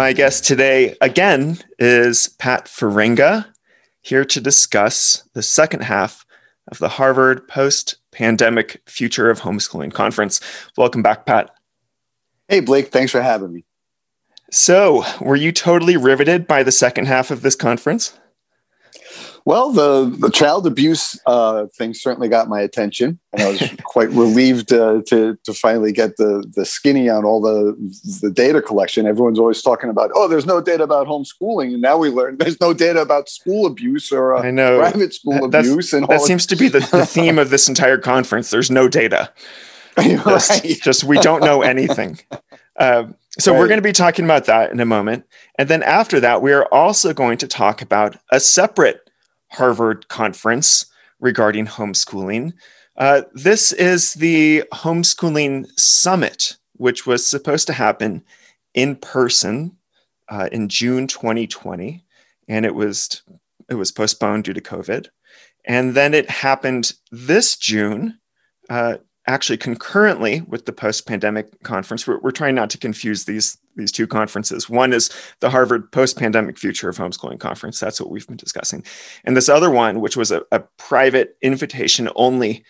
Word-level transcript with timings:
My 0.00 0.14
guest 0.14 0.46
today, 0.46 0.96
again, 1.02 1.58
is 1.78 2.28
Pat 2.38 2.64
Farenga, 2.64 3.44
here 4.00 4.24
to 4.24 4.40
discuss 4.40 5.24
the 5.34 5.42
second 5.42 5.82
half 5.82 6.24
of 6.68 6.78
the 6.78 6.88
Harvard 6.88 7.46
Post 7.48 7.96
Pandemic 8.10 8.80
Future 8.86 9.28
of 9.28 9.40
Homeschooling 9.40 9.92
Conference. 9.92 10.40
Welcome 10.78 11.02
back, 11.02 11.26
Pat. 11.26 11.50
Hey, 12.48 12.60
Blake, 12.60 12.88
thanks 12.88 13.12
for 13.12 13.20
having 13.20 13.52
me. 13.52 13.66
So, 14.50 15.04
were 15.20 15.36
you 15.36 15.52
totally 15.52 15.98
riveted 15.98 16.46
by 16.46 16.62
the 16.62 16.72
second 16.72 17.04
half 17.04 17.30
of 17.30 17.42
this 17.42 17.54
conference? 17.54 18.18
Well, 19.46 19.72
the, 19.72 20.14
the 20.18 20.30
child 20.30 20.66
abuse 20.66 21.18
uh, 21.26 21.66
thing 21.74 21.94
certainly 21.94 22.28
got 22.28 22.48
my 22.48 22.60
attention, 22.60 23.18
and 23.32 23.42
I 23.42 23.50
was 23.50 23.70
quite 23.84 24.10
relieved 24.10 24.72
uh, 24.72 25.02
to 25.06 25.38
to 25.44 25.54
finally 25.54 25.92
get 25.92 26.16
the 26.16 26.44
the 26.54 26.64
skinny 26.64 27.08
on 27.08 27.24
all 27.24 27.40
the 27.40 27.74
the 28.20 28.30
data 28.30 28.60
collection. 28.60 29.06
Everyone's 29.06 29.38
always 29.38 29.62
talking 29.62 29.88
about, 29.88 30.10
oh, 30.14 30.28
there's 30.28 30.46
no 30.46 30.60
data 30.60 30.82
about 30.82 31.06
homeschooling, 31.06 31.72
and 31.72 31.82
now 31.82 31.96
we 31.96 32.10
learn 32.10 32.36
there's 32.38 32.60
no 32.60 32.74
data 32.74 33.00
about 33.00 33.28
school 33.28 33.66
abuse 33.66 34.12
or 34.12 34.36
uh, 34.36 34.42
I 34.42 34.50
know 34.50 34.78
private 34.78 35.14
school 35.14 35.48
That's- 35.48 35.70
abuse, 35.70 35.92
and 35.92 36.06
That 36.08 36.20
seems 36.20 36.46
to 36.46 36.56
be 36.56 36.68
the, 36.68 36.80
the 36.80 37.06
theme 37.06 37.38
of 37.38 37.50
this 37.50 37.68
entire 37.68 37.98
conference. 37.98 38.50
There's 38.50 38.70
no 38.70 38.88
data. 38.88 39.32
right. 39.96 40.18
Just, 40.24 40.82
just 40.82 41.04
we 41.04 41.18
don't 41.18 41.42
know 41.42 41.62
anything. 41.62 42.20
Um, 42.78 43.16
so 43.38 43.52
we're 43.52 43.68
going 43.68 43.78
to 43.78 43.82
be 43.82 43.92
talking 43.92 44.24
about 44.24 44.44
that 44.44 44.70
in 44.70 44.80
a 44.80 44.84
moment, 44.84 45.24
and 45.58 45.68
then 45.68 45.82
after 45.82 46.20
that, 46.20 46.42
we 46.42 46.52
are 46.52 46.66
also 46.66 47.12
going 47.12 47.38
to 47.38 47.48
talk 47.48 47.82
about 47.82 48.16
a 48.30 48.38
separate 48.38 49.09
Harvard 49.50 50.08
conference 50.08 50.86
regarding 51.20 51.66
homeschooling. 51.66 52.52
Uh, 52.96 53.22
this 53.34 53.72
is 53.72 54.14
the 54.14 54.64
homeschooling 54.72 55.66
summit, 55.78 56.56
which 56.74 57.06
was 57.06 57.26
supposed 57.26 57.66
to 57.66 57.72
happen 57.72 58.22
in 58.74 58.96
person 58.96 59.76
uh, 60.28 60.48
in 60.52 60.68
June 60.68 61.06
2020, 61.06 62.04
and 62.48 62.66
it 62.66 62.74
was 62.74 63.22
it 63.68 63.74
was 63.74 63.92
postponed 63.92 64.44
due 64.44 64.52
to 64.52 64.60
COVID, 64.60 65.08
and 65.64 65.94
then 65.94 66.14
it 66.14 66.28
happened 66.28 66.92
this 67.10 67.56
June. 67.56 68.18
Uh, 68.68 68.98
actually 69.26 69.58
concurrently 69.58 70.40
with 70.42 70.66
the 70.66 70.72
post-pandemic 70.72 71.62
conference 71.62 72.06
we're, 72.06 72.18
we're 72.20 72.30
trying 72.30 72.54
not 72.54 72.70
to 72.70 72.78
confuse 72.78 73.24
these 73.24 73.58
these 73.76 73.92
two 73.92 74.06
conferences. 74.06 74.68
One 74.68 74.92
is 74.92 75.10
the 75.40 75.50
harvard 75.50 75.90
post-pandemic 75.92 76.58
future 76.58 76.88
of 76.88 76.96
homeschooling 76.96 77.38
conference. 77.38 77.78
That's 77.78 78.00
what 78.00 78.10
we've 78.10 78.26
been 78.26 78.36
discussing. 78.36 78.84
And 79.24 79.36
this 79.36 79.48
other 79.48 79.70
one 79.70 80.00
which 80.00 80.16
was 80.16 80.30
a, 80.30 80.42
a 80.50 80.60
private 80.78 81.36
invitation 81.42 82.08
only 82.16 82.64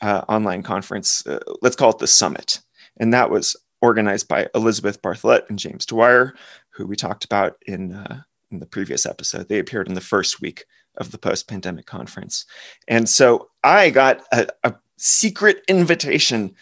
uh, 0.00 0.22
online 0.28 0.62
conference 0.62 1.26
uh, 1.26 1.40
let's 1.62 1.76
call 1.76 1.90
it 1.90 1.98
the 1.98 2.06
summit. 2.06 2.60
And 2.98 3.12
that 3.12 3.30
was 3.30 3.56
organized 3.80 4.28
by 4.28 4.48
elizabeth 4.54 5.02
bartholet 5.02 5.48
and 5.48 5.58
james 5.58 5.86
dwyer 5.86 6.34
who 6.70 6.86
we 6.86 6.96
talked 6.96 7.24
about 7.24 7.56
in 7.66 7.92
uh, 7.92 8.22
in 8.50 8.60
the 8.60 8.66
previous 8.66 9.04
episode. 9.04 9.48
They 9.48 9.58
appeared 9.58 9.88
in 9.88 9.94
the 9.94 10.00
first 10.00 10.40
week 10.40 10.64
of 10.96 11.10
the 11.10 11.18
post-pandemic 11.18 11.86
conference. 11.86 12.44
And 12.86 13.08
so 13.08 13.50
i 13.64 13.90
got 13.90 14.22
a, 14.32 14.46
a 14.64 14.74
secret 14.98 15.64
invitation 15.68 16.54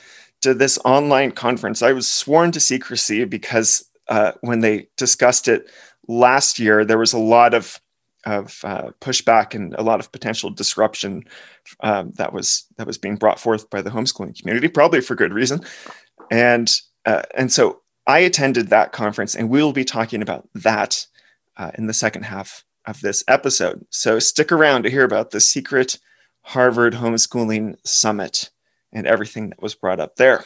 to 0.42 0.54
this 0.54 0.78
online 0.84 1.32
conference. 1.32 1.82
I 1.82 1.92
was 1.92 2.06
sworn 2.06 2.52
to 2.52 2.60
secrecy 2.60 3.24
because 3.24 3.88
uh, 4.08 4.32
when 4.42 4.60
they 4.60 4.88
discussed 4.96 5.48
it 5.48 5.68
last 6.06 6.58
year, 6.58 6.84
there 6.84 6.98
was 6.98 7.12
a 7.12 7.18
lot 7.18 7.54
of 7.54 7.80
of 8.24 8.60
uh, 8.64 8.90
pushback 9.00 9.54
and 9.54 9.72
a 9.74 9.82
lot 9.82 10.00
of 10.00 10.10
potential 10.10 10.50
disruption 10.50 11.22
um, 11.80 12.10
that 12.16 12.32
was 12.32 12.66
that 12.76 12.86
was 12.86 12.98
being 12.98 13.16
brought 13.16 13.38
forth 13.38 13.70
by 13.70 13.80
the 13.80 13.90
homeschooling 13.90 14.38
community, 14.38 14.68
probably 14.68 15.00
for 15.00 15.14
good 15.14 15.32
reason. 15.32 15.60
And 16.30 16.72
uh, 17.04 17.22
and 17.36 17.52
so 17.52 17.82
I 18.06 18.18
attended 18.20 18.68
that 18.68 18.92
conference, 18.92 19.34
and 19.34 19.48
we 19.48 19.62
will 19.62 19.72
be 19.72 19.84
talking 19.84 20.22
about 20.22 20.48
that 20.54 21.06
uh, 21.56 21.70
in 21.78 21.86
the 21.86 21.94
second 21.94 22.24
half 22.24 22.64
of 22.84 23.00
this 23.00 23.24
episode. 23.26 23.86
So 23.90 24.18
stick 24.18 24.52
around 24.52 24.82
to 24.82 24.90
hear 24.90 25.04
about 25.04 25.30
the 25.30 25.40
secret 25.40 25.98
Harvard 26.46 26.94
Homeschooling 26.94 27.74
Summit 27.84 28.50
and 28.92 29.04
everything 29.04 29.50
that 29.50 29.60
was 29.60 29.74
brought 29.74 29.98
up 29.98 30.14
there. 30.14 30.44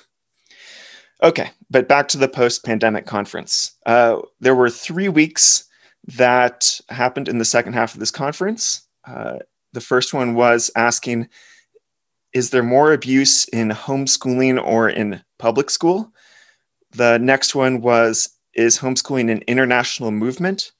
Okay, 1.23 1.51
but 1.69 1.89
back 1.89 2.09
to 2.09 2.19
the 2.19 2.27
post 2.27 2.65
pandemic 2.65 3.05
conference. 3.05 3.77
Uh, 3.85 4.21
there 4.41 4.55
were 4.55 4.71
three 4.71 5.11
weeks 5.11 5.65
that 6.17 6.81
happened 6.89 7.29
in 7.29 7.37
the 7.37 7.45
second 7.45 7.75
half 7.75 7.93
of 7.93 8.01
this 8.01 8.11
conference. 8.11 8.89
Uh, 9.07 9.41
the 9.75 9.83
first 9.83 10.15
one 10.15 10.35
was 10.35 10.71
asking 10.75 11.29
Is 12.33 12.49
there 12.49 12.63
more 12.63 12.95
abuse 12.95 13.45
in 13.49 13.69
homeschooling 13.69 14.59
or 14.65 14.89
in 14.89 15.23
public 15.39 15.69
school? 15.69 16.11
The 16.93 17.19
next 17.19 17.55
one 17.55 17.83
was 17.83 18.31
Is 18.55 18.79
homeschooling 18.79 19.31
an 19.31 19.43
international 19.47 20.13
movement? 20.13 20.73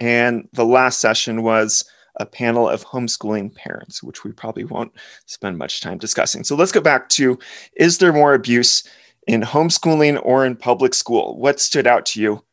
And 0.00 0.48
the 0.52 0.64
last 0.66 0.98
session 0.98 1.42
was 1.44 1.84
a 2.16 2.26
panel 2.26 2.68
of 2.68 2.84
homeschooling 2.84 3.54
parents, 3.54 4.02
which 4.02 4.24
we 4.24 4.32
probably 4.32 4.64
won't 4.64 4.92
spend 5.26 5.58
much 5.58 5.80
time 5.80 5.98
discussing. 5.98 6.44
So 6.44 6.56
let's 6.56 6.72
go 6.72 6.80
back 6.80 7.08
to 7.10 7.38
Is 7.76 7.98
there 7.98 8.12
more 8.12 8.34
abuse 8.34 8.84
in 9.26 9.42
homeschooling 9.42 10.20
or 10.24 10.44
in 10.44 10.56
public 10.56 10.94
school? 10.94 11.38
What 11.38 11.60
stood 11.60 11.86
out 11.86 12.06
to 12.06 12.20
you 12.20 12.44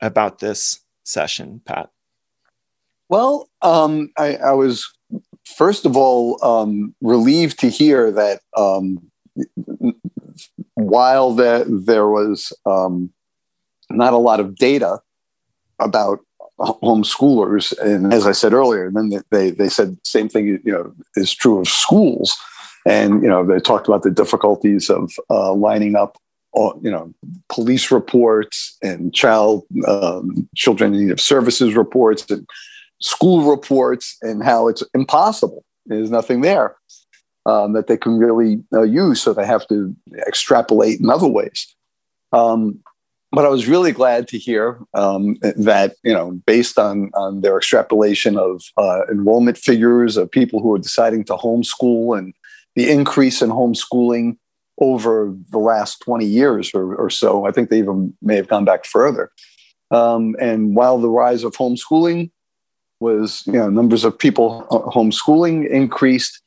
about 0.00 0.38
this 0.38 0.80
session, 1.04 1.60
Pat? 1.64 1.90
Well, 3.08 3.48
um, 3.62 4.10
I, 4.18 4.36
I 4.36 4.52
was 4.52 4.92
first 5.44 5.86
of 5.86 5.96
all 5.96 6.44
um, 6.44 6.94
relieved 7.00 7.60
to 7.60 7.70
hear 7.70 8.10
that 8.10 8.40
um, 8.56 9.10
while 10.74 11.32
there, 11.32 12.08
was 12.08 12.52
um, 12.66 13.10
not 13.90 14.12
a 14.12 14.18
lot 14.18 14.40
of 14.40 14.56
data 14.56 15.00
about 15.78 16.20
homeschoolers, 16.58 17.76
and 17.78 18.12
as 18.12 18.26
I 18.26 18.32
said 18.32 18.52
earlier, 18.52 18.86
and 18.86 18.96
then 18.96 19.22
they 19.30 19.50
they 19.50 19.68
said 19.68 19.96
same 20.04 20.28
thing 20.28 20.46
you 20.46 20.72
know 20.72 20.92
is 21.16 21.34
true 21.34 21.60
of 21.60 21.68
schools, 21.68 22.36
and 22.86 23.22
you 23.22 23.28
know 23.28 23.44
they 23.44 23.58
talked 23.58 23.88
about 23.88 24.02
the 24.02 24.10
difficulties 24.10 24.88
of 24.88 25.12
uh, 25.30 25.52
lining 25.52 25.96
up 25.96 26.16
all, 26.52 26.78
you 26.82 26.90
know 26.90 27.12
police 27.48 27.90
reports 27.90 28.76
and 28.82 29.14
child 29.14 29.64
um, 29.86 30.48
children 30.56 30.94
in 30.94 31.06
need 31.06 31.12
of 31.12 31.20
services 31.20 31.74
reports 31.74 32.28
and 32.30 32.46
school 33.00 33.50
reports 33.50 34.16
and 34.22 34.42
how 34.42 34.68
it's 34.68 34.82
impossible. 34.94 35.64
There's 35.84 36.10
nothing 36.10 36.40
there 36.40 36.76
um, 37.44 37.74
that 37.74 37.86
they 37.86 37.96
can 37.96 38.18
really 38.18 38.62
uh, 38.72 38.82
use, 38.82 39.20
so 39.20 39.32
they 39.32 39.46
have 39.46 39.66
to 39.68 39.94
extrapolate 40.26 41.00
in 41.00 41.10
other 41.10 41.28
ways. 41.28 41.74
Um, 42.32 42.80
but 43.36 43.44
I 43.44 43.50
was 43.50 43.68
really 43.68 43.92
glad 43.92 44.28
to 44.28 44.38
hear 44.38 44.78
um, 44.94 45.36
that 45.42 45.96
you 46.02 46.14
know, 46.14 46.40
based 46.46 46.78
on 46.78 47.10
on 47.12 47.42
their 47.42 47.58
extrapolation 47.58 48.38
of 48.38 48.62
uh, 48.78 49.02
enrollment 49.10 49.58
figures 49.58 50.16
of 50.16 50.30
people 50.30 50.62
who 50.62 50.74
are 50.74 50.78
deciding 50.78 51.22
to 51.24 51.34
homeschool 51.34 52.16
and 52.16 52.32
the 52.76 52.90
increase 52.90 53.42
in 53.42 53.50
homeschooling 53.50 54.38
over 54.80 55.34
the 55.50 55.58
last 55.58 56.00
20 56.00 56.24
years 56.24 56.70
or, 56.74 56.94
or 56.94 57.10
so. 57.10 57.44
I 57.44 57.50
think 57.50 57.68
they 57.68 57.78
even 57.78 58.16
may 58.22 58.36
have 58.36 58.48
gone 58.48 58.64
back 58.64 58.86
further. 58.86 59.30
Um, 59.90 60.34
and 60.40 60.74
while 60.74 60.96
the 60.96 61.10
rise 61.10 61.44
of 61.44 61.52
homeschooling 61.52 62.30
was, 63.00 63.42
you 63.46 63.52
know, 63.52 63.68
numbers 63.68 64.04
of 64.04 64.18
people 64.18 64.66
homeschooling 64.70 65.68
increased, 65.68 66.40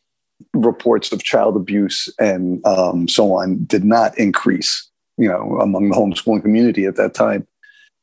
reports 0.55 1.11
of 1.11 1.23
child 1.23 1.55
abuse 1.55 2.09
and 2.19 2.65
um, 2.65 3.07
so 3.07 3.33
on 3.33 3.63
did 3.65 3.83
not 3.83 4.17
increase, 4.17 4.88
you 5.19 5.27
know, 5.27 5.59
among 5.59 5.89
the 5.89 5.95
homeschooling 5.95 6.41
community 6.41 6.85
at 6.85 6.95
that 6.95 7.13
time. 7.13 7.45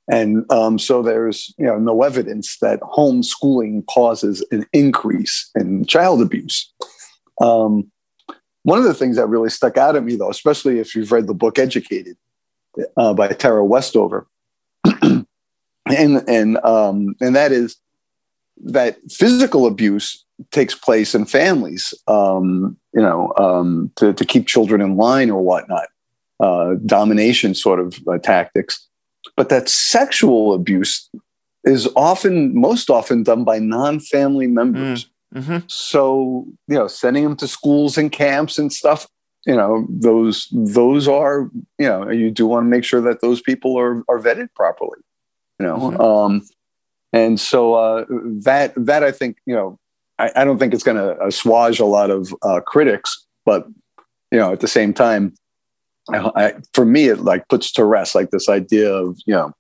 And 0.08 0.50
um, 0.52 0.78
so 0.78 1.02
there's, 1.02 1.52
you 1.58 1.66
know, 1.66 1.78
no 1.78 2.02
evidence 2.02 2.58
that 2.58 2.80
homeschooling 2.80 3.86
causes 3.86 4.44
an 4.52 4.64
increase 4.72 5.50
in 5.56 5.84
child 5.86 6.22
abuse. 6.22 6.72
Um, 7.40 7.90
one 8.62 8.78
of 8.78 8.84
the 8.84 8.94
things 8.94 9.16
that 9.16 9.28
really 9.28 9.50
stuck 9.50 9.76
out 9.76 9.96
at 9.96 10.04
me, 10.04 10.16
though, 10.16 10.30
especially 10.30 10.78
if 10.78 10.94
you've 10.94 11.10
read 11.10 11.26
the 11.26 11.34
book 11.34 11.58
Educated 11.58 12.16
uh, 12.96 13.14
by 13.14 13.28
Tara 13.28 13.64
Westover, 13.64 14.26
and 15.02 15.26
and 15.86 16.58
um, 16.64 17.16
and 17.20 17.34
that 17.34 17.52
is 17.52 17.76
that 18.64 18.98
physical 19.10 19.66
abuse 19.66 20.24
takes 20.50 20.74
place 20.74 21.14
in 21.14 21.26
families, 21.26 21.94
um, 22.08 22.76
you 22.92 23.00
know, 23.00 23.32
um, 23.38 23.90
to, 23.96 24.12
to 24.12 24.24
keep 24.24 24.46
children 24.46 24.80
in 24.80 24.96
line 24.96 25.30
or 25.30 25.42
whatnot, 25.42 25.88
uh, 26.40 26.74
domination 26.84 27.54
sort 27.54 27.80
of 27.80 27.98
uh, 28.08 28.18
tactics, 28.18 28.86
but 29.36 29.48
that 29.48 29.68
sexual 29.68 30.54
abuse 30.54 31.08
is 31.64 31.88
often, 31.96 32.58
most 32.58 32.90
often, 32.90 33.22
done 33.22 33.44
by 33.44 33.58
non-family 33.58 34.46
members. 34.46 35.04
Mm. 35.04 35.10
Mm-hmm. 35.34 35.56
So, 35.66 36.46
you 36.68 36.76
know, 36.76 36.86
sending 36.86 37.24
them 37.24 37.36
to 37.36 37.48
schools 37.48 37.98
and 37.98 38.12
camps 38.12 38.58
and 38.58 38.72
stuff, 38.72 39.08
you 39.44 39.56
know, 39.56 39.86
those 39.88 40.48
those 40.52 41.08
are, 41.08 41.50
you 41.78 41.86
know, 41.86 42.10
you 42.10 42.30
do 42.30 42.46
want 42.46 42.64
to 42.64 42.68
make 42.68 42.84
sure 42.84 43.00
that 43.02 43.20
those 43.20 43.40
people 43.40 43.76
are 43.78 44.04
are 44.08 44.20
vetted 44.20 44.48
properly, 44.54 44.98
you 45.58 45.66
know. 45.66 45.76
Mhm. 45.76 46.00
Um, 46.00 46.48
and 47.12 47.40
so 47.40 47.74
uh, 47.74 48.04
that 48.44 48.72
that 48.76 49.02
I 49.02 49.12
think, 49.12 49.38
you 49.46 49.54
know, 49.54 49.78
I, 50.18 50.30
I 50.36 50.44
don't 50.44 50.58
think 50.58 50.74
it's 50.74 50.84
going 50.84 50.96
to 50.96 51.22
assuage 51.24 51.80
a 51.80 51.84
lot 51.84 52.10
of 52.10 52.34
uh, 52.42 52.60
critics, 52.60 53.26
but 53.44 53.66
you 54.30 54.38
know, 54.38 54.52
at 54.52 54.60
the 54.60 54.68
same 54.68 54.92
time, 54.92 55.34
I, 56.12 56.30
I, 56.36 56.54
for 56.72 56.84
me, 56.84 57.08
it 57.08 57.20
like 57.20 57.48
puts 57.48 57.72
to 57.72 57.84
rest 57.84 58.14
like 58.14 58.30
this 58.30 58.48
idea 58.48 58.92
of 58.92 59.18
you 59.26 59.34
know 59.34 59.52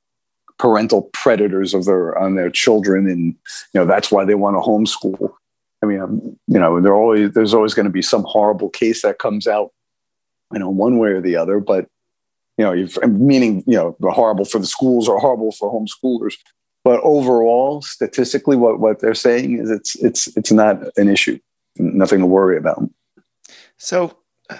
parental 0.58 1.10
predators 1.12 1.74
of 1.74 1.84
their 1.84 2.16
on 2.18 2.34
their 2.34 2.50
children, 2.50 3.08
and 3.08 3.34
you 3.72 3.80
know 3.80 3.86
that's 3.86 4.10
why 4.10 4.24
they 4.24 4.34
want 4.34 4.56
to 4.56 4.60
homeschool. 4.60 5.32
I 5.82 5.86
mean, 5.86 6.00
um, 6.00 6.38
you 6.46 6.58
know, 6.58 6.80
there 6.80 6.94
always 6.94 7.32
there's 7.32 7.54
always 7.54 7.74
going 7.74 7.84
to 7.84 7.90
be 7.90 8.02
some 8.02 8.24
horrible 8.24 8.70
case 8.70 9.02
that 9.02 9.18
comes 9.18 9.46
out, 9.46 9.72
you 10.52 10.58
know, 10.58 10.70
one 10.70 10.98
way 10.98 11.10
or 11.10 11.20
the 11.20 11.36
other. 11.36 11.60
But 11.60 11.88
you 12.56 12.64
know, 12.64 13.08
meaning 13.08 13.62
you 13.66 13.76
know, 13.76 13.96
horrible 14.10 14.44
for 14.44 14.58
the 14.58 14.66
schools 14.66 15.08
or 15.08 15.18
horrible 15.18 15.52
for 15.52 15.72
homeschoolers. 15.72 16.34
But 16.84 17.00
overall, 17.02 17.82
statistically, 17.82 18.56
what 18.56 18.78
what 18.78 19.00
they're 19.00 19.14
saying 19.14 19.58
is 19.58 19.70
it's 19.70 19.96
it's 19.96 20.36
it's 20.36 20.52
not 20.52 20.78
an 20.96 21.08
issue, 21.08 21.38
nothing 21.76 22.20
to 22.20 22.26
worry 22.26 22.56
about. 22.56 22.88
So, 23.76 24.16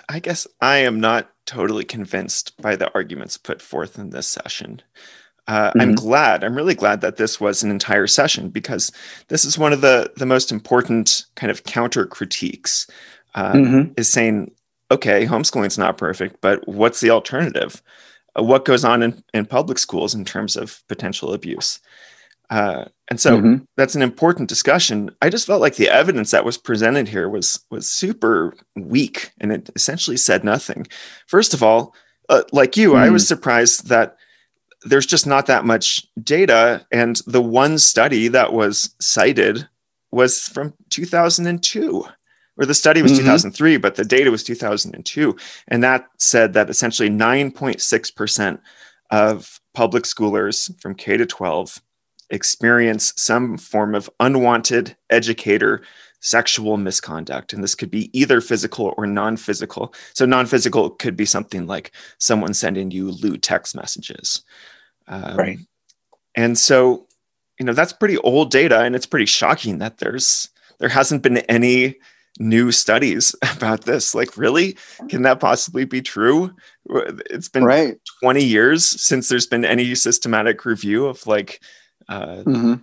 I 0.09 0.19
guess 0.19 0.47
I 0.61 0.79
am 0.79 1.01
not 1.01 1.31
totally 1.47 1.85
convinced 1.85 2.61
by 2.61 2.77
the 2.77 2.93
arguments 2.95 3.37
put 3.37 3.63
forth 3.63 3.99
in 3.99 4.11
this 4.11 4.27
session. 4.27 4.83
Uh, 5.49 5.69
mm-hmm. 5.71 5.81
I'm 5.81 5.95
glad. 5.95 6.43
I'm 6.43 6.57
really 6.57 6.75
glad 6.75 7.01
that 7.01 7.17
this 7.17 7.41
was 7.41 7.63
an 7.63 7.71
entire 7.71 8.07
session 8.07 8.51
because 8.51 8.91
this 9.29 9.45
is 9.45 9.59
one 9.59 9.73
of 9.73 9.81
the 9.81 10.13
the 10.17 10.27
most 10.27 10.51
important 10.51 11.25
kind 11.37 11.51
of 11.51 11.65
counter 11.65 12.05
critiques. 12.07 12.87
Uh, 13.35 13.53
mm-hmm. 13.53 13.93
Is 13.97 14.11
saying, 14.11 14.51
okay, 14.91 15.27
homeschooling's 15.27 15.79
not 15.79 15.99
perfect, 15.99 16.41
but 16.41 16.67
what's 16.67 17.01
the 17.01 17.11
alternative? 17.11 17.83
Uh, 18.39 18.43
what 18.43 18.65
goes 18.65 18.85
on 18.85 19.03
in, 19.03 19.23
in 19.35 19.45
public 19.45 19.79
schools 19.79 20.15
in 20.15 20.25
terms 20.25 20.57
of 20.57 20.83
potential 20.89 21.33
abuse? 21.35 21.79
Uh, 22.51 22.87
and 23.09 23.21
so 23.21 23.39
mm-hmm. 23.39 23.65
that's 23.77 23.95
an 23.95 24.03
important 24.03 24.49
discussion. 24.49 25.11
I 25.23 25.31
just 25.31 25.47
felt 25.47 25.61
like 25.61 25.77
the 25.77 25.89
evidence 25.89 26.31
that 26.33 26.45
was 26.45 26.59
presented 26.59 27.09
here 27.09 27.29
was 27.29 27.65
was 27.71 27.89
super 27.89 28.55
weak, 28.75 29.33
and 29.41 29.53
it 29.53 29.71
essentially 29.77 30.17
said 30.17 30.45
nothing. 30.45 30.87
First 31.27 31.55
of 31.55 31.63
all, 31.63 31.95
uh, 32.29 32.43
like 32.53 32.77
you, 32.77 32.95
I 32.95 33.11
was 33.11 33.23
mm-hmm. 33.23 33.29
surprised 33.29 33.89
that 33.89 34.17
there's 34.87 35.07
just 35.07 35.27
not 35.27 35.47
that 35.47 35.65
much 35.65 36.07
data. 36.23 36.87
And 36.93 37.21
the 37.27 37.43
one 37.43 37.79
study 37.79 38.29
that 38.29 38.53
was 38.53 38.95
cited 39.01 39.69
was 40.13 40.41
from 40.41 40.75
2002, 40.91 42.07
or 42.57 42.67
the 42.67 42.75
study 42.75 43.03
was 43.03 43.13
mm-hmm. 43.13 43.23
2003, 43.23 43.77
but 43.79 43.97
the 43.97 44.05
data 44.05 44.31
was 44.31 44.45
2002. 44.45 45.37
And 45.69 45.83
that 45.83 46.07
said 46.19 46.53
that 46.55 46.71
essentially 46.71 47.11
9.6% 47.11 48.61
of 49.11 49.61
public 49.75 50.05
schoolers 50.05 50.81
from 50.81 50.95
K 50.95 51.17
to 51.17 51.27
12 51.27 51.83
experience 52.31 53.13
some 53.17 53.57
form 53.57 53.95
of 53.95 54.11
unwanted 54.21 54.97
educator 55.11 55.83
sexual 56.21 56.77
misconduct. 56.77 57.53
And 57.53 57.63
this 57.63 57.75
could 57.75 57.91
be 57.91 58.11
either 58.19 58.41
physical 58.41 58.95
or 58.97 59.07
non 59.07 59.37
physical. 59.37 59.95
So, 60.15 60.27
non 60.27 60.47
physical 60.47 60.91
could 60.91 61.17
be 61.17 61.27
something 61.27 61.67
like 61.67 61.93
someone 62.19 62.55
sending 62.55 62.91
you 62.91 63.11
lewd 63.11 63.43
text 63.43 63.77
messages. 63.77 64.43
Um, 65.09 65.37
right. 65.37 65.59
And 66.35 66.59
so, 66.59 67.07
you 67.59 67.65
know, 67.65 67.73
that's 67.73 67.93
pretty 67.93 68.19
old 68.19 68.51
data, 68.51 68.81
and 68.81 68.95
it's 68.95 69.07
pretty 69.07 69.27
shocking 69.27 69.79
that 69.79 69.99
there's 69.99 70.51
there 70.79 70.89
hasn't 70.89 71.23
been 71.23 71.39
any 71.39 71.97
new 72.39 72.71
studies 72.71 73.35
about 73.57 73.85
this. 73.85 74.15
Like, 74.15 74.37
really, 74.37 74.77
can 75.09 75.23
that 75.23 75.41
possibly 75.41 75.85
be 75.85 76.03
true? 76.03 76.55
It's 77.31 77.49
been 77.49 77.65
right. 77.65 77.99
20 78.21 78.45
years 78.45 78.85
since 78.85 79.29
there's 79.29 79.47
been 79.47 79.65
any 79.65 79.95
systematic 79.95 80.65
review 80.65 81.07
of 81.07 81.27
like 81.27 81.63
uh, 82.09 82.43
mm-hmm. 82.45 82.75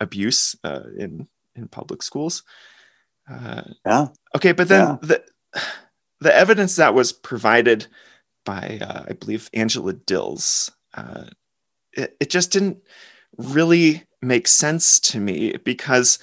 abuse 0.00 0.56
uh, 0.64 0.82
in 0.98 1.28
in 1.54 1.68
public 1.68 2.02
schools. 2.02 2.42
Uh, 3.30 3.62
yeah. 3.84 4.08
Okay, 4.34 4.52
but 4.52 4.68
then 4.68 4.86
yeah. 4.86 4.96
the 5.02 5.24
the 6.20 6.34
evidence 6.34 6.76
that 6.76 6.94
was 6.94 7.12
provided 7.12 7.86
by 8.44 8.78
uh, 8.80 9.04
I 9.08 9.12
believe 9.14 9.50
Angela 9.52 9.92
Dills 9.92 10.70
uh, 10.94 11.24
it, 11.92 12.16
it 12.20 12.30
just 12.30 12.52
didn't 12.52 12.78
really 13.36 14.04
make 14.22 14.48
sense 14.48 14.98
to 15.00 15.20
me 15.20 15.56
because 15.64 16.18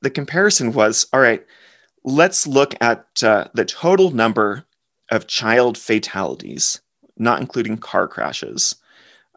the 0.00 0.10
comparison 0.10 0.72
was 0.72 1.06
all 1.12 1.20
right, 1.20 1.44
let's 2.04 2.46
look 2.46 2.74
at 2.80 3.06
uh, 3.22 3.48
the 3.54 3.64
total 3.64 4.10
number 4.10 4.64
of 5.10 5.26
child 5.26 5.76
fatalities, 5.78 6.80
not 7.16 7.40
including 7.40 7.78
car 7.78 8.08
crashes, 8.08 8.76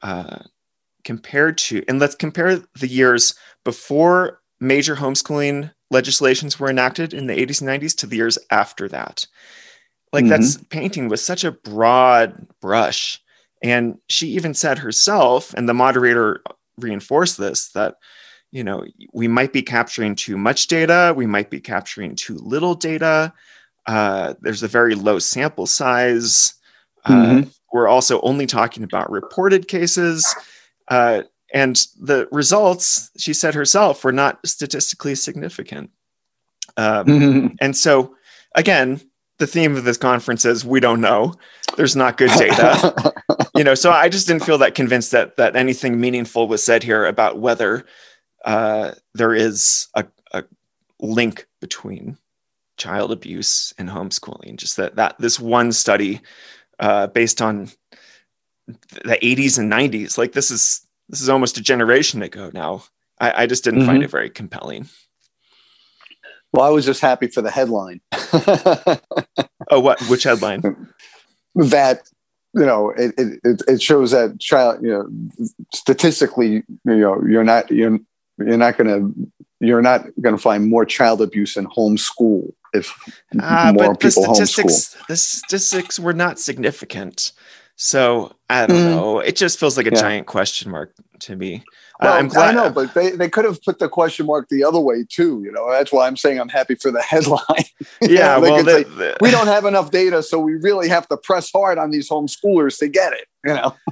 uh, 0.04 0.40
compared 1.04 1.58
to, 1.58 1.84
and 1.88 2.00
let's 2.00 2.16
compare 2.16 2.58
the 2.80 2.88
years 2.88 3.36
before 3.64 4.42
major 4.60 4.96
homeschooling 4.96 5.72
legislations 5.90 6.60
were 6.60 6.70
enacted 6.70 7.14
in 7.14 7.28
the 7.28 7.34
80s 7.34 7.62
and 7.62 7.82
90s 7.82 7.96
to 7.98 8.08
the 8.08 8.18
years 8.18 8.38
after 8.50 8.88
that. 8.90 9.26
Like 10.14 10.24
mm-hmm. 10.24 10.30
that's 10.30 10.58
painting 10.70 11.08
with 11.10 11.20
such 11.20 11.44
a 11.44 11.52
broad 11.52 12.48
brush 12.62 13.22
and 13.62 13.98
she 14.08 14.28
even 14.30 14.54
said 14.54 14.80
herself, 14.80 15.54
and 15.54 15.70
the 15.70 15.74
moderator 15.74 16.42
reinforced 16.78 17.38
this, 17.38 17.70
that 17.70 17.96
you 18.52 18.64
know 18.64 18.84
we 19.14 19.28
might 19.28 19.54
be 19.54 19.62
capturing 19.62 20.16
too 20.16 20.38
much 20.38 20.68
data, 20.68 21.14
we 21.16 21.26
might 21.26 21.50
be 21.50 21.60
capturing 21.60 22.16
too 22.16 22.36
little 22.36 22.76
data. 22.76 23.34
Uh, 23.88 24.34
there's 24.42 24.64
a 24.64 24.68
very 24.68 24.96
low 24.96 25.20
sample 25.20 25.66
size. 25.66 26.54
Uh, 27.06 27.12
mm-hmm. 27.12 27.50
We're 27.72 27.88
also 27.88 28.20
only 28.22 28.46
talking 28.46 28.84
about 28.84 29.12
reported 29.12 29.68
cases. 29.68 30.36
Uh, 30.92 31.24
and 31.54 31.88
the 32.00 32.28
results, 32.32 33.10
she 33.18 33.34
said 33.34 33.56
herself, 33.56 34.04
were 34.04 34.12
not 34.12 34.46
statistically 34.46 35.16
significant. 35.16 35.90
Um, 36.76 37.06
mm-hmm. 37.06 37.48
And 37.62 37.76
so, 37.76 38.16
again, 38.56 39.00
the 39.40 39.48
theme 39.48 39.78
of 39.78 39.86
this 39.86 39.98
conference 39.98 40.44
is 40.44 40.66
we 40.66 40.82
don't 40.82 41.00
know. 41.00 41.34
There's 41.78 41.96
not 41.96 42.18
good 42.18 42.32
data. 42.38 43.14
you 43.56 43.64
know, 43.64 43.74
so 43.74 43.90
I 43.90 44.10
just 44.10 44.28
didn't 44.28 44.44
feel 44.44 44.58
that 44.60 44.76
convinced 44.76 45.12
that 45.12 45.38
that 45.38 45.56
anything 45.56 46.00
meaningful 46.00 46.48
was 46.48 46.64
said 46.64 46.84
here 46.84 47.06
about 47.06 47.40
whether 47.40 47.86
uh, 48.44 48.92
there 49.14 49.34
is 49.34 49.88
a, 49.96 50.06
a 50.34 50.44
link 51.00 51.48
between 51.62 52.18
child 52.78 53.12
abuse 53.14 53.74
and 53.78 53.90
homeschooling. 53.90 54.58
Just 54.58 54.76
that 54.78 54.98
that 54.98 55.16
this 55.20 55.40
one 55.40 55.72
study 55.72 56.22
uh, 56.80 57.08
based 57.08 57.42
on 57.42 57.70
the 58.68 59.18
80s 59.22 59.58
and 59.58 59.72
90s, 59.72 60.18
like 60.18 60.34
this 60.34 60.52
is 60.52 60.86
this 61.10 61.22
is 61.22 61.30
almost 61.30 61.58
a 61.58 61.62
generation 61.62 62.22
ago 62.22 62.52
now. 62.54 62.84
I, 63.20 63.44
I 63.44 63.46
just 63.46 63.64
didn't 63.64 63.82
mm-hmm. 63.82 63.90
find 63.90 64.04
it 64.04 64.10
very 64.10 64.30
compelling. 64.30 64.88
Well, 66.54 66.66
I 66.66 66.70
was 66.70 66.86
just 66.86 67.02
happy 67.02 67.28
for 67.28 67.42
the 67.42 67.52
headline. 67.52 68.02
oh, 69.70 69.80
what? 69.80 70.02
Which 70.04 70.24
headline? 70.24 70.62
That 71.56 72.10
you 72.54 72.66
know, 72.66 72.90
it, 72.92 73.14
it 73.18 73.62
it 73.68 73.82
shows 73.82 74.12
that 74.12 74.40
child. 74.40 74.84
You 74.84 74.90
know, 74.90 75.48
statistically, 75.74 76.52
you 76.58 76.64
know, 76.84 77.22
you're 77.26 77.44
not 77.44 77.72
you're 77.72 78.00
you're 78.38 78.58
not 78.58 78.78
going 78.78 78.88
to 78.88 79.32
you're 79.60 79.82
not 79.82 80.06
going 80.20 80.36
to 80.36 80.42
find 80.42 80.70
more 80.70 80.86
child 80.86 81.22
abuse 81.22 81.56
in 81.56 81.68
homeschool 81.68 82.52
if 82.74 82.94
uh, 83.40 83.74
more 83.74 83.96
people 83.96 84.26
the 84.28 84.46
statistics, 84.46 84.96
homeschool. 84.96 85.08
The 85.08 85.16
statistics 85.16 86.00
were 86.00 86.14
not 86.14 86.40
significant. 86.40 87.32
So 87.84 88.32
I 88.48 88.68
don't 88.68 88.78
mm. 88.78 88.90
know. 88.92 89.20
It 89.22 89.36
just 89.36 89.60
feels 89.60 89.76
like 89.76 89.88
a 89.88 89.92
yeah. 89.92 90.00
giant 90.00 90.28
question 90.28 90.70
mark 90.70 90.94
to 91.22 91.36
me. 91.36 91.64
Well, 92.00 92.14
I'm 92.14 92.28
glad. 92.28 92.50
I 92.50 92.54
know, 92.54 92.70
but 92.70 92.94
they, 92.94 93.10
they 93.10 93.28
could 93.28 93.44
have 93.44 93.60
put 93.64 93.80
the 93.80 93.90
question 93.90 94.28
mark 94.28 94.50
the 94.50 94.64
other 94.64 94.80
way 94.80 95.04
too. 95.10 95.42
You 95.44 95.52
know, 95.52 95.68
that's 95.72 95.92
why 95.92 96.06
I'm 96.06 96.16
saying 96.16 96.40
I'm 96.40 96.48
happy 96.48 96.76
for 96.76 96.92
the 96.92 97.02
headline. 97.02 97.42
Yeah, 98.02 98.36
know, 98.36 98.42
well, 98.42 98.64
the, 98.64 98.86
say, 98.98 99.16
we 99.20 99.32
don't 99.32 99.48
have 99.48 99.66
enough 99.66 99.90
data, 99.90 100.22
so 100.22 100.40
we 100.40 100.54
really 100.54 100.90
have 100.90 101.08
to 101.08 101.18
press 101.18 101.52
hard 101.52 101.80
on 101.80 101.90
these 101.90 102.08
homeschoolers 102.08 102.78
to 102.80 102.88
get 102.88 103.14
it. 103.14 103.28
You 103.44 103.56
know. 103.56 103.76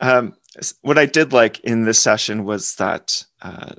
Um, 0.00 0.34
what 0.82 0.98
I 0.98 1.06
did 1.06 1.32
like 1.32 1.60
in 1.60 1.84
this 1.84 2.02
session 2.02 2.44
was 2.44 2.74
that 2.74 3.24
uh, 3.42 3.74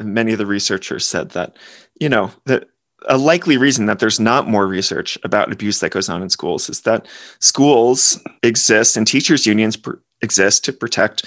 many 0.00 0.32
of 0.32 0.38
the 0.38 0.46
researchers 0.46 1.06
said 1.06 1.32
that 1.32 1.58
you 2.00 2.08
know 2.08 2.30
that 2.46 2.68
a 3.06 3.16
likely 3.16 3.56
reason 3.56 3.86
that 3.86 3.98
there's 3.98 4.18
not 4.18 4.48
more 4.48 4.66
research 4.66 5.18
about 5.22 5.52
abuse 5.52 5.80
that 5.80 5.90
goes 5.90 6.08
on 6.08 6.22
in 6.22 6.30
schools 6.30 6.68
is 6.68 6.82
that 6.82 7.06
schools 7.38 8.20
exist 8.42 8.96
and 8.96 9.06
teachers 9.06 9.46
unions 9.46 9.76
pr- 9.76 9.96
exist 10.20 10.64
to 10.64 10.72
protect 10.72 11.24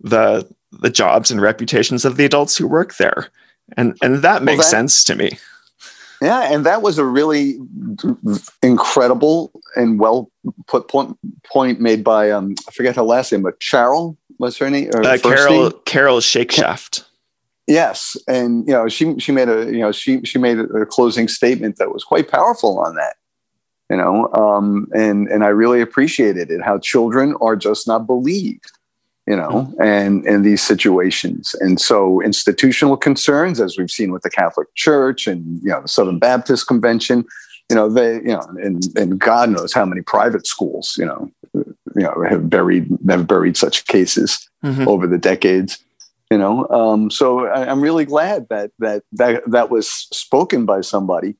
the 0.00 0.48
the 0.70 0.90
jobs 0.90 1.30
and 1.30 1.40
reputations 1.40 2.04
of 2.04 2.16
the 2.16 2.24
adults 2.24 2.56
who 2.56 2.66
work 2.66 2.96
there. 2.96 3.28
And 3.76 3.96
and 4.02 4.16
that 4.16 4.42
makes 4.42 4.58
well, 4.58 4.64
that, 4.64 4.70
sense 4.70 5.04
to 5.04 5.16
me. 5.16 5.38
Yeah, 6.20 6.52
and 6.52 6.66
that 6.66 6.82
was 6.82 6.98
a 6.98 7.04
really 7.04 7.58
incredible 8.62 9.52
and 9.76 10.00
well 10.00 10.30
put 10.66 10.88
point 10.88 11.18
point 11.44 11.80
made 11.80 12.02
by 12.04 12.30
um 12.30 12.54
I 12.68 12.72
forget 12.72 12.96
her 12.96 13.02
last 13.02 13.32
name, 13.32 13.42
but 13.42 13.60
Cheryl 13.60 14.16
was 14.38 14.56
her 14.58 14.70
name? 14.70 14.90
Uh, 14.94 15.18
Carol 15.20 15.62
name? 15.64 15.72
Carol 15.84 16.18
Shakeshaft. 16.18 17.04
Yes, 17.68 18.16
and 18.26 18.66
you 18.66 18.72
know 18.72 18.88
she 18.88 19.18
she 19.20 19.30
made 19.30 19.48
a 19.48 19.66
you 19.66 19.80
know 19.80 19.92
she 19.92 20.22
she 20.24 20.38
made 20.38 20.58
a 20.58 20.86
closing 20.86 21.28
statement 21.28 21.76
that 21.76 21.92
was 21.92 22.02
quite 22.02 22.28
powerful 22.28 22.78
on 22.78 22.96
that. 22.96 23.16
You 23.90 23.96
know, 23.96 24.32
um, 24.32 24.88
and 24.94 25.28
and 25.28 25.44
I 25.44 25.48
really 25.48 25.80
appreciated 25.80 26.50
it 26.50 26.62
how 26.62 26.78
children 26.78 27.36
are 27.40 27.56
just 27.56 27.86
not 27.86 28.06
believed 28.06 28.72
you 29.28 29.36
know, 29.36 29.48
mm-hmm. 29.50 29.82
and 29.82 30.26
in 30.26 30.40
these 30.40 30.62
situations. 30.62 31.54
And 31.60 31.78
so 31.78 32.22
institutional 32.22 32.96
concerns, 32.96 33.60
as 33.60 33.76
we've 33.76 33.90
seen 33.90 34.10
with 34.10 34.22
the 34.22 34.30
Catholic 34.30 34.74
Church 34.74 35.26
and 35.26 35.60
you 35.62 35.68
know 35.68 35.82
the 35.82 35.88
Southern 35.88 36.18
Baptist 36.18 36.66
Convention, 36.66 37.26
you 37.68 37.76
know, 37.76 37.90
they, 37.90 38.14
you 38.14 38.28
know, 38.28 38.40
and, 38.62 38.82
and 38.96 39.18
God 39.18 39.50
knows 39.50 39.74
how 39.74 39.84
many 39.84 40.00
private 40.00 40.46
schools, 40.46 40.96
you 40.98 41.04
know, 41.04 41.30
you 41.52 41.76
you 41.94 42.02
know 42.02 42.24
have 42.26 42.48
buried 42.48 42.88
have 43.10 43.26
buried 43.26 43.58
such 43.58 43.86
cases 43.86 44.48
mm-hmm. 44.64 44.88
over 44.88 45.06
the 45.06 45.18
decades. 45.18 45.78
You 46.30 46.36
know, 46.36 46.68
um, 46.68 47.10
so 47.10 47.46
I, 47.46 47.70
am 47.70 47.80
really 47.80 48.04
glad 48.04 48.48
that 48.50 48.70
that 48.80 49.02
that 49.12 49.50
that 49.50 49.70
was 49.70 49.88
spoken 49.88 50.66
by 50.66 50.82
somebody. 50.82 51.36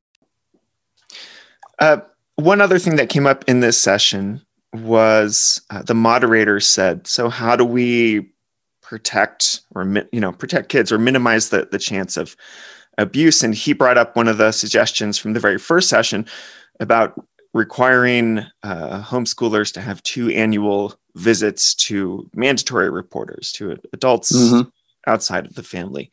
Uh, 1.78 1.99
one 2.37 2.61
other 2.62 2.78
thing 2.78 2.97
that 2.97 3.11
came 3.11 3.26
up 3.26 3.45
in 3.47 3.61
this 3.61 3.78
session 3.78 4.40
was 4.73 5.61
uh, 5.68 5.83
the 5.83 5.95
moderator 5.95 6.59
said, 6.59 7.07
"So 7.07 7.28
how 7.28 7.54
do 7.54 7.66
we 7.66 8.30
protect 8.80 9.61
or 9.75 9.85
you 10.11 10.21
know 10.21 10.33
protect 10.33 10.71
kids 10.71 10.90
or 10.90 10.99
minimize 10.99 11.50
the 11.50 11.68
the 11.71 11.78
chance 11.78 12.16
of 12.16 12.35
abuse?" 12.97 13.42
And 13.42 13.54
he 13.54 13.75
brought 13.75 13.99
up 13.99 14.16
one 14.16 14.28
of 14.28 14.38
the 14.38 14.52
suggestions 14.52 15.18
from 15.18 15.35
the 15.35 15.40
very 15.40 15.59
first 15.59 15.90
session 15.90 16.25
about 16.80 17.21
requiring 17.54 18.38
uh, 18.62 19.02
homeschoolers 19.02 19.73
to 19.73 19.80
have 19.80 20.02
two 20.02 20.30
annual 20.30 20.95
visits 21.14 21.75
to 21.75 22.30
mandatory 22.35 22.90
reporters 22.90 23.52
to 23.52 23.76
adults 23.92 24.33
mm-hmm. 24.33 24.68
Outside 25.08 25.46
of 25.46 25.54
the 25.54 25.62
family. 25.62 26.10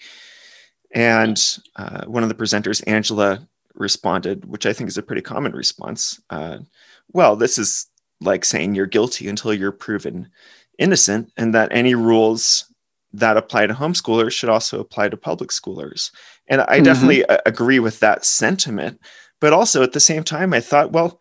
And 0.94 1.38
uh, 1.76 2.06
one 2.06 2.24
of 2.24 2.30
the 2.30 2.36
presenters, 2.36 2.84
Angela, 2.88 3.48
responded, 3.74 4.46
which 4.46 4.66
I 4.66 4.74
think 4.74 4.88
is 4.88 4.98
a 4.98 5.04
pretty 5.04 5.22
common 5.22 5.52
response. 5.52 6.22
Uh, 6.30 6.60
well, 7.12 7.36
this 7.36 7.58
is 7.58 7.88
like 8.22 8.46
saying 8.46 8.76
you're 8.76 8.86
guilty 8.86 9.28
until 9.28 9.54
you're 9.54 9.72
proven 9.72 10.30
innocent, 10.80 11.32
and 11.38 11.54
that 11.54 11.72
any 11.72 11.96
rules 11.96 12.66
that 13.14 13.38
apply 13.38 13.68
to 13.68 13.74
homeschoolers 13.74 14.32
should 14.32 14.50
also 14.50 14.80
apply 14.80 15.10
to 15.10 15.18
public 15.18 15.50
schoolers. 15.50 16.12
And 16.48 16.62
I 16.62 16.66
mm-hmm. 16.66 16.84
definitely 16.84 17.26
agree 17.46 17.80
with 17.80 18.00
that 18.00 18.26
sentiment. 18.26 19.00
But 19.42 19.54
also 19.54 19.84
at 19.84 19.94
the 19.94 20.00
same 20.00 20.24
time, 20.24 20.54
I 20.54 20.60
thought, 20.60 20.92
well, 20.92 21.20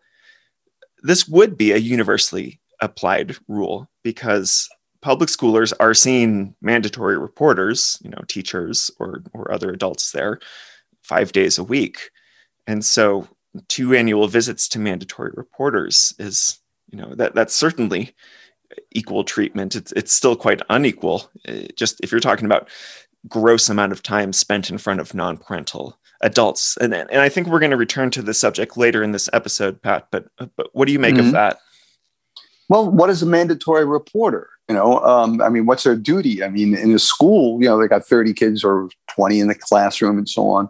this 1.03 1.27
would 1.27 1.57
be 1.57 1.71
a 1.71 1.77
universally 1.77 2.59
applied 2.81 3.37
rule 3.47 3.89
because 4.03 4.69
public 5.05 5.29
schoolers 5.29 5.71
are 5.79 5.93
seeing 5.93 6.55
mandatory 6.63 7.15
reporters, 7.15 7.99
you 8.03 8.09
know, 8.09 8.23
teachers 8.27 8.89
or, 8.99 9.21
or 9.33 9.51
other 9.51 9.69
adults 9.69 10.11
there 10.13 10.39
five 11.03 11.31
days 11.31 11.59
a 11.59 11.63
week. 11.63 12.09
And 12.65 12.83
so 12.83 13.27
two 13.67 13.93
annual 13.93 14.27
visits 14.27 14.67
to 14.69 14.79
mandatory 14.79 15.29
reporters 15.35 16.15
is, 16.17 16.59
you 16.89 16.97
know, 16.97 17.13
that 17.13 17.35
that's 17.35 17.53
certainly 17.53 18.15
equal 18.93 19.23
treatment. 19.23 19.75
It's, 19.75 19.91
it's 19.91 20.11
still 20.11 20.35
quite 20.35 20.63
unequal. 20.71 21.29
It 21.43 21.69
uh, 21.69 21.73
just 21.77 21.99
if 22.01 22.11
you're 22.11 22.19
talking 22.19 22.47
about 22.47 22.67
gross 23.27 23.69
amount 23.69 23.91
of 23.91 24.01
time 24.01 24.33
spent 24.33 24.71
in 24.71 24.79
front 24.79 24.99
of 24.99 25.13
non-parental 25.13 25.99
adults. 26.21 26.77
And, 26.77 26.95
and 26.95 27.21
I 27.21 27.29
think 27.29 27.45
we're 27.45 27.59
going 27.59 27.69
to 27.69 27.77
return 27.77 28.09
to 28.09 28.23
the 28.23 28.33
subject 28.33 28.75
later 28.75 29.03
in 29.03 29.11
this 29.11 29.29
episode, 29.33 29.83
Pat, 29.83 30.07
but, 30.09 30.25
but 30.57 30.69
what 30.73 30.87
do 30.87 30.93
you 30.93 30.99
make 30.99 31.13
mm-hmm. 31.13 31.27
of 31.27 31.33
that? 31.33 31.59
Well, 32.69 32.89
what 32.89 33.11
is 33.11 33.21
a 33.21 33.27
mandatory 33.27 33.85
reporter? 33.85 34.49
You 34.67 34.75
know, 34.75 34.99
um, 35.01 35.41
I 35.41 35.49
mean, 35.49 35.65
what's 35.65 35.83
their 35.83 35.95
duty? 35.95 36.43
I 36.43 36.49
mean, 36.49 36.75
in 36.75 36.93
a 36.93 36.99
school, 36.99 37.61
you 37.61 37.67
know, 37.67 37.79
they 37.79 37.87
got 37.87 38.05
30 38.05 38.33
kids 38.33 38.63
or 38.63 38.89
20 39.09 39.39
in 39.39 39.47
the 39.47 39.55
classroom 39.55 40.17
and 40.17 40.27
so 40.27 40.49
on 40.49 40.69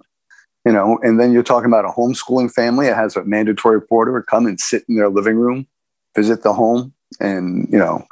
you 0.65 0.71
know, 0.71 0.97
and 1.03 1.19
then 1.19 1.31
you're 1.31 1.43
talking 1.43 1.67
about 1.67 1.85
a 1.85 1.89
homeschooling 1.89 2.51
family 2.51 2.87
that 2.87 2.95
has 2.95 3.15
a 3.15 3.23
mandatory 3.23 3.75
reporter 3.75 4.21
come 4.23 4.47
and 4.47 4.59
sit 4.59 4.83
in 4.89 4.95
their 4.95 5.09
living 5.09 5.35
room, 5.35 5.67
visit 6.15 6.41
the 6.41 6.53
home, 6.53 6.91
and 7.19 7.67
you 7.71 7.77
know, 7.77 8.05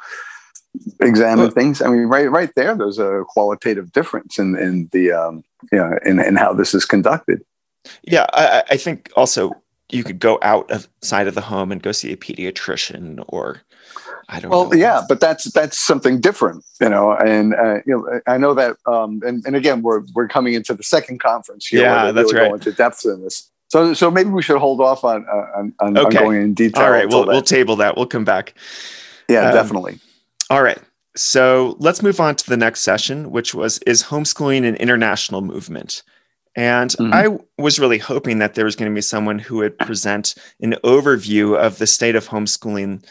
examine 1.01 1.45
well, 1.45 1.51
things. 1.51 1.81
I 1.81 1.89
mean, 1.89 2.03
right, 2.03 2.29
right 2.29 2.51
there, 2.55 2.75
there's 2.75 2.99
a 2.99 3.23
qualitative 3.27 3.91
difference 3.91 4.37
in 4.37 4.55
in 4.55 4.87
the 4.91 5.11
um, 5.11 5.43
you 5.71 5.79
know 5.79 5.97
in, 6.05 6.19
in 6.19 6.35
how 6.35 6.53
this 6.53 6.75
is 6.75 6.85
conducted. 6.85 7.43
Yeah, 8.03 8.27
I, 8.33 8.63
I 8.69 8.77
think 8.77 9.11
also 9.15 9.51
you 9.89 10.03
could 10.03 10.19
go 10.19 10.37
outside 10.43 11.27
of 11.27 11.33
the 11.33 11.41
home 11.41 11.71
and 11.71 11.81
go 11.81 11.91
see 11.91 12.13
a 12.13 12.17
pediatrician 12.17 13.23
or 13.27 13.61
I 14.30 14.39
don't 14.39 14.51
well, 14.51 14.70
know. 14.70 14.75
yeah, 14.75 15.01
but 15.08 15.20
that's 15.20 15.46
that's 15.46 15.77
something 15.77 16.20
different, 16.20 16.63
you 16.80 16.89
know. 16.89 17.12
And 17.12 17.53
uh, 17.53 17.75
you 17.86 17.98
know, 17.98 18.22
I 18.27 18.38
know 18.38 18.53
that. 18.53 18.77
Um, 18.86 19.22
and, 19.25 19.46
and 19.46 19.56
again, 19.56 19.82
we're 19.82 20.03
we're 20.13 20.27
coming 20.27 20.53
into 20.53 20.74
the 20.74 20.84
second 20.84 21.20
conference 21.20 21.68
here. 21.68 21.82
Yeah, 21.82 22.12
that's 22.12 22.32
really 22.32 22.44
right. 22.44 22.50
Go 22.50 22.56
into 22.56 22.72
depth 22.72 23.06
in 23.06 23.22
this. 23.24 23.50
So 23.70 23.94
so 23.94 24.12
maybe 24.12 24.30
we 24.30 24.42
should 24.42 24.60
hold 24.60 24.82
off 24.82 25.03
on 25.03 25.25
uh, 25.27 25.58
on, 25.58 25.74
on, 25.80 25.98
okay. 25.98 26.18
on 26.18 26.24
going 26.24 26.42
in 26.42 26.53
detail. 26.53 26.84
All 26.84 26.92
right, 26.92 27.10
we'll 27.10 27.25
we'll 27.25 27.42
table 27.42 27.75
that. 27.77 27.98
We'll 27.98 28.06
come 28.06 28.25
back. 28.25 28.53
Yeah, 29.27 29.48
um, 29.48 29.53
definitely. 29.53 30.00
All 30.50 30.63
right. 30.63 30.80
So 31.15 31.75
let's 31.80 32.01
move 32.01 32.20
on 32.20 32.36
to 32.36 32.50
the 32.50 32.58
next 32.58 32.82
session, 32.82 33.32
which 33.32 33.53
was 33.53 33.80
is 33.80 34.03
homeschooling 34.03 34.68
an 34.68 34.75
international 34.75 35.42
movement. 35.42 36.03
And 36.56 36.92
mm-hmm. 36.92 37.13
I 37.13 37.39
was 37.58 37.80
really 37.80 37.98
hoping 37.98 38.38
that 38.39 38.53
there 38.53 38.65
was 38.65 38.75
going 38.75 38.92
to 38.92 38.96
be 38.96 39.01
someone 39.01 39.39
who 39.39 39.58
would 39.58 39.77
present 39.80 40.36
an 40.62 40.75
overview 40.84 41.58
of 41.58 41.80
the 41.80 41.88
state 41.88 42.15
of 42.15 42.30
homeschooling 42.30 43.03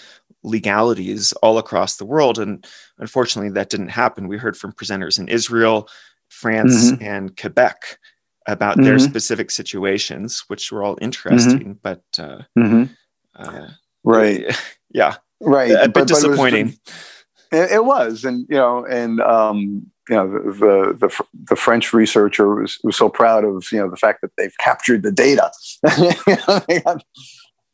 legalities 0.45 1.33
all 1.35 1.59
across 1.59 1.97
the 1.97 2.05
world. 2.05 2.39
And 2.39 2.67
unfortunately, 2.99 3.51
that 3.51 3.71
didn't 3.71 3.89
happen. 3.89 4.29
We 4.29 4.39
heard 4.39 4.57
from 4.57 4.73
presenters 4.73 5.19
in 5.19 5.29
Israel, 5.29 5.89
France, 6.29 6.91
mm-hmm. 6.91 7.05
and 7.05 7.37
Quebec 7.37 7.99
about 8.47 8.77
mm-hmm. 8.77 8.85
their 8.85 8.99
specific 8.99 9.51
situations, 9.51 10.45
which 10.49 10.73
were 10.73 10.83
all 10.83 10.99
interesting, 11.01 11.59
mm-hmm. 11.59 11.73
but 11.83 12.03
uh, 12.19 12.43
mm-hmm. 12.59 12.85
uh, 13.37 13.69
right, 14.05 14.45
yeah, 14.91 15.17
right, 15.41 15.71
a, 15.71 15.85
bit 15.85 15.95
but, 15.95 16.09
disappointing. 16.09 16.75
But 17.51 17.59
it, 17.59 17.61
was, 17.61 17.71
it, 17.73 17.85
was, 17.85 18.25
and 18.25 18.47
you 18.49 18.57
know, 18.57 18.85
and 18.85 19.21
um, 19.21 19.87
you 20.09 20.17
know, 20.17 20.29
the, 20.29 20.97
the 20.99 21.25
the 21.51 21.57
French 21.57 21.93
researcher 21.93 22.55
was, 22.55 22.79
was 22.83 22.97
so 22.97 23.09
proud 23.09 23.45
of 23.45 23.71
you 23.71 23.79
know 23.79 23.89
the 23.89 23.97
fact 23.97 24.21
that 24.23 24.33
they've 24.37 24.57
captured 24.59 25.03
the 25.03 25.13
data. 25.13 25.51
you 26.69 26.81
know, 26.85 26.99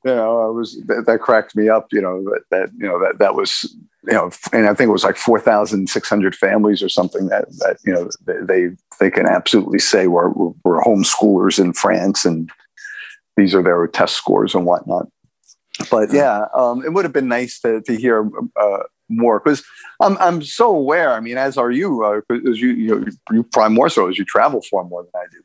you 0.04 0.14
know, 0.14 0.46
I 0.46 0.50
was 0.50 0.80
that, 0.86 1.04
that, 1.06 1.20
cracked 1.20 1.56
me 1.56 1.68
up. 1.68 1.88
You 1.92 2.00
know 2.00 2.22
that, 2.24 2.42
that 2.50 2.70
you 2.78 2.86
know 2.86 3.00
that 3.00 3.18
that 3.18 3.34
was 3.34 3.74
you 4.06 4.12
know, 4.12 4.30
and 4.52 4.68
I 4.68 4.74
think 4.74 4.88
it 4.88 4.92
was 4.92 5.04
like 5.04 5.16
four 5.16 5.40
thousand 5.40 5.88
six 5.88 6.08
hundred 6.08 6.34
families 6.34 6.82
or 6.82 6.88
something 6.88 7.28
that 7.28 7.48
that 7.58 7.78
you 7.84 7.92
know 7.92 8.08
they 8.26 8.70
they 9.00 9.10
can 9.10 9.26
absolutely 9.26 9.80
say 9.80 10.06
we're 10.06 10.30
we're 10.30 10.82
homeschoolers 10.82 11.58
in 11.58 11.72
France 11.72 12.24
and 12.24 12.50
these 13.36 13.54
are 13.54 13.62
their 13.62 13.86
test 13.86 14.14
scores 14.14 14.54
and 14.54 14.66
whatnot. 14.66 15.08
But 15.90 16.12
yeah, 16.12 16.46
um, 16.54 16.84
it 16.84 16.92
would 16.92 17.04
have 17.04 17.12
been 17.12 17.28
nice 17.28 17.60
to 17.60 17.80
to 17.82 17.96
hear 17.96 18.28
uh, 18.56 18.82
more 19.08 19.40
because 19.40 19.64
I'm 20.00 20.16
I'm 20.18 20.42
so 20.42 20.74
aware. 20.74 21.12
I 21.12 21.20
mean, 21.20 21.38
as 21.38 21.56
are 21.56 21.70
you, 21.70 22.04
uh, 22.04 22.20
as 22.48 22.60
you 22.60 22.70
you, 22.70 23.06
you 23.30 23.42
probably 23.44 23.74
more 23.74 23.88
so 23.88 24.08
as 24.08 24.18
you 24.18 24.24
travel 24.24 24.62
far 24.62 24.84
more 24.84 25.02
than 25.02 25.20
I 25.20 25.26
do 25.30 25.42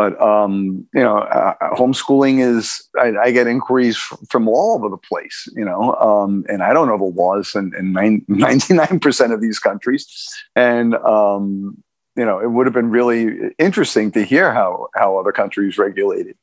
but 0.00 0.18
um, 0.18 0.86
you 0.94 1.02
know, 1.02 1.18
uh, 1.18 1.54
homeschooling 1.76 2.40
is. 2.40 2.88
I, 2.98 3.12
I, 3.24 3.30
get 3.32 3.46
inquiries 3.46 3.98
from 4.30 4.48
all 4.48 4.74
over 4.74 4.88
the 4.88 4.96
place. 4.96 5.46
You 5.54 5.66
know, 5.66 5.94
um, 5.96 6.46
and 6.48 6.62
I 6.62 6.72
don't 6.72 6.88
know 6.88 6.96
the 6.96 7.04
laws 7.04 7.54
in, 7.54 7.72
in 7.78 7.92
ninety 8.28 8.72
nine 8.72 8.98
percent 9.06 9.34
of 9.34 9.42
these 9.42 9.58
countries, 9.58 10.06
and 10.56 10.94
um, 10.94 11.76
you 12.16 12.24
know, 12.24 12.40
it 12.40 12.50
would 12.50 12.66
have 12.66 12.72
been 12.72 12.88
really 12.88 13.52
interesting 13.58 14.10
to 14.12 14.24
hear 14.24 14.54
how 14.54 14.88
how 14.94 15.18
other 15.18 15.32
countries 15.32 15.76
regulated. 15.76 16.34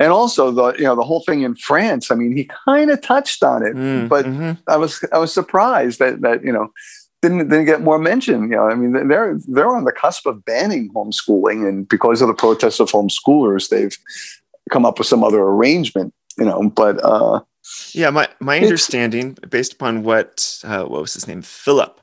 And 0.00 0.10
also 0.10 0.50
the 0.50 0.72
you 0.72 0.82
know 0.82 0.96
the 0.96 1.04
whole 1.04 1.22
thing 1.22 1.42
in 1.42 1.54
France. 1.54 2.10
I 2.10 2.16
mean, 2.16 2.36
he 2.36 2.50
kind 2.66 2.90
of 2.90 3.00
touched 3.00 3.44
on 3.44 3.64
it, 3.64 3.76
mm, 3.76 4.08
but 4.08 4.26
mm-hmm. 4.26 4.52
I 4.66 4.76
was 4.76 5.04
I 5.12 5.18
was 5.18 5.32
surprised 5.32 6.00
that 6.00 6.20
that 6.22 6.44
you 6.44 6.52
know 6.52 6.72
didn't 7.24 7.48
didn't 7.48 7.64
get 7.64 7.80
more 7.80 7.98
mention. 7.98 8.42
You 8.42 8.56
know, 8.56 8.68
I 8.68 8.74
mean, 8.74 9.08
they're 9.08 9.38
they're 9.48 9.74
on 9.74 9.84
the 9.84 9.92
cusp 9.92 10.26
of 10.26 10.44
banning 10.44 10.90
homeschooling, 10.92 11.66
and 11.66 11.88
because 11.88 12.20
of 12.20 12.28
the 12.28 12.34
protests 12.34 12.80
of 12.80 12.90
homeschoolers, 12.90 13.70
they've 13.70 13.96
come 14.70 14.84
up 14.84 14.98
with 14.98 15.08
some 15.08 15.24
other 15.24 15.40
arrangement. 15.40 16.12
You 16.38 16.44
know, 16.44 16.68
but 16.68 17.02
uh, 17.02 17.40
yeah, 17.92 18.10
my 18.10 18.28
my 18.40 18.60
understanding, 18.60 19.38
based 19.48 19.72
upon 19.72 20.02
what 20.02 20.60
uh, 20.64 20.84
what 20.84 21.00
was 21.00 21.14
his 21.14 21.26
name, 21.26 21.42
Philip, 21.42 22.00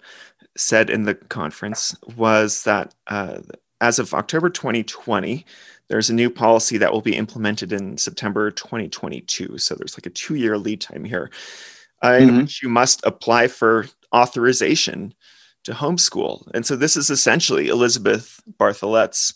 said 0.57 0.89
in 0.89 1.03
the 1.03 1.15
conference, 1.15 1.95
was 2.17 2.63
that 2.63 2.95
uh, 3.07 3.39
as 3.79 3.99
of 3.99 4.13
October 4.13 4.49
2020. 4.49 5.45
There's 5.87 6.09
a 6.09 6.13
new 6.13 6.29
policy 6.29 6.77
that 6.77 6.93
will 6.93 7.01
be 7.01 7.17
implemented 7.17 7.73
in 7.73 7.97
September 7.97 8.49
2022. 8.49 9.57
So 9.57 9.75
there's 9.75 9.97
like 9.97 10.05
a 10.05 10.09
two 10.09 10.35
year 10.35 10.57
lead 10.57 10.79
time 10.79 11.03
here, 11.03 11.29
uh, 12.03 12.17
in 12.19 12.29
mm-hmm. 12.29 12.37
which 12.39 12.63
you 12.63 12.69
must 12.69 13.01
apply 13.05 13.47
for 13.47 13.87
authorization 14.13 15.13
to 15.63 15.73
homeschool. 15.73 16.49
And 16.53 16.65
so 16.65 16.75
this 16.75 16.97
is 16.97 17.09
essentially 17.09 17.67
Elizabeth 17.67 18.41
Bartholet's 18.59 19.33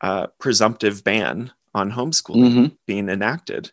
uh, 0.00 0.26
presumptive 0.38 1.04
ban 1.04 1.52
on 1.74 1.92
homeschooling 1.92 2.50
mm-hmm. 2.50 2.66
being 2.86 3.08
enacted. 3.08 3.70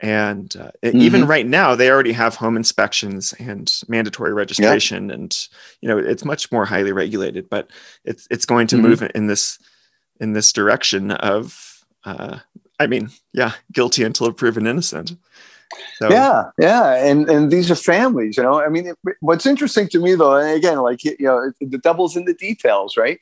And 0.00 0.54
uh, 0.56 0.70
mm-hmm. 0.82 0.98
even 0.98 1.26
right 1.26 1.46
now, 1.46 1.74
they 1.74 1.90
already 1.90 2.12
have 2.12 2.36
home 2.36 2.56
inspections 2.56 3.34
and 3.40 3.72
mandatory 3.88 4.32
registration, 4.32 5.10
and 5.10 5.48
you 5.80 5.88
know 5.88 5.98
it's 5.98 6.24
much 6.24 6.52
more 6.52 6.64
highly 6.64 6.92
regulated. 6.92 7.50
But 7.50 7.70
it's 8.04 8.28
it's 8.30 8.46
going 8.46 8.68
to 8.68 8.76
mm-hmm. 8.76 8.86
move 8.86 9.10
in 9.16 9.26
this 9.26 9.58
in 10.20 10.34
this 10.34 10.52
direction 10.52 11.10
of, 11.10 11.84
uh, 12.04 12.38
I 12.78 12.86
mean, 12.86 13.10
yeah, 13.32 13.52
guilty 13.72 14.04
until 14.04 14.32
proven 14.32 14.66
innocent. 14.66 15.16
So. 15.96 16.10
Yeah, 16.10 16.44
yeah, 16.58 16.94
and 16.94 17.28
and 17.28 17.50
these 17.50 17.70
are 17.70 17.74
families, 17.76 18.36
you 18.36 18.42
know. 18.42 18.60
I 18.60 18.68
mean, 18.68 18.86
it, 18.86 18.96
what's 19.20 19.46
interesting 19.46 19.88
to 19.88 20.00
me 20.00 20.14
though, 20.14 20.36
and 20.36 20.56
again, 20.56 20.78
like 20.78 21.04
you 21.04 21.16
know, 21.20 21.52
the 21.60 21.78
devil's 21.78 22.16
in 22.16 22.24
the 22.24 22.34
details, 22.34 22.96
right? 22.96 23.20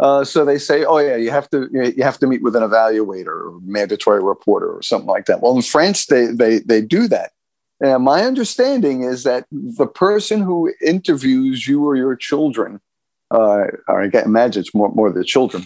Uh, 0.00 0.22
so 0.24 0.44
they 0.44 0.58
say, 0.58 0.84
oh 0.84 0.98
yeah, 0.98 1.16
you 1.16 1.30
have 1.30 1.50
to 1.50 1.68
you 1.72 2.02
have 2.04 2.18
to 2.18 2.26
meet 2.26 2.42
with 2.42 2.54
an 2.54 2.62
evaluator 2.62 3.26
or 3.26 3.58
mandatory 3.64 4.22
reporter 4.22 4.70
or 4.70 4.82
something 4.82 5.08
like 5.08 5.26
that. 5.26 5.42
Well, 5.42 5.56
in 5.56 5.62
France, 5.62 6.06
they 6.06 6.26
they 6.26 6.60
they 6.60 6.80
do 6.80 7.08
that, 7.08 7.32
And 7.80 8.04
my 8.04 8.22
understanding 8.22 9.02
is 9.02 9.24
that 9.24 9.46
the 9.50 9.86
person 9.86 10.42
who 10.42 10.72
interviews 10.80 11.66
you 11.66 11.84
or 11.84 11.96
your 11.96 12.14
children, 12.14 12.80
uh, 13.32 13.64
or 13.88 14.02
I 14.02 14.10
imagine 14.24 14.60
it's 14.60 14.74
more, 14.74 14.90
more 14.90 15.12
the 15.12 15.24
children, 15.24 15.64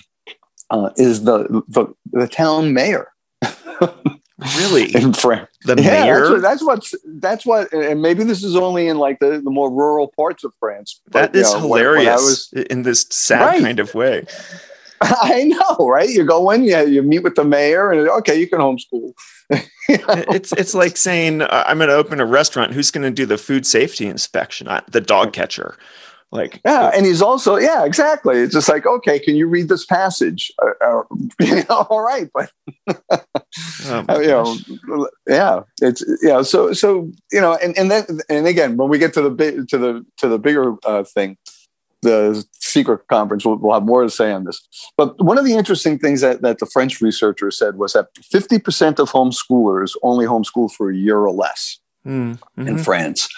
uh, 0.70 0.90
is 0.96 1.24
the, 1.24 1.62
the, 1.68 1.86
the 2.12 2.26
town 2.26 2.72
mayor. 2.72 3.08
really? 4.56 4.94
in 4.94 5.12
France. 5.12 5.48
The 5.64 5.80
yeah, 5.80 6.04
mayor? 6.04 6.38
That's, 6.40 6.62
what, 6.62 6.82
that's 6.82 6.94
what 6.94 7.12
that's 7.20 7.46
what 7.46 7.72
and 7.72 8.02
maybe 8.02 8.24
this 8.24 8.42
is 8.42 8.56
only 8.56 8.88
in 8.88 8.98
like 8.98 9.18
the, 9.20 9.40
the 9.40 9.50
more 9.50 9.70
rural 9.70 10.12
parts 10.16 10.44
of 10.44 10.52
France. 10.58 11.00
That 11.08 11.32
but, 11.32 11.40
is 11.40 11.48
you 11.48 11.54
know, 11.54 11.60
hilarious 11.60 12.04
when 12.04 12.08
I 12.08 12.16
was, 12.16 12.52
in 12.70 12.82
this 12.82 13.06
sad 13.10 13.40
Right. 13.40 13.62
kind 13.62 13.80
of 13.80 13.94
way. 13.94 14.24
I 15.02 15.44
know, 15.44 15.88
right? 15.88 16.08
You 16.08 16.24
go 16.24 16.50
in, 16.50 16.62
you, 16.64 16.78
you 16.86 17.02
meet 17.02 17.24
with 17.24 17.34
the 17.34 17.44
mayor, 17.44 17.90
and 17.90 18.08
okay, 18.08 18.38
you 18.38 18.48
can 18.48 18.60
homeschool. 18.60 19.14
You 19.88 19.98
know? 19.98 20.04
it's 20.28 20.52
it's 20.52 20.74
like 20.74 20.96
saying 20.96 21.42
uh, 21.42 21.64
I'm 21.66 21.78
going 21.78 21.88
to 21.88 21.96
open 21.96 22.20
a 22.20 22.24
restaurant. 22.24 22.72
Who's 22.72 22.92
going 22.92 23.02
to 23.02 23.10
do 23.10 23.26
the 23.26 23.36
food 23.36 23.66
safety 23.66 24.06
inspection? 24.06 24.68
Uh, 24.68 24.80
the 24.88 25.00
dog 25.00 25.32
catcher. 25.32 25.76
Like 26.32 26.62
Yeah, 26.64 26.90
and 26.94 27.04
he's 27.04 27.20
also 27.20 27.56
yeah, 27.56 27.84
exactly. 27.84 28.38
It's 28.38 28.54
just 28.54 28.68
like 28.68 28.86
okay, 28.86 29.18
can 29.18 29.36
you 29.36 29.46
read 29.46 29.68
this 29.68 29.84
passage? 29.84 30.50
Uh, 30.62 31.02
uh, 31.04 31.62
all 31.90 32.00
right, 32.00 32.30
but 32.32 32.50
oh 34.08 34.20
you 34.20 34.28
know, 34.28 35.08
yeah, 35.28 35.60
it's 35.82 36.02
yeah. 36.22 36.40
So 36.40 36.72
so 36.72 37.12
you 37.30 37.40
know, 37.40 37.58
and 37.62 37.76
and 37.76 37.90
then 37.90 38.04
and 38.30 38.46
again, 38.46 38.78
when 38.78 38.88
we 38.88 38.98
get 38.98 39.12
to 39.12 39.20
the 39.20 39.28
big 39.28 39.68
to 39.68 39.76
the 39.76 40.06
to 40.16 40.28
the 40.28 40.38
bigger 40.38 40.74
uh, 40.86 41.04
thing, 41.04 41.36
the 42.00 42.42
secret 42.54 43.06
conference, 43.08 43.44
we'll, 43.44 43.56
we'll 43.56 43.74
have 43.74 43.84
more 43.84 44.02
to 44.02 44.08
say 44.08 44.32
on 44.32 44.44
this. 44.44 44.66
But 44.96 45.22
one 45.22 45.36
of 45.36 45.44
the 45.44 45.54
interesting 45.54 45.98
things 45.98 46.22
that 46.22 46.40
that 46.40 46.60
the 46.60 46.66
French 46.66 47.02
researcher 47.02 47.50
said 47.50 47.76
was 47.76 47.92
that 47.92 48.06
fifty 48.30 48.58
percent 48.58 48.98
of 48.98 49.10
homeschoolers 49.10 49.96
only 50.02 50.24
homeschool 50.24 50.72
for 50.72 50.90
a 50.90 50.96
year 50.96 51.18
or 51.18 51.30
less. 51.30 51.78
Mm, 52.06 52.36
in 52.56 52.64
mhm. 52.64 52.84
France. 52.84 53.28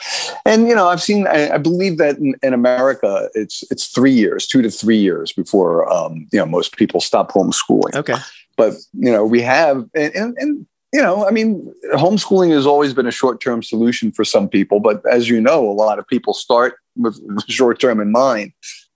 And 0.47 0.66
you 0.66 0.75
know, 0.75 0.88
I've 0.88 1.02
seen. 1.02 1.26
I, 1.26 1.50
I 1.50 1.59
believe 1.59 1.99
that 1.99 2.16
in, 2.16 2.35
in 2.42 2.54
America, 2.54 3.28
it's 3.35 3.62
it's 3.71 3.88
three 3.88 4.12
years, 4.12 4.47
two 4.47 4.62
to 4.62 4.71
three 4.71 4.97
years 4.97 5.35
before 5.35 5.90
um, 5.92 6.26
you 6.33 6.38
know 6.38 6.47
most 6.47 6.75
people 6.78 7.00
stop 7.00 7.30
homeschooling. 7.33 7.94
Okay. 7.94 8.16
But 8.56 8.75
you 8.94 9.12
know, 9.12 9.25
we 9.25 9.42
have, 9.42 9.85
and, 9.94 10.14
and, 10.14 10.37
and 10.38 10.66
you 10.94 11.02
know, 11.02 11.26
I 11.26 11.30
mean, 11.30 11.75
homeschooling 11.92 12.52
has 12.52 12.66
always 12.66 12.94
been 12.94 13.06
a 13.06 13.11
short 13.11 13.40
term 13.40 13.62
solution 13.62 14.12
for 14.12 14.25
some 14.25 14.49
people. 14.49 14.80
But 14.80 15.04
as 15.11 15.28
you 15.28 15.40
know, 15.42 15.68
a 15.68 15.73
lot 15.73 15.99
of 15.99 16.06
people 16.06 16.33
start 16.33 16.76
with 16.97 17.21
short 17.49 17.80
term 17.80 18.00
in 18.00 18.12
mind 18.12 18.52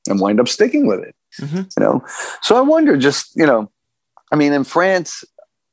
and 0.09 0.19
wind 0.19 0.41
up 0.41 0.49
sticking 0.49 0.87
with 0.87 1.01
it. 1.01 1.15
Mhm. 1.41 1.71
You 1.79 1.85
know, 1.85 2.05
so 2.41 2.57
I 2.57 2.63
wonder, 2.63 2.97
just 2.97 3.37
you 3.37 3.45
know, 3.45 3.71
I 4.33 4.37
mean, 4.37 4.55
in 4.55 4.65
France, 4.65 5.25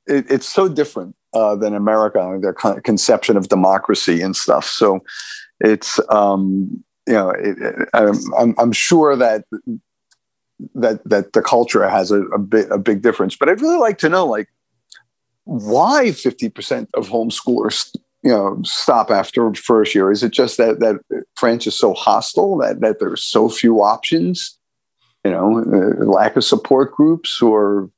it, 0.06 0.30
it's 0.30 0.52
so 0.52 0.68
different 0.68 1.16
uh, 1.36 1.56
than 1.56 1.76
America, 1.76 2.38
their 2.42 2.54
con- 2.54 2.82
conception 2.82 3.38
of 3.38 3.50
democracy 3.50 4.22
and 4.22 4.36
stuff. 4.36 4.66
So 4.66 5.02
it's, 5.60 6.00
um, 6.10 6.84
you 7.06 7.14
know, 7.14 7.30
it, 7.30 7.58
it, 7.60 7.90
I'm, 7.94 8.56
I'm, 8.58 8.72
sure 8.72 9.16
that 9.16 9.44
that 10.74 11.08
that 11.08 11.34
the 11.34 11.42
culture 11.42 11.88
has 11.88 12.12
a, 12.12 12.22
a 12.28 12.40
bit 12.40 12.68
a 12.72 12.78
big 12.78 13.02
difference. 13.02 13.36
But 13.36 13.50
I'd 13.50 13.62
really 13.62 13.78
like 13.78 13.98
to 14.00 14.10
know, 14.10 14.26
like, 14.26 14.48
why 15.44 16.06
50% 16.08 16.88
of 16.96 17.10
homeschoolers, 17.10 17.96
you 18.24 18.32
know, 18.32 18.60
stop 18.64 19.12
after 19.12 19.54
first 19.54 19.94
year? 19.94 20.12
Is 20.12 20.24
it 20.24 20.32
just 20.32 20.58
that 20.58 20.80
that 20.80 21.26
France 21.36 21.68
is 21.68 21.78
so 21.78 21.94
hostile 21.94 22.58
that 22.60 22.80
that 22.80 23.00
there's 23.00 23.24
so 23.24 23.50
few 23.50 23.84
options? 23.84 24.58
You 25.24 25.32
know, 25.32 25.60
uh, 25.60 26.06
lack 26.06 26.36
of 26.36 26.44
support 26.44 26.94
groups 26.94 27.42
or 27.42 27.90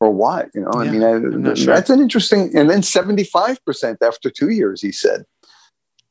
or 0.00 0.10
what? 0.10 0.50
You 0.54 0.62
know, 0.62 0.72
I 0.74 0.90
mean, 0.90 1.02
I, 1.02 1.54
sure. 1.54 1.74
that's 1.74 1.90
an 1.90 2.00
interesting. 2.00 2.56
And 2.56 2.68
then 2.68 2.80
75% 2.80 3.96
after 4.02 4.30
two 4.30 4.50
years, 4.50 4.82
he 4.82 4.92
said. 4.92 5.24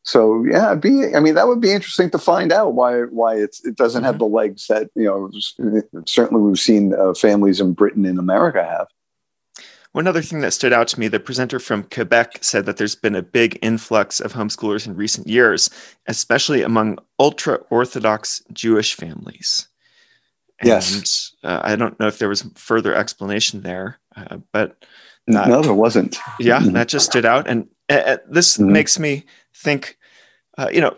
So 0.03 0.45
yeah, 0.49 0.75
be. 0.75 1.15
I 1.15 1.19
mean, 1.19 1.33
that 1.33 1.47
would 1.47 1.59
be 1.59 1.71
interesting 1.71 2.11
to 2.11 2.19
find 2.19 2.53
out 2.53 2.75
why 2.75 3.01
why 3.01 3.37
it's 3.37 3.65
it 3.65 3.75
doesn't 3.75 4.03
have 4.03 4.19
the 4.19 4.27
legs 4.27 4.67
that 4.67 4.91
you 4.93 5.05
know. 5.05 5.31
Certainly, 6.05 6.43
we've 6.43 6.59
seen 6.59 6.93
uh, 6.93 7.15
families 7.15 7.59
in 7.59 7.73
Britain 7.73 8.05
and 8.05 8.19
America 8.19 8.63
have. 8.63 8.85
One 9.93 10.07
other 10.07 10.21
thing 10.21 10.41
that 10.41 10.51
stood 10.51 10.73
out 10.73 10.89
to 10.89 10.99
me, 10.99 11.07
the 11.07 11.19
presenter 11.21 11.57
from 11.57 11.83
Quebec 11.83 12.39
said 12.41 12.65
that 12.65 12.77
there's 12.77 12.95
been 12.95 13.15
a 13.15 13.23
big 13.23 13.57
influx 13.61 14.19
of 14.19 14.33
homeschoolers 14.33 14.85
in 14.85 14.95
recent 14.95 15.25
years, 15.25 15.69
especially 16.05 16.61
among 16.61 16.99
ultra 17.17 17.55
Orthodox 17.69 18.43
Jewish 18.53 18.93
families. 18.93 19.69
And 20.59 20.69
Yes. 20.69 21.33
uh, 21.43 21.61
I 21.63 21.75
don't 21.75 21.99
know 21.99 22.07
if 22.07 22.17
there 22.19 22.29
was 22.29 22.43
further 22.55 22.95
explanation 22.95 23.61
there, 23.61 23.99
uh, 24.15 24.37
but 24.53 24.85
Uh, 25.27 25.47
no, 25.47 25.61
there 25.61 25.73
wasn't. 25.73 26.17
yeah, 26.39 26.59
Mhm. 26.59 26.73
that 26.73 26.87
just 26.87 27.07
stood 27.07 27.25
out. 27.25 27.47
And 27.47 27.67
uh, 27.89 27.93
uh, 27.93 28.17
this 28.29 28.57
Mhm. 28.57 28.71
makes 28.71 28.97
me 28.99 29.25
think, 29.53 29.97
uh, 30.57 30.69
you 30.71 30.79
know, 30.81 30.95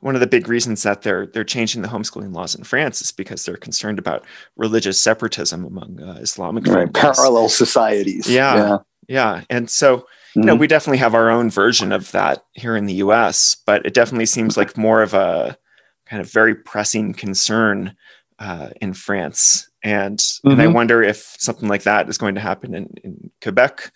one 0.00 0.14
of 0.14 0.20
the 0.20 0.26
big 0.26 0.48
reasons 0.48 0.82
that 0.82 1.02
they're 1.02 1.26
they're 1.26 1.44
changing 1.44 1.82
the 1.82 1.88
homeschooling 1.88 2.34
laws 2.34 2.54
in 2.54 2.64
France 2.64 3.00
is 3.02 3.12
because 3.12 3.44
they're 3.44 3.56
concerned 3.56 3.98
about 3.98 4.24
religious 4.56 5.00
separatism 5.00 5.64
among 5.64 6.00
uh, 6.00 6.18
Islamic 6.20 6.66
Right, 6.66 6.92
parallel 6.92 7.48
societies. 7.48 8.28
Yeah. 8.28 8.78
Yeah, 9.08 9.42
and 9.50 9.68
so 9.68 10.06
you 10.36 10.42
know 10.42 10.54
Mhm. 10.54 10.60
we 10.60 10.66
definitely 10.68 10.98
have 10.98 11.14
our 11.14 11.28
own 11.28 11.50
version 11.50 11.92
of 11.92 12.10
that 12.12 12.44
here 12.54 12.76
in 12.76 12.86
the 12.86 12.94
U.S., 12.94 13.56
but 13.66 13.84
it 13.84 13.94
definitely 13.94 14.26
seems 14.26 14.56
like 14.56 14.76
more 14.78 15.02
of 15.02 15.12
a 15.12 15.58
kind 16.06 16.22
of 16.22 16.30
very 16.30 16.54
pressing 16.54 17.12
concern 17.12 17.94
uh, 18.42 18.70
in 18.80 18.92
France, 18.92 19.70
and 19.84 20.20
and 20.44 20.60
I 20.60 20.66
Mhm. 20.66 20.74
wonder 20.74 21.02
if 21.02 21.18
something 21.38 21.68
like 21.68 21.84
that 21.84 22.08
is 22.08 22.18
going 22.18 22.34
to 22.34 22.40
happen 22.40 22.74
in, 22.74 22.86
in 23.04 23.30
Quebec. 23.40 23.92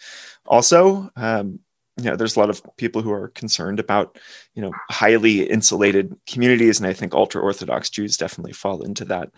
Also, 0.47 1.11
um, 1.17 1.59
you 1.97 2.05
know, 2.05 2.17
there's 2.17 2.37
a 2.37 2.41
lot 2.41 2.51
of 2.51 2.63
people 2.77 3.03
who 3.03 3.13
are 3.13 3.29
concerned 3.41 3.81
about 3.81 4.19
you 4.55 4.63
know 4.63 4.73
highly 4.91 5.49
insulated 5.51 6.15
communities, 6.33 6.79
and 6.79 6.87
I 6.87 6.93
think 6.93 7.13
ultra 7.15 7.43
Orthodox 7.43 7.91
Jews 7.91 8.17
definitely 8.17 8.53
fall 8.53 8.83
into 8.83 9.05
that. 9.07 9.29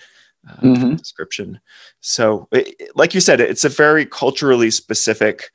Uh, 0.49 0.63
Mhm. 0.63 0.97
description. 0.99 1.59
So, 2.01 2.47
it- 2.53 2.93
like 2.95 3.13
you 3.15 3.21
said, 3.21 3.41
it's 3.41 3.65
a 3.65 3.69
very 3.85 4.07
culturally 4.07 4.71
specific 4.71 5.51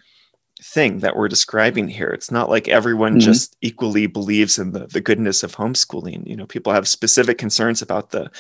thing 0.63 0.99
that 0.99 1.15
we're 1.15 1.28
describing 1.28 1.88
here. 1.89 2.10
It's 2.10 2.32
not 2.32 2.49
like 2.49 2.67
everyone 2.67 3.17
Mhm. 3.17 3.21
just 3.21 3.56
equally 3.62 4.08
believes 4.08 4.58
in 4.58 4.71
the, 4.71 4.88
the 4.88 5.02
goodness 5.02 5.43
of 5.43 5.56
homeschooling. 5.56 6.26
You 6.26 6.36
know, 6.36 6.45
people 6.45 6.73
have 6.73 6.88
specific 6.88 7.38
concerns 7.38 7.82
about 7.82 8.12
the 8.12 8.32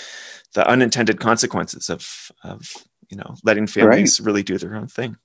the 0.53 0.67
unintended 0.67 1.19
consequences 1.19 1.89
of 1.89 2.31
of 2.43 2.71
you 3.09 3.17
know 3.17 3.35
letting 3.43 3.67
families 3.67 4.19
really 4.21 4.43
do 4.43 4.57
their 4.57 4.75
own 4.75 4.87
thing. 4.87 5.17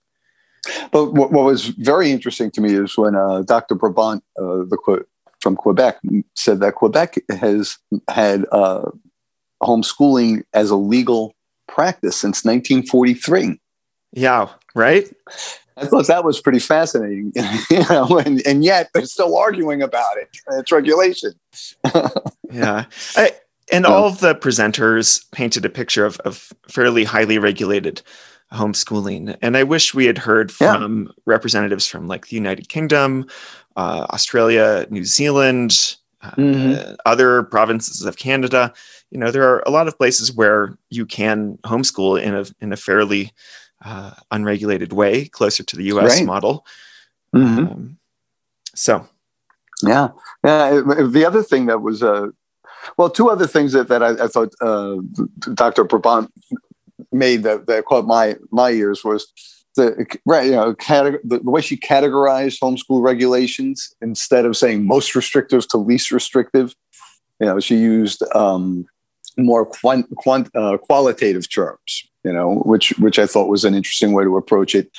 But 0.90 1.12
what, 1.12 1.30
what 1.30 1.44
was 1.44 1.66
very 1.66 2.10
interesting 2.10 2.50
to 2.52 2.60
me 2.60 2.74
is 2.74 2.98
when 2.98 3.14
uh, 3.14 3.42
Dr. 3.42 3.76
Brabant, 3.76 4.22
uh, 4.38 4.64
the 4.68 5.04
from 5.40 5.54
Quebec, 5.54 5.98
said 6.34 6.58
that 6.60 6.74
Quebec 6.74 7.20
has 7.30 7.78
had 8.08 8.44
uh, 8.50 8.90
homeschooling 9.62 10.42
as 10.52 10.70
a 10.70 10.76
legal 10.76 11.34
practice 11.68 12.16
since 12.16 12.44
1943. 12.44 13.60
Yeah, 14.12 14.48
right. 14.74 15.08
I 15.80 15.86
thought 15.86 16.06
that 16.08 16.24
was 16.24 16.40
pretty 16.40 16.58
fascinating, 16.58 17.32
you 17.70 17.84
know, 17.88 18.18
and, 18.18 18.44
and 18.46 18.64
yet 18.64 18.90
they're 18.94 19.04
still 19.06 19.36
arguing 19.36 19.82
about 19.82 20.16
it. 20.18 20.28
It's 20.52 20.72
regulation. 20.72 21.32
Yeah. 22.50 22.86
I, 23.16 23.32
and 23.70 23.84
Yeah. 23.84 23.90
all 23.92 24.06
of 24.06 24.20
the 24.20 24.34
presenters 24.34 25.22
painted 25.32 25.64
a 25.66 25.68
picture 25.68 26.06
of, 26.06 26.18
of 26.20 26.50
fairly 26.68 27.04
highly 27.04 27.38
regulated 27.38 28.00
homeschooling. 28.52 29.36
And 29.42 29.54
I 29.56 29.64
wish 29.64 29.92
we 29.94 30.06
had 30.06 30.16
heard 30.18 30.50
Yeah. 30.60 30.72
from 30.78 31.12
representatives 31.26 31.86
from 31.86 32.08
like 32.08 32.28
the 32.28 32.36
United 32.36 32.68
Kingdom, 32.70 33.26
uh, 33.76 34.06
Australia, 34.10 34.86
New 34.88 35.04
Zealand, 35.04 35.96
uh, 36.22 36.30
Mhm. 36.32 36.96
other 37.04 37.42
provinces 37.44 38.02
of 38.06 38.16
Canada. 38.16 38.72
You 39.10 39.18
know, 39.18 39.30
there 39.30 39.44
are 39.46 39.62
a 39.66 39.70
lot 39.70 39.86
of 39.88 39.98
places 39.98 40.32
where 40.32 40.76
you 40.90 41.04
can 41.04 41.58
homeschool 41.64 42.20
in 42.20 42.34
a 42.34 42.44
in 42.60 42.72
a 42.72 42.76
fairly 42.76 43.32
uh, 43.84 44.12
unregulated 44.30 44.92
way, 44.92 45.26
closer 45.26 45.62
to 45.62 45.76
the 45.76 45.84
U.S. 45.84 46.18
Right. 46.18 46.26
model. 46.26 46.66
Mhm. 47.34 47.70
Um, 47.70 47.98
so, 48.74 49.06
Yeah, 49.82 50.08
yeah. 50.44 50.80
The 50.80 51.24
other 51.26 51.42
thing 51.42 51.66
that 51.66 51.82
was, 51.82 52.02
uh, 52.02 52.28
well, 52.96 53.10
two 53.10 53.28
other 53.28 53.46
things 53.46 53.72
that, 53.72 53.88
that 53.88 54.02
I, 54.02 54.24
I 54.24 54.28
thought 54.28 54.52
uh, 54.60 54.96
Dr. 55.54 55.84
Brabant 55.84 56.32
made 57.12 57.42
that, 57.44 57.66
that 57.66 57.84
caught 57.84 58.06
my 58.06 58.36
my 58.50 58.70
ears 58.70 59.04
was 59.04 59.32
the 59.76 60.06
right, 60.26 60.46
you 60.46 60.52
know, 60.52 60.74
categ- 60.74 61.20
the, 61.24 61.38
the 61.38 61.50
way 61.50 61.60
she 61.60 61.76
categorized 61.76 62.58
homeschool 62.60 63.02
regulations 63.02 63.94
instead 64.00 64.44
of 64.44 64.56
saying 64.56 64.86
most 64.86 65.14
restrictive 65.14 65.66
to 65.68 65.78
least 65.78 66.10
restrictive. 66.10 66.74
You 67.40 67.46
know, 67.46 67.60
she 67.60 67.76
used 67.76 68.22
um, 68.34 68.86
more 69.36 69.64
quant, 69.64 70.06
quant, 70.16 70.50
uh, 70.54 70.76
qualitative 70.78 71.48
terms. 71.48 72.04
You 72.24 72.32
know, 72.32 72.56
which 72.66 72.90
which 72.98 73.18
I 73.18 73.26
thought 73.26 73.48
was 73.48 73.64
an 73.64 73.74
interesting 73.74 74.12
way 74.12 74.24
to 74.24 74.36
approach 74.36 74.74
it. 74.74 74.90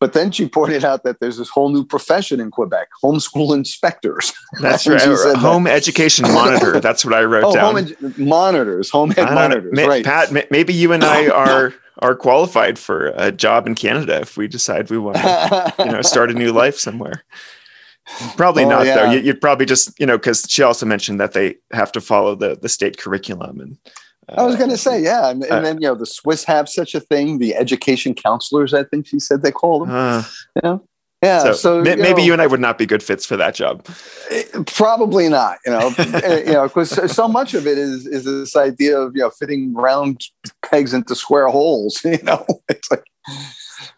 But 0.00 0.14
then 0.14 0.30
she 0.30 0.48
pointed 0.48 0.84
out 0.84 1.04
that 1.04 1.20
there's 1.20 1.36
this 1.36 1.50
whole 1.50 1.68
new 1.68 1.84
profession 1.84 2.40
in 2.40 2.50
Quebec, 2.50 2.88
homeschool 3.04 3.54
inspectors. 3.54 4.32
that's 4.60 4.84
She 4.84 4.90
right. 4.90 5.00
said. 5.00 5.36
Home 5.36 5.66
education 5.66 6.24
monitor. 6.32 6.80
That's 6.80 7.04
what 7.04 7.12
I 7.14 7.24
wrote 7.24 7.44
Oh, 7.46 7.52
down. 7.54 7.76
home 7.76 7.94
ed- 8.02 8.18
monitors, 8.18 8.88
home 8.90 9.12
ed 9.16 9.26
monitors, 9.34 9.72
Ma- 9.76 9.84
right? 9.86 10.04
Pat, 10.04 10.32
ma- 10.32 10.40
maybe 10.50 10.72
you 10.72 10.92
and 10.92 11.04
I 11.04 11.28
are 11.44 11.74
are 11.98 12.14
qualified 12.16 12.78
for 12.78 13.12
a 13.16 13.30
job 13.30 13.66
in 13.66 13.74
Canada 13.74 14.20
if 14.22 14.38
we 14.38 14.48
decide 14.48 14.90
we 14.90 14.96
want 14.98 15.18
to, 15.18 15.74
you 15.78 15.92
know, 15.92 16.00
start 16.02 16.30
a 16.30 16.34
new 16.34 16.52
life 16.52 16.78
somewhere. 16.78 17.22
Probably 18.36 18.64
Oh, 18.64 18.68
not 18.70 18.84
though. 18.84 19.04
yeah. 19.04 19.12
You, 19.12 19.20
you'd 19.20 19.40
probably 19.42 19.66
just 19.66 19.98
you 20.00 20.06
know 20.06 20.16
because 20.16 20.46
she 20.48 20.62
also 20.62 20.86
mentioned 20.86 21.20
that 21.20 21.32
they 21.34 21.56
have 21.72 21.92
to 21.92 22.00
follow 22.00 22.34
the 22.34 22.56
the 22.60 22.70
state 22.70 22.96
curriculum 22.98 23.60
and. 23.60 23.78
I 24.28 24.42
was 24.44 24.54
uh, 24.54 24.58
going 24.58 24.70
to 24.70 24.76
say, 24.76 25.02
yeah, 25.02 25.30
and, 25.30 25.42
and 25.42 25.52
uh, 25.52 25.60
then 25.60 25.80
you 25.80 25.88
know 25.88 25.94
the 25.94 26.06
Swiss 26.06 26.44
have 26.44 26.68
such 26.68 26.94
a 26.94 27.00
thing. 27.00 27.38
The 27.38 27.54
education 27.54 28.14
counselors, 28.14 28.72
I 28.72 28.84
think 28.84 29.06
she 29.06 29.18
said 29.18 29.42
they 29.42 29.50
call 29.52 29.80
them. 29.80 29.90
uh, 30.62 30.78
Yeah, 31.22 31.44
so, 31.44 31.52
so, 31.52 31.82
may- 31.82 31.94
maybe 31.96 32.20
know, 32.22 32.26
you 32.26 32.32
and 32.32 32.42
I 32.42 32.46
would 32.48 32.60
not 32.60 32.78
be 32.78 32.86
good 32.86 33.02
fits 33.02 33.24
for 33.24 33.36
that 33.36 33.54
job. 33.54 33.86
Eh, 34.30 34.42
Probably 34.66 35.28
not, 35.28 35.58
you 35.64 35.72
know, 35.72 35.94
Eh, 35.98 36.38
you 36.46 36.52
know, 36.52 36.64
because 36.64 37.12
so 37.12 37.28
much 37.28 37.54
of 37.54 37.66
it 37.66 37.78
is 37.78 38.06
is 38.06 38.24
this 38.24 38.56
idea 38.56 38.98
of 38.98 39.14
you 39.14 39.22
know 39.22 39.30
fitting 39.30 39.72
round 39.74 40.20
pegs 40.62 40.92
into 40.94 41.14
square 41.14 41.48
holes. 41.48 42.00
You 42.04 42.18
know, 42.22 42.44
it's 42.68 42.90
like, 42.90 43.04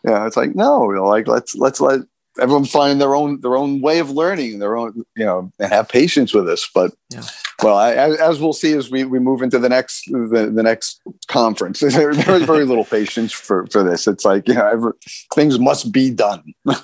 yeah, 0.07 0.27
it's 0.27 0.37
like 0.37 0.55
no, 0.55 0.91
you 0.91 0.97
know, 0.97 1.07
like 1.07 1.27
let's 1.27 1.55
let's 1.55 1.81
let 1.81 2.01
everyone 2.41 2.65
find 2.65 3.01
their 3.01 3.15
own 3.15 3.41
their 3.41 3.57
own 3.57 3.81
way 3.81 3.99
of 3.99 4.11
learning, 4.11 4.59
their 4.59 4.77
own 4.77 5.05
you 5.17 5.25
know, 5.25 5.53
and 5.59 5.73
have 5.73 5.89
patience 5.89 6.35
with 6.35 6.49
us. 6.49 6.69
But 6.75 6.93
Yeah. 7.11 7.23
well, 7.63 7.77
I, 7.77 7.93
as 7.93 8.17
as 8.17 8.41
we'll 8.41 8.53
see 8.53 8.73
as 8.73 8.91
we, 8.91 9.05
we 9.05 9.19
move 9.19 9.43
into 9.43 9.59
the 9.59 9.69
next 9.69 10.05
the, 10.07 10.51
the 10.55 10.63
next 10.63 11.01
conference, 11.29 11.81
there, 11.81 12.15
there 12.15 12.37
is 12.37 12.43
very 12.45 12.65
little 12.65 12.85
patience 12.85 13.33
for 13.33 13.67
for 13.69 13.83
this. 13.83 14.07
It's 14.07 14.25
like 14.25 14.49
you 14.49 14.55
know, 14.55 14.67
every, 14.67 14.93
things 15.35 15.59
must 15.59 15.93
be 15.93 16.11
done. 16.11 16.55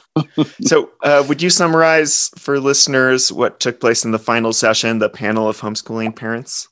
So, 0.62 0.90
uh, 1.02 1.24
would 1.28 1.40
you 1.40 1.48
summarize 1.50 2.30
for 2.36 2.60
listeners 2.60 3.32
what 3.32 3.58
took 3.58 3.80
place 3.80 4.04
in 4.04 4.10
the 4.10 4.18
final 4.18 4.52
session, 4.52 4.98
the 4.98 5.08
panel 5.08 5.48
of 5.48 5.60
homeschooling 5.60 6.14
parents? 6.14 6.68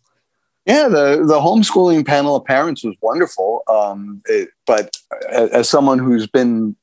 Yeah, 0.66 0.88
the 0.88 1.24
the 1.26 1.40
homeschooling 1.40 2.06
panel 2.06 2.36
of 2.36 2.44
parents 2.44 2.84
was 2.84 2.94
wonderful. 3.00 3.62
Um, 3.68 4.20
it, 4.26 4.50
but 4.66 4.98
as, 5.30 5.50
as 5.50 5.68
someone 5.68 5.98
who's 5.98 6.26
been 6.26 6.76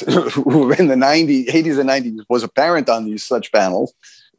who 0.32 0.72
in 0.72 0.88
the 0.88 0.94
90s, 0.94 1.48
80s 1.48 1.78
and 1.78 1.90
90s 1.90 2.24
was 2.28 2.42
a 2.42 2.48
parent 2.48 2.88
on 2.88 3.04
these 3.04 3.24
such 3.24 3.52
panels 3.52 3.92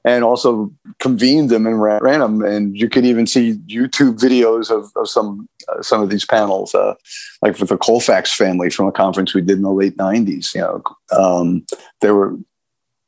and 0.06 0.24
also 0.24 0.72
convened 1.00 1.50
them 1.50 1.66
and 1.66 1.82
ran, 1.82 2.02
ran 2.02 2.20
them. 2.20 2.42
And 2.44 2.78
you 2.78 2.90
could 2.90 3.06
even 3.06 3.26
see 3.26 3.54
YouTube 3.68 4.20
videos 4.20 4.70
of, 4.70 4.92
of 4.96 5.10
some 5.10 5.48
uh, 5.70 5.82
some 5.82 6.02
of 6.02 6.10
these 6.10 6.26
panels, 6.26 6.76
uh, 6.76 6.96
like 7.42 7.56
for 7.56 7.66
the 7.66 7.78
Colfax 7.78 8.34
family 8.34 8.70
from 8.70 8.88
a 8.88 8.92
conference 8.92 9.34
we 9.34 9.42
did 9.42 9.58
in 9.58 9.64
the 9.64 9.72
late 9.72 9.96
90s. 9.96 10.54
You 10.54 10.62
know, 10.62 10.84
um, 11.12 11.66
there 12.02 12.16
were. 12.16 12.36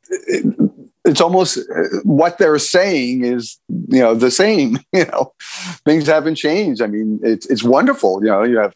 It, 0.10 0.46
it's 1.04 1.22
almost 1.22 1.58
uh, 1.58 2.00
what 2.04 2.38
they're 2.38 2.58
saying 2.58 3.24
is 3.24 3.60
you 3.70 4.00
know 4.00 4.16
the 4.16 4.32
same 4.32 4.80
you 4.94 5.06
know 5.06 5.34
things 5.86 6.08
haven't 6.08 6.36
changed 6.36 6.82
i 6.82 6.88
mean 6.88 7.20
it's 7.24 7.46
it's 7.46 7.64
wonderful 7.64 8.24
you 8.24 8.30
know 8.30 8.44
you 8.44 8.58
have 8.58 8.74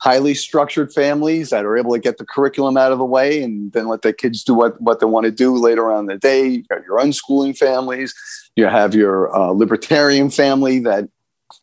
highly 0.00 0.34
structured 0.34 0.92
families 0.92 1.50
that 1.50 1.64
are 1.64 1.76
able 1.76 1.92
to 1.92 1.98
get 1.98 2.18
the 2.18 2.24
curriculum 2.24 2.76
out 2.76 2.92
of 2.92 2.98
the 2.98 3.04
way 3.04 3.42
and 3.42 3.72
then 3.72 3.88
let 3.88 4.02
their 4.02 4.12
kids 4.12 4.44
do 4.44 4.54
what, 4.54 4.80
what 4.80 5.00
they 5.00 5.06
want 5.06 5.24
to 5.24 5.32
do 5.32 5.56
later 5.56 5.90
on 5.90 6.00
in 6.00 6.06
the 6.06 6.16
day. 6.16 6.46
You 6.46 6.62
got 6.64 6.84
your 6.84 6.98
unschooling 6.98 7.56
families. 7.56 8.14
You 8.54 8.66
have 8.66 8.94
your 8.94 9.34
uh, 9.34 9.48
libertarian 9.48 10.30
family 10.30 10.78
that 10.80 11.08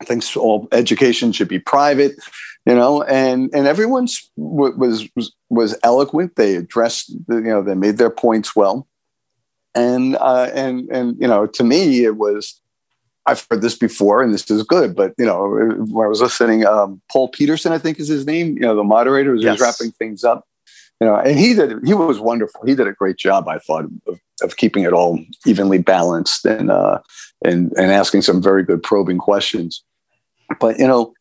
thinks 0.04 0.36
all 0.36 0.68
education 0.72 1.32
should 1.32 1.48
be 1.48 1.60
private 1.60 2.18
you 2.66 2.74
know 2.74 3.04
and 3.04 3.50
and 3.54 3.68
everyone's 3.68 4.30
was 4.36 5.08
was 5.16 5.32
was 5.50 5.78
eloquent. 5.84 6.36
They 6.36 6.56
addressed 6.56 7.10
you 7.10 7.42
know 7.42 7.62
they 7.62 7.76
made 7.76 7.98
their 7.98 8.10
points 8.10 8.56
well. 8.56 8.88
And 9.74 10.16
uh, 10.16 10.50
and 10.54 10.90
and 10.90 11.16
you 11.20 11.28
know 11.28 11.48
to 11.48 11.64
me 11.64 12.06
it 12.06 12.18
was 12.18 12.60
I've 13.28 13.46
heard 13.50 13.62
this 13.62 13.76
before 13.78 14.22
and 14.22 14.34
this 14.34 14.50
is 14.52 14.64
good 14.64 14.96
but 14.96 15.14
you 15.18 15.26
know 15.26 15.48
when 15.90 16.06
I 16.06 16.10
was 16.10 16.22
listening 16.22 16.66
um, 16.66 17.02
Paul 17.12 17.30
Peterson 17.30 17.72
I 17.72 17.78
think 17.78 18.00
is 18.00 18.08
his 18.08 18.26
name 18.26 18.56
you 18.56 18.62
know 18.62 18.76
the 18.76 18.84
moderator 18.84 19.32
was 19.32 19.44
Yes. 19.44 19.60
wrapping 19.60 19.92
things 19.94 20.24
up 20.24 20.46
you 21.02 21.08
know 21.08 21.16
and 21.16 21.38
he 21.38 21.54
did 21.54 21.80
he 21.86 21.94
was 21.94 22.20
wonderful 22.20 22.62
he 22.66 22.76
did 22.76 22.88
a 22.88 22.94
great 22.94 23.18
job 23.18 23.48
I 23.48 23.60
thought 23.60 23.86
of, 24.08 24.20
of 24.42 24.58
keeping 24.58 24.84
it 24.84 24.94
all 24.94 25.20
evenly 25.46 25.78
balanced 25.80 26.46
and 26.46 26.70
uh, 26.72 27.00
and 27.44 27.72
and 27.78 27.92
asking 27.92 28.22
some 28.22 28.42
very 28.42 28.64
good 28.64 28.82
probing 28.84 29.18
questions 29.18 29.84
but 30.60 30.78
you 30.80 30.88
know 30.88 31.14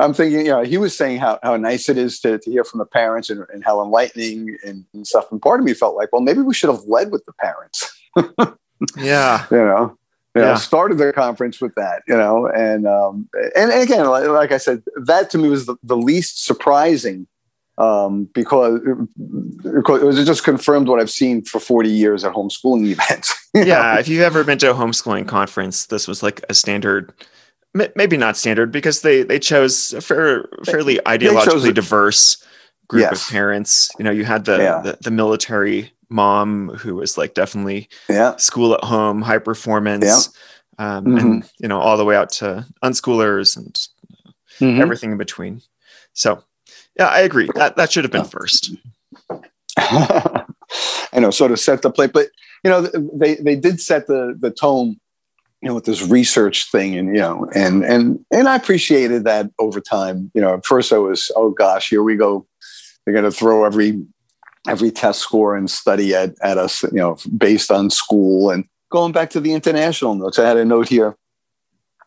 I'm 0.00 0.14
thinking, 0.14 0.40
you 0.46 0.50
know, 0.50 0.64
he 0.64 0.78
was 0.78 0.96
saying 0.96 1.18
how, 1.20 1.38
how 1.44 1.56
nice 1.56 1.88
it 1.88 1.96
is 1.96 2.18
to, 2.20 2.36
to 2.36 2.50
hear 2.50 2.64
from 2.64 2.78
the 2.78 2.84
parents 2.86 3.30
and, 3.30 3.44
and 3.52 3.64
how 3.64 3.80
enlightening 3.80 4.56
and, 4.66 4.84
and 4.92 5.06
stuff. 5.06 5.30
And 5.30 5.40
part 5.40 5.60
of 5.60 5.66
me 5.66 5.74
felt 5.74 5.94
like, 5.94 6.08
well, 6.12 6.22
maybe 6.22 6.40
we 6.40 6.54
should 6.54 6.70
have 6.70 6.82
led 6.88 7.12
with 7.12 7.24
the 7.24 7.32
parents, 7.34 7.88
Yeah. 8.98 9.46
you 9.48 9.58
know, 9.58 9.96
you 10.34 10.42
know, 10.42 10.48
Yeah. 10.48 10.54
started 10.56 10.98
the 10.98 11.12
conference 11.12 11.60
with 11.60 11.74
that, 11.74 12.02
you 12.08 12.16
know, 12.16 12.46
and, 12.46 12.86
um, 12.86 13.28
and 13.54 13.70
again, 13.72 14.06
like, 14.06 14.28
like 14.28 14.52
I 14.52 14.58
said, 14.58 14.82
that 15.04 15.30
to 15.30 15.38
me 15.38 15.48
was 15.48 15.66
the, 15.66 15.76
the 15.82 15.96
least 15.96 16.44
surprising 16.44 17.26
um, 17.78 18.28
because, 18.34 18.80
because 19.62 20.02
it 20.02 20.06
was 20.06 20.24
just 20.26 20.44
confirmed 20.44 20.88
what 20.88 21.00
I've 21.00 21.10
seen 21.10 21.42
for 21.44 21.58
40 21.60 21.88
years 21.90 22.24
at 22.24 22.32
homeschooling 22.32 22.86
events. 22.92 23.34
you 23.54 23.62
know? 23.62 23.66
Yeah. 23.66 23.98
If 23.98 24.08
you've 24.08 24.22
ever 24.22 24.44
been 24.44 24.58
to 24.58 24.70
a 24.70 24.74
homeschooling 24.74 25.26
conference, 25.28 25.86
this 25.86 26.06
was 26.08 26.22
like 26.22 26.44
a 26.48 26.54
standard, 26.54 27.12
m- 27.78 27.90
maybe 27.96 28.16
not 28.16 28.36
standard 28.36 28.72
because 28.72 29.00
they, 29.02 29.22
they 29.22 29.38
chose 29.38 29.92
a 29.94 30.00
fair, 30.00 30.48
fairly 30.64 30.96
ideologically 31.06 31.70
a- 31.70 31.72
diverse 31.72 32.42
group 32.88 33.02
Yes. 33.02 33.26
of 33.26 33.32
parents. 33.32 33.90
You 33.98 34.04
know, 34.04 34.10
you 34.10 34.24
had 34.24 34.44
the, 34.44 34.58
Yeah. 34.58 34.80
the, 34.82 34.98
the 35.00 35.10
military 35.10 35.92
mom 36.12 36.68
who 36.70 36.94
was 36.94 37.16
like 37.18 37.34
definitely 37.34 37.88
Yeah. 38.08 38.36
school 38.36 38.74
at 38.74 38.84
home, 38.84 39.22
high 39.22 39.38
performance, 39.38 40.28
um, 40.78 41.16
and, 41.18 41.50
you 41.58 41.68
know, 41.68 41.80
all 41.80 41.96
the 41.96 42.04
way 42.04 42.14
out 42.16 42.30
to 42.32 42.66
unschoolers 42.84 43.56
and 43.56 43.74
Mhm. 44.60 44.80
everything 44.80 45.12
in 45.12 45.18
between. 45.18 45.62
So, 46.12 46.42
yeah, 46.98 47.06
I 47.08 47.20
agree. 47.20 47.48
That 47.54 47.76
that 47.76 47.90
should 47.90 48.04
have 48.04 48.12
been 48.12 48.24
first. 48.24 48.70
I 49.78 51.18
know, 51.20 51.30
sort 51.30 51.50
of 51.52 51.60
set 51.60 51.82
the 51.82 51.90
plate, 51.90 52.12
but 52.12 52.28
you 52.64 52.70
know, 52.70 52.82
they 52.82 53.36
they 53.36 53.56
did 53.56 53.80
set 53.80 54.06
the 54.06 54.36
the 54.38 54.50
tone, 54.50 54.96
you 55.60 55.68
know, 55.68 55.74
with 55.74 55.84
this 55.84 56.02
research 56.02 56.70
thing, 56.70 56.96
and 56.96 57.08
you 57.08 57.20
know, 57.20 57.48
and 57.54 57.84
and 57.84 58.24
and 58.30 58.48
I 58.48 58.56
appreciated 58.56 59.24
that 59.24 59.50
over 59.58 59.80
time. 59.80 60.30
You 60.34 60.40
know, 60.42 60.54
at 60.54 60.66
first 60.66 60.92
I 60.92 60.98
was, 60.98 61.30
oh 61.36 61.50
gosh, 61.50 61.88
here 61.88 62.02
we 62.02 62.16
go. 62.16 62.46
They're 63.04 63.14
going 63.14 63.24
to 63.24 63.32
throw 63.36 63.64
every 63.64 64.00
every 64.68 64.90
test 64.90 65.20
score 65.20 65.56
and 65.56 65.70
study 65.70 66.14
at 66.14 66.34
at 66.42 66.58
us, 66.58 66.82
you 66.84 66.90
know, 66.92 67.16
based 67.36 67.70
on 67.70 67.90
school. 67.90 68.50
And 68.50 68.64
going 68.90 69.12
back 69.12 69.30
to 69.30 69.40
the 69.40 69.52
international 69.52 70.14
notes, 70.14 70.38
I 70.38 70.46
had 70.46 70.56
a 70.56 70.64
note 70.64 70.88
here. 70.88 71.16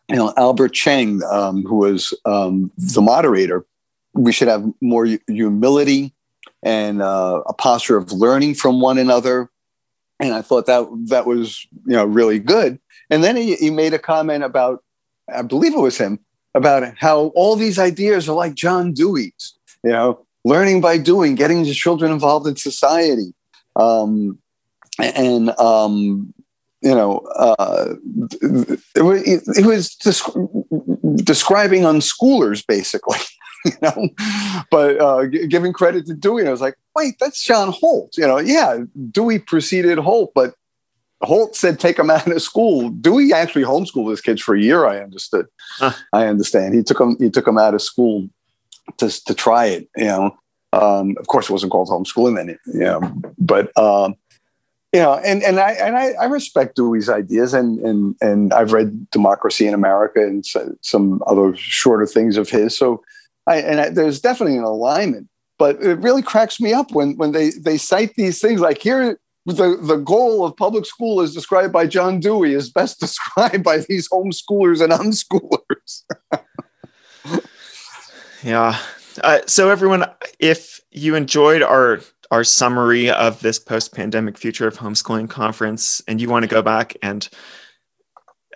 You 0.08 0.16
know, 0.16 0.32
Albert 0.36 0.72
Cheng, 0.72 1.20
um, 1.24 1.64
who 1.64 1.76
was 1.76 2.14
um, 2.24 2.70
the 2.78 3.02
moderator, 3.02 3.66
we 4.14 4.32
should 4.32 4.46
have 4.46 4.64
more 4.80 5.06
humility 5.26 6.14
and 6.62 7.02
uh, 7.02 7.42
a 7.46 7.52
posture 7.52 7.96
of 7.96 8.12
learning 8.12 8.54
from 8.54 8.80
one 8.80 8.98
another. 8.98 9.50
And 10.20 10.32
I 10.32 10.42
thought 10.42 10.66
that 10.66 10.86
that 11.08 11.26
was 11.26 11.66
you 11.86 11.96
know 11.96 12.04
really 12.04 12.38
good. 12.38 12.78
And 13.10 13.22
then 13.22 13.36
he, 13.36 13.54
he 13.56 13.70
made 13.70 13.94
a 13.94 13.98
comment 13.98 14.42
about, 14.42 14.82
I 15.32 15.42
believe 15.42 15.74
it 15.74 15.80
was 15.80 15.98
him, 15.98 16.18
about 16.54 16.96
how 16.96 17.26
all 17.34 17.54
these 17.54 17.78
ideas 17.78 18.28
are 18.28 18.34
like 18.34 18.54
John 18.54 18.92
Dewey's, 18.92 19.54
you 19.84 19.90
know, 19.90 20.25
learning 20.46 20.80
by 20.80 20.96
doing, 20.96 21.34
getting 21.34 21.64
the 21.64 21.74
children 21.74 22.12
involved 22.12 22.46
in 22.46 22.54
society, 22.54 23.34
um, 23.74 24.38
and 24.98 25.50
um, 25.58 26.32
you 26.82 26.94
know, 26.94 27.18
uh, 27.36 27.94
it 28.94 29.02
was, 29.02 29.22
it 29.58 29.66
was 29.66 29.96
desc- 29.96 31.24
describing 31.24 31.82
unschoolers 31.82 32.64
basically 32.66 33.18
you 33.64 33.72
know, 33.82 34.08
but 34.70 35.00
uh, 35.00 35.26
g- 35.26 35.48
giving 35.48 35.72
credit 35.72 36.06
to 36.06 36.14
Dewey, 36.14 36.46
I 36.46 36.52
was 36.52 36.60
like, 36.60 36.76
wait, 36.94 37.16
that's 37.18 37.42
John 37.42 37.72
Holt. 37.72 38.16
You 38.16 38.28
know, 38.28 38.38
yeah, 38.38 38.78
Dewey 39.10 39.40
preceded 39.40 39.98
Holt, 39.98 40.30
but 40.32 40.54
Holt 41.22 41.56
said 41.56 41.80
take 41.80 41.98
him 41.98 42.10
out 42.10 42.30
of 42.30 42.40
school. 42.40 42.90
Dewey 42.90 43.32
actually 43.32 43.64
homeschooled 43.64 44.10
his 44.10 44.20
kids 44.20 44.40
for 44.40 44.54
a 44.54 44.60
year. 44.60 44.86
I 44.86 45.00
understood. 45.00 45.46
Huh. 45.78 45.92
I 46.12 46.26
understand. 46.26 46.74
He 46.74 46.84
took 46.84 46.98
them. 46.98 47.16
He 47.18 47.30
took 47.30 47.46
them 47.46 47.58
out 47.58 47.74
of 47.74 47.82
school 47.82 48.28
to 48.98 49.24
to 49.24 49.34
try 49.34 49.66
it. 49.66 49.88
You 49.96 50.04
know, 50.04 50.36
um, 50.72 51.16
of 51.18 51.26
course, 51.26 51.48
it 51.48 51.52
wasn't 51.52 51.72
called 51.72 51.88
homeschooling 51.88 52.36
then. 52.36 52.58
You 52.66 52.80
know, 52.80 53.00
but 53.38 53.76
um, 53.78 54.16
you 54.92 55.00
know, 55.00 55.14
and 55.14 55.42
and 55.42 55.60
I 55.60 55.72
and 55.72 55.96
I, 55.96 56.12
I 56.12 56.24
respect 56.24 56.76
Dewey's 56.76 57.08
ideas, 57.08 57.52
and 57.54 57.78
and 57.80 58.14
and 58.20 58.52
I've 58.52 58.72
read 58.72 59.10
Democracy 59.10 59.66
in 59.66 59.74
America 59.74 60.20
and 60.20 60.44
so- 60.44 60.74
some 60.80 61.22
other 61.26 61.54
shorter 61.56 62.06
things 62.06 62.36
of 62.36 62.48
his. 62.48 62.78
So, 62.78 63.02
I 63.46 63.56
and 63.58 63.80
I, 63.80 63.88
there's 63.90 64.20
definitely 64.20 64.56
an 64.56 64.64
alignment. 64.64 65.28
But 65.58 65.82
it 65.82 65.98
really 66.00 66.22
cracks 66.22 66.60
me 66.60 66.72
up 66.72 66.92
when 66.92 67.16
when 67.16 67.32
they 67.32 67.50
they 67.50 67.78
cite 67.78 68.14
these 68.14 68.40
things 68.40 68.60
like 68.60 68.78
here. 68.78 69.18
The, 69.44 69.78
the 69.80 69.98
goal 69.98 70.44
of 70.44 70.56
public 70.56 70.86
school 70.86 71.20
is 71.20 71.32
described 71.32 71.72
by 71.72 71.86
John 71.86 72.18
Dewey 72.18 72.54
is 72.54 72.68
best 72.68 72.98
described 73.06 73.62
by 73.62 73.78
these 73.88 74.08
homeschoolers 74.08 74.82
and 74.82 74.92
unschoolers. 74.92 76.02
Yeah. 78.46 78.78
Uh, 79.24 79.40
so 79.48 79.70
everyone, 79.70 80.04
if 80.38 80.80
you 80.92 81.16
enjoyed 81.16 81.62
our 81.62 82.00
our 82.30 82.44
summary 82.44 83.10
of 83.10 83.40
this 83.40 83.58
post-pandemic 83.58 84.38
future 84.38 84.68
of 84.68 84.78
homeschooling 84.78 85.28
conference, 85.28 86.00
and 86.06 86.20
you 86.20 86.28
want 86.28 86.44
to 86.44 86.48
go 86.48 86.62
back 86.62 86.96
and 87.02 87.28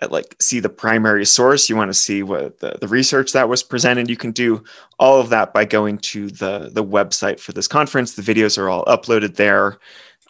uh, 0.01 0.07
like 0.09 0.37
see 0.39 0.61
the 0.61 0.69
primary 0.69 1.25
source, 1.25 1.67
you 1.67 1.75
want 1.75 1.89
to 1.89 1.93
see 1.93 2.23
what 2.23 2.59
the, 2.59 2.77
the 2.79 2.87
research 2.87 3.33
that 3.33 3.49
was 3.49 3.63
presented, 3.63 4.09
you 4.09 4.15
can 4.15 4.31
do 4.31 4.63
all 4.97 5.19
of 5.19 5.27
that 5.27 5.53
by 5.53 5.65
going 5.65 5.97
to 5.97 6.29
the 6.29 6.69
the 6.71 6.85
website 6.85 7.41
for 7.41 7.51
this 7.51 7.67
conference. 7.67 8.13
The 8.13 8.21
videos 8.21 8.57
are 8.57 8.69
all 8.69 8.85
uploaded 8.85 9.35
there. 9.35 9.77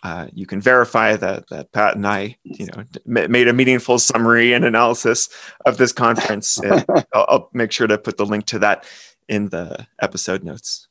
uh, 0.04 0.28
you 0.34 0.48
can 0.48 0.60
verify 0.60 1.16
that 1.16 1.48
that 1.50 1.72
Pat 1.72 1.96
and 1.96 2.08
I, 2.08 2.36
you 2.44 2.66
know, 2.66 2.84
m- 3.16 3.32
made 3.32 3.48
a 3.48 3.54
meaningful 3.54 4.00
summary 4.00 4.54
and 4.54 4.66
analysis 4.66 5.30
of 5.68 5.78
this 5.78 5.94
conference. 5.94 6.60
I'll, 7.14 7.26
I'll, 7.28 7.50
make 7.54 7.72
sure 7.72 7.86
to 7.86 8.00
put 8.00 8.18
the 8.18 8.26
link 8.26 8.48
to 8.48 8.60
that 8.60 8.86
in 9.28 9.50
the 9.50 9.88
episode 10.02 10.44
notes. 10.44 10.88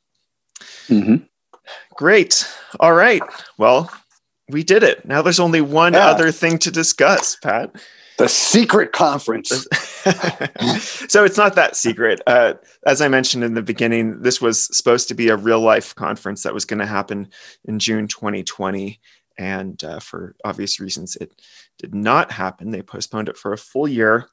Mm-hmm. 0.87 1.17
Great. 1.95 2.47
All 2.79 2.93
right. 2.93 3.21
Well, 3.57 3.91
we 4.49 4.63
did 4.63 4.83
it. 4.83 5.05
Now 5.05 5.21
there's 5.21 5.39
only 5.39 5.61
one 5.61 5.93
yeah. 5.93 6.07
other 6.07 6.31
thing 6.31 6.57
to 6.59 6.71
discuss, 6.71 7.35
Pat. 7.35 7.75
The 8.17 8.27
secret 8.27 8.91
conference. 8.91 9.49
so 11.07 11.23
it's 11.23 11.37
not 11.37 11.55
that 11.55 11.75
secret. 11.75 12.21
Uh, 12.27 12.53
as 12.85 13.01
I 13.01 13.07
mentioned 13.07 13.43
in 13.43 13.55
the 13.55 13.63
beginning, 13.63 14.21
this 14.21 14.41
was 14.41 14.75
supposed 14.75 15.07
to 15.07 15.15
be 15.15 15.29
a 15.29 15.37
real 15.37 15.59
life 15.59 15.95
conference 15.95 16.43
that 16.43 16.53
was 16.53 16.65
going 16.65 16.79
to 16.79 16.85
happen 16.85 17.29
in 17.65 17.79
June 17.79 18.07
2020. 18.07 18.99
And 19.37 19.83
uh, 19.83 19.99
for 19.99 20.35
obvious 20.43 20.79
reasons, 20.79 21.15
it 21.15 21.31
did 21.79 21.95
not 21.95 22.31
happen. 22.31 22.71
They 22.71 22.83
postponed 22.83 23.29
it 23.29 23.37
for 23.37 23.53
a 23.53 23.57
full 23.57 23.87
year. 23.87 24.27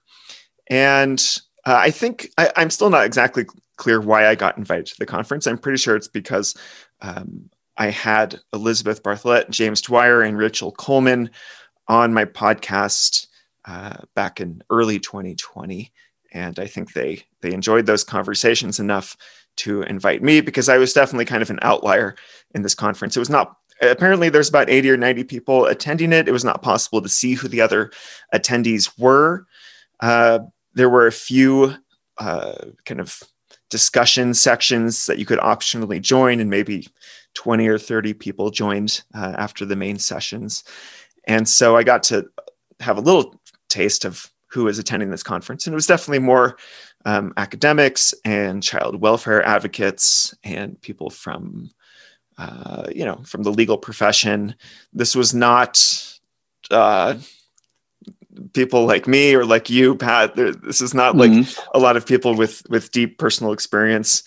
And 0.68 1.18
uh, 1.64 1.76
I 1.78 1.90
think 1.90 2.30
I, 2.36 2.50
am 2.56 2.70
still 2.70 2.90
not 2.90 3.06
exactly 3.06 3.46
clear 3.78 4.00
why 4.00 4.26
I 4.26 4.34
got 4.34 4.58
invited 4.58 4.86
to 4.86 4.98
the 4.98 5.06
conference. 5.06 5.46
I'm 5.46 5.58
pretty 5.58 5.78
sure 5.78 5.96
it's 5.96 6.08
because 6.08 6.54
um, 7.00 7.48
I 7.78 7.88
had 7.88 8.38
Elizabeth 8.52 9.02
Bartholet, 9.02 9.48
James 9.48 9.80
Dwyer, 9.80 10.20
and 10.20 10.36
Rachel 10.36 10.72
Coleman 10.72 11.30
on 11.86 12.12
my 12.12 12.26
podcast 12.26 13.26
uh, 13.64 13.96
back 14.14 14.40
in 14.40 14.62
early 14.68 14.98
2020, 14.98 15.90
and 16.32 16.58
I 16.58 16.66
think 16.66 16.92
they 16.92 17.22
they 17.40 17.54
enjoyed 17.54 17.86
those 17.86 18.04
conversations 18.04 18.78
enough 18.78 19.16
to 19.56 19.82
invite 19.82 20.22
me 20.22 20.40
because 20.40 20.68
I 20.68 20.78
was 20.78 20.92
definitely 20.92 21.24
kind 21.24 21.42
of 21.42 21.50
an 21.50 21.58
outlier 21.62 22.14
in 22.54 22.62
this 22.62 22.74
conference. 22.74 23.16
It 23.16 23.20
was 23.20 23.30
not 23.30 23.56
apparently 23.80 24.28
there's 24.28 24.48
about 24.48 24.70
80 24.70 24.90
or 24.90 24.96
90 24.96 25.24
people 25.24 25.66
attending 25.66 26.12
it. 26.12 26.28
It 26.28 26.32
was 26.32 26.44
not 26.44 26.62
possible 26.62 27.00
to 27.02 27.08
see 27.08 27.34
who 27.34 27.48
the 27.48 27.60
other 27.60 27.90
attendees 28.34 28.98
were. 28.98 29.46
Uh, 30.00 30.40
there 30.74 30.88
were 30.88 31.06
a 31.06 31.12
few 31.12 31.74
uh, 32.18 32.54
kind 32.84 33.00
of 33.00 33.22
discussion 33.70 34.34
sections 34.34 35.06
that 35.06 35.18
you 35.18 35.26
could 35.26 35.38
optionally 35.38 36.00
join, 36.00 36.40
and 36.40 36.50
maybe 36.50 36.88
20 37.34 37.68
or 37.68 37.78
30 37.78 38.14
people 38.14 38.50
joined 38.50 39.02
uh, 39.14 39.34
after 39.36 39.64
the 39.64 39.76
main 39.76 39.98
sessions. 39.98 40.64
And 41.26 41.48
so 41.48 41.76
I 41.76 41.82
got 41.82 42.02
to 42.04 42.26
have 42.80 42.96
a 42.96 43.02
little 43.02 43.40
taste 43.68 44.04
of 44.04 44.30
who 44.50 44.64
was 44.64 44.78
attending 44.78 45.10
this 45.10 45.22
conference. 45.22 45.66
And 45.66 45.74
it 45.74 45.76
was 45.76 45.86
definitely 45.86 46.20
more 46.20 46.56
um, 47.04 47.32
academics 47.36 48.14
and 48.24 48.62
child 48.62 49.00
welfare 49.00 49.44
advocates 49.44 50.34
and 50.42 50.80
people 50.80 51.10
from, 51.10 51.70
uh, 52.38 52.86
you 52.94 53.04
know, 53.04 53.20
from 53.24 53.42
the 53.42 53.52
legal 53.52 53.76
profession. 53.76 54.54
This 54.92 55.14
was 55.14 55.34
not 55.34 55.78
uh, 56.70 57.16
people 58.52 58.86
like 58.86 59.06
me 59.06 59.34
or 59.34 59.44
like 59.44 59.70
you, 59.70 59.94
Pat. 59.94 60.34
This 60.36 60.80
is 60.80 60.94
not 60.94 61.16
like 61.16 61.30
mm-hmm. 61.30 61.68
a 61.74 61.78
lot 61.78 61.96
of 61.96 62.06
people 62.06 62.34
with 62.34 62.62
with 62.68 62.90
deep 62.92 63.18
personal 63.18 63.52
experience 63.52 64.22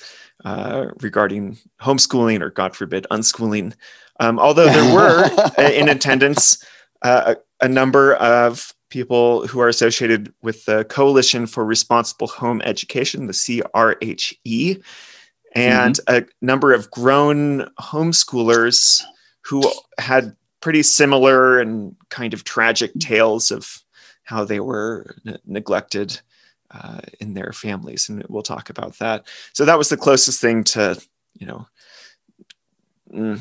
uh, 0.45 0.88
regarding 1.02 1.58
homeschooling 1.82 2.41
or, 2.41 2.50
God 2.50 2.76
forbid, 2.76 3.06
unschooling. 3.12 3.74
Um, 4.19 4.39
although 4.39 4.65
there 4.65 4.93
were 4.93 5.30
uh, 5.58 5.71
in 5.71 5.89
attendance 5.89 6.63
uh, 7.02 7.36
a, 7.62 7.65
a, 7.65 7.67
number 7.67 8.15
of 8.15 8.74
people 8.89 9.47
who 9.47 9.60
are 9.60 9.69
associated 9.69 10.34
with 10.41 10.65
the 10.65 10.84
Coalition 10.86 11.47
for 11.47 11.65
Responsible 11.65 12.28
Home 12.28 12.62
Education, 12.63 13.28
the 13.28 13.34
CRHE, 13.34 14.84
and 15.56 15.95
mm-hmm. 15.95 16.24
a 16.24 16.45
number 16.45 16.74
of 16.74 16.91
grown 16.91 17.69
homeschoolers 17.80 19.02
who 19.43 19.63
had 19.97 20.36
pretty 20.60 20.84
similar 20.84 21.60
and 21.60 21.95
kind 22.10 22.34
of 22.34 22.43
tragic 22.43 22.91
tales 23.00 23.52
of 23.52 23.81
how 24.32 24.46
they 24.46 24.62
were 24.62 25.15
n- 25.28 25.38
neglected 25.46 26.20
uh, 26.72 27.02
in 27.20 27.34
their 27.34 27.52
families, 27.52 28.08
and 28.08 28.24
we'll 28.30 28.41
talk 28.41 28.70
about 28.70 28.98
that. 29.00 29.28
So 29.54 29.65
that 29.65 29.78
was 29.78 29.89
the 29.89 29.98
closest 29.98 30.39
thing 30.39 30.63
to 30.76 31.00
you 31.38 31.48
know 31.48 31.67
mm, 33.13 33.39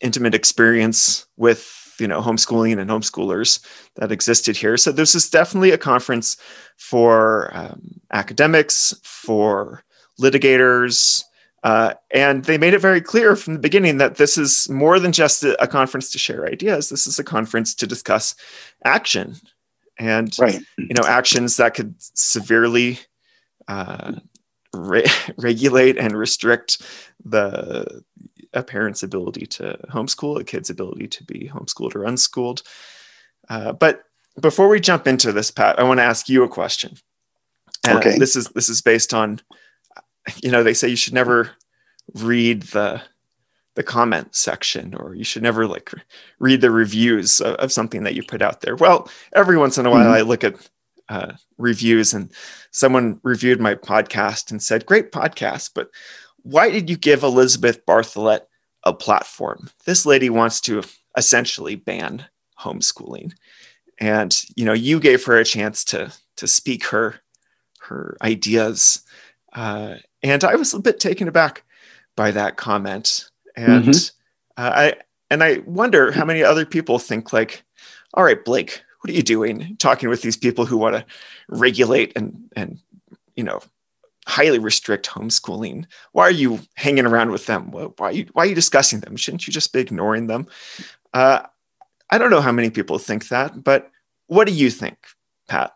intimate 0.00 0.34
experience 0.34 1.26
with 1.36 1.94
you 2.00 2.08
know 2.08 2.20
homeschooling 2.20 2.78
and 2.78 2.90
homeschoolers 2.90 3.64
that 3.94 4.12
existed 4.12 4.56
here. 4.56 4.76
So 4.76 4.90
this 4.90 5.14
is 5.14 5.30
definitely 5.30 5.70
a 5.70 5.78
conference 5.78 6.36
for 6.76 7.50
um, 7.56 8.00
academics, 8.12 8.94
for 9.04 9.84
litigators. 10.20 11.22
Uh, 11.62 11.94
and 12.12 12.44
they 12.44 12.58
made 12.58 12.74
it 12.74 12.80
very 12.80 13.00
clear 13.00 13.34
from 13.34 13.54
the 13.54 13.60
beginning 13.60 13.98
that 13.98 14.16
this 14.16 14.38
is 14.38 14.68
more 14.68 15.00
than 15.00 15.10
just 15.10 15.42
a, 15.42 15.60
a 15.60 15.66
conference 15.66 16.12
to 16.12 16.18
share 16.18 16.46
ideas. 16.46 16.90
This 16.90 17.08
is 17.08 17.18
a 17.18 17.24
conference 17.24 17.74
to 17.74 17.88
discuss 17.88 18.36
action 18.84 19.36
and 19.98 20.36
right. 20.38 20.60
you 20.78 20.94
know 20.94 21.06
actions 21.06 21.56
that 21.56 21.74
could 21.74 21.94
severely 21.98 22.98
uh, 23.68 24.12
re- 24.74 25.06
regulate 25.38 25.98
and 25.98 26.16
restrict 26.16 26.82
the 27.24 28.02
a 28.52 28.62
parent's 28.62 29.02
ability 29.02 29.46
to 29.46 29.78
homeschool, 29.90 30.40
a 30.40 30.44
kid's 30.44 30.70
ability 30.70 31.06
to 31.08 31.24
be 31.24 31.50
homeschooled 31.52 31.94
or 31.94 32.04
unschooled. 32.04 32.62
Uh, 33.48 33.72
but 33.72 34.04
before 34.40 34.68
we 34.68 34.80
jump 34.80 35.06
into 35.06 35.32
this, 35.32 35.50
Pat, 35.50 35.78
I 35.78 35.82
want 35.82 35.98
to 35.98 36.04
ask 36.04 36.28
you 36.28 36.42
a 36.42 36.48
question. 36.48 36.96
Uh, 37.86 37.98
okay. 37.98 38.18
This 38.18 38.34
is 38.34 38.48
this 38.48 38.68
is 38.68 38.82
based 38.82 39.14
on, 39.14 39.40
you 40.42 40.50
know, 40.50 40.62
they 40.62 40.74
say 40.74 40.88
you 40.88 40.96
should 40.96 41.14
never 41.14 41.50
read 42.14 42.62
the 42.62 43.02
the 43.76 43.82
comment 43.82 44.34
section 44.34 44.94
or 44.94 45.14
you 45.14 45.24
should 45.24 45.42
never 45.42 45.66
like 45.66 45.92
read 46.38 46.60
the 46.60 46.70
reviews 46.70 47.40
of, 47.40 47.54
of 47.56 47.72
something 47.72 48.02
that 48.02 48.14
you 48.14 48.22
put 48.22 48.42
out 48.42 48.60
there. 48.60 48.76
Well 48.76 49.08
every 49.34 49.56
once 49.56 49.78
in 49.78 49.86
a 49.86 49.90
while 49.90 50.06
mm-hmm. 50.06 50.14
i 50.14 50.20
look 50.22 50.44
at 50.44 50.54
uh, 51.08 51.32
reviews 51.56 52.12
and 52.12 52.32
someone 52.72 53.20
reviewed 53.22 53.60
my 53.60 53.76
podcast 53.76 54.50
and 54.50 54.60
said 54.60 54.84
great 54.84 55.12
podcast 55.12 55.70
but 55.72 55.88
why 56.42 56.68
did 56.68 56.90
you 56.90 56.96
give 56.96 57.22
elizabeth 57.22 57.86
bartholet 57.86 58.40
a 58.86 58.94
platform? 58.94 59.68
This 59.84 60.06
lady 60.06 60.30
wants 60.30 60.60
to 60.62 60.82
essentially 61.16 61.74
ban 61.74 62.24
homeschooling. 62.58 63.32
And 63.98 64.34
you 64.54 64.64
know 64.64 64.72
you 64.72 65.00
gave 65.00 65.24
her 65.24 65.36
a 65.36 65.44
chance 65.44 65.84
to 65.86 66.12
to 66.36 66.46
speak 66.46 66.86
her 66.86 67.16
her 67.80 68.16
ideas 68.20 69.02
uh, 69.54 69.94
and 70.22 70.44
i 70.44 70.54
was 70.54 70.74
a 70.74 70.80
bit 70.80 71.00
taken 71.00 71.28
aback 71.28 71.62
by 72.14 72.30
that 72.30 72.56
comment 72.56 73.30
and 73.56 73.84
mm-hmm. 73.84 74.62
uh, 74.62 74.70
I 74.74 74.94
and 75.30 75.42
I 75.42 75.58
wonder 75.66 76.12
how 76.12 76.24
many 76.24 76.42
other 76.42 76.64
people 76.64 76.98
think 76.98 77.32
like, 77.32 77.64
all 78.14 78.24
right, 78.24 78.44
Blake, 78.44 78.82
what 79.00 79.10
are 79.10 79.14
you 79.14 79.22
doing 79.22 79.76
talking 79.78 80.08
with 80.08 80.22
these 80.22 80.36
people 80.36 80.66
who 80.66 80.76
want 80.76 80.96
to 80.96 81.04
regulate 81.48 82.12
and 82.16 82.48
and 82.54 82.78
you 83.34 83.44
know 83.44 83.60
highly 84.26 84.58
restrict 84.58 85.08
homeschooling? 85.08 85.86
Why 86.12 86.24
are 86.24 86.30
you 86.30 86.60
hanging 86.74 87.06
around 87.06 87.30
with 87.30 87.46
them? 87.46 87.70
Why 87.70 87.90
are 88.00 88.12
you 88.12 88.26
why 88.32 88.44
are 88.44 88.48
you 88.48 88.54
discussing 88.54 89.00
them? 89.00 89.16
Shouldn't 89.16 89.46
you 89.46 89.52
just 89.52 89.72
be 89.72 89.80
ignoring 89.80 90.26
them? 90.26 90.46
Uh, 91.14 91.42
I 92.10 92.18
don't 92.18 92.30
know 92.30 92.40
how 92.40 92.52
many 92.52 92.70
people 92.70 92.98
think 92.98 93.28
that, 93.28 93.64
but 93.64 93.90
what 94.28 94.46
do 94.46 94.52
you 94.52 94.70
think, 94.70 94.98
Pat? 95.48 95.72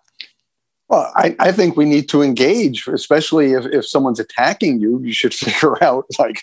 Well, 0.88 1.12
I, 1.14 1.36
I 1.38 1.52
think 1.52 1.76
we 1.76 1.84
need 1.84 2.08
to 2.08 2.20
engage, 2.20 2.88
especially 2.88 3.52
if, 3.52 3.64
if 3.66 3.86
someone's 3.86 4.18
attacking 4.18 4.80
you. 4.80 5.00
You 5.00 5.12
should 5.12 5.32
figure 5.42 5.82
out 5.82 6.06
like 6.18 6.42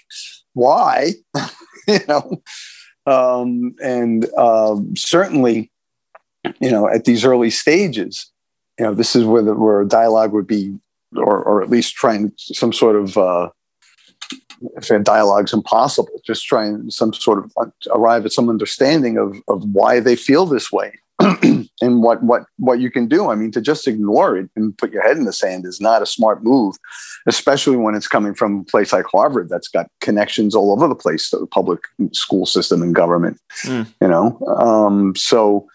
why, 0.53 1.13
you 1.87 1.99
know, 2.07 2.41
um, 3.05 3.73
and 3.81 4.31
um, 4.35 4.95
certainly, 4.95 5.71
you 6.59 6.71
know, 6.71 6.87
at 6.87 7.05
these 7.05 7.23
early 7.23 7.49
stages, 7.49 8.31
you 8.79 8.85
know, 8.85 8.93
this 8.93 9.15
is 9.15 9.23
where 9.23 9.41
the, 9.41 9.53
where 9.53 9.81
a 9.81 9.87
dialogue 9.87 10.33
would 10.33 10.47
be, 10.47 10.77
or 11.15 11.41
or 11.43 11.61
at 11.61 11.69
least 11.69 11.95
trying 11.95 12.31
some 12.37 12.73
sort 12.73 12.95
of. 12.95 13.17
Uh, 13.17 13.49
if 14.75 15.03
dialogue's 15.03 15.53
impossible, 15.53 16.19
just 16.25 16.47
trying 16.47 16.89
some 16.89 17.13
sort 17.13 17.45
of 17.45 17.51
uh, 17.57 17.67
arrive 17.93 18.25
at 18.25 18.31
some 18.31 18.49
understanding 18.49 19.17
of 19.17 19.37
of 19.47 19.63
why 19.71 19.99
they 19.99 20.15
feel 20.15 20.47
this 20.47 20.71
way 20.71 20.93
and 21.81 22.03
what 22.03 22.21
what 22.21 22.43
what 22.57 22.79
you 22.79 22.91
can 22.91 23.07
do. 23.07 23.31
I 23.31 23.35
mean, 23.35 23.51
to 23.51 23.61
just 23.61 23.87
ignore 23.87 24.37
it 24.37 24.49
and 24.55 24.77
put 24.77 24.91
your 24.91 25.01
head 25.01 25.17
in 25.17 25.25
the 25.25 25.33
sand 25.33 25.65
is 25.65 25.81
not 25.81 26.01
a 26.01 26.05
smart 26.05 26.43
move, 26.43 26.75
especially 27.25 27.75
when 27.75 27.95
it's 27.95 28.07
coming 28.07 28.35
from 28.35 28.59
a 28.59 28.63
place 28.63 28.93
like 28.93 29.05
Harvard 29.05 29.49
that's 29.49 29.67
got 29.67 29.89
connections 29.99 30.53
all 30.53 30.71
over 30.71 30.87
the 30.87 30.95
place 30.95 31.29
to 31.31 31.37
the 31.37 31.47
public 31.47 31.79
school 32.11 32.45
system 32.45 32.83
and 32.83 32.93
government. 32.93 33.39
Mm. 33.63 33.87
You 33.99 34.07
know, 34.07 34.39
um, 34.57 35.15
so 35.15 35.67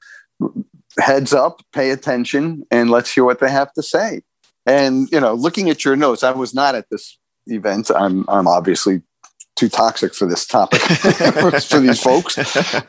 heads 0.98 1.32
up, 1.32 1.62
pay 1.72 1.90
attention, 1.90 2.64
and 2.70 2.90
let's 2.90 3.12
hear 3.12 3.24
what 3.24 3.40
they 3.40 3.50
have 3.50 3.72
to 3.74 3.82
say. 3.82 4.22
And 4.64 5.08
you 5.10 5.18
know, 5.18 5.34
looking 5.34 5.70
at 5.70 5.84
your 5.84 5.96
notes, 5.96 6.22
I 6.22 6.30
was 6.30 6.54
not 6.54 6.76
at 6.76 6.88
this 6.90 7.18
event. 7.46 7.90
I'm 7.90 8.24
I'm 8.28 8.46
obviously 8.46 9.02
too 9.56 9.68
toxic 9.68 10.14
for 10.14 10.26
this 10.26 10.46
topic 10.46 10.80
for 11.62 11.80
these 11.80 12.00
folks, 12.00 12.36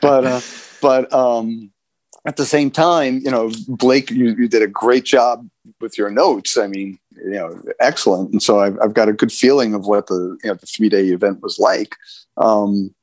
but 0.00 0.24
uh, 0.24 0.40
but 0.80 1.12
um, 1.12 1.72
at 2.26 2.36
the 2.36 2.46
same 2.46 2.70
time, 2.70 3.20
you 3.22 3.30
know, 3.30 3.50
Blake, 3.68 4.10
you, 4.10 4.34
you 4.36 4.48
did 4.48 4.62
a 4.62 4.66
great 4.66 5.04
job 5.04 5.46
with 5.80 5.98
your 5.98 6.10
notes. 6.10 6.56
I 6.56 6.66
mean, 6.66 6.98
you 7.16 7.30
know, 7.30 7.60
excellent. 7.80 8.32
And 8.32 8.42
so 8.42 8.60
I've, 8.60 8.78
I've 8.80 8.94
got 8.94 9.08
a 9.08 9.12
good 9.12 9.32
feeling 9.32 9.74
of 9.74 9.86
what 9.86 10.06
the, 10.06 10.38
you 10.42 10.48
know, 10.48 10.54
the 10.54 10.66
three 10.66 10.88
day 10.88 11.04
event 11.08 11.42
was 11.42 11.58
like. 11.58 11.96
Um, 12.36 12.94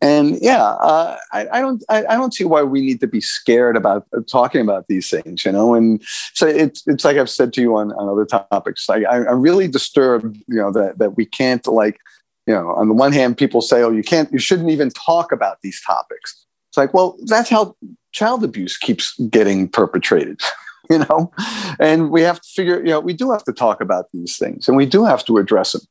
and 0.00 0.40
yeah, 0.40 0.64
uh, 0.64 1.16
I, 1.32 1.48
I, 1.52 1.60
don't 1.60 1.84
I, 1.88 2.04
I, 2.06 2.16
don't 2.16 2.34
see 2.34 2.44
why 2.44 2.62
we 2.62 2.80
need 2.80 2.98
to 3.00 3.06
be 3.06 3.20
scared 3.20 3.76
about 3.76 4.06
talking 4.28 4.60
about 4.60 4.88
these 4.88 5.08
things, 5.08 5.44
you 5.44 5.52
know. 5.52 5.74
And 5.74 6.02
so 6.34 6.48
it's 6.48 6.82
it's 6.86 7.04
like 7.04 7.16
I've 7.16 7.30
said 7.30 7.52
to 7.54 7.60
you 7.60 7.76
on, 7.76 7.92
on 7.92 8.08
other 8.08 8.24
topics. 8.24 8.88
I, 8.90 9.04
I'm 9.04 9.40
really 9.40 9.68
disturbed, 9.68 10.36
you 10.48 10.56
know, 10.56 10.72
that 10.72 10.98
that 10.98 11.16
we 11.16 11.26
can't 11.26 11.64
like, 11.68 11.98
you 12.46 12.54
know, 12.54 12.70
on 12.74 12.88
the 12.88 12.94
one 12.94 13.12
hand, 13.12 13.38
people 13.38 13.60
say, 13.60 13.82
oh, 13.82 13.90
you 13.90 14.02
can't, 14.02 14.32
you 14.32 14.40
shouldn't 14.40 14.70
even 14.70 14.90
talk 14.90 15.30
about 15.30 15.58
these 15.62 15.80
topics. 15.86 16.44
It's 16.70 16.76
like, 16.76 16.92
well, 16.92 17.16
that's 17.26 17.48
how 17.48 17.76
child 18.12 18.44
abuse 18.44 18.76
keeps 18.76 19.18
getting 19.30 19.68
perpetrated. 19.68 20.40
you 20.90 20.98
know, 20.98 21.30
and 21.78 22.10
we 22.10 22.22
have 22.22 22.40
to 22.40 22.48
figure, 22.48 22.78
you 22.78 22.90
know, 22.90 23.00
we 23.00 23.12
do 23.12 23.30
have 23.30 23.44
to 23.44 23.52
talk 23.52 23.80
about 23.82 24.06
these 24.12 24.38
things 24.38 24.68
and 24.68 24.76
we 24.76 24.86
do 24.86 25.04
have 25.04 25.24
to 25.26 25.36
address 25.36 25.72
them 25.72 25.82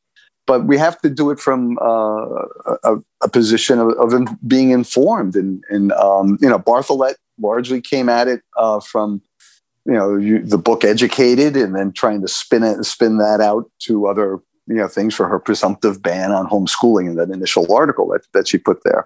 but 0.47 0.65
we 0.65 0.77
have 0.77 0.99
to 1.01 1.09
do 1.09 1.29
it 1.29 1.39
from 1.39 1.77
uh, 1.79 2.45
a, 2.83 2.95
a, 3.21 3.29
position 3.29 3.79
of, 3.79 3.89
of, 3.89 4.27
being 4.47 4.71
informed. 4.71 5.35
And, 5.35 5.61
and 5.69 5.91
um, 5.91 6.37
you 6.41 6.49
know, 6.49 6.57
Bartholet 6.57 7.15
largely 7.39 7.81
came 7.81 8.09
at 8.09 8.27
it 8.27 8.41
uh, 8.55 8.79
from 8.79 9.21
you 9.85 9.93
know 9.93 10.15
you, 10.15 10.41
the 10.43 10.57
book 10.57 10.83
Educated, 10.83 11.55
and 11.55 11.75
then 11.75 11.91
trying 11.91 12.21
to 12.21 12.27
spin 12.27 12.63
it, 12.63 12.83
spin 12.85 13.17
that 13.17 13.41
out 13.41 13.69
to 13.79 14.07
other 14.07 14.39
you 14.67 14.75
know 14.75 14.87
things 14.87 15.13
for 15.13 15.27
her 15.27 15.37
presumptive 15.37 16.01
ban 16.01 16.31
on 16.31 16.47
homeschooling 16.47 17.07
in 17.07 17.15
that 17.15 17.29
initial 17.29 17.71
article 17.71 18.07
that, 18.07 18.21
that 18.33 18.47
she 18.47 18.57
put 18.57 18.83
there. 18.83 19.05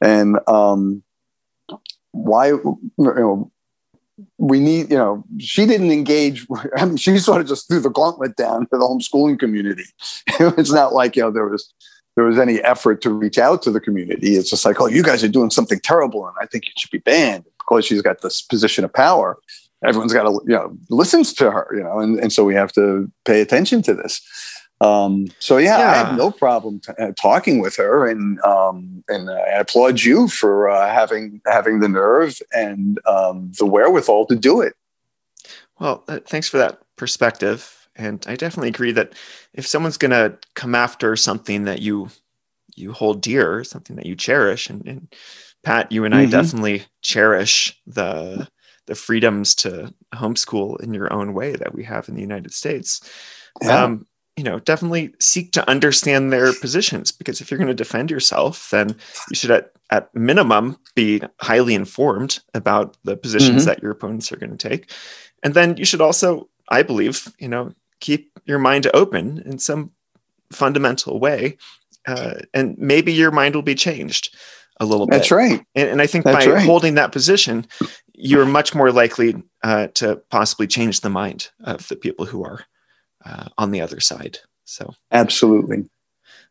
And 0.00 0.38
um, 0.48 1.02
why 2.12 2.48
you 2.48 2.78
know 2.98 3.50
we 4.38 4.60
need, 4.60 4.90
you 4.90 4.96
know, 4.96 5.24
she 5.38 5.66
didn't 5.66 5.90
engage. 5.90 6.46
I 6.76 6.84
mean, 6.84 6.96
she 6.96 7.18
sort 7.18 7.40
of 7.40 7.46
just 7.46 7.68
threw 7.68 7.80
the 7.80 7.90
gauntlet 7.90 8.36
down 8.36 8.62
to 8.62 8.68
the 8.72 8.78
homeschooling 8.78 9.38
community. 9.38 9.84
it's 10.26 10.72
not 10.72 10.92
like, 10.92 11.16
you 11.16 11.22
know, 11.22 11.30
there 11.30 11.46
was 11.46 11.72
there 12.14 12.24
was 12.24 12.38
any 12.38 12.60
effort 12.60 13.00
to 13.02 13.10
reach 13.10 13.38
out 13.38 13.62
to 13.62 13.70
the 13.70 13.80
community. 13.80 14.34
It's 14.34 14.50
just 14.50 14.64
like, 14.64 14.80
oh, 14.80 14.86
you 14.86 15.02
guys 15.02 15.24
are 15.24 15.28
doing 15.28 15.50
something 15.50 15.80
terrible, 15.80 16.26
and 16.26 16.36
I 16.40 16.46
think 16.46 16.66
it 16.66 16.78
should 16.78 16.90
be 16.90 16.98
banned 16.98 17.44
because 17.58 17.86
she's 17.86 18.02
got 18.02 18.20
this 18.20 18.42
position 18.42 18.84
of 18.84 18.92
power. 18.92 19.38
Everyone's 19.82 20.12
got 20.12 20.24
to, 20.24 20.40
you 20.46 20.54
know, 20.54 20.76
listens 20.90 21.32
to 21.34 21.50
her, 21.50 21.68
you 21.74 21.82
know, 21.82 21.98
and, 21.98 22.18
and 22.20 22.32
so 22.32 22.44
we 22.44 22.54
have 22.54 22.70
to 22.74 23.10
pay 23.24 23.40
attention 23.40 23.82
to 23.82 23.94
this. 23.94 24.20
Um, 24.82 25.28
so 25.38 25.58
yeah, 25.58 25.78
yeah, 25.78 25.90
I 25.90 25.94
have 25.94 26.16
no 26.18 26.32
problem 26.32 26.80
t- 26.80 26.92
uh, 26.98 27.12
talking 27.12 27.60
with 27.60 27.76
her, 27.76 28.08
and 28.08 28.40
um, 28.40 29.04
and 29.08 29.30
I 29.30 29.60
applaud 29.60 30.00
you 30.00 30.26
for 30.26 30.68
uh, 30.68 30.92
having 30.92 31.40
having 31.46 31.78
the 31.78 31.88
nerve 31.88 32.40
and 32.52 32.98
um, 33.06 33.52
the 33.58 33.66
wherewithal 33.66 34.26
to 34.26 34.34
do 34.34 34.60
it. 34.60 34.74
Well, 35.78 36.02
uh, 36.08 36.18
thanks 36.26 36.48
for 36.48 36.58
that 36.58 36.80
perspective, 36.96 37.88
and 37.94 38.24
I 38.26 38.34
definitely 38.34 38.70
agree 38.70 38.90
that 38.92 39.12
if 39.54 39.68
someone's 39.68 39.98
going 39.98 40.10
to 40.10 40.36
come 40.54 40.74
after 40.74 41.14
something 41.14 41.64
that 41.64 41.80
you 41.80 42.08
you 42.74 42.92
hold 42.92 43.22
dear, 43.22 43.62
something 43.62 43.94
that 43.96 44.06
you 44.06 44.16
cherish, 44.16 44.68
and, 44.68 44.84
and 44.84 45.14
Pat, 45.62 45.92
you 45.92 46.04
and 46.04 46.14
I 46.14 46.22
mm-hmm. 46.22 46.32
definitely 46.32 46.84
cherish 47.02 47.80
the 47.86 48.48
the 48.86 48.96
freedoms 48.96 49.54
to 49.54 49.94
homeschool 50.12 50.80
in 50.82 50.92
your 50.92 51.12
own 51.12 51.34
way 51.34 51.52
that 51.52 51.72
we 51.72 51.84
have 51.84 52.08
in 52.08 52.16
the 52.16 52.20
United 52.20 52.52
States. 52.52 53.00
Yeah. 53.62 53.84
Um, 53.84 54.06
you 54.36 54.44
know 54.44 54.58
definitely 54.58 55.14
seek 55.20 55.52
to 55.52 55.68
understand 55.68 56.32
their 56.32 56.52
positions 56.60 57.12
because 57.12 57.40
if 57.40 57.50
you're 57.50 57.58
going 57.58 57.68
to 57.68 57.74
defend 57.74 58.10
yourself 58.10 58.70
then 58.70 58.96
you 59.30 59.36
should 59.36 59.50
at, 59.50 59.72
at 59.90 60.14
minimum 60.14 60.76
be 60.94 61.22
highly 61.40 61.74
informed 61.74 62.40
about 62.54 62.96
the 63.04 63.16
positions 63.16 63.62
mm-hmm. 63.62 63.66
that 63.66 63.82
your 63.82 63.92
opponents 63.92 64.32
are 64.32 64.36
going 64.36 64.56
to 64.56 64.68
take 64.68 64.90
and 65.42 65.54
then 65.54 65.76
you 65.76 65.84
should 65.84 66.00
also 66.00 66.48
i 66.68 66.82
believe 66.82 67.32
you 67.38 67.48
know 67.48 67.72
keep 68.00 68.38
your 68.44 68.58
mind 68.58 68.88
open 68.94 69.42
in 69.44 69.58
some 69.58 69.90
fundamental 70.52 71.18
way 71.18 71.56
uh, 72.06 72.34
and 72.52 72.76
maybe 72.78 73.12
your 73.12 73.30
mind 73.30 73.54
will 73.54 73.62
be 73.62 73.76
changed 73.76 74.34
a 74.80 74.84
little 74.84 75.06
bit 75.06 75.16
that's 75.16 75.30
right 75.30 75.64
and, 75.74 75.88
and 75.88 76.02
i 76.02 76.06
think 76.06 76.24
that's 76.24 76.44
by 76.44 76.52
right. 76.52 76.64
holding 76.64 76.94
that 76.94 77.12
position 77.12 77.66
you're 78.14 78.46
much 78.46 78.74
more 78.74 78.92
likely 78.92 79.34
uh, 79.62 79.86
to 79.88 80.16
possibly 80.30 80.66
change 80.66 81.00
the 81.00 81.10
mind 81.10 81.50
of 81.64 81.88
the 81.88 81.96
people 81.96 82.26
who 82.26 82.44
are 82.44 82.64
uh, 83.24 83.48
on 83.58 83.70
the 83.70 83.80
other 83.80 84.00
side. 84.00 84.38
So 84.64 84.94
absolutely. 85.10 85.88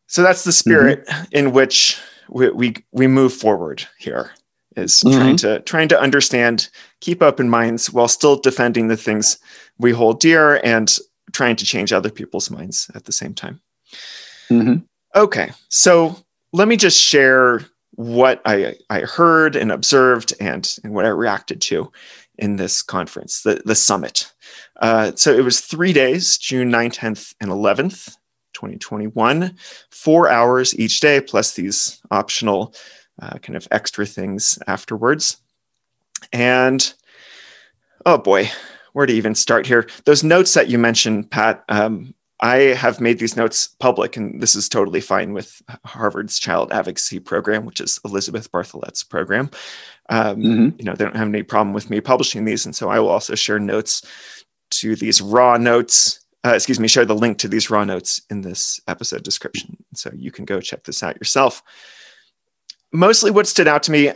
So 0.06 0.22
that's 0.22 0.44
the 0.44 0.52
spirit 0.52 1.06
mm-hmm. 1.06 1.24
in 1.32 1.52
which 1.52 1.98
we, 2.28 2.50
we 2.50 2.74
we 2.92 3.06
move 3.06 3.32
forward 3.32 3.86
here 3.98 4.30
is 4.76 5.02
mm-hmm. 5.02 5.18
trying 5.18 5.36
to 5.36 5.60
trying 5.60 5.88
to 5.88 6.00
understand, 6.00 6.68
keep 7.00 7.22
open 7.22 7.48
minds 7.48 7.92
while 7.92 8.08
still 8.08 8.36
defending 8.36 8.88
the 8.88 8.96
things 8.96 9.38
we 9.78 9.92
hold 9.92 10.20
dear 10.20 10.60
and 10.64 10.98
trying 11.32 11.56
to 11.56 11.64
change 11.64 11.92
other 11.92 12.10
people's 12.10 12.50
minds 12.50 12.90
at 12.94 13.04
the 13.04 13.12
same 13.12 13.34
time. 13.34 13.60
Mm-hmm. 14.50 14.84
Okay, 15.14 15.50
so 15.68 16.16
let 16.52 16.68
me 16.68 16.76
just 16.76 17.00
share 17.00 17.60
what 17.94 18.40
I, 18.44 18.74
I 18.88 19.00
heard 19.00 19.56
and 19.56 19.70
observed 19.70 20.32
and, 20.40 20.70
and 20.82 20.94
what 20.94 21.04
I 21.04 21.08
reacted 21.08 21.60
to 21.62 21.92
in 22.38 22.56
this 22.56 22.82
conference, 22.82 23.42
the, 23.42 23.60
the 23.64 23.74
summit. 23.74 24.31
Uh, 24.82 25.12
so 25.14 25.32
it 25.32 25.44
was 25.44 25.60
three 25.60 25.92
days, 25.92 26.36
June 26.36 26.70
9th, 26.70 26.98
10th, 26.98 27.34
and 27.40 27.50
11th, 27.50 28.16
2021, 28.52 29.56
four 29.90 30.28
hours 30.28 30.78
each 30.78 30.98
day, 31.00 31.20
plus 31.20 31.54
these 31.54 32.02
optional 32.10 32.74
uh, 33.22 33.38
kind 33.38 33.56
of 33.56 33.68
extra 33.70 34.04
things 34.04 34.58
afterwards. 34.66 35.36
And 36.32 36.92
oh 38.04 38.18
boy, 38.18 38.50
where 38.92 39.06
to 39.06 39.12
even 39.12 39.36
start 39.36 39.66
here? 39.66 39.88
Those 40.04 40.24
notes 40.24 40.54
that 40.54 40.68
you 40.68 40.78
mentioned, 40.78 41.30
Pat, 41.30 41.64
um, 41.68 42.14
I 42.40 42.56
have 42.74 43.00
made 43.00 43.20
these 43.20 43.36
notes 43.36 43.68
public, 43.78 44.16
and 44.16 44.42
this 44.42 44.56
is 44.56 44.68
totally 44.68 45.00
fine 45.00 45.32
with 45.32 45.62
Harvard's 45.84 46.40
Child 46.40 46.72
Advocacy 46.72 47.20
Program, 47.20 47.64
which 47.64 47.80
is 47.80 48.00
Elizabeth 48.04 48.50
Bartholet's 48.50 49.04
program. 49.04 49.48
Um, 50.08 50.36
mm-hmm. 50.36 50.68
You 50.76 50.84
know, 50.84 50.94
they 50.94 51.04
don't 51.04 51.16
have 51.16 51.28
any 51.28 51.44
problem 51.44 51.72
with 51.72 51.88
me 51.88 52.00
publishing 52.00 52.44
these, 52.44 52.66
and 52.66 52.74
so 52.74 52.88
I 52.88 52.98
will 52.98 53.10
also 53.10 53.36
share 53.36 53.60
notes 53.60 54.02
to 54.72 54.96
these 54.96 55.20
raw 55.20 55.56
notes. 55.56 56.18
Uh, 56.44 56.54
excuse 56.54 56.80
me, 56.80 56.88
share 56.88 57.04
the 57.04 57.14
link 57.14 57.38
to 57.38 57.48
these 57.48 57.70
raw 57.70 57.84
notes 57.84 58.20
in 58.28 58.40
this 58.40 58.80
episode 58.88 59.22
description, 59.22 59.76
so 59.94 60.10
you 60.14 60.32
can 60.32 60.44
go 60.44 60.60
check 60.60 60.82
this 60.84 61.02
out 61.02 61.16
yourself. 61.16 61.62
Mostly, 62.92 63.30
what 63.30 63.46
stood 63.46 63.68
out 63.68 63.82
to 63.84 63.92
me 63.92 64.12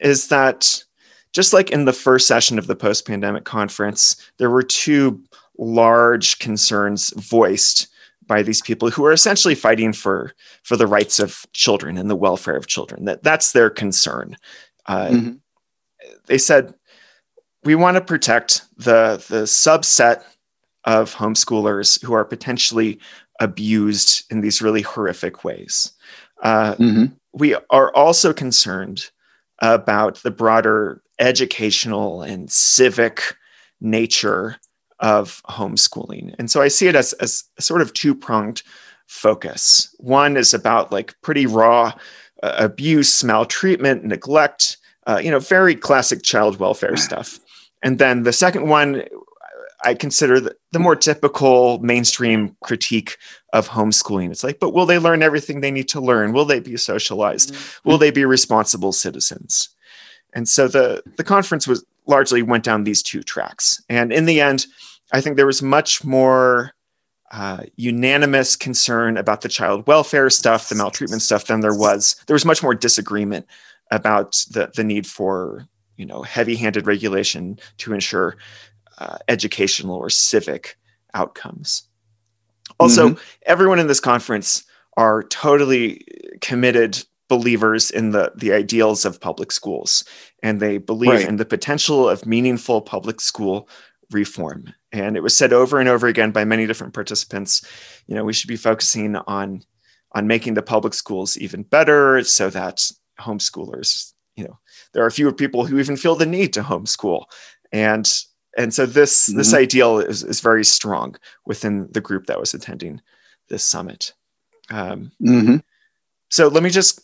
is 0.00 0.28
that 0.28 0.84
just 1.32 1.52
like 1.52 1.70
in 1.70 1.84
the 1.84 1.92
first 1.92 2.26
session 2.26 2.58
of 2.58 2.66
the 2.66 2.76
post-pandemic 2.76 3.44
conference, 3.44 4.16
there 4.38 4.50
were 4.50 4.62
two 4.62 5.22
large 5.56 6.38
concerns 6.38 7.12
voiced 7.16 7.88
by 8.26 8.42
these 8.42 8.60
people 8.60 8.90
who 8.90 9.04
are 9.04 9.12
essentially 9.12 9.54
fighting 9.54 9.92
for 9.92 10.32
for 10.62 10.76
the 10.76 10.86
rights 10.86 11.18
of 11.18 11.46
children 11.52 11.96
and 11.96 12.10
the 12.10 12.16
welfare 12.16 12.56
of 12.56 12.66
children. 12.66 13.04
That 13.04 13.22
that's 13.22 13.52
their 13.52 13.70
concern. 13.70 14.36
Uh, 14.86 15.08
mm-hmm. 15.08 15.32
They 16.26 16.38
said 16.38 16.74
we 17.64 17.74
want 17.74 17.96
to 17.96 18.00
protect 18.00 18.62
the 18.76 19.24
the 19.28 19.42
subset 19.42 20.22
of 20.84 21.14
homeschoolers 21.14 22.02
who 22.02 22.14
are 22.14 22.24
potentially 22.24 22.98
abused 23.40 24.24
in 24.30 24.40
these 24.40 24.62
really 24.62 24.82
horrific 24.82 25.44
ways. 25.44 25.92
Uh, 26.42 26.74
mm-hmm. 26.74 27.04
We 27.32 27.56
are 27.70 27.94
also 27.94 28.32
concerned 28.32 29.10
about 29.60 30.16
the 30.22 30.30
broader 30.30 31.02
educational 31.18 32.22
and 32.22 32.50
civic 32.50 33.36
nature 33.80 34.56
of 35.00 35.42
homeschooling. 35.48 36.34
And 36.38 36.50
so 36.50 36.62
I 36.62 36.68
see 36.68 36.88
it 36.88 36.96
as, 36.96 37.12
as 37.14 37.44
a 37.58 37.62
sort 37.62 37.82
of 37.82 37.92
two 37.92 38.14
pronged 38.14 38.62
focus. 39.06 39.94
One 39.98 40.36
is 40.36 40.54
about 40.54 40.92
like 40.92 41.14
pretty 41.22 41.46
raw 41.46 41.92
uh, 42.42 42.54
abuse, 42.58 43.22
maltreatment, 43.22 44.04
neglect, 44.04 44.76
uh, 45.06 45.20
you 45.22 45.30
know, 45.30 45.38
very 45.38 45.74
classic 45.74 46.22
child 46.22 46.58
welfare 46.58 46.96
stuff. 46.96 47.38
And 47.82 47.98
then 47.98 48.24
the 48.24 48.32
second 48.32 48.68
one, 48.68 49.04
I 49.84 49.94
consider 49.94 50.40
the, 50.40 50.56
the 50.72 50.78
more 50.78 50.96
typical 50.96 51.78
mainstream 51.78 52.56
critique 52.62 53.16
of 53.52 53.68
homeschooling. 53.68 54.30
It's 54.30 54.42
like, 54.42 54.58
but 54.58 54.74
will 54.74 54.86
they 54.86 54.98
learn 54.98 55.22
everything 55.22 55.60
they 55.60 55.70
need 55.70 55.88
to 55.88 56.00
learn? 56.00 56.32
Will 56.32 56.44
they 56.44 56.60
be 56.60 56.76
socialized? 56.76 57.54
Mm-hmm. 57.54 57.88
Will 57.88 57.98
they 57.98 58.10
be 58.10 58.24
responsible 58.24 58.92
citizens? 58.92 59.68
And 60.34 60.48
so 60.48 60.68
the 60.68 61.02
the 61.16 61.24
conference 61.24 61.66
was 61.66 61.84
largely 62.06 62.42
went 62.42 62.64
down 62.64 62.84
these 62.84 63.02
two 63.02 63.22
tracks. 63.22 63.82
And 63.88 64.12
in 64.12 64.26
the 64.26 64.40
end, 64.40 64.66
I 65.12 65.20
think 65.20 65.36
there 65.36 65.46
was 65.46 65.62
much 65.62 66.04
more 66.04 66.72
uh, 67.30 67.64
unanimous 67.76 68.56
concern 68.56 69.16
about 69.16 69.42
the 69.42 69.48
child 69.48 69.86
welfare 69.86 70.30
stuff, 70.30 70.68
the 70.68 70.74
maltreatment 70.74 71.22
stuff, 71.22 71.46
than 71.46 71.60
there 71.60 71.74
was. 71.74 72.16
There 72.26 72.34
was 72.34 72.44
much 72.44 72.62
more 72.62 72.74
disagreement 72.74 73.46
about 73.90 74.44
the 74.50 74.70
the 74.74 74.84
need 74.84 75.06
for 75.06 75.66
you 75.98 76.06
know 76.06 76.22
heavy-handed 76.22 76.86
regulation 76.86 77.58
to 77.76 77.92
ensure 77.92 78.36
uh, 78.98 79.18
educational 79.28 79.96
or 79.96 80.08
civic 80.08 80.78
outcomes. 81.14 81.84
Also, 82.80 83.10
mm-hmm. 83.10 83.22
everyone 83.42 83.78
in 83.78 83.86
this 83.86 84.00
conference 84.00 84.64
are 84.96 85.22
totally 85.24 86.04
committed 86.40 87.04
believers 87.28 87.90
in 87.90 88.12
the 88.12 88.32
the 88.36 88.52
ideals 88.52 89.04
of 89.04 89.20
public 89.20 89.52
schools 89.52 90.02
and 90.42 90.60
they 90.60 90.78
believe 90.78 91.10
right. 91.10 91.28
in 91.28 91.36
the 91.36 91.44
potential 91.44 92.08
of 92.08 92.24
meaningful 92.24 92.80
public 92.80 93.20
school 93.20 93.68
reform 94.10 94.72
and 94.92 95.14
it 95.14 95.22
was 95.22 95.36
said 95.36 95.52
over 95.52 95.78
and 95.78 95.90
over 95.90 96.06
again 96.06 96.30
by 96.30 96.42
many 96.42 96.66
different 96.66 96.94
participants 96.94 97.62
you 98.06 98.14
know 98.14 98.24
we 98.24 98.32
should 98.32 98.48
be 98.48 98.56
focusing 98.56 99.14
on 99.14 99.62
on 100.12 100.26
making 100.26 100.54
the 100.54 100.62
public 100.62 100.94
schools 100.94 101.36
even 101.36 101.62
better 101.62 102.24
so 102.24 102.48
that 102.48 102.90
homeschoolers. 103.20 104.14
There 104.92 105.04
are 105.04 105.10
fewer 105.10 105.32
people 105.32 105.66
who 105.66 105.78
even 105.78 105.96
feel 105.96 106.14
the 106.14 106.26
need 106.26 106.52
to 106.54 106.62
homeschool, 106.62 107.24
and 107.72 108.10
and 108.56 108.72
so 108.74 108.86
this 108.86 109.28
mm-hmm. 109.28 109.38
this 109.38 109.54
ideal 109.54 109.98
is, 109.98 110.22
is 110.24 110.40
very 110.40 110.64
strong 110.64 111.16
within 111.46 111.88
the 111.92 112.00
group 112.00 112.26
that 112.26 112.40
was 112.40 112.54
attending 112.54 113.00
this 113.48 113.64
summit. 113.64 114.12
Um, 114.70 115.12
mm-hmm. 115.22 115.56
So 116.30 116.48
let 116.48 116.62
me 116.62 116.70
just 116.70 117.00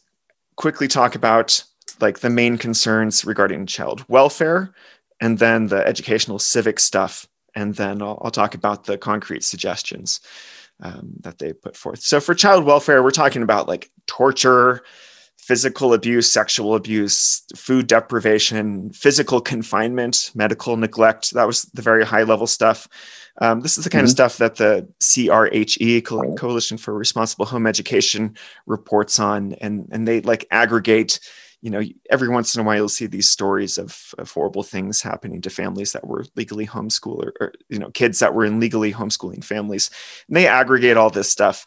quickly 0.56 0.88
talk 0.88 1.14
about 1.14 1.64
like 2.00 2.20
the 2.20 2.30
main 2.30 2.58
concerns 2.58 3.24
regarding 3.24 3.66
child 3.66 4.04
welfare, 4.08 4.74
and 5.20 5.38
then 5.38 5.68
the 5.68 5.86
educational 5.86 6.38
civic 6.38 6.80
stuff, 6.80 7.26
and 7.54 7.74
then 7.74 8.02
I'll, 8.02 8.20
I'll 8.22 8.30
talk 8.30 8.54
about 8.54 8.84
the 8.84 8.98
concrete 8.98 9.44
suggestions 9.44 10.20
um, 10.82 11.14
that 11.20 11.38
they 11.38 11.52
put 11.52 11.76
forth. 11.76 12.00
So 12.00 12.20
for 12.20 12.34
child 12.34 12.64
welfare, 12.64 13.02
we're 13.02 13.10
talking 13.10 13.42
about 13.42 13.68
like 13.68 13.90
torture, 14.06 14.82
physical 15.44 15.92
abuse, 15.92 16.30
sexual 16.30 16.74
abuse, 16.74 17.42
food 17.54 17.86
deprivation, 17.86 18.90
physical 18.92 19.42
confinement, 19.42 20.30
medical 20.34 20.74
neglect. 20.78 21.32
That 21.32 21.46
was 21.46 21.64
the 21.74 21.82
very 21.82 22.02
high 22.02 22.22
level 22.22 22.46
stuff. 22.46 22.88
Um, 23.42 23.60
this 23.60 23.76
is 23.76 23.84
the 23.84 23.90
kind 23.90 24.00
mm-hmm. 24.00 24.06
of 24.06 24.10
stuff 24.10 24.38
that 24.38 24.56
the 24.56 24.88
CRHE 25.02 26.02
Co- 26.02 26.34
Coalition 26.34 26.78
for 26.78 26.94
Responsible 26.94 27.44
Home 27.44 27.66
Education 27.66 28.36
reports 28.66 29.20
on, 29.20 29.52
and 29.60 29.86
and 29.92 30.08
they 30.08 30.22
like 30.22 30.46
aggregate. 30.50 31.20
You 31.60 31.70
know, 31.70 31.82
every 32.10 32.28
once 32.28 32.54
in 32.54 32.60
a 32.60 32.64
while 32.64 32.76
you'll 32.76 32.88
see 32.88 33.06
these 33.06 33.28
stories 33.28 33.78
of, 33.78 34.14
of 34.18 34.30
horrible 34.30 34.62
things 34.62 35.00
happening 35.00 35.40
to 35.42 35.50
families 35.50 35.92
that 35.92 36.06
were 36.06 36.24
legally 36.36 36.66
homeschooled, 36.66 37.24
or, 37.24 37.32
or 37.40 37.52
you 37.68 37.78
know, 37.78 37.90
kids 37.90 38.18
that 38.20 38.34
were 38.34 38.44
in 38.44 38.60
legally 38.60 38.92
homeschooling 38.92 39.44
families. 39.44 39.90
And 40.28 40.36
they 40.36 40.46
aggregate 40.46 40.96
all 40.96 41.10
this 41.10 41.30
stuff, 41.30 41.66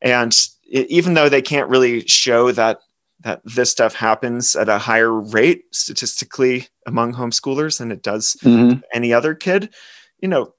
and 0.00 0.32
it, 0.70 0.86
even 0.88 1.14
though 1.14 1.28
they 1.28 1.42
can't 1.42 1.68
really 1.68 2.06
show 2.06 2.52
that 2.52 2.80
that 3.20 3.40
this 3.44 3.70
stuff 3.70 3.94
happens 3.94 4.56
at 4.56 4.68
a 4.68 4.78
higher 4.78 5.12
rate 5.12 5.64
statistically 5.72 6.68
among 6.86 7.14
homeschoolers 7.14 7.78
than 7.78 7.92
it 7.92 8.02
does 8.02 8.36
mm-hmm. 8.42 8.80
any 8.92 9.12
other 9.12 9.34
kid, 9.34 9.72
you 10.20 10.28
know, 10.28 10.54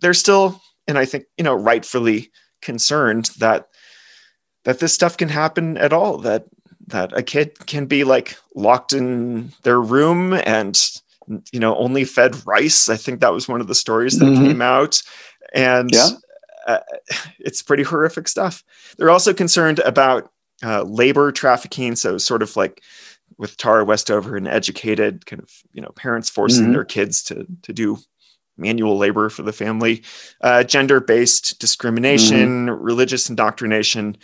they're 0.00 0.14
still, 0.14 0.60
and 0.86 0.96
I 0.96 1.04
think, 1.04 1.24
you 1.36 1.44
know, 1.44 1.54
rightfully 1.54 2.30
concerned 2.62 3.30
that 3.38 3.66
that 4.64 4.78
this 4.78 4.92
stuff 4.92 5.16
can 5.16 5.30
happen 5.30 5.78
at 5.78 5.92
all, 5.92 6.18
that 6.18 6.44
that 6.90 7.16
a 7.16 7.22
kid 7.22 7.66
can 7.66 7.86
be 7.86 8.04
like 8.04 8.36
locked 8.54 8.92
in 8.92 9.52
their 9.62 9.80
room 9.80 10.34
and 10.34 11.00
you 11.52 11.60
know 11.60 11.76
only 11.76 12.04
fed 12.04 12.34
rice 12.46 12.88
i 12.88 12.96
think 12.96 13.20
that 13.20 13.32
was 13.32 13.48
one 13.48 13.60
of 13.60 13.68
the 13.68 13.74
stories 13.74 14.18
that 14.18 14.24
mm-hmm. 14.24 14.46
came 14.46 14.62
out 14.62 15.00
and 15.54 15.90
yeah. 15.92 16.08
uh, 16.66 16.80
it's 17.38 17.62
pretty 17.62 17.84
horrific 17.84 18.26
stuff 18.26 18.64
they're 18.96 19.10
also 19.10 19.32
concerned 19.32 19.78
about 19.80 20.32
uh, 20.62 20.82
labor 20.82 21.32
trafficking. 21.32 21.96
So 21.96 22.18
sort 22.18 22.42
of 22.42 22.56
like 22.56 22.82
with 23.38 23.56
Tara 23.56 23.84
Westover 23.84 24.36
and 24.36 24.48
educated 24.48 25.26
kind 25.26 25.42
of 25.42 25.50
you 25.72 25.80
know 25.82 25.90
parents 25.96 26.28
forcing 26.28 26.64
mm-hmm. 26.64 26.72
their 26.72 26.84
kids 26.84 27.22
to 27.24 27.46
to 27.62 27.72
do 27.72 27.98
manual 28.56 28.98
labor 28.98 29.30
for 29.30 29.42
the 29.42 29.52
family, 29.52 30.02
uh, 30.42 30.62
gender 30.62 31.00
based 31.00 31.58
discrimination, 31.58 32.66
mm-hmm. 32.66 32.82
religious 32.82 33.28
indoctrination, 33.28 34.16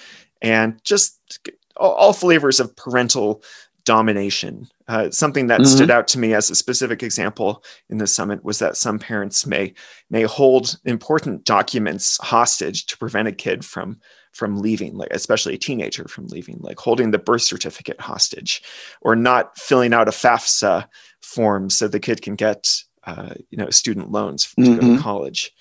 and 0.43 0.83
just 0.85 1.49
all, 1.77 1.93
all, 1.93 2.13
flavors 2.13 2.61
of 2.61 2.77
parental 2.77 3.43
domination. 3.85 4.69
Uh, 4.89 5.11
something 5.11 5.47
that 5.47 5.61
mm-hmm. 5.61 5.75
stood 5.75 5.91
out 5.91 6.07
to 6.09 6.19
me 6.19 6.35
as 6.35 6.51
a 6.51 6.55
specific 6.55 7.03
example 7.03 7.65
in 7.89 7.99
the 7.99 8.07
summit 8.07 8.45
was 8.45 8.59
that 8.59 8.77
some 8.77 8.99
parents 8.99 9.47
may 9.47 9.73
may 10.11 10.23
hold 10.23 10.79
important 10.85 11.45
documents 11.45 12.19
hostage 12.19 12.87
to 12.87 12.99
prevent 12.99 13.29
a 13.29 13.33
kid 13.33 13.65
from 13.65 13.99
from 14.37 14.59
leaving, 14.61 14.95
like 14.97 15.09
especially 15.13 15.55
a 15.55 15.59
teenager 15.59 16.07
from 16.09 16.27
leaving, 16.29 16.59
like 16.61 16.79
holding 16.79 17.11
the 17.11 17.19
birth 17.19 17.43
certificate 17.43 18.01
hostage, 18.01 18.63
or 19.01 19.17
not 19.17 19.59
filling 19.59 19.95
out 19.95 20.09
a 20.09 20.13
FAFSA 20.13 20.87
form 21.23 21.71
so 21.71 21.89
the 21.89 21.99
kid 21.99 22.21
can 22.21 22.37
get 22.37 22.83
uh, 23.05 23.35
you 23.51 23.57
know 23.57 23.71
student 23.71 24.11
loans 24.11 24.55
to 24.55 24.61
mm-hmm. 24.61 24.75
go 24.75 24.81
to 24.81 24.87
mm-hmm. 24.87 25.03
college. 25.03 25.53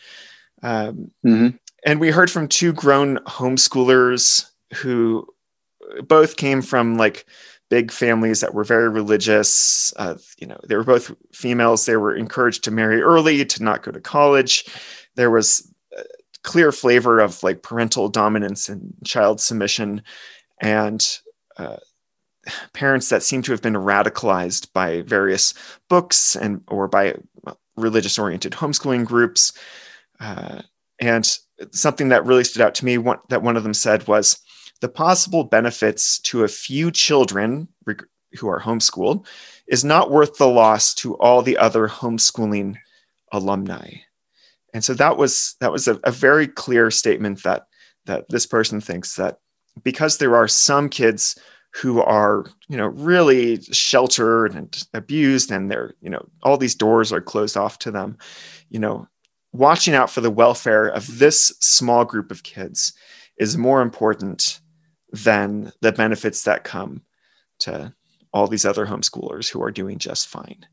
Um, 0.61 1.11
mm-hmm. 1.25 1.55
And 1.85 1.99
we 1.99 2.11
heard 2.11 2.29
from 2.29 2.47
two 2.47 2.73
grown 2.73 3.17
homeschoolers 3.19 4.49
who 4.75 5.27
both 6.07 6.35
came 6.35 6.61
from 6.61 6.97
like 6.97 7.25
big 7.69 7.91
families 7.91 8.41
that 8.41 8.53
were 8.53 8.63
very 8.63 8.89
religious. 8.89 9.93
Uh, 9.95 10.15
you 10.37 10.47
know, 10.47 10.59
they 10.67 10.75
were 10.75 10.83
both 10.83 11.13
females. 11.33 11.85
They 11.85 11.97
were 11.97 12.15
encouraged 12.15 12.63
to 12.65 12.71
marry 12.71 13.01
early, 13.01 13.45
to 13.45 13.63
not 13.63 13.83
go 13.83 13.91
to 13.91 14.01
college. 14.01 14.65
There 15.15 15.31
was 15.31 15.71
clear 16.45 16.71
flavor 16.71 17.19
of 17.19 17.41
like 17.43 17.63
parental 17.63 18.07
dominance 18.07 18.69
and 18.69 18.93
child 19.03 19.41
submission. 19.41 20.03
And 20.61 21.05
uh, 21.57 21.77
parents 22.73 23.09
that 23.09 23.23
seem 23.23 23.41
to 23.41 23.51
have 23.51 23.61
been 23.61 23.73
radicalized 23.73 24.71
by 24.71 25.01
various 25.01 25.53
books 25.89 26.35
and 26.35 26.61
or 26.67 26.87
by 26.87 27.15
religious 27.75 28.17
oriented 28.17 28.53
homeschooling 28.53 29.05
groups. 29.05 29.51
Uh, 30.19 30.61
and 30.99 31.37
something 31.71 32.09
that 32.09 32.25
really 32.25 32.43
stood 32.43 32.61
out 32.61 32.75
to 32.75 32.85
me 32.85 32.97
that 33.29 33.41
one 33.41 33.57
of 33.57 33.63
them 33.63 33.73
said 33.73 34.07
was 34.07 34.39
the 34.81 34.87
possible 34.87 35.43
benefits 35.43 36.19
to 36.19 36.43
a 36.43 36.47
few 36.47 36.91
children 36.91 37.67
who 38.37 38.47
are 38.47 38.61
homeschooled 38.61 39.25
is 39.67 39.83
not 39.83 40.11
worth 40.11 40.37
the 40.37 40.47
loss 40.47 40.93
to 40.93 41.15
all 41.17 41.41
the 41.41 41.57
other 41.57 41.87
homeschooling 41.87 42.75
alumni 43.31 43.89
and 44.75 44.83
so 44.83 44.93
that 44.93 45.15
was 45.15 45.55
that 45.61 45.71
was 45.71 45.87
a, 45.87 45.97
a 46.03 46.11
very 46.11 46.47
clear 46.47 46.91
statement 46.91 47.43
that 47.43 47.67
that 48.07 48.27
this 48.27 48.45
person 48.45 48.81
thinks 48.81 49.15
that 49.15 49.39
because 49.83 50.17
there 50.17 50.35
are 50.35 50.49
some 50.49 50.89
kids 50.89 51.39
who 51.75 52.01
are 52.01 52.45
you 52.67 52.75
know 52.75 52.87
really 52.87 53.61
sheltered 53.61 54.53
and 54.53 54.83
abused 54.93 55.49
and 55.49 55.71
they're 55.71 55.93
you 56.01 56.09
know 56.09 56.27
all 56.43 56.57
these 56.57 56.75
doors 56.75 57.13
are 57.13 57.21
closed 57.21 57.55
off 57.55 57.79
to 57.79 57.89
them 57.89 58.17
you 58.69 58.77
know 58.77 59.07
watching 59.53 59.95
out 59.95 60.09
for 60.09 60.19
the 60.19 60.29
welfare 60.29 60.87
of 60.87 61.19
this 61.19 61.53
small 61.61 62.03
group 62.03 62.29
of 62.29 62.43
kids 62.43 62.91
is 63.37 63.57
more 63.57 63.81
important 63.81 64.59
than 65.13 65.71
the 65.79 65.93
benefits 65.93 66.43
that 66.43 66.65
come 66.65 67.01
to 67.59 67.93
all 68.33 68.47
these 68.47 68.65
other 68.65 68.85
homeschoolers 68.85 69.49
who 69.49 69.63
are 69.63 69.71
doing 69.71 69.97
just 69.97 70.27
fine 70.27 70.65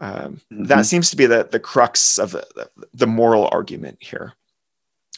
um, 0.00 0.40
mm-hmm. 0.52 0.64
That 0.64 0.86
seems 0.86 1.10
to 1.10 1.16
be 1.16 1.26
the, 1.26 1.48
the 1.50 1.60
crux 1.60 2.18
of 2.18 2.32
the, 2.32 2.68
the 2.92 3.06
moral 3.06 3.48
argument 3.52 3.98
here 4.00 4.34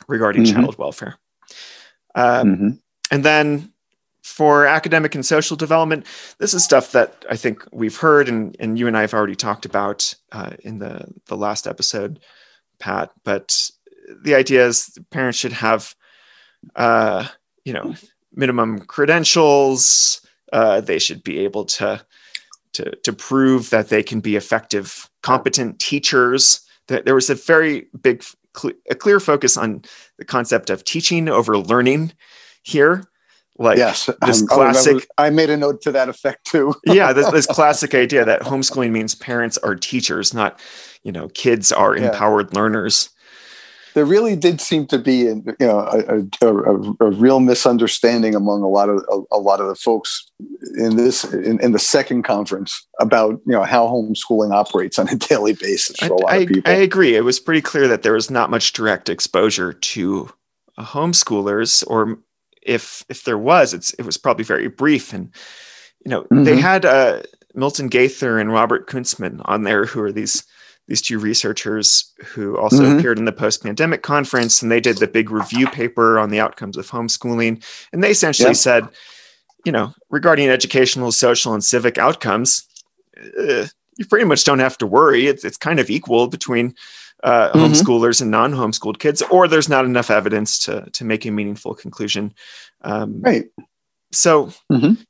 regarding 0.09 0.45
mm-hmm. 0.45 0.61
child 0.61 0.79
welfare. 0.79 1.16
Um, 2.14 2.55
mm-hmm. 2.55 2.68
And 3.11 3.24
then 3.24 3.72
for 4.22 4.66
academic 4.66 5.14
and 5.14 5.24
social 5.24 5.57
development, 5.57 6.07
this 6.39 6.53
is 6.53 6.64
stuff 6.64 6.93
that 6.93 7.24
I 7.31 7.37
think 7.37 7.64
we've 7.72 7.97
heard 7.97 8.29
and, 8.29 8.57
and 8.59 8.79
you 8.79 8.87
and 8.87 8.97
I 8.97 9.03
have 9.03 9.14
already 9.14 9.37
talked 9.37 9.64
about 9.64 10.14
uh, 10.33 10.51
in 10.61 10.79
the, 10.79 11.07
the 11.27 11.37
last 11.37 11.66
episode, 11.66 12.20
Pat. 12.79 13.11
But 13.24 13.70
the 14.22 14.35
idea 14.35 14.66
is 14.66 14.99
parents 15.11 15.39
should 15.39 15.53
have, 15.53 15.95
uh, 16.74 17.29
you 17.64 17.72
know, 17.72 17.95
minimum 18.33 18.81
credentials. 18.81 20.20
Uh, 20.53 20.81
they 20.81 20.99
should 20.99 21.22
be 21.22 21.39
able 21.41 21.64
to 21.64 22.05
to, 22.77 22.95
to 22.97 23.12
prove 23.12 23.70
that 23.70 23.89
they 23.89 24.03
can 24.03 24.20
be 24.20 24.37
effective, 24.37 25.09
competent 25.22 25.79
teachers. 25.79 26.61
There 26.89 27.14
was 27.14 27.31
a 27.31 27.35
very 27.35 27.87
big, 28.01 28.22
a 28.91 28.95
clear 28.95 29.18
focus 29.18 29.57
on 29.57 29.83
the 30.18 30.24
concept 30.24 30.70
of 30.70 30.85
teaching 30.85 31.29
over 31.29 31.59
learning 31.59 32.12
here. 32.62 33.05
Like 33.59 33.79
yes, 33.79 34.11
this 34.27 34.43
um, 34.43 34.49
classic. 34.49 35.07
I, 35.16 35.29
I, 35.29 35.31
made 35.31 35.49
a 35.49 35.57
note 35.57 35.81
to 35.83 35.93
that 35.93 36.11
effect 36.11 36.45
too. 36.45 36.74
yeah, 36.87 37.14
this, 37.14 37.31
this, 37.31 37.47
classic 37.47 37.95
idea 37.95 38.22
that 38.22 38.43
homeschooling 38.43 38.91
means 38.91 39.14
parents 39.14 39.57
are 39.57 39.74
teachers, 39.74 40.35
not 40.35 40.61
you 41.03 41.11
know 41.11 41.29
kids 41.29 41.72
are 41.72 41.97
yeah. 41.97 42.09
empowered 42.09 42.55
learners 42.55 43.09
there 43.97 44.05
really 44.05 44.37
did 44.37 44.61
seem 44.61 44.87
to 44.89 44.99
be, 44.99 45.21
you 45.21 45.43
know, 45.59 45.79
a, 45.81 46.47
a, 46.47 47.07
a, 47.07 47.11
real 47.13 47.41
misunderstanding 47.41 48.35
among 48.35 48.61
a 48.61 48.69
lot 48.69 48.91
of 48.91 49.03
a, 49.11 49.37
a 49.37 49.39
lot 49.39 49.59
of 49.59 49.69
the 49.69 49.75
folks 49.75 50.31
in 50.77 50.99
this 50.99 51.25
in, 51.25 51.59
in, 51.61 51.73
the 51.73 51.79
second 51.79 52.23
conference 52.23 52.87
about 53.01 53.41
you 53.47 53.53
know 53.53 53.63
how 53.63 53.87
homeschooling 53.87 54.53
operates 54.53 54.99
on 54.99 55.09
a 55.09 55.15
daily 55.29 55.55
basis 55.55 55.97
for 55.97 56.13
a 56.13 56.21
lot 56.21 56.31
I, 56.31 56.37
of 56.37 56.49
people. 56.49 56.71
I 56.71 56.75
agree. 56.75 57.17
It 57.17 57.25
was 57.25 57.41
pretty 57.41 57.63
clear 57.63 57.89
that 57.89 58.03
there 58.03 58.13
was 58.13 58.31
not 58.31 58.51
much 58.51 58.75
direct 58.75 59.09
exposure 59.09 59.73
to 59.73 60.29
homeschoolers, 60.79 61.83
or 61.87 62.19
if 62.61 63.03
if 63.09 63.25
there 63.25 63.39
was, 63.39 63.73
it's 63.73 63.95
it 63.95 64.05
was 64.05 64.19
probably 64.19 64.45
very 64.45 64.69
brief. 64.69 65.15
And 65.15 65.35
you 66.05 66.11
know, 66.11 66.25
mm-hmm. 66.25 66.45
they 66.45 66.59
had 66.59 66.85
uh, 66.85 67.23
Milton 67.55 67.89
Gaither 67.89 68.39
and 68.39 68.53
Robert 68.53 68.91
Kunzman 68.91 69.41
on 69.47 69.63
there, 69.63 69.87
who 69.87 70.03
are 70.03 70.13
these 70.13 70.45
these 70.89 71.03
two 71.03 71.18
researchers 71.18 72.12
who 72.24 72.57
also 72.57 72.82
mm-hmm. 72.82 72.99
appeared 72.99 73.18
in 73.18 73.24
the 73.24 73.32
post 73.32 73.62
pandemic 73.62 74.03
conference 74.03 74.62
and 74.62 74.70
they 74.70 74.80
did 74.80 74.99
the 74.99 75.09
big 75.09 75.30
review 75.30 75.66
paper 75.66 76.18
on 76.18 76.30
the 76.30 76.41
outcomes 76.41 76.76
of 76.76 76.89
homeschooling. 76.91 77.64
And 77.93 78.05
they 78.05 78.11
essentially 78.11 78.55
said, 78.55 78.89
you 79.64 79.72
know, 79.72 79.95
regarding 80.11 80.49
educational, 80.49 81.11
social, 81.11 81.55
and 81.55 81.64
civic 81.64 81.99
outcomes, 81.99 82.64
uh, 83.39 83.66
you 83.97 84.07
pretty 84.09 84.26
much 84.26 84.45
don't 84.45 84.61
have 84.61 84.78
to 84.78 84.87
worry. 84.87 85.26
It's, 85.26 85.45
it's 85.45 85.57
kind 85.57 85.80
of 85.80 85.91
equal 85.91 86.28
between 86.28 86.74
uh, 87.24 87.51
mm-hmm. 87.51 87.59
homeschoolers 87.59 88.20
and 88.20 88.30
non 88.30 88.53
homeschooled 88.53 89.01
kids, 89.01 89.22
or 89.22 89.49
there's 89.49 89.68
not 89.68 89.84
enough 89.84 90.11
evidence 90.11 90.59
to, 90.66 90.89
to 90.93 91.05
make 91.05 91.24
a 91.24 91.30
meaningful 91.30 91.74
conclusion. 91.74 92.32
Um, 92.82 93.20
right. 93.22 93.47
So, 94.12 94.53
mm-hmm. 94.70 95.03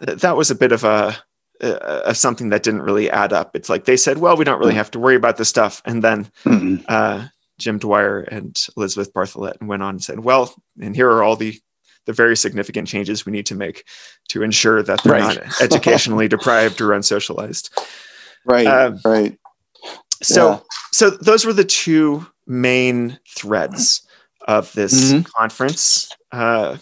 that 0.00 0.36
was 0.36 0.50
a 0.50 0.56
bit 0.56 0.72
of 0.72 0.82
a 0.82 1.16
uh, 1.62 2.12
something 2.12 2.48
that 2.50 2.62
didn't 2.62 2.82
really 2.82 3.10
add 3.10 3.32
up. 3.32 3.54
It's 3.54 3.68
like 3.68 3.84
they 3.84 3.96
said, 3.96 4.18
well, 4.18 4.36
we 4.36 4.44
don't 4.44 4.58
really 4.58 4.74
have 4.74 4.90
to 4.92 4.98
worry 4.98 5.16
about 5.16 5.36
this 5.36 5.48
stuff. 5.48 5.80
And 5.84 6.02
then 6.02 6.24
mm-hmm. 6.44 6.84
uh, 6.88 7.28
Jim 7.58 7.78
Dwyer 7.78 8.20
and 8.20 8.58
Elizabeth 8.76 9.12
Bartholet 9.12 9.62
went 9.62 9.82
on 9.82 9.90
and 9.90 10.02
said, 10.02 10.20
well, 10.20 10.54
and 10.80 10.94
here 10.94 11.10
are 11.10 11.22
all 11.22 11.36
the 11.36 11.58
the 12.04 12.12
very 12.12 12.36
significant 12.36 12.88
changes 12.88 13.24
we 13.24 13.30
need 13.30 13.46
to 13.46 13.54
make 13.54 13.84
to 14.28 14.42
ensure 14.42 14.82
that 14.82 15.00
they're 15.04 15.12
right. 15.12 15.36
not 15.36 15.62
educationally 15.62 16.26
deprived 16.36 16.80
or 16.80 16.88
unsocialized. 16.88 17.70
Right. 18.44 18.66
Uh, 18.66 18.96
right. 19.04 19.38
So, 20.20 20.50
yeah. 20.50 20.58
so 20.90 21.10
those 21.10 21.44
were 21.44 21.52
the 21.52 21.64
two 21.64 22.26
main 22.44 23.20
threads 23.28 24.02
of 24.48 24.72
this 24.72 25.12
mm-hmm. 25.12 25.22
conference. 25.36 26.10
Uh, 26.32 26.78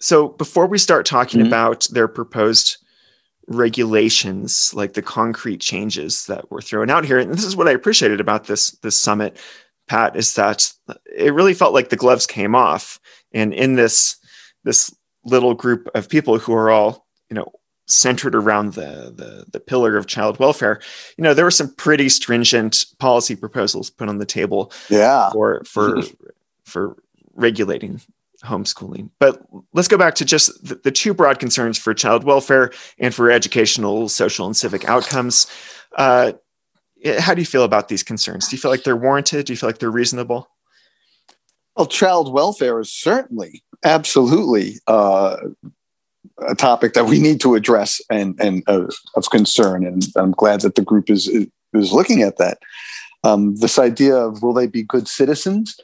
so 0.00 0.28
before 0.28 0.66
we 0.66 0.78
start 0.78 1.04
talking 1.04 1.40
mm-hmm. 1.40 1.48
about 1.48 1.86
their 1.90 2.08
proposed 2.08 2.78
regulations, 3.48 4.72
like 4.74 4.94
the 4.94 5.02
concrete 5.02 5.60
changes 5.60 6.26
that 6.26 6.50
were 6.50 6.62
thrown 6.62 6.90
out 6.90 7.04
here, 7.04 7.18
and 7.18 7.32
this 7.32 7.44
is 7.44 7.56
what 7.56 7.68
I 7.68 7.72
appreciated 7.72 8.20
about 8.20 8.44
this 8.44 8.70
this 8.82 8.96
summit, 8.96 9.36
Pat, 9.88 10.16
is 10.16 10.34
that 10.34 10.72
it 11.16 11.34
really 11.34 11.54
felt 11.54 11.74
like 11.74 11.88
the 11.88 11.96
gloves 11.96 12.26
came 12.26 12.54
off, 12.54 13.00
and 13.32 13.52
in 13.52 13.74
this 13.74 14.16
this 14.64 14.94
little 15.24 15.54
group 15.54 15.88
of 15.94 16.08
people 16.08 16.38
who 16.38 16.52
are 16.52 16.70
all 16.70 17.06
you 17.30 17.34
know 17.34 17.52
centered 17.86 18.34
around 18.34 18.74
the, 18.74 19.12
the 19.14 19.44
the 19.52 19.60
pillar 19.60 19.96
of 19.96 20.06
child 20.06 20.38
welfare 20.38 20.80
you 21.18 21.24
know 21.24 21.34
there 21.34 21.44
were 21.44 21.50
some 21.50 21.74
pretty 21.74 22.08
stringent 22.08 22.86
policy 22.98 23.34
proposals 23.34 23.90
put 23.90 24.08
on 24.08 24.18
the 24.18 24.24
table 24.24 24.72
yeah. 24.88 25.30
for 25.30 25.62
for 25.64 26.00
for 26.64 26.96
regulating 27.34 28.00
homeschooling. 28.44 29.10
But 29.18 29.42
let's 29.72 29.88
go 29.88 29.96
back 29.96 30.14
to 30.16 30.24
just 30.24 30.66
the, 30.66 30.76
the, 30.76 30.90
two 30.90 31.14
broad 31.14 31.38
concerns 31.38 31.78
for 31.78 31.94
child 31.94 32.24
welfare 32.24 32.72
and 32.98 33.14
for 33.14 33.30
educational, 33.30 34.08
social, 34.08 34.46
and 34.46 34.56
civic 34.56 34.84
outcomes. 34.84 35.46
Uh, 35.96 36.32
how 37.18 37.34
do 37.34 37.40
you 37.40 37.46
feel 37.46 37.64
about 37.64 37.88
these 37.88 38.02
concerns? 38.02 38.48
Do 38.48 38.56
you 38.56 38.60
feel 38.60 38.70
like 38.70 38.84
they're 38.84 38.96
warranted? 38.96 39.46
Do 39.46 39.52
you 39.52 39.56
feel 39.56 39.68
like 39.68 39.78
they're 39.78 39.90
reasonable? 39.90 40.48
Well, 41.76 41.86
child 41.86 42.32
welfare 42.32 42.80
is 42.80 42.92
certainly, 42.92 43.62
absolutely 43.84 44.76
uh, 44.86 45.36
a 46.46 46.54
topic 46.54 46.92
that 46.94 47.06
we 47.06 47.18
need 47.18 47.40
to 47.40 47.54
address 47.54 48.00
and, 48.10 48.38
and 48.40 48.62
uh, 48.66 48.86
of 49.16 49.30
concern. 49.30 49.86
And 49.86 50.06
I'm 50.16 50.32
glad 50.32 50.60
that 50.60 50.74
the 50.74 50.82
group 50.82 51.10
is, 51.10 51.28
is 51.72 51.92
looking 51.92 52.22
at 52.22 52.36
that. 52.38 52.58
Um, 53.24 53.56
this 53.56 53.78
idea 53.78 54.16
of 54.16 54.42
will 54.42 54.52
they 54.52 54.66
be 54.66 54.82
good 54.82 55.08
citizens? 55.08 55.78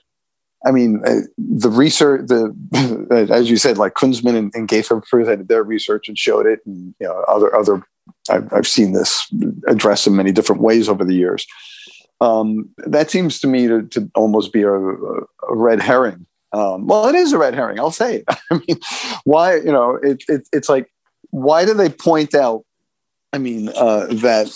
I 0.67 0.73
mean, 0.73 1.03
uh, 1.07 1.21
the 1.37 1.71
research, 1.71 2.27
the 2.27 3.29
as 3.31 3.49
you 3.51 3.57
said, 3.57 3.79
like 3.79 3.95
Kunzman 3.95 4.37
and, 4.37 4.53
and 4.55 4.69
presented 5.05 5.49
their 5.49 5.63
research 5.63 6.09
and 6.09 6.19
showed 6.19 6.47
it, 6.47 6.61
and 6.67 6.95
you 7.01 7.07
know, 7.07 7.25
other 7.29 7.55
other. 7.55 7.83
I've, 8.31 8.53
I've 8.53 8.67
seen 8.67 8.93
this 8.93 9.31
addressed 9.67 10.07
in 10.07 10.17
many 10.17 10.33
different 10.33 10.63
ways 10.63 10.89
over 10.89 11.05
the 11.05 11.15
years. 11.15 11.47
Um, 12.21 12.71
that 12.79 13.11
seems 13.11 13.39
to 13.41 13.47
me 13.47 13.69
to, 13.69 13.83
to 13.83 14.11
almost 14.15 14.53
be 14.53 14.63
a, 14.63 14.73
a 14.73 15.27
red 15.51 15.81
herring. 15.81 16.27
Um, 16.53 16.87
well, 16.87 17.07
it 17.07 17.15
is 17.15 17.33
a 17.33 17.39
red 17.39 17.55
herring. 17.55 17.79
I'll 17.79 17.91
say 17.91 18.17
it. 18.17 18.25
I 18.51 18.61
mean, 18.67 18.79
why? 19.25 19.57
You 19.57 19.73
know, 19.73 19.99
it, 20.03 20.25
it, 20.29 20.49
it's 20.53 20.69
like 20.69 20.91
why 21.31 21.65
do 21.65 21.75
they 21.75 21.89
point 21.89 22.35
out? 22.35 22.65
I 23.33 23.39
mean, 23.39 23.69
uh, 23.77 24.07
that 24.07 24.51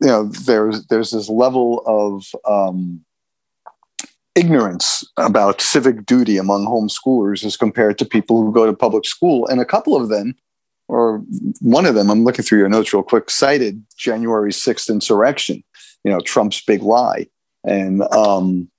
you 0.00 0.08
know, 0.08 0.24
there's 0.24 0.86
there's 0.86 1.10
this 1.10 1.28
level 1.28 1.82
of 1.86 2.26
um, 2.46 3.04
ignorance 4.36 5.02
about 5.16 5.60
civic 5.60 6.06
duty 6.06 6.36
among 6.36 6.66
homeschoolers 6.66 7.44
as 7.44 7.56
compared 7.56 7.98
to 7.98 8.04
people 8.04 8.42
who 8.42 8.52
go 8.52 8.66
to 8.66 8.72
public 8.72 9.06
school. 9.06 9.46
And 9.48 9.60
a 9.60 9.64
couple 9.64 9.96
of 9.96 10.08
them, 10.08 10.36
or 10.88 11.22
one 11.60 11.86
of 11.86 11.94
them, 11.94 12.10
I'm 12.10 12.22
looking 12.22 12.44
through 12.44 12.58
your 12.58 12.68
notes 12.68 12.92
real 12.92 13.02
quick, 13.02 13.30
cited 13.30 13.82
January 13.96 14.52
6th 14.52 14.88
insurrection, 14.90 15.64
you 16.04 16.12
know, 16.12 16.20
Trump's 16.20 16.62
big 16.62 16.82
lie. 16.82 17.26
And, 17.64 18.02
um, 18.12 18.70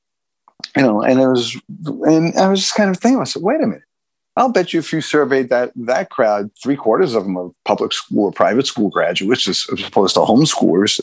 you 0.75 0.83
know, 0.83 1.01
and 1.01 1.19
it 1.19 1.27
was, 1.27 1.59
and 1.85 2.37
I 2.37 2.47
was 2.47 2.61
just 2.61 2.75
kind 2.75 2.89
of 2.89 2.97
thinking, 2.97 3.19
I 3.19 3.25
said, 3.25 3.41
wait 3.41 3.61
a 3.61 3.67
minute. 3.67 3.83
I'll 4.37 4.51
bet 4.51 4.71
you 4.71 4.79
if 4.79 4.93
you 4.93 5.01
surveyed 5.01 5.49
that 5.49 5.71
that 5.75 6.11
crowd, 6.11 6.51
three 6.61 6.75
quarters 6.75 7.15
of 7.15 7.23
them 7.23 7.37
are 7.37 7.49
public 7.65 7.91
school 7.91 8.25
or 8.25 8.31
private 8.31 8.67
school 8.67 8.89
graduates, 8.89 9.47
as, 9.47 9.65
opposed 9.83 10.13
to 10.13 10.21
homeschoolers. 10.21 11.01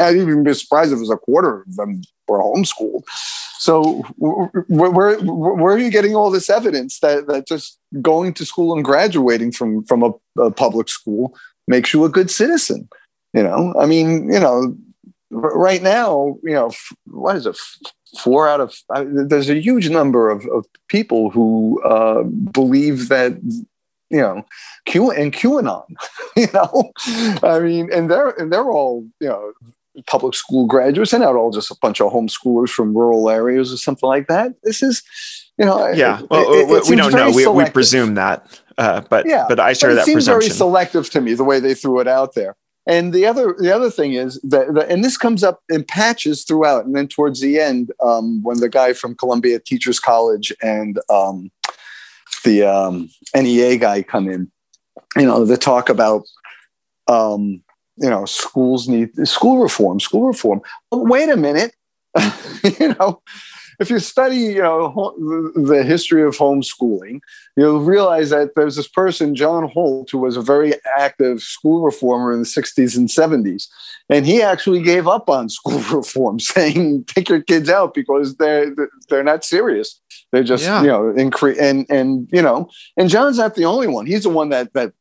I'd 0.00 0.16
even 0.16 0.44
be 0.44 0.54
surprised 0.54 0.92
if 0.92 0.98
it 0.98 1.00
was 1.00 1.10
a 1.10 1.16
quarter 1.16 1.62
of 1.62 1.74
them 1.74 2.02
were 2.28 2.38
homeschooled. 2.38 3.02
So 3.58 4.02
where, 4.16 4.90
where, 4.90 5.18
where 5.18 5.74
are 5.74 5.78
you 5.78 5.90
getting 5.90 6.14
all 6.14 6.30
this 6.30 6.48
evidence 6.48 7.00
that, 7.00 7.26
that 7.26 7.48
just 7.48 7.80
going 8.00 8.32
to 8.34 8.46
school 8.46 8.74
and 8.76 8.84
graduating 8.84 9.50
from, 9.50 9.84
from 9.84 10.04
a, 10.04 10.12
a 10.40 10.52
public 10.52 10.88
school 10.88 11.36
makes 11.66 11.92
you 11.92 12.04
a 12.04 12.08
good 12.08 12.30
citizen? 12.30 12.88
You 13.34 13.42
know, 13.42 13.74
I 13.78 13.86
mean, 13.86 14.32
you 14.32 14.38
know, 14.38 14.76
right 15.30 15.82
now, 15.82 16.38
you 16.44 16.54
know, 16.54 16.70
what 17.06 17.34
is 17.34 17.46
it? 17.46 17.58
Four 18.18 18.48
out 18.48 18.60
of 18.60 18.74
uh, 18.90 19.04
there's 19.06 19.50
a 19.50 19.60
huge 19.60 19.90
number 19.90 20.30
of, 20.30 20.46
of 20.46 20.66
people 20.88 21.30
who 21.30 21.82
uh, 21.82 22.22
believe 22.22 23.08
that 23.08 23.38
you 24.10 24.20
know, 24.20 24.44
Q 24.86 25.10
and 25.10 25.32
QAnon, 25.32 25.84
you 26.36 26.46
know, 26.54 26.92
I 27.42 27.60
mean, 27.60 27.92
and 27.92 28.10
they're 28.10 28.30
and 28.30 28.52
they're 28.52 28.70
all 28.70 29.06
you 29.20 29.28
know 29.28 29.52
public 30.06 30.34
school 30.34 30.66
graduates. 30.66 31.10
They're 31.10 31.20
not 31.20 31.36
all 31.36 31.50
just 31.50 31.70
a 31.70 31.76
bunch 31.80 32.00
of 32.00 32.12
homeschoolers 32.12 32.70
from 32.70 32.96
rural 32.96 33.28
areas 33.28 33.72
or 33.72 33.76
something 33.76 34.08
like 34.08 34.28
that. 34.28 34.54
This 34.62 34.82
is, 34.82 35.02
you 35.58 35.66
know, 35.66 35.88
yeah. 35.88 36.22
Well, 36.30 36.52
it, 36.52 36.70
it 36.70 36.88
we 36.88 36.96
don't 36.96 37.12
know. 37.12 37.30
We, 37.30 37.46
we, 37.46 37.70
presume 37.70 38.14
that, 38.14 38.60
uh, 38.78 39.02
but 39.02 39.26
yeah, 39.26 39.46
but 39.48 39.60
I 39.60 39.72
share 39.72 39.90
but 39.90 39.92
it 39.92 39.96
that 39.96 40.04
seems 40.06 40.14
presumption. 40.24 40.48
very 40.48 40.56
selective 40.56 41.10
to 41.10 41.20
me 41.20 41.34
the 41.34 41.44
way 41.44 41.60
they 41.60 41.74
threw 41.74 42.00
it 42.00 42.08
out 42.08 42.34
there. 42.34 42.56
And 42.88 43.12
the 43.12 43.26
other 43.26 43.54
the 43.58 43.72
other 43.72 43.90
thing 43.90 44.14
is 44.14 44.40
that, 44.40 44.68
and 44.88 45.04
this 45.04 45.18
comes 45.18 45.44
up 45.44 45.60
in 45.68 45.84
patches 45.84 46.44
throughout, 46.44 46.86
and 46.86 46.96
then 46.96 47.06
towards 47.06 47.40
the 47.40 47.60
end, 47.60 47.92
um, 48.02 48.42
when 48.42 48.60
the 48.60 48.70
guy 48.70 48.94
from 48.94 49.14
Columbia 49.14 49.60
Teachers 49.60 50.00
College 50.00 50.54
and 50.62 50.98
um, 51.10 51.50
the 52.44 52.64
um, 52.64 53.10
NEA 53.36 53.76
guy 53.76 54.02
come 54.02 54.26
in, 54.26 54.50
you 55.16 55.26
know, 55.26 55.44
the 55.44 55.58
talk 55.58 55.90
about 55.90 56.24
um, 57.08 57.62
you 57.96 58.08
know, 58.08 58.24
schools 58.24 58.88
need 58.88 59.10
school 59.26 59.58
reform, 59.58 60.00
school 60.00 60.26
reform. 60.26 60.60
But 60.90 61.04
wait 61.04 61.28
a 61.28 61.36
minute, 61.36 61.74
you 62.80 62.94
know, 62.94 63.20
if 63.78 63.90
you 63.90 63.98
study, 64.00 64.36
you 64.36 64.62
know, 64.62 65.14
the 65.54 65.84
history 65.84 66.22
of 66.22 66.36
homeschooling, 66.36 67.20
you'll 67.56 67.80
realize 67.80 68.30
that 68.30 68.54
there's 68.56 68.76
this 68.76 68.88
person, 68.88 69.36
John 69.36 69.68
Holt, 69.68 70.10
who 70.10 70.18
was 70.18 70.36
a 70.36 70.42
very 70.42 70.74
active 70.96 71.40
school 71.40 71.82
reformer 71.82 72.32
in 72.32 72.40
the 72.40 72.44
60s 72.44 72.96
and 72.96 73.08
70s. 73.08 73.68
And 74.10 74.24
he 74.24 74.42
actually 74.42 74.82
gave 74.82 75.06
up 75.06 75.28
on 75.28 75.48
school 75.48 75.78
reform, 75.92 76.40
saying, 76.40 77.04
take 77.04 77.28
your 77.28 77.42
kids 77.42 77.68
out 77.68 77.94
because 77.94 78.36
they're, 78.36 78.74
they're 79.08 79.24
not 79.24 79.44
serious. 79.44 80.00
They're 80.32 80.44
just, 80.44 80.64
yeah. 80.64 80.82
you 80.82 80.88
know, 80.88 81.10
increase 81.10 81.58
and 81.58 81.86
and 81.88 82.28
you 82.30 82.42
know, 82.42 82.68
and 82.98 83.08
John's 83.08 83.38
not 83.38 83.54
the 83.54 83.64
only 83.64 83.86
one. 83.86 84.04
He's 84.04 84.24
the 84.24 84.28
one 84.28 84.50
that 84.50 84.74
that 84.74 84.92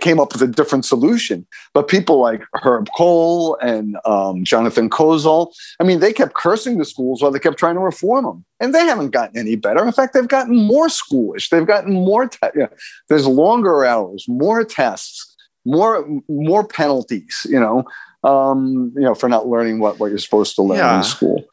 came 0.00 0.18
up 0.18 0.32
with 0.32 0.42
a 0.42 0.48
different 0.48 0.84
solution. 0.84 1.46
But 1.74 1.86
people 1.86 2.18
like 2.18 2.42
Herb 2.54 2.88
Kohl 2.96 3.56
and 3.62 3.96
um, 4.04 4.44
Jonathan 4.44 4.90
Kozol, 4.90 5.52
I 5.78 5.84
mean, 5.84 6.00
they 6.00 6.12
kept 6.12 6.34
cursing 6.34 6.78
the 6.78 6.84
schools 6.84 7.22
while 7.22 7.30
they 7.30 7.38
kept 7.38 7.58
trying 7.58 7.76
to 7.76 7.80
reform 7.80 8.24
them, 8.24 8.44
and 8.58 8.74
they 8.74 8.84
haven't 8.84 9.10
gotten 9.10 9.38
any 9.38 9.54
better. 9.54 9.84
In 9.84 9.92
fact, 9.92 10.12
they've 10.12 10.26
gotten 10.26 10.56
more 10.56 10.88
schoolish. 10.88 11.50
They've 11.50 11.66
gotten 11.66 11.92
more. 11.92 12.26
Te- 12.26 12.38
you 12.54 12.62
know, 12.62 12.68
there's 13.08 13.28
longer 13.28 13.84
hours, 13.84 14.24
more 14.26 14.64
tests, 14.64 15.36
more 15.64 16.04
more 16.28 16.66
penalties. 16.66 17.46
You 17.48 17.60
know, 17.60 17.84
um, 18.24 18.92
you 18.96 19.02
know, 19.02 19.14
for 19.14 19.28
not 19.28 19.46
learning 19.46 19.78
what, 19.78 20.00
what 20.00 20.08
you're 20.08 20.18
supposed 20.18 20.56
to 20.56 20.62
learn 20.62 20.78
yeah. 20.78 20.98
in 20.98 21.04
school. 21.04 21.44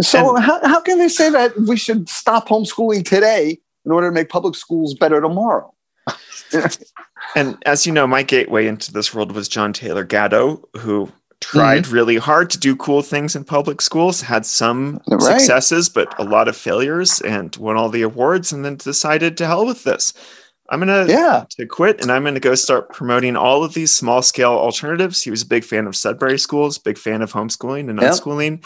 So 0.00 0.36
and, 0.36 0.44
how, 0.44 0.66
how 0.66 0.80
can 0.80 0.98
they 0.98 1.08
say 1.08 1.30
that 1.30 1.58
we 1.58 1.76
should 1.76 2.08
stop 2.08 2.48
homeschooling 2.48 3.04
today 3.04 3.58
in 3.84 3.92
order 3.92 4.08
to 4.08 4.12
make 4.12 4.28
public 4.28 4.54
schools 4.54 4.94
better 4.94 5.20
tomorrow? 5.20 5.72
and 7.36 7.56
as 7.66 7.86
you 7.86 7.92
know, 7.92 8.06
my 8.06 8.22
gateway 8.22 8.66
into 8.66 8.92
this 8.92 9.14
world 9.14 9.32
was 9.32 9.48
John 9.48 9.72
Taylor 9.72 10.04
Gatto, 10.04 10.68
who 10.78 11.10
tried 11.40 11.84
mm-hmm. 11.84 11.94
really 11.94 12.16
hard 12.16 12.50
to 12.50 12.58
do 12.58 12.76
cool 12.76 13.02
things 13.02 13.34
in 13.34 13.44
public 13.44 13.80
schools, 13.80 14.20
had 14.20 14.44
some 14.44 15.00
right. 15.08 15.22
successes, 15.22 15.88
but 15.88 16.14
a 16.18 16.24
lot 16.24 16.48
of 16.48 16.56
failures, 16.56 17.20
and 17.22 17.56
won 17.56 17.76
all 17.76 17.88
the 17.88 18.02
awards, 18.02 18.52
and 18.52 18.64
then 18.64 18.76
decided 18.76 19.36
to 19.38 19.46
hell 19.46 19.66
with 19.66 19.84
this. 19.84 20.12
I'm 20.70 20.78
gonna 20.78 21.06
yeah. 21.08 21.44
to 21.50 21.66
quit 21.66 22.00
and 22.00 22.12
I'm 22.12 22.22
gonna 22.24 22.40
go 22.40 22.54
start 22.54 22.92
promoting 22.92 23.36
all 23.36 23.64
of 23.64 23.74
these 23.74 23.94
small 23.94 24.22
scale 24.22 24.52
alternatives. 24.52 25.22
He 25.22 25.30
was 25.30 25.42
a 25.42 25.46
big 25.46 25.64
fan 25.64 25.86
of 25.86 25.96
Sudbury 25.96 26.38
schools, 26.38 26.78
big 26.78 26.96
fan 26.96 27.22
of 27.22 27.32
homeschooling 27.32 27.90
and 27.90 28.00
yep. 28.00 28.12
unschooling. 28.12 28.64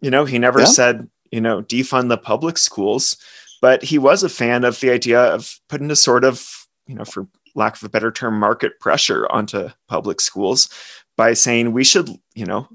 You 0.00 0.10
know, 0.10 0.26
he 0.26 0.38
never 0.38 0.66
said, 0.66 1.08
you 1.30 1.40
know, 1.40 1.62
defund 1.62 2.10
the 2.10 2.18
public 2.18 2.58
schools, 2.58 3.16
but 3.62 3.82
he 3.82 3.96
was 3.98 4.22
a 4.22 4.28
fan 4.28 4.64
of 4.64 4.78
the 4.80 4.90
idea 4.90 5.20
of 5.20 5.58
putting 5.70 5.90
a 5.90 5.96
sort 5.96 6.24
of, 6.24 6.66
you 6.86 6.94
know, 6.94 7.04
for 7.04 7.26
lack 7.54 7.76
of 7.76 7.82
a 7.84 7.88
better 7.88 8.12
term, 8.12 8.38
market 8.38 8.78
pressure 8.80 9.26
onto 9.32 9.70
public 9.88 10.20
schools 10.20 10.68
by 11.16 11.32
saying 11.32 11.72
we 11.72 11.84
should, 11.84 12.10
you 12.34 12.44
know, 12.44 12.68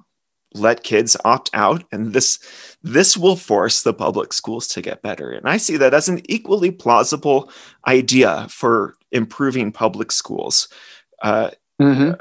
let 0.55 0.83
kids 0.83 1.15
opt 1.25 1.49
out 1.53 1.83
and 1.91 2.13
this 2.13 2.39
this 2.83 3.15
will 3.15 3.35
force 3.35 3.83
the 3.83 3.93
public 3.93 4.33
schools 4.33 4.67
to 4.67 4.81
get 4.81 5.01
better 5.01 5.31
and 5.31 5.47
i 5.47 5.57
see 5.57 5.77
that 5.77 5.93
as 5.93 6.09
an 6.09 6.21
equally 6.27 6.71
plausible 6.71 7.51
idea 7.87 8.47
for 8.49 8.95
improving 9.11 9.71
public 9.71 10.11
schools 10.11 10.67
Uh, 11.21 11.51
mm-hmm. 11.81 12.13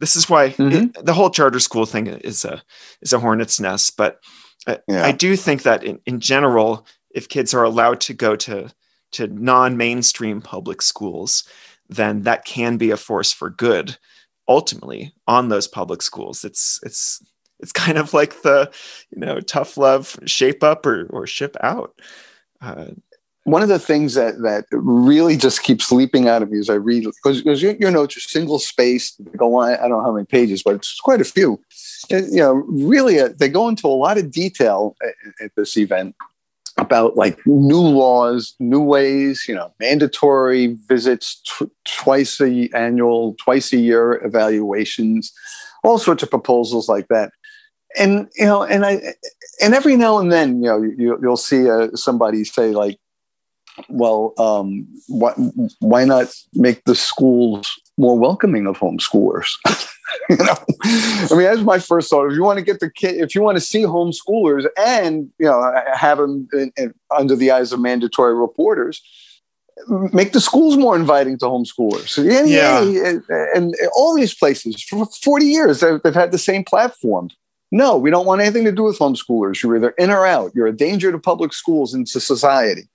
This 0.00 0.16
is 0.16 0.28
why 0.28 0.50
mm-hmm. 0.50 0.98
it, 0.98 1.04
the 1.04 1.14
whole 1.14 1.30
charter 1.30 1.60
school 1.60 1.86
thing 1.86 2.08
is 2.08 2.44
a 2.44 2.62
is 3.02 3.12
a 3.12 3.20
hornet's 3.20 3.60
nest. 3.60 3.96
But 3.96 4.20
I, 4.66 4.78
yeah. 4.88 5.04
I 5.06 5.12
do 5.12 5.36
think 5.36 5.62
that 5.62 5.84
in, 5.84 6.00
in 6.06 6.20
general, 6.20 6.86
if 7.10 7.28
kids 7.28 7.54
are 7.54 7.62
allowed 7.62 8.00
to 8.02 8.14
go 8.14 8.36
to 8.36 8.70
to 9.12 9.26
non-mainstream 9.28 10.40
public 10.42 10.82
schools, 10.82 11.44
then 11.88 12.22
that 12.22 12.44
can 12.44 12.76
be 12.76 12.90
a 12.90 12.96
force 12.96 13.32
for 13.32 13.50
good 13.50 13.96
ultimately 14.48 15.14
on 15.26 15.48
those 15.48 15.68
public 15.68 16.02
schools. 16.02 16.44
It's 16.44 16.80
it's 16.82 17.22
it's 17.62 17.72
kind 17.72 17.98
of 17.98 18.14
like 18.14 18.42
the 18.42 18.70
you 19.10 19.20
know 19.20 19.40
tough 19.40 19.76
love 19.76 20.18
shape 20.26 20.62
up 20.62 20.86
or, 20.86 21.06
or 21.10 21.26
ship 21.26 21.56
out. 21.62 22.00
Uh, 22.60 22.86
one 23.44 23.62
of 23.62 23.68
the 23.68 23.78
things 23.78 24.14
that 24.14 24.40
that 24.42 24.66
really 24.70 25.36
just 25.36 25.62
keeps 25.62 25.90
leaping 25.90 26.28
out 26.28 26.42
of 26.42 26.50
me 26.50 26.58
as 26.58 26.68
I 26.68 26.74
read 26.74 27.04
because 27.04 27.62
your, 27.62 27.72
your 27.76 27.90
notes 27.90 28.16
are 28.16 28.20
single 28.20 28.58
spaced, 28.58 29.20
go 29.36 29.56
on. 29.56 29.72
I 29.72 29.88
don't 29.88 29.90
know 29.90 30.02
how 30.02 30.12
many 30.12 30.26
pages, 30.26 30.62
but 30.62 30.74
it's 30.74 31.00
quite 31.00 31.20
a 31.20 31.24
few. 31.24 31.60
And, 32.10 32.26
you 32.32 32.40
know, 32.40 32.52
really, 32.68 33.18
uh, 33.18 33.30
they 33.38 33.48
go 33.48 33.68
into 33.68 33.86
a 33.86 33.88
lot 33.88 34.18
of 34.18 34.30
detail 34.30 34.96
at, 35.02 35.44
at 35.44 35.52
this 35.56 35.76
event 35.76 36.14
about 36.76 37.16
like 37.16 37.38
new 37.46 37.80
laws, 37.80 38.54
new 38.58 38.80
ways, 38.80 39.44
you 39.48 39.54
know, 39.54 39.72
mandatory 39.80 40.78
visits, 40.88 41.42
tw- 41.42 41.70
twice 41.84 42.40
a 42.40 42.68
annual, 42.74 43.34
twice 43.38 43.72
a 43.72 43.76
year 43.78 44.24
evaluations, 44.24 45.32
all 45.82 45.98
sorts 45.98 46.22
of 46.22 46.30
proposals 46.30 46.88
like 46.88 47.08
that. 47.08 47.32
And 47.98 48.28
you 48.36 48.46
know, 48.46 48.62
and 48.62 48.86
I, 48.86 49.00
and 49.60 49.74
every 49.74 49.96
now 49.96 50.18
and 50.18 50.30
then, 50.30 50.62
you 50.62 50.68
know, 50.68 50.82
you, 50.82 51.18
you'll 51.20 51.36
see 51.36 51.68
uh, 51.68 51.88
somebody 51.94 52.44
say 52.44 52.70
like, 52.70 52.98
well, 53.88 54.34
um, 54.38 54.86
why, 55.08 55.32
why 55.80 56.04
not 56.04 56.32
make 56.54 56.84
the 56.84 56.94
schools 56.94 57.80
more 57.98 58.18
welcoming 58.18 58.66
of 58.66 58.78
homeschoolers? 58.78 59.48
you 60.28 60.36
know, 60.36 60.56
I 60.84 61.28
mean, 61.30 61.42
that's 61.42 61.60
my 61.60 61.78
first 61.78 62.10
thought. 62.10 62.26
If 62.26 62.34
you 62.34 62.42
want 62.42 62.58
to 62.58 62.64
get 62.64 62.80
the 62.80 62.90
kid, 62.90 63.16
if 63.16 63.34
you 63.34 63.42
want 63.42 63.56
to 63.56 63.60
see 63.60 63.82
homeschoolers 63.82 64.66
and 64.76 65.30
you 65.38 65.46
know 65.46 65.72
have 65.94 66.18
them 66.18 66.48
in, 66.52 66.72
in, 66.76 66.94
under 67.16 67.36
the 67.36 67.50
eyes 67.50 67.72
of 67.72 67.80
mandatory 67.80 68.34
reporters, 68.34 69.02
make 70.12 70.32
the 70.32 70.40
schools 70.40 70.76
more 70.76 70.96
inviting 70.96 71.38
to 71.38 71.46
homeschoolers. 71.46 72.22
Yeah, 72.22 72.44
yeah. 72.44 73.08
And, 73.08 73.24
and, 73.54 73.74
all 73.94 74.14
these 74.14 74.34
places 74.34 74.82
for 74.82 75.06
40 75.06 75.46
years 75.46 75.80
they've, 75.80 76.00
they've 76.02 76.14
had 76.14 76.32
the 76.32 76.38
same 76.38 76.64
platform. 76.64 77.30
No, 77.72 77.96
we 77.96 78.10
don't 78.10 78.26
want 78.26 78.40
anything 78.40 78.64
to 78.64 78.72
do 78.72 78.84
with 78.84 78.98
homeschoolers. 78.98 79.62
You're 79.62 79.76
either 79.76 79.90
in 79.90 80.10
or 80.10 80.26
out. 80.26 80.52
You're 80.54 80.66
a 80.66 80.76
danger 80.76 81.12
to 81.12 81.18
public 81.18 81.52
schools 81.52 81.94
and 81.94 82.06
to 82.08 82.20
society. 82.20 82.88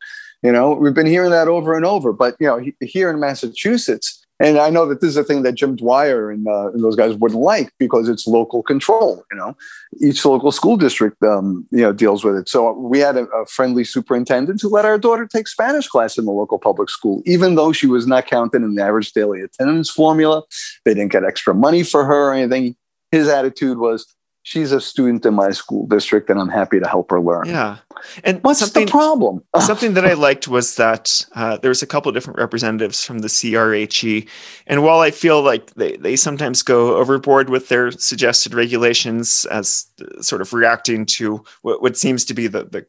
You 0.43 0.51
know, 0.51 0.73
we've 0.73 0.93
been 0.93 1.07
hearing 1.07 1.31
that 1.31 1.47
over 1.47 1.75
and 1.75 1.85
over. 1.85 2.13
But 2.13 2.35
you 2.39 2.47
know, 2.47 2.63
here 2.81 3.09
in 3.09 3.19
Massachusetts, 3.19 4.25
and 4.39 4.57
I 4.57 4.69
know 4.69 4.85
that 4.87 4.99
this 4.99 5.11
is 5.11 5.17
a 5.17 5.23
thing 5.23 5.43
that 5.43 5.53
Jim 5.53 5.77
Dwyer 5.77 6.29
and, 6.29 6.45
uh, 6.45 6.71
and 6.71 6.83
those 6.83 6.97
guys 6.97 7.15
wouldn't 7.15 7.39
like 7.39 7.71
because 7.79 8.09
it's 8.09 8.27
local 8.27 8.61
control. 8.61 9.23
You 9.31 9.37
know, 9.37 9.55
each 10.01 10.25
local 10.25 10.51
school 10.51 10.75
district, 10.75 11.23
um, 11.23 11.65
you 11.71 11.81
know, 11.81 11.93
deals 11.93 12.25
with 12.25 12.35
it. 12.35 12.49
So 12.49 12.73
we 12.73 12.99
had 12.99 13.15
a, 13.15 13.23
a, 13.27 13.45
friendly 13.45 13.85
superintendent 13.85 14.61
who 14.61 14.67
let 14.67 14.83
our 14.83 14.97
daughter 14.97 15.25
take 15.25 15.47
Spanish 15.47 15.87
class 15.87 16.17
in 16.17 16.25
the 16.25 16.31
local 16.31 16.59
public 16.59 16.89
school, 16.89 17.23
even 17.25 17.55
though 17.55 17.71
she 17.71 17.87
was 17.87 18.07
not 18.07 18.27
counted 18.27 18.61
in 18.61 18.75
the 18.75 18.83
average 18.83 19.13
daily 19.13 19.39
attendance 19.39 19.89
formula. 19.89 20.43
They 20.83 20.93
didn't 20.93 21.13
get 21.13 21.23
extra 21.23 21.55
money 21.55 21.83
for 21.83 22.03
her 22.03 22.31
or 22.31 22.33
anything. 22.33 22.75
His 23.11 23.29
attitude 23.29 23.77
was, 23.77 24.05
she's 24.45 24.71
a 24.71 24.79
student 24.79 25.25
in 25.25 25.33
my 25.33 25.49
school 25.49 25.87
district 25.87 26.29
and 26.29 26.39
I'm 26.39 26.49
happy 26.49 26.79
to 26.79 26.87
help 26.87 27.09
her 27.09 27.19
learn. 27.19 27.47
Yeah. 27.47 27.77
And 28.23 28.43
what's 28.43 28.69
the 28.69 28.85
problem? 28.85 29.43
something 29.59 29.95
that 29.95 30.05
I 30.05 30.13
liked 30.13 30.47
was 30.47 30.75
that 30.75 31.25
uh, 31.33 31.57
there 31.57 31.69
was 31.69 31.81
a 31.81 31.87
couple 31.87 32.09
of 32.09 32.13
different 32.13 32.37
representatives 32.37 33.03
from 33.03 33.19
the 33.19 33.27
CRHE. 33.27 34.29
And 34.67 34.83
while 34.83 34.99
I 34.99 35.09
feel 35.09 35.41
like 35.41 35.73
they, 35.73 35.97
they 35.97 36.15
sometimes 36.15 36.61
go 36.61 36.95
overboard 36.97 37.49
with 37.49 37.69
their 37.69 37.89
suggested 37.89 38.53
regulations 38.53 39.45
as 39.45 39.87
sort 40.21 40.43
of 40.43 40.53
reacting 40.53 41.07
to 41.17 41.43
what, 41.63 41.81
what 41.81 41.97
seems 41.97 42.23
to 42.25 42.35
be 42.35 42.45
the, 42.45 42.65
the 42.65 42.85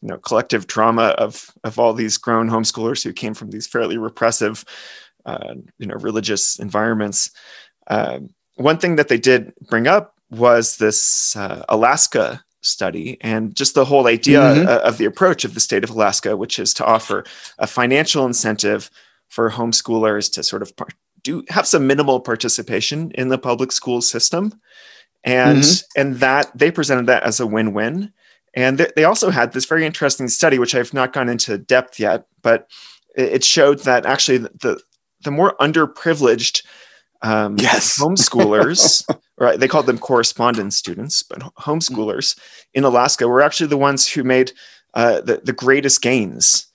you 0.00 0.08
know 0.08 0.16
collective 0.18 0.66
trauma 0.66 1.14
of 1.18 1.50
of 1.64 1.78
all 1.78 1.94
these 1.94 2.18
grown 2.18 2.48
homeschoolers 2.48 3.02
who 3.02 3.12
came 3.12 3.32
from 3.32 3.50
these 3.50 3.66
fairly 3.66 3.96
repressive 3.96 4.64
uh, 5.24 5.54
you 5.78 5.86
know 5.86 5.96
religious 5.96 6.58
environments. 6.58 7.30
Uh, 7.86 8.20
one 8.56 8.78
thing 8.78 8.96
that 8.96 9.08
they 9.08 9.18
did 9.18 9.52
bring 9.68 9.86
up 9.86 10.15
was 10.30 10.76
this 10.78 11.36
uh, 11.36 11.64
Alaska 11.68 12.44
study 12.62 13.16
and 13.20 13.54
just 13.54 13.74
the 13.74 13.84
whole 13.84 14.06
idea 14.06 14.40
mm-hmm. 14.40 14.68
of 14.68 14.98
the 14.98 15.04
approach 15.04 15.44
of 15.44 15.54
the 15.54 15.60
state 15.60 15.84
of 15.84 15.90
Alaska, 15.90 16.36
which 16.36 16.58
is 16.58 16.74
to 16.74 16.84
offer 16.84 17.24
a 17.58 17.66
financial 17.66 18.26
incentive 18.26 18.90
for 19.28 19.50
homeschoolers 19.50 20.32
to 20.32 20.42
sort 20.42 20.62
of 20.62 20.72
do 21.22 21.44
have 21.48 21.66
some 21.66 21.86
minimal 21.86 22.20
participation 22.20 23.10
in 23.12 23.28
the 23.28 23.38
public 23.38 23.72
school 23.72 24.00
system, 24.00 24.52
and 25.24 25.58
mm-hmm. 25.58 26.00
and 26.00 26.16
that 26.16 26.56
they 26.56 26.70
presented 26.70 27.06
that 27.06 27.24
as 27.24 27.40
a 27.40 27.46
win-win. 27.46 28.12
And 28.54 28.78
th- 28.78 28.92
they 28.96 29.04
also 29.04 29.30
had 29.30 29.52
this 29.52 29.66
very 29.66 29.84
interesting 29.84 30.28
study, 30.28 30.58
which 30.58 30.74
I've 30.74 30.94
not 30.94 31.12
gone 31.12 31.28
into 31.28 31.58
depth 31.58 31.98
yet, 32.00 32.26
but 32.42 32.70
it, 33.16 33.44
showed 33.44 33.80
that 33.80 34.06
actually 34.06 34.38
the 34.38 34.80
the 35.24 35.30
more 35.30 35.56
underprivileged 35.60 36.62
um, 37.26 37.56
yes. 37.58 37.98
homeschoolers, 38.00 39.04
right? 39.36 39.58
They 39.58 39.68
called 39.68 39.86
them 39.86 39.98
correspondence 39.98 40.76
students, 40.76 41.22
but 41.22 41.40
homeschoolers 41.58 42.38
in 42.72 42.84
Alaska 42.84 43.26
were 43.26 43.42
actually 43.42 43.66
the 43.66 43.76
ones 43.76 44.08
who 44.08 44.22
made 44.22 44.52
uh, 44.94 45.20
the, 45.20 45.40
the 45.42 45.52
greatest 45.52 46.00
gains. 46.02 46.68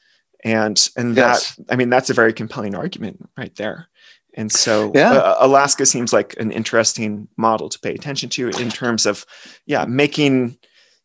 And, 0.44 0.90
and 0.98 1.16
yes. 1.16 1.56
that, 1.56 1.66
I 1.70 1.76
mean, 1.76 1.90
that's 1.90 2.10
a 2.10 2.16
very 2.16 2.34
compelling 2.34 2.76
argument 2.76 3.30
right 3.38 3.56
there. 3.56 3.88
And 4.36 4.52
so 4.52 4.92
yeah. 4.96 5.12
uh, 5.12 5.36
Alaska 5.40 5.86
seems 5.86 6.14
like 6.14 6.36
an 6.38 6.52
interesting 6.52 7.28
model 7.38 7.70
to 7.70 7.80
pay 7.80 7.94
attention 7.94 8.30
to 8.30 8.50
in 8.50 8.70
terms 8.70 9.06
of, 9.06 9.26
yeah, 9.66 9.86
making, 9.86 10.58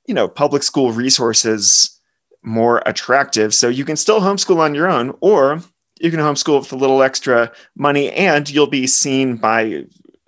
you 0.07 0.15
know, 0.15 0.29
public 0.29 0.63
school 0.63 0.93
resources 0.93 2.01
more 2.43 2.83
attractive. 2.87 3.53
So 3.53 3.69
you 3.69 3.85
can 3.85 3.97
still 3.97 4.21
homeschool 4.21 4.59
on 4.59 4.75
your 4.75 4.89
own, 4.89 5.15
or 5.21 5.61
you 6.01 6.11
can 6.11 6.21
homeschool 6.21 6.61
with 6.61 6.73
a 6.73 6.77
little 6.77 7.03
extra 7.03 7.51
money 7.77 8.11
and 8.13 8.51
you'll 8.51 8.67
be 8.67 8.87
seen 8.87 9.37
by 9.37 9.85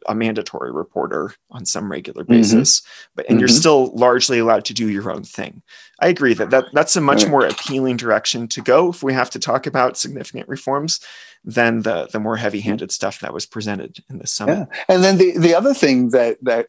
a 0.06 0.14
mandatory 0.14 0.72
reporter 0.72 1.34
on 1.50 1.66
some 1.66 1.90
regular 1.90 2.24
mm-hmm. 2.24 2.32
basis 2.32 2.80
mm-hmm. 2.80 3.12
but 3.14 3.26
and 3.26 3.34
mm-hmm. 3.34 3.40
you're 3.40 3.48
still 3.48 3.94
largely 3.94 4.38
allowed 4.38 4.64
to 4.64 4.74
do 4.74 4.88
your 4.88 5.10
own 5.10 5.22
thing 5.22 5.62
i 6.00 6.08
agree 6.08 6.34
that, 6.34 6.50
that 6.50 6.64
that's 6.72 6.96
a 6.96 7.00
much 7.00 7.22
right. 7.22 7.30
more 7.30 7.46
appealing 7.46 7.96
direction 7.96 8.48
to 8.48 8.60
go 8.60 8.88
if 8.88 9.02
we 9.02 9.12
have 9.12 9.30
to 9.30 9.38
talk 9.38 9.66
about 9.66 9.98
significant 9.98 10.48
reforms 10.48 11.00
than 11.44 11.82
the 11.82 12.08
the 12.12 12.18
more 12.18 12.36
heavy-handed 12.36 12.90
stuff 12.90 13.20
that 13.20 13.34
was 13.34 13.46
presented 13.46 13.98
in 14.08 14.18
the 14.18 14.26
summit 14.26 14.68
yeah. 14.70 14.84
and 14.88 15.04
then 15.04 15.18
the 15.18 15.36
the 15.38 15.54
other 15.54 15.74
thing 15.74 16.10
that 16.10 16.38
that 16.42 16.68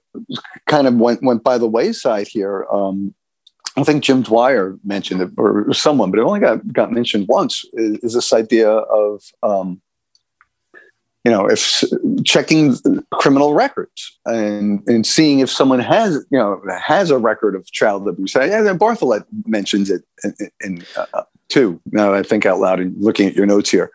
kind 0.68 0.86
of 0.88 0.96
went 0.96 1.24
went 1.24 1.44
by 1.44 1.58
the 1.58 1.68
wayside 1.68 2.28
here 2.28 2.66
um, 2.72 3.14
I 3.78 3.84
think 3.84 4.04
Jim 4.04 4.24
Dwyer 4.24 4.78
mentioned 4.84 5.22
it, 5.22 5.30
or 5.38 5.72
someone, 5.74 6.12
but 6.12 6.20
it 6.20 6.24
only 6.24 6.40
got, 6.40 6.66
got 6.74 6.92
mentioned 6.92 7.28
once. 7.28 7.64
Is, 7.74 7.98
is 8.00 8.14
this 8.14 8.34
idea 8.34 8.70
of, 8.70 9.24
um, 9.44 9.82
you 11.24 11.32
know, 11.32 11.48
if 11.48 11.84
checking 12.26 12.76
criminal 13.14 13.54
records 13.54 14.18
and 14.26 14.82
and 14.88 15.06
seeing 15.06 15.40
if 15.40 15.50
someone 15.50 15.80
has, 15.80 16.16
you 16.32 16.40
know, 16.40 16.62
has 16.82 17.12
a 17.12 17.18
record 17.18 17.56
of 17.56 17.70
child 17.72 18.08
abuse. 18.08 18.36
And 18.36 18.80
Bartholet 18.80 19.26
mentions 19.46 19.90
it 19.90 20.04
in, 20.24 20.34
in 20.62 20.86
uh, 21.14 21.24
too. 21.50 21.80
Now 21.92 22.14
I 22.14 22.24
think 22.24 22.46
out 22.46 22.60
loud 22.60 22.80
and 22.80 22.96
looking 23.04 23.28
at 23.28 23.36
your 23.36 23.46
notes 23.46 23.70
here, 23.70 23.92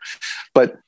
but 0.54 0.78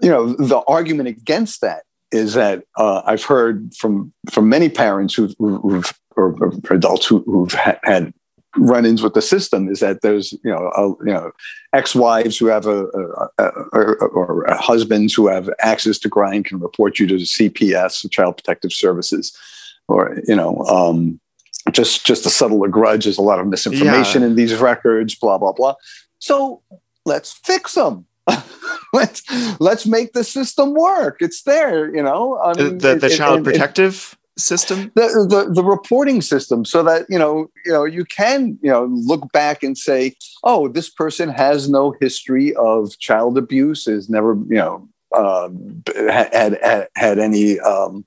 you 0.00 0.08
know, 0.08 0.34
the 0.34 0.60
argument 0.68 1.08
against 1.08 1.60
that 1.62 1.82
is 2.12 2.34
that 2.34 2.64
uh, 2.76 3.02
I've 3.04 3.24
heard 3.24 3.74
from 3.74 4.12
from 4.30 4.48
many 4.48 4.68
parents 4.68 5.14
who've, 5.14 5.34
who've 5.38 5.92
or, 6.16 6.36
or 6.40 6.52
adults 6.70 7.06
who, 7.06 7.22
who've 7.22 7.52
ha- 7.52 7.78
had 7.82 8.12
run-ins 8.56 9.02
with 9.02 9.14
the 9.14 9.22
system 9.22 9.68
is 9.68 9.80
that 9.80 10.00
there's 10.02 10.32
you 10.32 10.50
know 10.50 10.70
a, 10.76 10.88
you 11.04 11.12
know 11.12 11.30
ex-wives 11.74 12.38
who 12.38 12.46
have 12.46 12.66
a, 12.66 12.86
a, 12.86 13.28
a 13.38 13.44
or, 13.72 13.96
or, 14.08 14.46
husbands 14.54 15.14
who 15.14 15.28
have 15.28 15.50
access 15.60 15.98
to 15.98 16.08
grind 16.08 16.46
can 16.46 16.58
report 16.58 16.98
you 16.98 17.06
to 17.06 17.14
CPS, 17.16 18.10
Child 18.10 18.36
Protective 18.38 18.72
Services, 18.72 19.36
or 19.86 20.18
you 20.26 20.34
know 20.34 20.64
um, 20.64 21.20
just 21.72 22.06
just 22.06 22.24
to 22.24 22.30
settle 22.30 22.64
a 22.64 22.68
grudge. 22.68 23.04
There's 23.04 23.18
a 23.18 23.22
lot 23.22 23.38
of 23.38 23.46
misinformation 23.46 24.22
yeah. 24.22 24.28
in 24.28 24.34
these 24.34 24.54
records. 24.56 25.14
Blah 25.14 25.38
blah 25.38 25.52
blah. 25.52 25.74
So 26.18 26.62
let's 27.04 27.32
fix 27.32 27.74
them. 27.74 28.06
let's 28.92 29.22
let's 29.60 29.86
make 29.86 30.12
the 30.12 30.24
system 30.24 30.74
work. 30.74 31.18
It's 31.20 31.42
there, 31.42 31.94
you 31.94 32.02
know. 32.02 32.38
I 32.38 32.54
mean, 32.54 32.78
the, 32.78 32.94
the, 32.94 33.08
the 33.08 33.16
child 33.16 33.44
protective 33.44 34.16
system 34.38 34.92
the, 34.94 35.26
the, 35.28 35.52
the 35.52 35.64
reporting 35.64 36.22
system 36.22 36.64
so 36.64 36.82
that 36.82 37.06
you 37.08 37.18
know 37.18 37.50
you 37.66 37.72
know 37.72 37.84
you 37.84 38.04
can 38.04 38.58
you 38.62 38.70
know 38.70 38.84
look 38.84 39.30
back 39.32 39.62
and 39.62 39.76
say 39.76 40.14
oh 40.44 40.68
this 40.68 40.88
person 40.88 41.28
has 41.28 41.68
no 41.68 41.92
history 42.00 42.54
of 42.54 42.96
child 42.98 43.36
abuse 43.36 43.88
is 43.88 44.08
never 44.08 44.34
you 44.48 44.56
know 44.56 44.88
uh, 45.14 45.48
had, 46.10 46.58
had 46.62 46.88
had 46.94 47.18
any 47.18 47.58
um, 47.60 48.04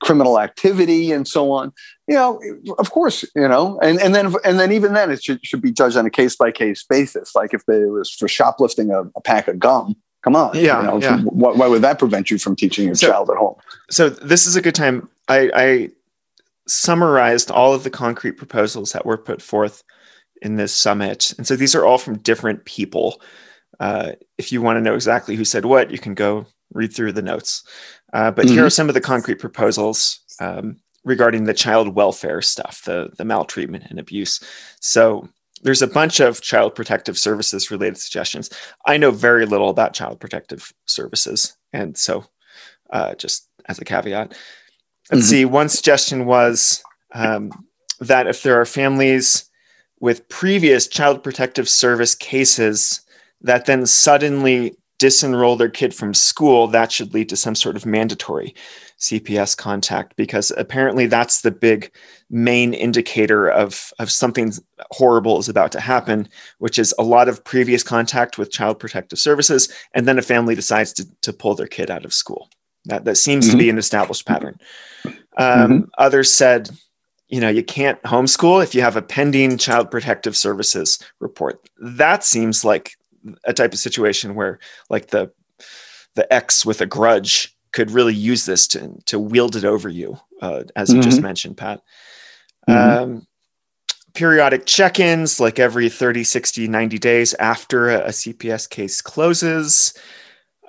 criminal 0.00 0.40
activity 0.40 1.12
and 1.12 1.28
so 1.28 1.52
on 1.52 1.72
you 2.08 2.14
know 2.14 2.40
of 2.78 2.90
course 2.90 3.24
you 3.34 3.46
know 3.46 3.78
and 3.80 4.00
and 4.00 4.14
then 4.14 4.34
and 4.44 4.58
then 4.58 4.72
even 4.72 4.94
then 4.94 5.10
it 5.10 5.22
should, 5.22 5.44
should 5.44 5.60
be 5.60 5.70
judged 5.70 5.96
on 5.96 6.06
a 6.06 6.10
case 6.10 6.36
by 6.36 6.50
case 6.50 6.84
basis 6.88 7.34
like 7.34 7.52
if 7.52 7.62
it 7.68 7.90
was 7.90 8.10
for 8.10 8.26
shoplifting 8.26 8.90
a, 8.90 9.02
a 9.16 9.20
pack 9.20 9.48
of 9.48 9.58
gum 9.58 9.94
Come 10.22 10.36
on. 10.36 10.54
Yeah. 10.54 10.80
You 10.80 10.86
know, 10.86 11.00
yeah. 11.00 11.20
Why, 11.22 11.52
why, 11.52 11.66
would 11.66 11.82
that 11.82 11.98
prevent 11.98 12.30
you 12.30 12.38
from 12.38 12.54
teaching 12.54 12.86
your 12.86 12.94
so, 12.94 13.08
child 13.08 13.30
at 13.30 13.36
home? 13.36 13.54
So 13.90 14.10
this 14.10 14.46
is 14.46 14.54
a 14.56 14.60
good 14.60 14.74
time. 14.74 15.08
I, 15.28 15.50
I 15.54 15.88
summarized 16.66 17.50
all 17.50 17.72
of 17.72 17.84
the 17.84 17.90
concrete 17.90 18.32
proposals 18.32 18.92
that 18.92 19.06
were 19.06 19.16
put 19.16 19.40
forth 19.40 19.82
in 20.42 20.56
this 20.56 20.74
summit. 20.74 21.32
And 21.36 21.46
so 21.46 21.56
these 21.56 21.74
are 21.74 21.84
all 21.84 21.98
from 21.98 22.18
different 22.18 22.64
people. 22.64 23.20
Uh, 23.78 24.12
if 24.36 24.52
you 24.52 24.60
want 24.60 24.76
to 24.76 24.82
know 24.82 24.94
exactly 24.94 25.36
who 25.36 25.44
said 25.44 25.64
what, 25.64 25.90
you 25.90 25.98
can 25.98 26.14
go 26.14 26.46
read 26.72 26.94
through 26.94 27.12
the 27.12 27.22
notes. 27.22 27.64
Uh, 28.12 28.30
but 28.30 28.46
mm-hmm. 28.46 28.54
here 28.54 28.66
are 28.66 28.70
some 28.70 28.88
of 28.88 28.94
the 28.94 29.00
concrete 29.00 29.38
proposals 29.38 30.20
um, 30.40 30.76
regarding 31.04 31.44
the 31.44 31.54
child 31.54 31.94
welfare 31.94 32.42
stuff, 32.42 32.82
the, 32.84 33.10
the 33.16 33.24
maltreatment 33.24 33.84
and 33.88 33.98
abuse. 33.98 34.40
So 34.80 35.28
there's 35.62 35.82
a 35.82 35.86
bunch 35.86 36.20
of 36.20 36.40
child 36.40 36.74
protective 36.74 37.18
services 37.18 37.70
related 37.70 37.98
suggestions. 37.98 38.50
I 38.86 38.96
know 38.96 39.10
very 39.10 39.46
little 39.46 39.68
about 39.68 39.94
child 39.94 40.20
protective 40.20 40.72
services. 40.86 41.56
And 41.72 41.96
so, 41.96 42.24
uh, 42.90 43.14
just 43.14 43.48
as 43.66 43.78
a 43.78 43.84
caveat, 43.84 44.36
let's 45.10 45.24
mm-hmm. 45.24 45.30
see, 45.30 45.44
one 45.44 45.68
suggestion 45.68 46.26
was 46.26 46.82
um, 47.12 47.50
that 48.00 48.26
if 48.26 48.42
there 48.42 48.60
are 48.60 48.66
families 48.66 49.48
with 50.00 50.28
previous 50.28 50.86
child 50.88 51.22
protective 51.22 51.68
service 51.68 52.14
cases 52.14 53.02
that 53.42 53.66
then 53.66 53.86
suddenly 53.86 54.74
disenroll 55.00 55.56
their 55.56 55.70
kid 55.70 55.94
from 55.94 56.12
school, 56.12 56.66
that 56.68 56.92
should 56.92 57.14
lead 57.14 57.28
to 57.30 57.36
some 57.36 57.54
sort 57.54 57.74
of 57.74 57.86
mandatory 57.86 58.54
CPS 58.98 59.56
contact 59.56 60.14
because 60.14 60.52
apparently 60.58 61.06
that's 61.06 61.40
the 61.40 61.50
big 61.50 61.90
main 62.28 62.74
indicator 62.74 63.48
of, 63.48 63.92
of 63.98 64.10
something 64.10 64.52
horrible 64.90 65.38
is 65.38 65.48
about 65.48 65.72
to 65.72 65.80
happen, 65.80 66.28
which 66.58 66.78
is 66.78 66.94
a 66.98 67.02
lot 67.02 67.28
of 67.28 67.42
previous 67.42 67.82
contact 67.82 68.36
with 68.36 68.52
child 68.52 68.78
protective 68.78 69.18
services, 69.18 69.72
and 69.94 70.06
then 70.06 70.18
a 70.18 70.22
family 70.22 70.54
decides 70.54 70.92
to, 70.92 71.06
to 71.22 71.32
pull 71.32 71.54
their 71.54 71.66
kid 71.66 71.90
out 71.90 72.04
of 72.04 72.12
school. 72.12 72.50
That, 72.84 73.06
that 73.06 73.16
seems 73.16 73.46
mm-hmm. 73.46 73.52
to 73.52 73.58
be 73.58 73.64
mm-hmm. 73.64 73.70
an 73.70 73.78
established 73.78 74.26
pattern. 74.26 74.58
Um, 75.06 75.14
mm-hmm. 75.36 75.78
Others 75.96 76.32
said, 76.32 76.70
you 77.28 77.40
know, 77.40 77.48
you 77.48 77.62
can't 77.62 78.02
homeschool 78.02 78.62
if 78.62 78.74
you 78.74 78.82
have 78.82 78.96
a 78.96 79.02
pending 79.02 79.56
child 79.56 79.90
protective 79.90 80.36
services 80.36 80.98
report. 81.20 81.70
That 81.78 82.22
seems 82.24 82.64
like 82.64 82.96
a 83.44 83.52
type 83.52 83.72
of 83.72 83.78
situation 83.78 84.34
where 84.34 84.58
like 84.88 85.08
the 85.08 85.32
the 86.14 86.32
ex 86.32 86.66
with 86.66 86.80
a 86.80 86.86
grudge 86.86 87.56
could 87.72 87.90
really 87.90 88.14
use 88.14 88.46
this 88.46 88.66
to 88.68 88.98
to 89.06 89.18
wield 89.18 89.56
it 89.56 89.64
over 89.64 89.88
you, 89.88 90.18
uh, 90.42 90.64
as 90.76 90.88
mm-hmm. 90.88 90.96
you 90.96 91.02
just 91.02 91.18
mm-hmm. 91.18 91.26
mentioned, 91.26 91.56
Pat. 91.56 91.82
Mm-hmm. 92.68 93.02
Um, 93.02 93.26
periodic 94.14 94.66
check-ins 94.66 95.38
like 95.38 95.58
every 95.58 95.88
30 95.88 96.24
60 96.24 96.66
90 96.66 96.98
days 96.98 97.32
after 97.34 97.90
a, 97.90 98.06
a 98.06 98.08
cps 98.08 98.68
case 98.68 99.00
closes 99.00 99.94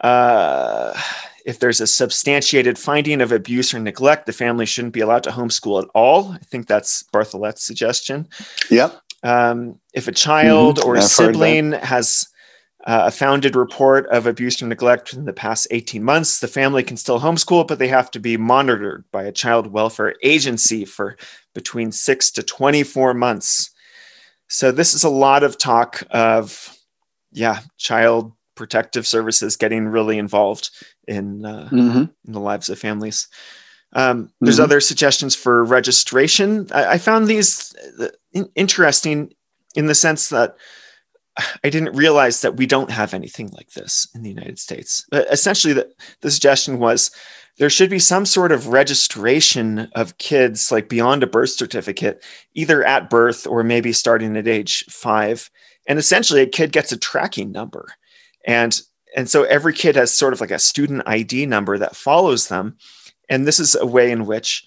uh, 0.02 1.00
if 1.46 1.60
there's 1.60 1.82
a 1.82 1.88
substantiated 1.88 2.78
finding 2.78 3.20
of 3.20 3.32
abuse 3.32 3.74
or 3.74 3.80
neglect 3.80 4.26
the 4.26 4.34
family 4.34 4.66
shouldn't 4.66 4.94
be 4.94 5.00
allowed 5.00 5.24
to 5.24 5.32
homeschool 5.32 5.82
at 5.82 5.90
all 5.96 6.32
i 6.34 6.38
think 6.38 6.68
that's 6.68 7.04
bartholet's 7.12 7.64
suggestion 7.64 8.28
yep 8.70 9.02
um, 9.24 9.80
if 9.94 10.08
a 10.08 10.12
child 10.12 10.78
mm-hmm. 10.78 10.90
or 10.90 10.96
a 10.96 11.02
sibling 11.02 11.74
has 11.74 12.28
uh, 12.86 13.04
a 13.06 13.12
founded 13.12 13.56
report 13.56 14.08
of 14.08 14.26
abuse 14.26 14.62
or 14.62 14.68
neglect 14.68 15.14
in 15.14 15.26
the 15.26 15.34
past 15.34 15.68
18 15.72 16.04
months, 16.04 16.40
the 16.40 16.48
family 16.48 16.84
can 16.84 16.98
still 16.98 17.20
homeschool, 17.20 17.68
but 17.68 17.80
they 17.80 17.88
have 17.88 18.10
to 18.12 18.20
be 18.20 18.38
monitored 18.38 19.04
by 19.12 19.24
a 19.24 19.32
child 19.32 19.68
welfare 19.68 20.16
agency 20.24 20.86
for 20.86 21.16
between 21.54 21.92
six 21.92 22.32
to 22.32 22.44
24 22.44 23.14
months. 23.14 23.70
So, 24.48 24.72
this 24.72 24.94
is 24.94 25.04
a 25.04 25.10
lot 25.10 25.44
of 25.44 25.58
talk 25.58 26.04
of, 26.10 26.76
yeah, 27.32 27.60
child 27.78 28.34
protective 28.56 29.08
services 29.08 29.56
getting 29.56 29.88
really 29.88 30.18
involved 30.18 30.72
in, 31.08 31.46
uh, 31.46 31.70
mm-hmm. 31.72 32.04
in 32.26 32.34
the 32.34 32.40
lives 32.40 32.70
of 32.70 32.80
families. 32.80 33.28
Um, 33.94 34.32
there's 34.40 34.56
mm-hmm. 34.56 34.64
other 34.64 34.80
suggestions 34.80 35.36
for 35.36 35.64
registration. 35.64 36.68
I, 36.72 36.94
I 36.94 36.98
found 36.98 37.28
these 37.28 37.76
uh, 38.00 38.44
interesting 38.56 39.34
in 39.76 39.86
the 39.86 39.96
sense 39.96 40.30
that 40.30 40.56
I 41.64 41.70
didn't 41.70 41.96
realize 41.96 42.42
that 42.42 42.58
we 42.58 42.66
don't 42.66 42.92
have 42.92 43.14
anything 43.14 43.50
like 43.50 43.72
this 43.72 44.08
in 44.14 44.22
the 44.22 44.30
United 44.30 44.60
States. 44.60 45.06
But 45.10 45.28
essentially, 45.32 45.74
the, 45.74 45.90
the 46.22 46.32
suggestion 46.32 46.80
was 46.80 47.12
there 47.58 47.70
should 47.70 47.90
be 47.90 48.00
some 48.00 48.26
sort 48.26 48.52
of 48.52 48.68
registration 48.68 49.90
of 49.96 50.18
kids, 50.18 50.72
like 50.72 50.90
beyond 50.90 51.24
a 51.24 51.28
birth 51.28 51.52
certificate, 51.52 52.24
either 52.54 52.84
at 52.84 53.10
birth 53.10 53.48
or 53.48 53.64
maybe 53.64 53.94
starting 53.94 54.36
at 54.36 54.48
age 54.48 54.84
five. 54.90 55.50
And 55.88 55.98
essentially, 55.98 56.42
a 56.42 56.48
kid 56.48 56.72
gets 56.72 56.92
a 56.92 56.98
tracking 56.98 57.52
number. 57.52 57.88
And, 58.46 58.80
and 59.16 59.30
so 59.30 59.44
every 59.44 59.74
kid 59.74 59.96
has 59.96 60.14
sort 60.14 60.34
of 60.34 60.42
like 60.42 60.52
a 60.52 60.60
student 60.60 61.04
ID 61.06 61.46
number 61.46 61.78
that 61.78 61.96
follows 61.96 62.48
them. 62.48 62.78
And 63.30 63.48
this 63.48 63.60
is 63.60 63.76
a 63.76 63.86
way 63.86 64.12
in 64.12 64.26
which 64.26 64.66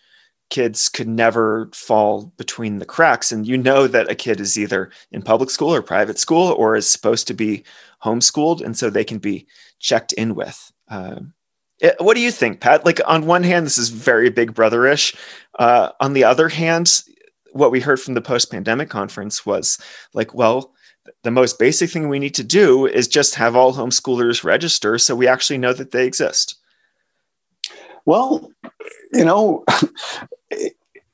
kids 0.51 0.88
could 0.88 1.09
never 1.09 1.70
fall 1.72 2.32
between 2.36 2.78
the 2.78 2.84
cracks. 2.84 3.32
And 3.32 3.47
you 3.47 3.57
know 3.57 3.86
that 3.86 4.11
a 4.11 4.14
kid 4.14 4.40
is 4.40 4.59
either 4.59 4.90
in 5.11 5.22
public 5.22 5.51
school 5.51 5.74
or 5.74 5.82
private 5.82 6.18
school 6.18 6.53
or 6.53 6.76
is 6.76 6.86
supposed 6.88 7.26
to 7.28 7.34
be 7.34 7.64
homeschooled. 8.03 8.61
And 8.61 8.76
so 8.76 8.90
they 8.90 9.05
can 9.05 9.18
be 9.18 9.47
checked 9.80 10.12
in 10.12 10.34
with. 10.34 10.72
Um, 10.88 11.34
it, 11.80 11.97
what 11.99 12.14
do 12.14 12.20
you 12.20 12.30
think, 12.30 12.61
Pat? 12.61 12.84
Like, 12.84 13.01
on 13.07 13.26
one 13.26 13.42
hand, 13.42 13.66
this 13.66 13.78
is 13.78 13.88
very 13.88 14.30
big 14.30 14.55
brotherish. 14.55 15.16
Uh, 15.59 15.90
on 16.01 16.12
the 16.12 16.24
other 16.24 16.49
hand, 16.49 17.03
what 17.53 17.70
we 17.70 17.80
heard 17.80 18.01
from 18.01 18.14
the 18.14 18.20
post 18.20 18.51
pandemic 18.51 18.90
conference 18.90 19.45
was 19.45 19.78
like, 20.12 20.34
well, 20.34 20.72
the 21.22 21.30
most 21.30 21.59
basic 21.59 21.90
thing 21.90 22.09
we 22.09 22.18
need 22.18 22.34
to 22.34 22.45
do 22.45 22.86
is 22.86 23.09
just 23.09 23.34
have 23.34 23.57
all 23.57 23.74
homeschoolers 23.74 24.45
register 24.45 24.99
so 24.99 25.14
we 25.14 25.28
actually 25.28 25.59
know 25.59 25.72
that 25.72 25.90
they 25.90 26.07
exist. 26.07 26.57
Well, 28.07 28.51
you 29.13 29.25
know, 29.25 29.65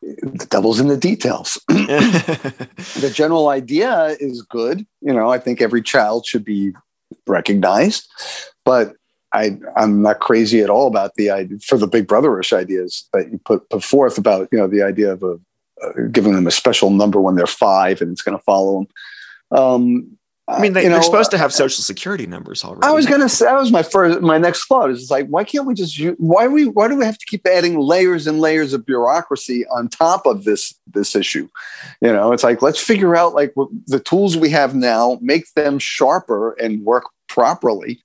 the 0.03 0.47
devil's 0.49 0.80
in 0.80 0.88
the 0.88 0.97
details. 0.97 1.61
the 1.68 3.12
general 3.12 3.49
idea 3.49 4.16
is 4.20 4.43
good. 4.43 4.86
You 5.01 5.12
know, 5.12 5.30
I 5.30 5.38
think 5.38 5.61
every 5.61 5.82
child 5.82 6.26
should 6.26 6.45
be 6.45 6.72
recognized, 7.26 8.09
but 8.64 8.95
I, 9.32 9.59
I'm 9.76 10.03
not 10.03 10.20
crazy 10.20 10.61
at 10.61 10.70
all 10.70 10.88
about 10.88 11.14
the 11.14 11.30
idea 11.30 11.59
for 11.61 11.78
the 11.78 11.86
big 11.86 12.09
brotherish 12.09 12.53
ideas 12.53 13.09
that 13.12 13.30
you 13.30 13.38
put, 13.45 13.68
put 13.70 13.84
forth 13.84 14.18
about, 14.18 14.49
you 14.51 14.59
know, 14.59 14.66
the 14.66 14.82
idea 14.82 15.12
of 15.12 15.22
a, 15.22 15.38
uh, 15.82 15.93
giving 16.11 16.34
them 16.34 16.47
a 16.47 16.51
special 16.51 16.91
number 16.91 17.20
when 17.20 17.36
they're 17.36 17.47
five 17.47 18.03
and 18.03 18.11
it's 18.11 18.22
going 18.22 18.36
to 18.36 18.43
follow 18.43 18.80
them. 18.80 19.59
Um, 19.59 20.18
I 20.49 20.61
mean, 20.61 20.72
they, 20.72 20.86
are 20.86 21.03
supposed 21.03 21.30
to 21.30 21.38
have 21.38 21.53
social 21.53 21.82
security 21.82 22.26
numbers 22.26 22.64
already. 22.64 22.82
I 22.82 22.91
was 22.91 23.07
going 23.07 23.20
to 23.20 23.28
say 23.28 23.45
that 23.45 23.59
was 23.59 23.70
my 23.70 23.82
first, 23.82 24.20
my 24.20 24.38
next 24.38 24.66
thought 24.66 24.91
is 24.91 25.11
like, 25.11 25.28
why 25.28 25.45
can't 25.45 25.66
we 25.66 25.74
just 25.74 25.99
use, 25.99 26.16
why 26.18 26.49
we 26.49 26.66
why 26.66 26.88
do 26.88 26.97
we 26.97 27.05
have 27.05 27.18
to 27.18 27.26
keep 27.26 27.47
adding 27.47 27.78
layers 27.78 28.26
and 28.26 28.41
layers 28.41 28.72
of 28.72 28.84
bureaucracy 28.84 29.64
on 29.68 29.88
top 29.88 30.26
of 30.26 30.45
this 30.45 30.74
this 30.86 31.14
issue? 31.14 31.49
You 32.01 32.12
know, 32.12 32.32
it's 32.32 32.43
like 32.43 32.62
let's 32.62 32.82
figure 32.82 33.14
out 33.14 33.34
like 33.34 33.55
the 33.86 34.01
tools 34.01 34.36
we 34.36 34.51
have 34.51 34.74
now, 34.74 35.18
make 35.20 35.45
them 35.55 35.78
sharper 35.78 36.53
and 36.53 36.84
work 36.84 37.05
properly, 37.28 38.01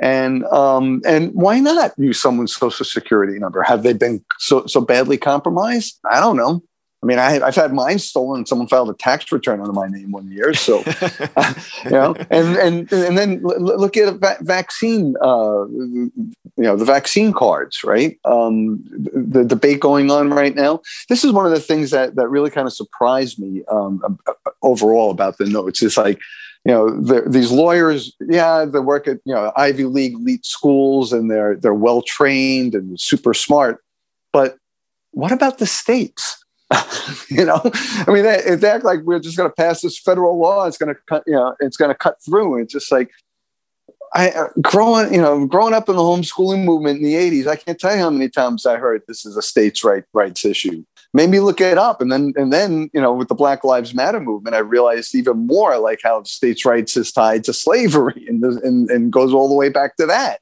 and 0.00 0.44
um 0.46 1.02
and 1.04 1.32
why 1.34 1.58
not 1.58 1.92
use 1.98 2.20
someone's 2.20 2.54
social 2.54 2.84
security 2.84 3.38
number? 3.38 3.62
Have 3.62 3.82
they 3.82 3.92
been 3.92 4.24
so 4.38 4.66
so 4.66 4.80
badly 4.80 5.16
compromised? 5.16 5.98
I 6.10 6.20
don't 6.20 6.36
know. 6.36 6.62
I 7.00 7.06
mean, 7.06 7.18
I, 7.20 7.32
have 7.32 7.54
had 7.54 7.72
mine 7.72 8.00
stolen. 8.00 8.44
Someone 8.44 8.66
filed 8.66 8.90
a 8.90 8.94
tax 8.94 9.30
return 9.30 9.60
under 9.60 9.72
my 9.72 9.86
name 9.86 10.10
one 10.10 10.28
year. 10.32 10.52
So, 10.52 10.78
you 11.84 11.90
know, 11.90 12.16
and 12.28 12.56
and 12.56 12.92
and 12.92 13.16
then 13.16 13.40
look 13.42 13.96
at 13.96 14.14
va- 14.16 14.38
vaccine. 14.40 15.14
Uh, 15.22 15.66
you 15.68 16.64
know, 16.64 16.74
the 16.74 16.84
vaccine 16.84 17.32
cards, 17.32 17.84
right? 17.84 18.18
Um, 18.24 18.82
the, 18.90 19.38
the 19.38 19.44
debate 19.44 19.78
going 19.78 20.10
on 20.10 20.30
right 20.30 20.56
now. 20.56 20.80
This 21.08 21.22
is 21.22 21.30
one 21.30 21.46
of 21.46 21.52
the 21.52 21.60
things 21.60 21.92
that 21.92 22.16
that 22.16 22.28
really 22.28 22.50
kind 22.50 22.66
of 22.66 22.72
surprised 22.72 23.38
me 23.38 23.62
um, 23.70 24.18
overall 24.62 25.12
about 25.12 25.38
the 25.38 25.46
notes. 25.46 25.82
It's 25.82 25.96
like, 25.96 26.18
you 26.64 26.72
know, 26.72 26.90
these 27.28 27.52
lawyers, 27.52 28.12
yeah, 28.20 28.64
they 28.64 28.80
work 28.80 29.06
at 29.06 29.18
you 29.24 29.34
know 29.34 29.52
Ivy 29.54 29.84
League 29.84 30.14
elite 30.14 30.44
schools, 30.44 31.12
and 31.12 31.30
they're 31.30 31.54
they're 31.54 31.74
well 31.74 32.02
trained 32.02 32.74
and 32.74 32.98
super 33.00 33.34
smart. 33.34 33.84
But 34.32 34.56
what 35.12 35.30
about 35.30 35.58
the 35.58 35.66
states? 35.66 36.44
you 37.28 37.44
know, 37.44 37.60
I 37.64 38.04
mean, 38.08 38.24
they, 38.24 38.56
they 38.56 38.68
act 38.68 38.84
like 38.84 39.00
we're 39.00 39.18
just 39.18 39.36
going 39.36 39.48
to 39.48 39.54
pass 39.54 39.80
this 39.80 39.98
federal 39.98 40.38
law. 40.38 40.66
It's 40.66 40.76
going 40.76 40.94
to 40.94 41.00
cut, 41.08 41.22
you 41.26 41.32
know, 41.32 41.54
it's 41.60 41.76
going 41.76 41.90
to 41.90 41.94
cut 41.94 42.22
through. 42.22 42.60
It's 42.60 42.72
just 42.72 42.92
like 42.92 43.10
I 44.14 44.30
uh, 44.30 44.48
growing, 44.60 45.12
you 45.12 45.20
know, 45.20 45.46
growing 45.46 45.74
up 45.74 45.88
in 45.88 45.96
the 45.96 46.02
homeschooling 46.02 46.64
movement 46.64 46.98
in 46.98 47.04
the 47.04 47.14
'80s. 47.14 47.46
I 47.46 47.56
can't 47.56 47.78
tell 47.78 47.94
you 47.94 48.02
how 48.02 48.10
many 48.10 48.28
times 48.28 48.66
I 48.66 48.76
heard 48.76 49.02
this 49.06 49.26
is 49.26 49.36
a 49.36 49.42
states' 49.42 49.84
right 49.84 50.04
rights 50.12 50.44
issue. 50.44 50.84
Made 51.14 51.30
me 51.30 51.40
look 51.40 51.60
it 51.60 51.78
up, 51.78 52.00
and 52.00 52.10
then 52.10 52.32
and 52.36 52.52
then 52.52 52.90
you 52.92 53.00
know, 53.00 53.12
with 53.12 53.28
the 53.28 53.34
Black 53.34 53.64
Lives 53.64 53.94
Matter 53.94 54.20
movement, 54.20 54.56
I 54.56 54.60
realized 54.60 55.14
even 55.14 55.46
more 55.46 55.78
like 55.78 56.00
how 56.02 56.22
states' 56.22 56.64
rights 56.64 56.96
is 56.96 57.12
tied 57.12 57.44
to 57.44 57.52
slavery 57.52 58.24
and 58.28 58.42
and, 58.42 58.90
and 58.90 59.12
goes 59.12 59.32
all 59.32 59.48
the 59.48 59.54
way 59.54 59.68
back 59.68 59.96
to 59.96 60.06
that. 60.06 60.40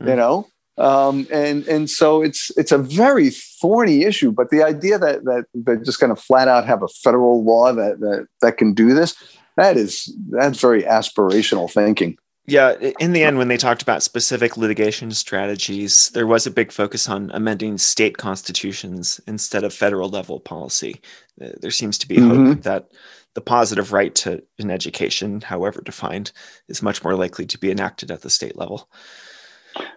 Mm. 0.00 0.08
You 0.08 0.16
know, 0.16 0.48
um, 0.78 1.26
and 1.32 1.66
and 1.66 1.88
so 1.88 2.22
it's 2.22 2.50
it's 2.56 2.72
a 2.72 2.78
very 2.78 3.30
thorny 3.30 4.02
issue. 4.04 4.32
But 4.32 4.50
the 4.50 4.62
idea 4.62 4.98
that 4.98 5.24
that 5.24 5.46
they're 5.54 5.76
just 5.76 6.00
going 6.00 6.14
to 6.14 6.20
flat 6.20 6.48
out 6.48 6.66
have 6.66 6.82
a 6.82 6.88
federal 6.88 7.44
law 7.44 7.72
that 7.72 8.00
that 8.00 8.26
that 8.42 8.56
can 8.58 8.74
do 8.74 8.94
this 8.94 9.14
that 9.56 9.76
is 9.76 10.14
that's 10.30 10.60
very 10.60 10.82
aspirational 10.82 11.70
thinking. 11.70 12.16
yeah, 12.46 12.74
in 13.00 13.12
the 13.12 13.24
end, 13.24 13.38
when 13.38 13.48
they 13.48 13.56
talked 13.56 13.82
about 13.82 14.02
specific 14.02 14.56
litigation 14.56 15.10
strategies, 15.10 16.10
there 16.10 16.26
was 16.26 16.46
a 16.46 16.50
big 16.50 16.70
focus 16.70 17.08
on 17.08 17.30
amending 17.32 17.78
state 17.78 18.18
constitutions 18.18 19.20
instead 19.26 19.64
of 19.64 19.74
federal 19.74 20.08
level 20.08 20.38
policy. 20.38 21.00
There 21.38 21.72
seems 21.72 21.98
to 21.98 22.08
be 22.08 22.16
mm-hmm. 22.16 22.46
hope 22.46 22.62
that 22.62 22.92
the 23.34 23.40
positive 23.40 23.92
right 23.92 24.14
to 24.16 24.42
an 24.58 24.70
education, 24.70 25.40
however 25.40 25.82
defined, 25.82 26.32
is 26.68 26.82
much 26.82 27.02
more 27.02 27.14
likely 27.14 27.46
to 27.46 27.58
be 27.58 27.70
enacted 27.70 28.10
at 28.10 28.22
the 28.22 28.30
state 28.30 28.56
level. 28.56 28.88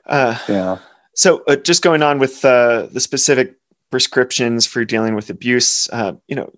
Uh, 0.06 0.38
yeah. 0.48 0.78
So, 1.16 1.44
uh, 1.48 1.56
just 1.58 1.82
going 1.82 2.04
on 2.04 2.20
with 2.20 2.44
uh, 2.46 2.88
the 2.92 3.00
specific 3.00 3.56
prescriptions 3.92 4.66
for 4.66 4.86
dealing 4.86 5.16
with 5.16 5.30
abuse, 5.30 5.90
uh, 5.92 6.14
you 6.28 6.36
know, 6.36 6.52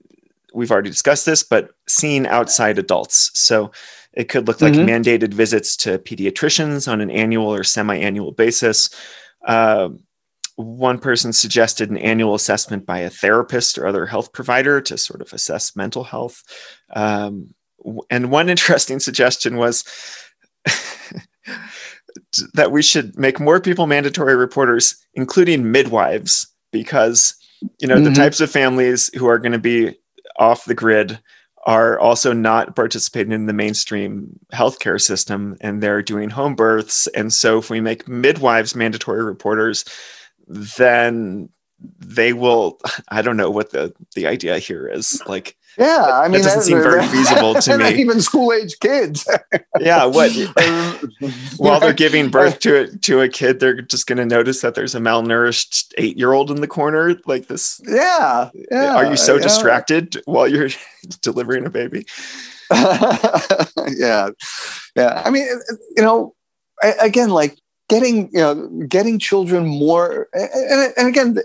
we've 0.53 0.71
already 0.71 0.89
discussed 0.89 1.25
this, 1.25 1.43
but 1.43 1.71
seeing 1.87 2.27
outside 2.27 2.77
adults. 2.77 3.31
So, 3.33 3.71
it 4.13 4.27
could 4.27 4.47
look 4.47 4.61
like 4.61 4.73
mm-hmm. 4.73 4.89
mandated 4.89 5.33
visits 5.33 5.77
to 5.77 5.97
pediatricians 5.99 6.91
on 6.91 7.01
an 7.01 7.09
annual 7.09 7.53
or 7.53 7.63
semi 7.63 7.95
annual 7.95 8.31
basis. 8.31 8.89
Uh, 9.45 9.89
one 10.55 10.99
person 10.99 11.33
suggested 11.33 11.89
an 11.89 11.97
annual 11.97 12.35
assessment 12.35 12.85
by 12.85 12.99
a 12.99 13.09
therapist 13.09 13.77
or 13.77 13.87
other 13.87 14.05
health 14.05 14.33
provider 14.33 14.81
to 14.81 14.97
sort 14.97 15.21
of 15.21 15.33
assess 15.33 15.75
mental 15.75 16.03
health. 16.03 16.43
Um, 16.93 17.53
and 18.09 18.31
one 18.31 18.49
interesting 18.55 18.99
suggestion 18.99 19.57
was 19.57 19.83
that 22.53 22.71
we 22.71 22.81
should 22.81 23.17
make 23.17 23.39
more 23.39 23.59
people 23.59 23.87
mandatory 23.87 24.35
reporters, 24.35 24.95
including 25.13 25.71
midwives, 25.71 26.47
because 26.71 27.35
you 27.79 27.87
know 27.87 27.95
mm-hmm. 27.95 28.05
the 28.05 28.13
types 28.13 28.41
of 28.41 28.51
families 28.51 29.09
who 29.15 29.27
are 29.27 29.39
going 29.39 29.51
to 29.51 29.59
be 29.59 29.95
off 30.37 30.65
the 30.65 30.75
grid 30.75 31.19
are 31.65 31.99
also 31.99 32.33
not 32.33 32.75
participating 32.75 33.31
in 33.31 33.45
the 33.45 33.53
mainstream 33.53 34.39
healthcare 34.51 34.99
system 34.99 35.55
and 35.61 35.81
they're 35.81 36.01
doing 36.01 36.29
home 36.29 36.55
births. 36.55 37.05
And 37.07 37.31
so 37.31 37.59
if 37.59 37.69
we 37.69 37.79
make 37.79 38.07
midwives 38.07 38.75
mandatory 38.75 39.23
reporters, 39.23 39.85
then 40.47 41.49
they 41.99 42.33
will 42.33 42.79
i 43.09 43.21
don't 43.21 43.37
know 43.37 43.49
what 43.49 43.71
the 43.71 43.91
the 44.15 44.27
idea 44.27 44.59
here 44.59 44.87
is 44.87 45.21
like 45.25 45.57
yeah 45.77 46.19
i 46.19 46.27
mean 46.27 46.41
that 46.41 46.47
doesn't 46.47 46.63
seem 46.63 46.81
very 46.81 47.05
feasible 47.07 47.53
to 47.55 47.77
me. 47.77 47.89
even 47.95 48.21
school 48.21 48.53
age 48.53 48.79
kids. 48.79 49.27
Yeah 49.79 50.05
what 50.05 50.35
um, 50.57 51.11
while 51.57 51.79
they're 51.79 51.93
giving 51.93 52.29
birth 52.29 52.59
to 52.59 52.81
a, 52.81 52.87
to 52.97 53.21
a 53.21 53.29
kid 53.29 53.59
they're 53.59 53.81
just 53.81 54.05
going 54.05 54.17
to 54.17 54.25
notice 54.25 54.61
that 54.61 54.75
there's 54.75 54.93
a 54.93 54.99
malnourished 54.99 55.93
eight 55.97 56.17
year 56.17 56.33
old 56.33 56.51
in 56.51 56.61
the 56.61 56.67
corner 56.67 57.15
like 57.25 57.47
this? 57.47 57.81
Yeah 57.87 58.49
yeah 58.69 58.95
are 58.95 59.05
you 59.05 59.15
so 59.15 59.35
yeah. 59.35 59.41
distracted 59.41 60.21
while 60.25 60.47
you're 60.47 60.69
delivering 61.21 61.65
a 61.65 61.69
baby? 61.69 62.05
Yeah 62.71 64.29
yeah 64.95 65.21
i 65.25 65.29
mean 65.29 65.47
you 65.95 66.03
know 66.03 66.35
again 66.99 67.29
like 67.29 67.57
getting 67.91 68.29
you 68.31 68.39
know 68.39 68.55
getting 68.87 69.19
children 69.19 69.67
more 69.67 70.29
and, 70.33 70.93
and 70.95 71.07
again 71.07 71.37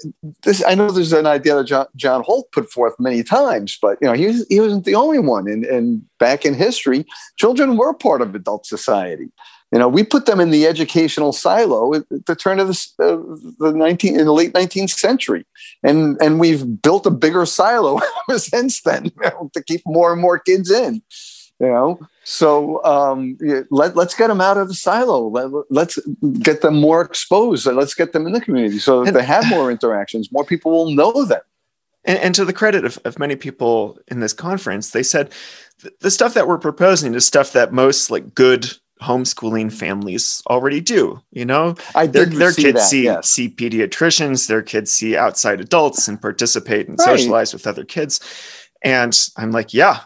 this 0.44 0.62
i 0.64 0.74
know 0.76 0.88
there's 0.90 1.12
an 1.12 1.26
idea 1.26 1.56
that 1.56 1.64
john, 1.64 1.86
john 1.96 2.22
holt 2.22 2.50
put 2.52 2.70
forth 2.70 2.94
many 3.00 3.22
times 3.24 3.76
but 3.82 3.98
you 4.00 4.06
know 4.06 4.14
he, 4.14 4.26
was, 4.26 4.46
he 4.48 4.60
wasn't 4.60 4.84
the 4.84 4.94
only 4.94 5.18
one. 5.18 5.48
And, 5.48 5.64
and 5.64 6.02
back 6.18 6.44
in 6.44 6.54
history 6.54 7.04
children 7.36 7.76
were 7.76 7.92
part 7.92 8.22
of 8.22 8.34
adult 8.34 8.66
society. 8.66 9.28
You 9.72 9.80
know 9.80 9.88
we 9.88 10.04
put 10.04 10.26
them 10.26 10.40
in 10.40 10.50
the 10.50 10.66
educational 10.66 11.32
silo 11.32 11.94
at 11.94 12.04
the 12.08 12.36
turn 12.36 12.60
of 12.60 12.68
the, 12.68 12.78
uh, 13.00 13.64
the 13.64 13.72
19 13.72 14.18
in 14.18 14.24
the 14.24 14.32
late 14.32 14.52
19th 14.52 14.90
century. 14.90 15.44
And 15.82 16.16
and 16.22 16.40
we've 16.40 16.80
built 16.80 17.06
a 17.06 17.10
bigger 17.10 17.44
silo 17.46 18.00
ever 18.28 18.38
since 18.38 18.82
then 18.82 19.06
you 19.06 19.12
know, 19.22 19.50
to 19.52 19.62
keep 19.62 19.82
more 19.84 20.12
and 20.12 20.20
more 20.20 20.38
kids 20.38 20.70
in 20.70 21.02
you 21.60 21.66
know 21.66 21.98
so 22.28 22.82
um, 22.84 23.38
let, 23.70 23.94
let's 23.94 24.16
get 24.16 24.26
them 24.26 24.40
out 24.40 24.58
of 24.58 24.66
the 24.66 24.74
silo. 24.74 25.28
Let, 25.70 25.86
us 25.86 25.98
get 26.42 26.60
them 26.60 26.74
more 26.74 27.00
exposed. 27.00 27.66
Let's 27.66 27.94
get 27.94 28.12
them 28.12 28.26
in 28.26 28.32
the 28.32 28.40
community 28.40 28.80
so 28.80 29.04
that 29.04 29.14
they 29.14 29.22
have 29.22 29.48
more 29.48 29.70
interactions 29.70 30.32
more 30.32 30.44
people 30.44 30.72
will 30.72 30.90
know 30.90 31.24
them. 31.24 31.40
And, 32.04 32.18
and 32.18 32.34
to 32.34 32.44
the 32.44 32.52
credit 32.52 32.84
of, 32.84 32.98
of 33.04 33.20
many 33.20 33.36
people 33.36 34.00
in 34.08 34.18
this 34.18 34.32
conference 34.32 34.90
they 34.90 35.04
said 35.04 35.30
the 36.00 36.10
stuff 36.10 36.34
that 36.34 36.48
we're 36.48 36.58
proposing 36.58 37.14
is 37.14 37.24
stuff 37.24 37.52
that 37.52 37.72
most 37.72 38.10
like 38.10 38.34
good 38.34 38.72
homeschooling 39.00 39.72
families 39.72 40.42
already 40.48 40.80
do 40.80 41.22
you 41.30 41.44
know? 41.44 41.76
I 41.94 42.08
their, 42.08 42.24
their 42.24 42.50
see 42.50 42.62
kids 42.64 42.80
that, 42.80 42.88
see 42.88 43.04
yes. 43.04 43.30
see 43.30 43.48
pediatricians 43.48 44.48
their 44.48 44.62
kids 44.62 44.90
see 44.90 45.16
outside 45.16 45.60
adults 45.60 46.08
and 46.08 46.20
participate 46.20 46.88
and 46.88 46.98
right. 46.98 47.04
socialize 47.04 47.52
with 47.52 47.68
other 47.68 47.84
kids. 47.84 48.18
And 48.82 49.16
i'm 49.36 49.52
like 49.52 49.72
yeah 49.72 50.00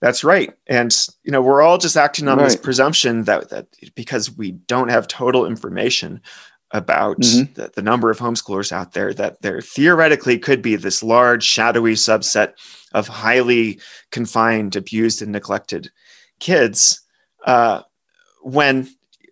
that's 0.00 0.24
right. 0.24 0.52
And 0.66 0.94
you 1.22 1.32
know, 1.32 1.42
we're 1.42 1.62
all 1.62 1.78
just 1.78 1.96
acting 1.96 2.28
on 2.28 2.38
right. 2.38 2.44
this 2.44 2.56
presumption 2.56 3.24
that 3.24 3.50
that 3.50 3.66
because 3.94 4.36
we 4.36 4.52
don't 4.52 4.88
have 4.88 5.08
total 5.08 5.46
information 5.46 6.20
about 6.72 7.20
mm-hmm. 7.20 7.52
the, 7.54 7.70
the, 7.74 7.82
number 7.82 8.10
of 8.10 8.18
homeschoolers 8.18 8.72
out 8.72 8.92
there, 8.92 9.14
that 9.14 9.40
there 9.40 9.60
theoretically 9.60 10.36
could 10.36 10.60
be 10.60 10.74
this 10.74 11.00
large, 11.02 11.44
shadowy 11.44 11.94
subset 11.94 12.54
of 12.92 13.06
highly 13.06 13.78
confined, 14.10 14.74
abused, 14.74 15.22
and 15.22 15.30
neglected 15.30 15.90
kids. 16.40 17.00
Uh, 17.44 17.82
when 18.42 18.88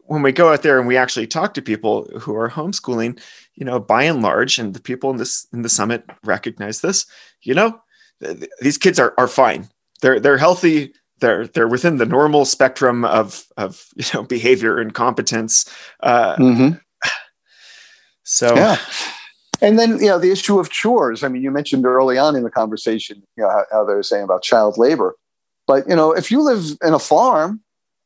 when 0.06 0.22
we 0.22 0.32
go 0.32 0.52
out 0.52 0.62
there 0.62 0.78
and 0.78 0.86
we 0.86 0.96
actually 0.96 1.26
talk 1.26 1.54
to 1.54 1.62
people 1.62 2.08
who 2.20 2.36
are 2.36 2.50
homeschooling, 2.50 3.20
you 3.54 3.64
know, 3.64 3.80
by 3.80 4.04
and 4.04 4.22
large, 4.22 4.58
and 4.58 4.74
the 4.74 4.80
people 4.80 5.10
in 5.10 5.16
this 5.16 5.46
in 5.52 5.62
the 5.62 5.68
summit 5.68 6.04
recognize 6.24 6.80
this, 6.80 7.04
you 7.42 7.54
know, 7.54 7.80
th- 8.22 8.48
these 8.60 8.78
kids 8.78 8.98
are 8.98 9.12
are 9.18 9.28
fine 9.28 9.68
they're 10.04 10.20
they're 10.20 10.36
healthy. 10.36 10.92
They're 11.20 11.46
they're 11.46 11.66
within 11.66 11.96
the 11.96 12.04
normal 12.04 12.44
spectrum 12.44 13.06
of 13.06 13.46
of 13.56 13.86
you 13.96 14.04
know 14.12 14.22
behavior 14.22 14.78
and 14.78 14.92
competence. 14.92 15.64
Uh, 16.00 16.36
mm-hmm. 16.36 16.78
so 18.22 18.54
yeah. 18.54 18.76
And 19.62 19.78
then 19.78 19.98
you 19.98 20.06
know 20.06 20.18
the 20.18 20.30
issue 20.30 20.58
of 20.58 20.68
chores. 20.68 21.24
I 21.24 21.28
mean 21.28 21.42
you 21.42 21.50
mentioned 21.50 21.86
early 21.86 22.18
on 22.18 22.36
in 22.36 22.42
the 22.42 22.50
conversation 22.50 23.22
you 23.36 23.44
know 23.44 23.48
how, 23.48 23.64
how 23.72 23.84
they 23.84 23.94
were 23.94 24.02
saying 24.02 24.24
about 24.24 24.42
child 24.42 24.76
labor. 24.76 25.16
But 25.66 25.88
you 25.88 25.96
know 25.96 26.12
if 26.12 26.30
you 26.30 26.42
live 26.42 26.76
in 26.82 26.92
a 26.92 26.98
farm 26.98 27.62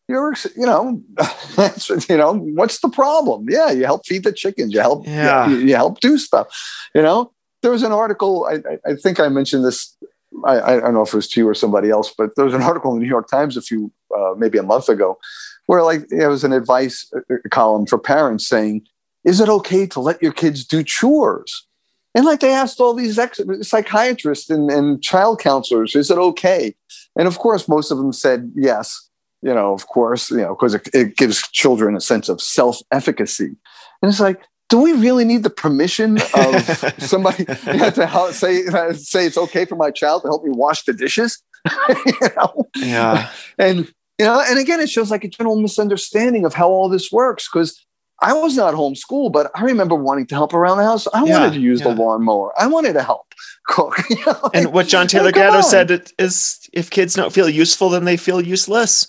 you're 0.07 0.35
you 0.57 0.67
know 0.67 1.03
you 2.09 2.17
know 2.17 2.35
what's 2.35 2.79
the 2.79 2.91
problem? 2.91 3.47
Yeah 3.49 3.73
you 3.73 3.87
help 3.87 4.07
feed 4.07 4.23
the 4.23 4.33
chickens 4.33 4.73
you 4.73 4.81
help 4.81 5.05
yeah. 5.05 5.49
you, 5.49 5.57
you 5.57 5.75
help 5.75 5.99
do 5.99 6.17
stuff 6.17 6.47
you 6.95 7.03
know? 7.03 7.33
There 7.61 7.73
was 7.73 7.83
an 7.83 7.91
article 7.91 8.47
I, 8.47 8.79
I 8.89 8.95
think 8.95 9.19
i 9.19 9.29
mentioned 9.29 9.65
this 9.65 9.97
I, 10.45 10.61
I, 10.61 10.81
don't 10.81 10.95
know 10.95 11.03
if 11.03 11.13
it 11.13 11.17
was 11.17 11.29
to 11.29 11.41
you 11.41 11.49
or 11.49 11.55
somebody 11.55 11.91
else, 11.91 12.13
but 12.17 12.37
there 12.37 12.45
was 12.45 12.55
an 12.55 12.63
article 12.71 12.93
in 12.93 12.99
the 12.99 13.03
New 13.03 13.09
York 13.09 13.29
Times 13.29 13.57
a 13.57 13.63
few, 13.63 13.93
uh, 14.17 14.35
maybe 14.37 14.59
a 14.59 14.63
month 14.63 14.89
ago, 14.89 15.19
where 15.67 15.83
like 15.83 16.11
it 16.11 16.27
was 16.29 16.45
an 16.45 16.53
advice 16.53 17.11
uh, 17.15 17.21
uh, 17.33 17.37
column 17.51 17.87
for 17.87 17.99
parents 17.99 18.47
saying, 18.47 18.87
"Is 19.25 19.41
it 19.41 19.49
okay 19.49 19.87
to 19.87 20.01
let 20.01 20.23
your 20.23 20.33
kids 20.33 20.65
do 20.65 20.83
chores?" 20.83 21.67
And 22.15 22.25
like 22.25 22.41
they 22.41 22.53
asked 22.53 22.81
all 22.81 22.95
these 22.95 23.19
ex- 23.19 23.41
psychiatrists 23.63 24.51
and, 24.51 24.71
and 24.71 25.03
child 25.03 25.41
counselors, 25.41 25.95
"Is 25.95 26.11
it 26.11 26.19
okay?" 26.19 26.75
And 27.17 27.27
of 27.27 27.39
course, 27.39 27.69
most 27.69 27.91
of 27.91 27.99
them 27.99 28.13
said 28.13 28.53
yes. 28.55 29.09
You 29.41 29.55
know, 29.55 29.73
of 29.73 29.87
course, 29.87 30.33
you 30.33 30.39
know, 30.39 30.57
because 30.57 30.75
it, 30.75 30.89
it 30.93 31.17
gives 31.17 31.47
children 31.53 31.97
a 31.97 32.01
sense 32.01 32.29
of 32.29 32.43
self-efficacy. 32.43 33.55
And 34.03 34.11
it's 34.11 34.19
like, 34.19 34.41
do 34.69 34.81
we 34.81 34.93
really 34.93 35.25
need 35.25 35.43
the 35.43 35.51
permission 35.51 36.19
of 36.35 36.95
somebody 36.99 37.45
to 37.45 38.07
help, 38.07 38.33
say 38.33 38.65
say 38.93 39.27
it's 39.27 39.39
okay 39.39 39.65
for 39.65 39.77
my 39.77 39.91
child 39.91 40.23
to 40.23 40.29
help 40.29 40.45
me 40.45 40.51
wash 40.51 40.85
the 40.85 40.93
dishes? 40.93 41.43
you 41.89 42.29
know? 42.37 42.69
Yeah, 42.77 43.31
and 43.59 43.93
you 44.19 44.27
know, 44.27 44.43
and 44.47 44.59
again, 44.59 44.81
it 44.81 44.91
shows 44.91 45.11
like 45.11 45.25
a 45.25 45.29
general 45.29 45.61
misunderstanding 45.61 46.45
of 46.45 46.55
how 46.55 46.69
all 46.69 46.89
this 46.89 47.11
works 47.13 47.49
because. 47.53 47.85
I 48.21 48.33
was 48.33 48.57
not 48.57 48.75
homeschooled, 48.75 49.31
but 49.31 49.49
I 49.55 49.63
remember 49.63 49.95
wanting 49.95 50.27
to 50.27 50.35
help 50.35 50.53
around 50.53 50.79
the 50.79 50.83
house. 50.83 51.07
I 51.15 51.25
yeah, 51.25 51.39
wanted 51.39 51.55
to 51.55 51.61
use 51.61 51.79
yeah. 51.79 51.95
the 51.95 52.03
lawnmower. 52.03 52.53
I 52.61 52.67
wanted 52.67 52.95
to 52.95 53.03
help 53.05 53.33
cook. 53.69 53.97
You 54.11 54.17
know? 54.27 54.51
And 54.53 54.73
what 54.73 54.89
John 54.89 55.07
Taylor 55.07 55.31
Gatto 55.31 55.61
said 55.61 56.11
is 56.19 56.69
if 56.73 56.91
kids 56.91 57.15
don't 57.15 57.33
feel 57.33 57.49
useful, 57.49 57.91
then 57.91 58.07
they 58.07 58.17
feel 58.17 58.41
useless. 58.41 59.07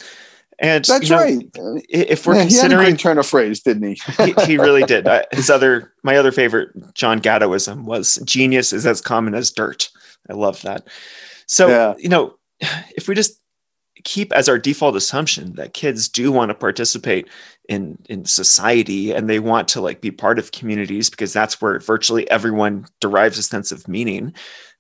And 0.61 0.83
that's 0.83 1.09
you 1.09 1.15
know, 1.15 1.23
right. 1.23 1.85
If 1.89 2.27
we're 2.27 2.35
considering, 2.35 2.91
he 2.91 2.97
turn 2.97 3.17
of 3.17 3.25
phrase, 3.25 3.61
didn't 3.61 3.83
he? 3.83 4.01
he? 4.23 4.33
he? 4.45 4.57
really 4.57 4.83
did. 4.83 4.99
Uh, 5.09 5.23
his 5.31 5.49
other, 5.49 5.93
my 6.03 6.17
other 6.17 6.31
favorite 6.31 6.69
John 6.93 7.19
Gattoism 7.19 7.85
was 7.85 8.17
"Genius 8.25 8.73
is 8.73 8.85
as 8.85 9.01
common 9.01 9.33
as 9.33 9.49
dirt." 9.49 9.89
I 10.29 10.33
love 10.33 10.61
that. 10.63 10.87
So 11.47 11.67
yeah. 11.67 11.93
you 11.97 12.09
know, 12.09 12.37
if 12.95 13.07
we 13.07 13.15
just 13.15 13.39
keep 14.03 14.31
as 14.33 14.47
our 14.47 14.57
default 14.57 14.95
assumption 14.95 15.53
that 15.55 15.73
kids 15.73 16.07
do 16.07 16.31
want 16.31 16.49
to 16.49 16.55
participate 16.55 17.27
in 17.67 17.97
in 18.09 18.25
society 18.25 19.11
and 19.11 19.29
they 19.29 19.39
want 19.39 19.67
to 19.67 19.81
like 19.81 20.01
be 20.01 20.11
part 20.11 20.39
of 20.39 20.51
communities 20.51 21.09
because 21.09 21.33
that's 21.33 21.61
where 21.61 21.79
virtually 21.79 22.29
everyone 22.29 22.85
derives 23.01 23.37
a 23.37 23.43
sense 23.43 23.71
of 23.71 23.87
meaning 23.87 24.33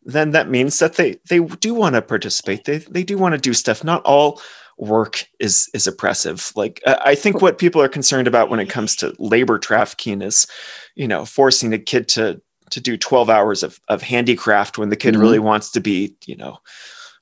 then 0.03 0.31
that 0.31 0.49
means 0.49 0.79
that 0.79 0.95
they 0.95 1.17
they 1.29 1.39
do 1.39 1.73
want 1.73 1.95
to 1.95 2.01
participate 2.01 2.65
they 2.65 2.77
they 2.77 3.03
do 3.03 3.17
want 3.17 3.33
to 3.33 3.41
do 3.41 3.53
stuff 3.53 3.83
not 3.83 4.01
all 4.03 4.41
work 4.79 5.25
is 5.39 5.69
is 5.73 5.87
oppressive 5.87 6.51
like 6.55 6.81
i 6.85 7.13
think 7.13 7.41
what 7.41 7.57
people 7.57 7.81
are 7.81 7.89
concerned 7.89 8.27
about 8.27 8.49
when 8.49 8.59
it 8.59 8.69
comes 8.69 8.95
to 8.95 9.13
labor 9.19 9.59
trafficking 9.59 10.21
is 10.21 10.47
you 10.95 11.07
know 11.07 11.25
forcing 11.25 11.73
a 11.73 11.79
kid 11.79 12.07
to 12.07 12.41
to 12.69 12.79
do 12.79 12.95
12 12.97 13.29
hours 13.29 13.63
of, 13.63 13.79
of 13.87 14.01
handicraft 14.01 14.77
when 14.77 14.89
the 14.89 14.95
kid 14.95 15.13
mm-hmm. 15.13 15.21
really 15.21 15.39
wants 15.39 15.69
to 15.71 15.81
be 15.81 16.15
you 16.25 16.35
know 16.35 16.59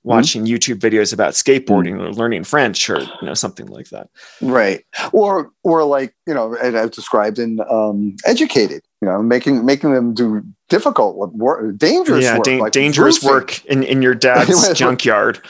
watching 0.08 0.45
mm-hmm. 0.45 0.53
YouTube 0.55 0.80
videos 0.80 1.14
about 1.14 1.34
skateboarding 1.34 1.93
mm-hmm. 1.93 2.08
or 2.08 2.14
learning 2.14 2.43
French 2.45 2.89
or 2.89 2.99
you 2.99 3.24
know 3.24 3.34
something 3.34 3.68
like 3.68 3.89
that. 3.89 4.10
Right. 4.41 4.86
Or 5.12 5.51
or 5.64 5.84
like 5.84 6.16
you 6.26 6.34
know, 6.34 6.53
as 6.55 6.74
I've 6.74 6.91
described 6.91 7.38
in 7.38 7.60
um, 7.70 8.16
Educated, 8.26 8.82
you 9.01 9.08
know, 9.08 9.22
making 9.22 9.66
making 9.66 9.93
them 9.93 10.14
do 10.14 10.41
difficult 10.70 11.18
work, 11.18 11.78
dangerous 11.78 12.24
yeah, 12.24 12.36
work, 12.36 12.45
da- 12.45 12.60
like 12.60 12.72
dangerous 12.72 13.22
roofing. 13.24 13.30
work 13.30 13.66
in 13.66 13.84
in 13.84 14.01
your 14.01 14.16
dad's 14.28 14.74
junkyard. 14.74 15.45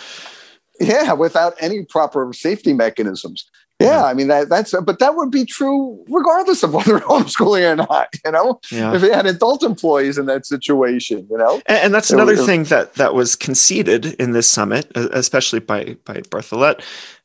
Yeah, 0.79 1.13
without 1.13 1.55
any 1.59 1.83
proper 1.83 2.31
safety 2.33 2.73
mechanisms. 2.73 3.49
Yeah, 3.79 4.05
I 4.05 4.15
mean 4.15 4.27
that 4.27 4.49
that's 4.49 4.73
but 4.81 4.97
that 4.97 5.15
would 5.15 5.29
be 5.29 5.45
true 5.45 6.03
regardless 6.09 6.63
of 6.63 6.73
whether 6.75 6.99
homeschooling 6.99 7.71
or 7.71 7.75
not. 7.75 8.15
You 8.25 8.31
know, 8.31 8.59
yeah. 8.71 8.95
if 8.95 9.03
you 9.03 9.11
had 9.11 9.27
adult 9.27 9.63
employees 9.63 10.17
in 10.17 10.25
that 10.25 10.45
situation, 10.45 11.27
you 11.29 11.37
know, 11.37 11.61
and, 11.67 11.77
and 11.77 11.93
that's 11.93 12.09
another 12.09 12.35
was, 12.35 12.45
thing 12.45 12.63
that 12.65 12.95
that 12.95 13.13
was 13.13 13.35
conceded 13.35 14.05
in 14.15 14.31
this 14.31 14.49
summit, 14.49 14.91
especially 14.95 15.59
by 15.59 15.97
by 16.05 16.21
Bartholet, 16.21 16.81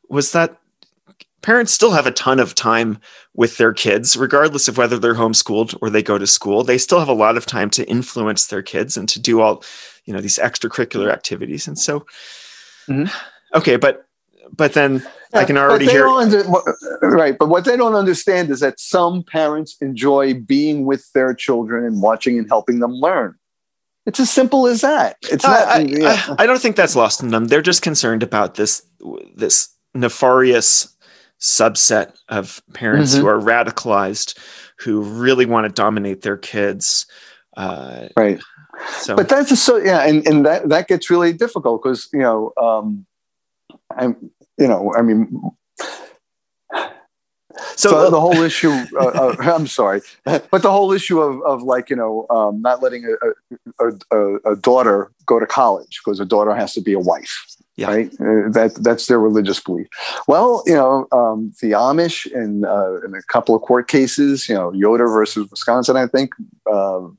was 0.09 0.33
that 0.33 0.59
parents 1.41 1.73
still 1.73 1.93
have 1.93 2.07
a 2.07 2.13
ton 2.13 2.39
of 2.39 2.55
time 2.55 2.99
with 3.35 3.57
their 3.57 3.73
kids, 3.73 4.17
regardless 4.17 4.69
of 4.69 4.77
whether 4.77 4.99
they're 4.99 5.15
homeschooled 5.15 5.77
or 5.81 5.91
they 5.91 6.03
go 6.03 6.19
to 6.19 6.27
school. 6.27 6.65
They 6.65 6.79
still 6.79 6.99
have 6.99 7.09
a 7.09 7.15
lot 7.15 7.37
of 7.37 7.47
time 7.47 7.71
to 7.71 7.89
influence 7.89 8.47
their 8.47 8.63
kids 8.63 8.97
and 8.97 9.09
to 9.09 9.21
do 9.21 9.41
all, 9.41 9.65
you 10.05 10.13
know, 10.13 10.21
these 10.21 10.39
extracurricular 10.39 11.11
activities. 11.11 11.67
And 11.67 11.79
so, 11.79 12.01
mm-hmm. 12.89 13.07
Okay, 13.55 13.77
but 13.77 14.07
but 14.55 14.75
then 14.75 15.03
yeah, 15.33 15.41
I 15.41 15.45
can 15.45 15.57
already 15.57 15.87
hear. 15.87 16.07
Under, 16.07 16.45
right, 17.03 17.37
but 17.39 17.49
what 17.49 17.65
they 17.65 17.77
don't 17.77 17.95
understand 17.95 18.51
is 18.51 18.61
that 18.61 18.79
some 18.79 19.23
parents 19.23 19.77
enjoy 19.81 20.35
being 20.35 20.85
with 20.85 21.11
their 21.13 21.35
children 21.35 21.85
and 21.85 22.03
watching 22.03 22.39
and 22.39 22.49
helping 22.49 22.81
them 22.81 22.93
learn. 22.93 23.37
It's 24.05 24.19
as 24.19 24.31
simple 24.31 24.67
as 24.67 24.81
that. 24.81 25.17
It's 25.23 25.45
not. 25.45 25.69
I, 25.69 25.81
yeah. 25.81 26.23
I, 26.29 26.43
I 26.43 26.47
don't 26.47 26.61
think 26.61 26.77
that's 26.77 26.97
lost 26.97 27.23
on 27.23 27.29
them. 27.29 27.47
They're 27.47 27.63
just 27.63 27.83
concerned 27.83 28.23
about 28.23 28.57
this 28.57 28.83
this 29.35 29.69
nefarious 29.95 30.95
subset 31.41 32.17
of 32.29 32.63
parents 32.73 33.13
mm-hmm. 33.13 33.23
who 33.23 33.29
are 33.29 33.41
radicalized, 33.41 34.39
who 34.79 35.03
really 35.03 35.47
want 35.47 35.67
to 35.67 35.73
dominate 35.73 36.23
their 36.23 36.37
kids. 36.37 37.07
Uh, 37.57 38.09
right. 38.17 38.41
So, 38.91 39.15
but 39.15 39.29
that's 39.29 39.51
just 39.51 39.65
so 39.65 39.77
yeah, 39.77 40.03
and, 40.07 40.27
and 40.27 40.47
that 40.47 40.69
that 40.71 40.89
gets 40.89 41.11
really 41.11 41.33
difficult 41.33 41.83
because 41.83 42.09
you 42.13 42.21
know 42.21 42.53
um, 42.61 43.07
I'm 43.97 44.31
you 44.59 44.69
know, 44.69 44.95
I 44.95 45.03
mean, 45.03 45.41
so, 47.77 47.91
so 47.91 48.11
the 48.11 48.21
whole 48.21 48.41
issue, 48.43 48.71
uh, 49.01 49.07
uh, 49.07 49.37
I'm 49.41 49.67
sorry, 49.67 50.01
but 50.25 50.63
the 50.63 50.71
whole 50.71 50.93
issue 50.93 51.21
of, 51.21 51.43
of 51.43 51.63
like, 51.63 51.91
you 51.91 51.97
know, 51.97 52.27
um, 52.31 52.61
not 52.63 52.83
letting 52.83 53.05
a, 53.05 53.87
a, 54.13 54.53
a, 54.53 54.57
daughter 54.57 55.13
go 55.27 55.39
to 55.41 55.47
college 55.47 56.01
because 56.05 56.21
a 56.21 56.25
daughter 56.25 56.55
has 56.55 56.73
to 56.75 56.81
be 56.81 56.93
a 56.93 56.99
wife. 56.99 57.45
Yeah. 57.77 57.89
Right. 57.89 58.13
Uh, 58.21 58.51
that 58.51 58.79
that's 58.83 59.07
their 59.07 59.19
religious 59.19 59.59
belief. 59.59 59.87
Well, 60.29 60.63
you 60.67 60.75
know, 60.75 61.07
um, 61.11 61.55
the 61.63 61.71
Amish 61.71 62.31
in, 62.31 62.67
uh, 62.67 63.01
in 63.01 63.15
a 63.15 63.23
couple 63.23 63.55
of 63.55 63.63
court 63.63 63.89
cases, 63.89 64.47
you 64.47 64.55
know, 64.55 64.75
Yoder 64.75 65.09
versus 65.09 65.49
Wisconsin, 65.51 65.97
I 65.97 66.07
think, 66.07 66.35
um, 66.71 67.19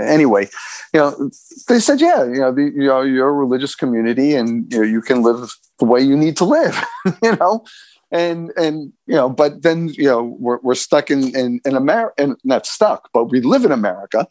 anyway, 0.00 0.48
you 0.92 1.00
know, 1.00 1.30
they 1.68 1.80
said, 1.80 2.00
yeah, 2.00 2.24
you 2.24 2.40
know, 2.40 2.52
the, 2.52 2.62
you 2.62 2.86
know, 2.86 3.02
you're 3.02 3.28
a 3.28 3.32
religious 3.32 3.74
community, 3.74 4.34
and 4.34 4.70
you 4.72 4.78
know, 4.78 4.84
you 4.84 5.00
can 5.00 5.22
live 5.22 5.52
the 5.78 5.84
way 5.84 6.00
you 6.00 6.16
need 6.16 6.36
to 6.38 6.44
live, 6.44 6.82
you 7.22 7.36
know, 7.36 7.64
and 8.10 8.52
and 8.56 8.92
you 9.06 9.14
know, 9.14 9.28
but 9.28 9.62
then 9.62 9.88
you 9.88 10.04
know, 10.04 10.36
we're 10.38 10.58
we're 10.62 10.74
stuck 10.74 11.10
in 11.10 11.34
in 11.36 11.60
in 11.64 11.76
America, 11.76 12.14
and 12.18 12.36
not 12.44 12.66
stuck, 12.66 13.08
but 13.12 13.26
we 13.26 13.40
live 13.40 13.64
in 13.64 13.72
America, 13.72 14.26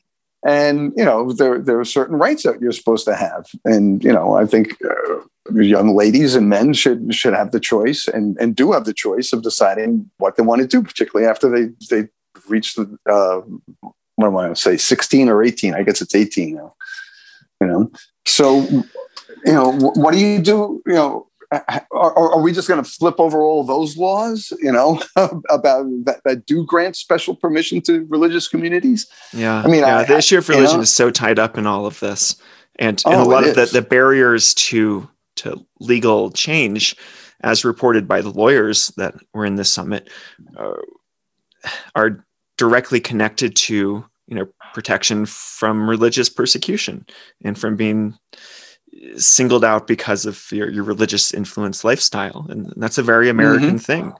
and 0.45 0.93
you 0.95 1.05
know, 1.05 1.31
there 1.31 1.59
there 1.59 1.79
are 1.79 1.85
certain 1.85 2.17
rights 2.17 2.43
that 2.43 2.61
you're 2.61 2.71
supposed 2.71 3.05
to 3.05 3.15
have, 3.15 3.47
and 3.65 4.03
you 4.03 4.11
know, 4.11 4.33
I 4.33 4.45
think. 4.45 4.77
Uh, 4.83 5.21
young 5.55 5.95
ladies 5.95 6.35
and 6.35 6.47
men 6.47 6.73
should 6.73 7.11
should 7.11 7.33
have 7.33 7.51
the 7.51 7.59
choice 7.59 8.07
and 8.07 8.37
and 8.39 8.55
do 8.55 8.71
have 8.71 8.85
the 8.85 8.93
choice 8.93 9.33
of 9.33 9.41
deciding 9.41 10.07
what 10.19 10.35
they 10.35 10.43
want 10.43 10.61
to 10.61 10.67
do 10.67 10.83
particularly 10.83 11.27
after 11.27 11.49
they 11.49 11.73
they 11.89 12.07
reach 12.47 12.75
the 12.75 12.97
uh, 13.09 13.41
what 14.19 14.27
am 14.27 14.37
I 14.37 14.47
want 14.47 14.55
to 14.57 14.61
say, 14.61 14.75
16 14.75 15.29
or 15.29 15.41
18? 15.41 15.73
I 15.73 15.83
guess 15.83 16.01
it's 16.01 16.13
18 16.13 16.55
now. 16.55 16.75
You 17.61 17.67
know, 17.67 17.91
so 18.25 18.61
you 19.45 19.53
know, 19.53 19.71
what 19.71 20.11
do 20.11 20.19
you 20.19 20.39
do? 20.39 20.81
You 20.85 20.93
know, 20.93 21.27
are, 21.51 21.83
are 21.91 22.41
we 22.41 22.51
just 22.51 22.67
going 22.67 22.83
to 22.83 22.89
flip 22.89 23.15
over 23.17 23.41
all 23.41 23.63
those 23.63 23.97
laws? 23.97 24.51
You 24.61 24.71
know, 24.71 25.01
about 25.15 25.85
that, 26.03 26.21
that 26.25 26.45
do 26.45 26.65
grant 26.65 26.97
special 26.97 27.35
permission 27.35 27.81
to 27.83 28.05
religious 28.09 28.47
communities? 28.47 29.07
Yeah, 29.33 29.61
I 29.63 29.67
mean, 29.67 29.81
yeah, 29.81 29.99
I, 29.99 30.03
the 30.03 30.17
issue 30.17 30.37
of 30.37 30.49
religion 30.49 30.71
you 30.71 30.77
know, 30.77 30.83
is 30.83 30.93
so 30.93 31.11
tied 31.11 31.39
up 31.39 31.57
in 31.57 31.65
all 31.65 31.85
of 31.85 31.99
this, 32.01 32.35
and, 32.77 33.01
and 33.05 33.15
oh, 33.15 33.23
a 33.23 33.25
lot 33.25 33.47
of 33.47 33.55
the, 33.55 33.65
the 33.67 33.81
barriers 33.81 34.53
to 34.55 35.09
to 35.37 35.65
legal 35.79 36.31
change, 36.31 36.95
as 37.41 37.63
reported 37.63 38.05
by 38.05 38.21
the 38.21 38.31
lawyers 38.31 38.87
that 38.97 39.15
were 39.33 39.45
in 39.45 39.55
this 39.55 39.71
summit, 39.71 40.09
uh, 40.57 40.73
are 41.95 42.25
directly 42.59 42.99
connected 42.99 43.55
to 43.55 44.05
you 44.27 44.35
know 44.35 44.45
protection 44.73 45.25
from 45.25 45.89
religious 45.89 46.29
persecution 46.29 47.05
and 47.41 47.57
from 47.57 47.77
being 47.77 48.13
singled 49.15 49.63
out 49.63 49.87
because 49.87 50.25
of 50.25 50.45
your, 50.51 50.69
your 50.69 50.83
religious 50.83 51.33
influence 51.33 51.85
lifestyle 51.85 52.45
and 52.49 52.71
that's 52.75 52.97
a 52.97 53.03
very 53.03 53.29
american 53.29 53.69
mm-hmm. 53.69 53.77
thing 53.77 54.13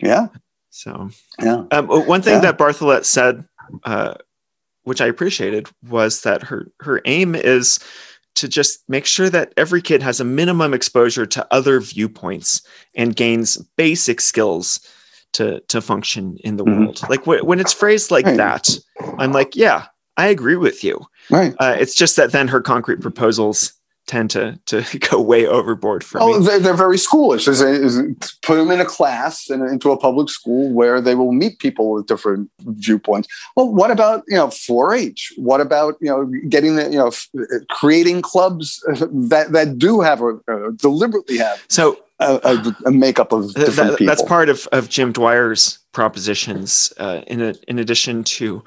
yeah 0.00 0.28
so 0.70 1.10
yeah 1.38 1.64
um, 1.70 1.86
one 1.86 2.22
thing 2.22 2.34
yeah. 2.34 2.40
that 2.40 2.58
bartholet 2.58 3.04
said 3.04 3.44
uh, 3.84 4.14
which 4.84 5.02
i 5.02 5.06
appreciated 5.06 5.68
was 5.86 6.22
that 6.22 6.44
her 6.44 6.66
her 6.80 7.02
aim 7.04 7.34
is 7.34 7.78
to 8.36 8.48
just 8.48 8.82
make 8.88 9.04
sure 9.04 9.28
that 9.28 9.52
every 9.58 9.82
kid 9.82 10.02
has 10.02 10.18
a 10.18 10.24
minimum 10.24 10.72
exposure 10.72 11.26
to 11.26 11.46
other 11.50 11.78
viewpoints 11.78 12.62
and 12.96 13.16
gains 13.16 13.58
basic 13.76 14.18
skills 14.18 14.80
to 15.32 15.60
to 15.68 15.80
function 15.80 16.36
in 16.44 16.56
the 16.56 16.64
mm-hmm. 16.64 16.84
world. 16.84 17.02
Like 17.08 17.20
w- 17.20 17.44
when 17.44 17.60
it's 17.60 17.72
phrased 17.72 18.10
like 18.10 18.26
right. 18.26 18.36
that, 18.36 18.68
I'm 19.18 19.32
like, 19.32 19.56
yeah, 19.56 19.86
I 20.16 20.26
agree 20.26 20.56
with 20.56 20.84
you. 20.84 21.06
Right. 21.30 21.54
Uh, 21.58 21.76
it's 21.78 21.94
just 21.94 22.16
that 22.16 22.32
then 22.32 22.48
her 22.48 22.60
concrete 22.60 23.00
proposals 23.00 23.74
tend 24.06 24.28
to 24.30 24.58
to 24.66 24.84
go 25.10 25.20
way 25.20 25.46
overboard 25.46 26.02
for 26.02 26.20
oh, 26.20 26.38
me. 26.38 26.44
They're, 26.44 26.58
they're 26.58 26.74
very 26.74 26.96
schoolish. 26.96 27.46
Is, 27.46 27.60
is 27.60 28.02
put 28.42 28.56
them 28.56 28.70
in 28.70 28.80
a 28.80 28.84
class 28.84 29.48
and 29.48 29.62
into 29.70 29.90
a 29.92 29.96
public 29.96 30.28
school 30.28 30.72
where 30.72 31.00
they 31.00 31.14
will 31.14 31.32
meet 31.32 31.58
people 31.58 31.92
with 31.92 32.06
different 32.06 32.50
viewpoints. 32.60 33.28
Well, 33.56 33.72
what 33.72 33.90
about 33.90 34.24
you 34.26 34.36
know 34.36 34.48
4-H? 34.48 35.34
What 35.36 35.60
about 35.60 35.94
you 36.00 36.08
know 36.08 36.30
getting 36.48 36.76
the 36.76 36.90
you 36.90 36.98
know 36.98 37.12
creating 37.70 38.22
clubs 38.22 38.80
that 38.88 39.52
that 39.52 39.78
do 39.78 40.00
have 40.00 40.20
or 40.20 40.42
uh, 40.48 40.70
deliberately 40.76 41.38
have 41.38 41.64
so 41.68 41.98
a, 42.20 42.74
a, 42.86 42.90
makeup 42.90 43.32
of 43.32 43.54
different 43.54 43.90
that, 43.90 43.98
people. 43.98 44.06
That's 44.06 44.22
part 44.22 44.48
of, 44.48 44.68
of 44.72 44.88
Jim 44.88 45.12
Dwyer's 45.12 45.78
propositions. 45.92 46.92
Uh, 46.98 47.22
in 47.26 47.40
a, 47.40 47.54
in 47.66 47.78
addition 47.78 48.24
to 48.24 48.62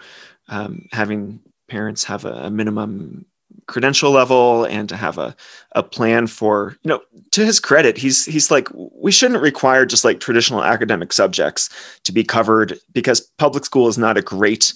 um, 0.49 0.87
having 0.91 1.39
parents 1.69 2.03
have 2.03 2.25
a, 2.25 2.33
a, 2.33 2.49
minimum 2.49 3.25
credential 3.67 4.11
level 4.11 4.65
and 4.65 4.89
to 4.89 4.97
have 4.97 5.17
a, 5.17 5.35
a 5.73 5.83
plan 5.83 6.27
for 6.27 6.75
you 6.83 6.89
know 6.89 7.01
to 7.31 7.45
his 7.45 7.61
credit 7.61 7.97
he's 7.97 8.25
he's 8.25 8.51
like 8.51 8.67
we 8.73 9.11
shouldn't 9.11 9.41
require 9.41 9.85
just 9.85 10.03
like 10.03 10.19
traditional 10.19 10.63
academic 10.63 11.13
subjects 11.13 11.69
to 12.03 12.11
be 12.11 12.25
covered 12.25 12.77
because 12.91 13.21
public 13.37 13.63
school 13.63 13.87
is 13.87 13.97
not 13.97 14.17
a 14.17 14.21
great 14.21 14.73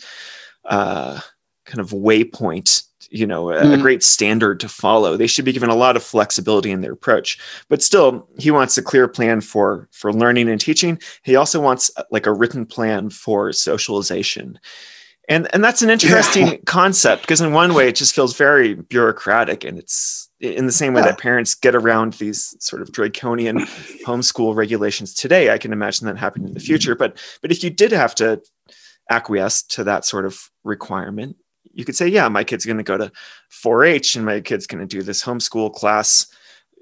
uh, 0.66 1.20
kind 1.66 1.82
of 1.82 1.90
waypoint 1.90 2.87
you 3.10 3.26
know 3.26 3.52
a, 3.52 3.62
mm-hmm. 3.62 3.74
a, 3.74 3.78
great 3.78 4.04
standard 4.04 4.60
to 4.60 4.70
follow 4.70 5.18
they 5.18 5.28
should 5.28 5.46
be 5.46 5.54
given 5.54 5.70
a 5.70 5.76
lot 5.76 5.96
of 5.96 6.04
flexibility 6.04 6.72
in 6.72 6.82
their 6.82 6.94
approach 6.94 7.38
but 7.70 7.82
still 7.82 8.28
he 8.38 8.52
wants 8.52 8.78
a 8.78 8.84
clear 8.84 9.08
plan 9.08 9.42
for 9.42 9.88
for 9.92 10.14
learning 10.14 10.50
and 10.50 10.62
teaching 10.62 11.00
he 11.24 11.36
also 11.36 11.60
wants 11.60 11.92
uh, 11.98 12.04
like 12.12 12.26
a 12.26 12.34
written 12.34 12.66
plan 12.66 13.10
for 13.10 13.52
socialization 13.52 14.60
and 15.28 15.48
and 15.54 15.64
that's 15.64 15.82
an 15.82 15.90
interesting 15.90 16.48
yeah. 16.48 16.58
concept 16.66 17.24
because 17.24 17.42
in 17.42 17.52
one 17.54 17.74
way 17.74 17.90
it 17.90 17.96
just 17.96 18.16
feels 18.16 18.36
very 18.36 18.76
bureaucratic 18.76 19.64
and 19.64 19.78
it's 19.78 20.30
in 20.40 20.66
the 20.66 20.72
same 20.72 20.94
way 20.94 21.02
yeah. 21.02 21.08
that 21.08 21.20
parents 21.20 21.56
get 21.56 21.76
around 21.76 22.14
these 22.14 22.56
sort 22.60 22.82
of 22.82 22.92
draconian 22.92 23.58
homeschool 24.06 24.56
regulations 24.56 25.14
today 25.14 25.52
i 25.52 25.58
can 25.58 25.74
imagine 25.74 26.08
that 26.08 26.18
happening 26.18 26.48
in 26.48 26.54
the 26.54 26.60
future 26.60 26.96
but 26.96 27.18
but 27.42 27.52
if 27.52 27.64
you 27.64 27.70
did 27.70 27.92
have 27.92 28.14
to 28.16 28.42
acquiesce 29.10 29.64
to 29.64 29.84
that 29.84 30.06
sort 30.06 30.26
of 30.26 30.50
requirement 30.64 31.38
you 31.78 31.86
could 31.86 31.96
say, 31.96 32.08
yeah, 32.08 32.28
my 32.28 32.44
kid's 32.44 32.66
going 32.66 32.78
to 32.78 32.84
go 32.84 32.98
to 32.98 33.12
4-H 33.52 34.16
and 34.16 34.26
my 34.26 34.42
kid's 34.42 34.66
going 34.66 34.86
to 34.86 34.88
do 34.88 35.04
this 35.04 35.24
homeschool 35.24 35.72
class. 35.72 36.26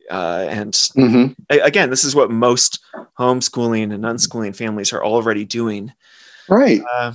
Uh, 0.09 0.47
and 0.49 0.73
mm-hmm. 0.73 1.33
again, 1.49 1.89
this 1.89 2.05
is 2.05 2.15
what 2.15 2.31
most 2.31 2.79
homeschooling 3.19 3.93
and 3.93 4.05
unschooling 4.05 4.55
families 4.55 4.93
are 4.93 5.03
already 5.03 5.43
doing. 5.43 5.91
Right. 6.47 6.81
Uh, 6.93 7.13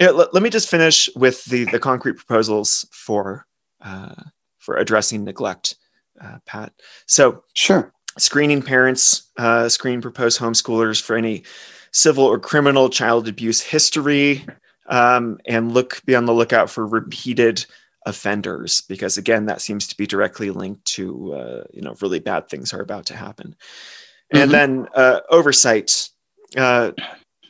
yeah, 0.00 0.10
let, 0.10 0.32
let, 0.32 0.42
me 0.42 0.48
just 0.48 0.70
finish 0.70 1.10
with 1.16 1.44
the 1.46 1.64
the 1.64 1.80
concrete 1.80 2.14
proposals 2.14 2.86
for 2.92 3.46
uh, 3.80 4.14
for 4.58 4.76
addressing 4.76 5.24
neglect, 5.24 5.74
uh, 6.20 6.38
Pat. 6.46 6.72
So 7.06 7.42
sure, 7.54 7.92
screening 8.16 8.62
parents, 8.62 9.28
uh, 9.36 9.68
screen 9.68 10.00
proposed 10.00 10.38
homeschoolers 10.38 11.02
for 11.02 11.16
any 11.16 11.42
civil 11.90 12.24
or 12.24 12.38
criminal 12.38 12.88
child 12.88 13.26
abuse 13.26 13.60
history, 13.60 14.46
um, 14.88 15.38
and 15.46 15.72
look 15.72 16.04
be 16.04 16.16
on 16.16 16.26
the 16.26 16.34
lookout 16.34 16.70
for 16.70 16.86
repeated 16.86 17.64
offenders 18.06 18.80
because 18.82 19.18
again 19.18 19.46
that 19.46 19.60
seems 19.60 19.86
to 19.86 19.96
be 19.96 20.06
directly 20.06 20.50
linked 20.50 20.84
to 20.84 21.34
uh, 21.34 21.64
you 21.72 21.82
know 21.82 21.94
really 22.00 22.20
bad 22.20 22.48
things 22.48 22.72
are 22.72 22.80
about 22.80 23.06
to 23.06 23.16
happen. 23.16 23.54
Mm-hmm. 24.32 24.42
and 24.42 24.50
then 24.50 24.88
uh, 24.94 25.20
oversight. 25.30 26.10
Uh, 26.56 26.92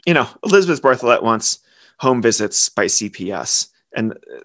you 0.06 0.14
know 0.14 0.26
elizabeth 0.42 0.82
bartholet 0.82 1.22
wants 1.22 1.60
home 2.00 2.20
visits 2.20 2.68
by 2.68 2.86
cps 2.86 3.68
and 3.94 4.12
uh, 4.12 4.40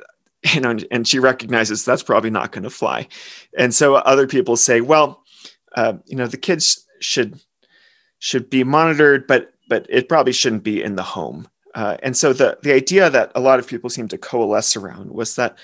you 0.54 0.62
know 0.62 0.78
and 0.91 1.08
she 1.08 1.20
recognizes 1.20 1.86
that's 1.86 2.04
probably 2.04 2.30
not 2.30 2.52
going 2.52 2.64
to 2.64 2.70
fly. 2.70 3.08
And 3.58 3.74
so 3.74 3.96
other 3.96 4.28
people 4.28 4.58
say 4.58 4.82
well 4.82 5.24
uh, 5.76 5.94
you 6.06 6.16
know 6.16 6.28
the 6.28 6.38
kids 6.38 6.86
should 7.00 7.39
should 8.20 8.50
be 8.50 8.64
monitored 8.64 9.28
but 9.28 9.54
but 9.70 9.86
it 9.89 10.10
probably 10.10 10.34
shouldn't 10.34 10.64
be 10.64 10.84
in 10.84 10.96
the 10.96 11.04
home 11.04 11.48
uh, 11.74 11.97
and 12.03 12.15
so 12.15 12.34
the 12.34 12.57
the 12.63 12.74
idea 12.74 13.09
that 13.09 13.32
a 13.36 13.39
lot 13.39 13.59
of 13.59 13.67
people 13.67 13.89
seem 13.89 14.07
to 14.09 14.17
coalesce 14.17 14.76
around 14.76 15.11
was 15.11 15.36
that 15.36 15.57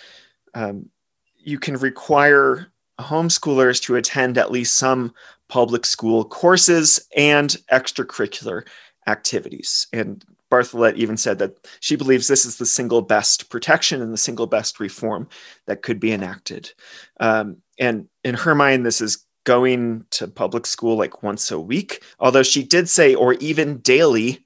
um, 0.54 0.90
you 1.38 1.60
can 1.60 1.76
require 1.76 2.68
homeschoolers 3.00 3.82
to 3.82 3.96
attend 3.96 4.38
at 4.38 4.52
least 4.52 4.78
some 4.78 5.14
public 5.48 5.86
school 5.86 6.26
courses 6.26 7.00
and 7.16 7.58
extracurricular 7.72 8.68
activities. 9.08 9.88
And 9.94 10.24
Bartholet 10.52 10.96
even 10.96 11.18
said 11.18 11.40
that 11.40 11.68
she 11.80 11.96
believes 11.96 12.28
this 12.28 12.46
is 12.46 12.58
the 12.58 12.66
single 12.66 13.02
best 13.02 13.50
protection 13.50 14.02
and 14.02 14.12
the 14.12 14.18
single 14.18 14.48
best 14.48 14.80
reform 14.80 15.28
that 15.66 15.82
could 15.82 16.00
be 16.00 16.12
enacted. 16.12 16.72
Um, 17.20 17.58
and 17.78 18.08
in 18.24 18.36
her 18.36 18.56
mind, 18.56 18.86
this 18.86 19.02
is 19.02 19.26
going 19.44 20.06
to 20.12 20.28
public 20.28 20.66
school 20.66 20.98
like 20.98 21.24
once 21.24 21.52
a 21.52 21.60
week, 21.60 22.04
although 22.20 22.44
she 22.44 22.64
did 22.64 22.90
say, 22.90 23.16
or 23.16 23.34
even 23.36 23.78
daily. 23.80 24.46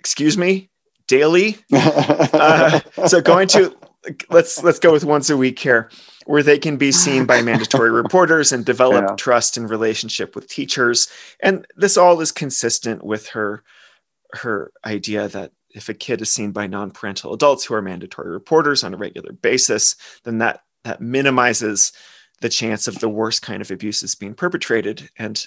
Excuse 0.00 0.38
me, 0.38 0.70
daily. 1.08 1.58
uh, 1.72 2.80
so 3.06 3.20
going 3.20 3.46
to 3.48 3.76
let's 4.30 4.62
let's 4.62 4.78
go 4.78 4.92
with 4.92 5.04
once 5.04 5.28
a 5.28 5.36
week 5.36 5.58
here 5.58 5.90
where 6.24 6.42
they 6.42 6.58
can 6.58 6.78
be 6.78 6.90
seen 6.90 7.26
by 7.26 7.42
mandatory 7.42 7.90
reporters 7.90 8.50
and 8.50 8.64
develop 8.64 9.04
yeah. 9.06 9.14
trust 9.16 9.58
and 9.58 9.68
relationship 9.68 10.34
with 10.34 10.48
teachers 10.48 11.06
and 11.42 11.66
this 11.76 11.98
all 11.98 12.18
is 12.22 12.32
consistent 12.32 13.04
with 13.04 13.28
her 13.28 13.62
her 14.32 14.72
idea 14.86 15.28
that 15.28 15.52
if 15.68 15.90
a 15.90 15.94
kid 15.94 16.22
is 16.22 16.30
seen 16.30 16.50
by 16.50 16.66
non-parental 16.66 17.34
adults 17.34 17.66
who 17.66 17.74
are 17.74 17.82
mandatory 17.82 18.30
reporters 18.30 18.82
on 18.82 18.94
a 18.94 18.96
regular 18.96 19.32
basis 19.32 19.96
then 20.24 20.38
that 20.38 20.62
that 20.84 21.02
minimizes 21.02 21.92
the 22.40 22.48
chance 22.48 22.88
of 22.88 23.00
the 23.00 23.08
worst 23.08 23.42
kind 23.42 23.60
of 23.60 23.70
abuses 23.70 24.14
being 24.14 24.32
perpetrated 24.32 25.10
and 25.18 25.44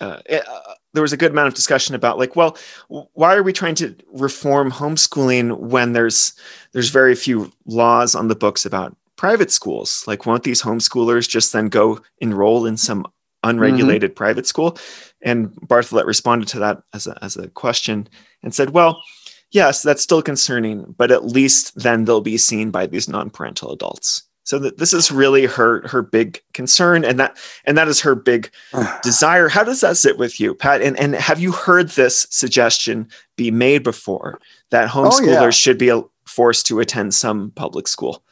uh, 0.00 0.20
it, 0.26 0.46
uh, 0.48 0.74
there 0.92 1.02
was 1.02 1.12
a 1.12 1.16
good 1.16 1.30
amount 1.30 1.48
of 1.48 1.54
discussion 1.54 1.94
about 1.94 2.18
like 2.18 2.36
well 2.36 2.56
why 2.88 3.34
are 3.34 3.42
we 3.42 3.52
trying 3.52 3.74
to 3.76 3.94
reform 4.12 4.70
homeschooling 4.70 5.58
when 5.58 5.92
there's 5.92 6.32
there's 6.72 6.90
very 6.90 7.14
few 7.14 7.52
laws 7.66 8.14
on 8.14 8.28
the 8.28 8.34
books 8.34 8.64
about 8.64 8.96
private 9.16 9.50
schools? 9.50 10.04
Like 10.06 10.26
won't 10.26 10.44
these 10.44 10.62
homeschoolers 10.62 11.28
just 11.28 11.52
then 11.52 11.68
go 11.68 12.00
enroll 12.18 12.66
in 12.66 12.76
some 12.76 13.06
unregulated 13.42 14.12
mm-hmm. 14.12 14.16
private 14.16 14.46
school? 14.46 14.78
And 15.22 15.52
bartholet 15.52 16.06
responded 16.06 16.48
to 16.48 16.58
that 16.60 16.82
as 16.94 17.06
a, 17.06 17.18
as 17.22 17.36
a 17.36 17.48
question 17.48 18.08
and 18.42 18.54
said 18.54 18.70
well 18.70 19.02
yes 19.50 19.82
that's 19.82 20.02
still 20.02 20.22
concerning 20.22 20.94
but 20.96 21.10
at 21.10 21.26
least 21.26 21.78
then 21.78 22.04
they'll 22.04 22.20
be 22.20 22.38
seen 22.38 22.70
by 22.70 22.86
these 22.86 23.08
non-parental 23.08 23.72
adults 23.72 24.22
so 24.44 24.58
that 24.58 24.78
this 24.78 24.92
is 24.92 25.10
really 25.10 25.46
her 25.46 25.86
her 25.88 26.02
big 26.02 26.40
concern 26.54 27.04
and 27.04 27.18
that 27.20 27.36
and 27.64 27.76
that 27.78 27.88
is 27.88 28.00
her 28.00 28.14
big 28.14 28.50
desire. 29.02 29.48
How 29.48 29.64
does 29.64 29.80
that 29.80 29.96
sit 29.96 30.18
with 30.18 30.40
you 30.40 30.54
pat? 30.54 30.82
And 30.82 30.98
and 30.98 31.14
have 31.14 31.40
you 31.40 31.52
heard 31.52 31.90
this 31.90 32.26
suggestion 32.30 33.08
be 33.36 33.50
made 33.50 33.82
before 33.82 34.40
that 34.70 34.90
homeschoolers 34.90 35.38
oh, 35.38 35.44
yeah. 35.44 35.50
should 35.50 35.78
be 35.78 36.02
forced 36.26 36.66
to 36.66 36.80
attend 36.80 37.14
some 37.14 37.50
public 37.52 37.88
school? 37.88 38.22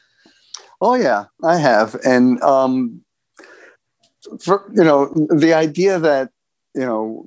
Oh 0.81 0.95
yeah 0.95 1.27
i 1.43 1.57
have. 1.57 1.97
And 2.05 2.41
um 2.43 3.03
for 4.41 4.71
you 4.75 4.85
know 4.85 5.13
the 5.31 5.55
idea 5.55 5.99
that 5.99 6.31
you 6.75 6.85
know 6.85 7.25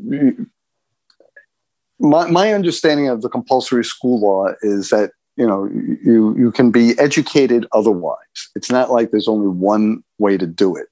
my, 1.99 2.29
my 2.29 2.53
understanding 2.53 3.07
of 3.07 3.21
the 3.21 3.29
compulsory 3.29 3.85
school 3.85 4.19
law 4.19 4.53
is 4.61 4.89
that 4.89 5.11
you 5.37 5.47
know 5.47 5.65
you 6.03 6.35
you 6.37 6.51
can 6.51 6.71
be 6.71 6.97
educated 6.99 7.65
otherwise. 7.71 8.17
It's 8.55 8.71
not 8.71 8.91
like 8.91 9.11
there's 9.11 9.27
only 9.27 9.47
one 9.47 10.03
way 10.19 10.37
to 10.37 10.47
do 10.47 10.75
it 10.75 10.87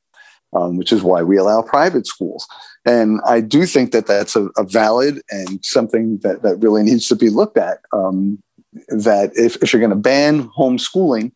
um, 0.54 0.78
which 0.78 0.92
is 0.92 1.04
why 1.04 1.24
we 1.24 1.38
allow 1.38 1.62
private 1.62 2.08
schools. 2.08 2.48
And 2.86 3.20
i 3.26 3.42
do 3.42 3.66
think 3.66 3.92
that 3.92 4.08
that's 4.08 4.36
a, 4.36 4.46
a 4.58 4.64
valid 4.64 5.22
and 5.30 5.64
something 5.64 6.20
that, 6.24 6.42
that 6.44 6.58
really 6.58 6.84
needs 6.84 7.08
to 7.10 7.16
be 7.16 7.30
looked 7.30 7.58
at 7.58 7.80
um, 7.94 8.42
that 8.88 9.32
if, 9.36 9.62
if 9.62 9.74
you're 9.74 9.82
going 9.82 9.90
to 9.90 9.96
ban 9.96 10.50
homeschooling 10.50 11.32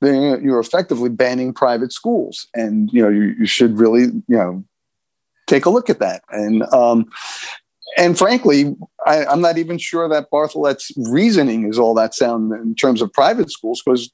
then 0.00 0.42
you're 0.42 0.60
effectively 0.60 1.08
banning 1.08 1.52
private 1.52 1.92
schools. 1.92 2.46
And 2.54 2.90
you 2.92 3.02
know 3.02 3.08
you, 3.08 3.34
you 3.38 3.46
should 3.46 3.78
really 3.78 4.02
you 4.02 4.36
know 4.36 4.64
take 5.46 5.66
a 5.66 5.70
look 5.70 5.90
at 5.90 5.98
that. 5.98 6.22
And 6.30 6.62
um, 6.72 7.06
and 7.98 8.16
frankly, 8.16 8.76
I, 9.04 9.24
am 9.24 9.40
not 9.40 9.58
even 9.58 9.76
sure 9.76 10.08
that 10.08 10.30
Bartholet's 10.30 10.92
reasoning 11.10 11.68
is 11.68 11.78
all 11.78 11.94
that 11.94 12.14
sound 12.14 12.52
in 12.52 12.76
terms 12.76 13.02
of 13.02 13.12
private 13.12 13.50
schools, 13.50 13.82
because 13.84 14.12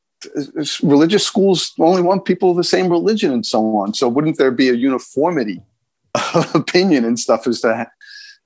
religious 0.83 1.25
schools 1.25 1.75
only 1.79 2.01
want 2.01 2.25
people 2.25 2.51
of 2.51 2.57
the 2.57 2.65
same 2.65 2.89
religion 2.89 3.31
and 3.31 3.45
so 3.45 3.77
on. 3.77 3.93
So 3.93 4.09
wouldn't 4.09 4.39
there 4.39 4.51
be 4.51 4.71
a 4.71 4.75
uniformity 4.75 5.61
of 6.35 6.55
opinion 6.55 7.05
and 7.05 7.21
stuff 7.21 7.47
as 7.47 7.61
to, 7.61 7.87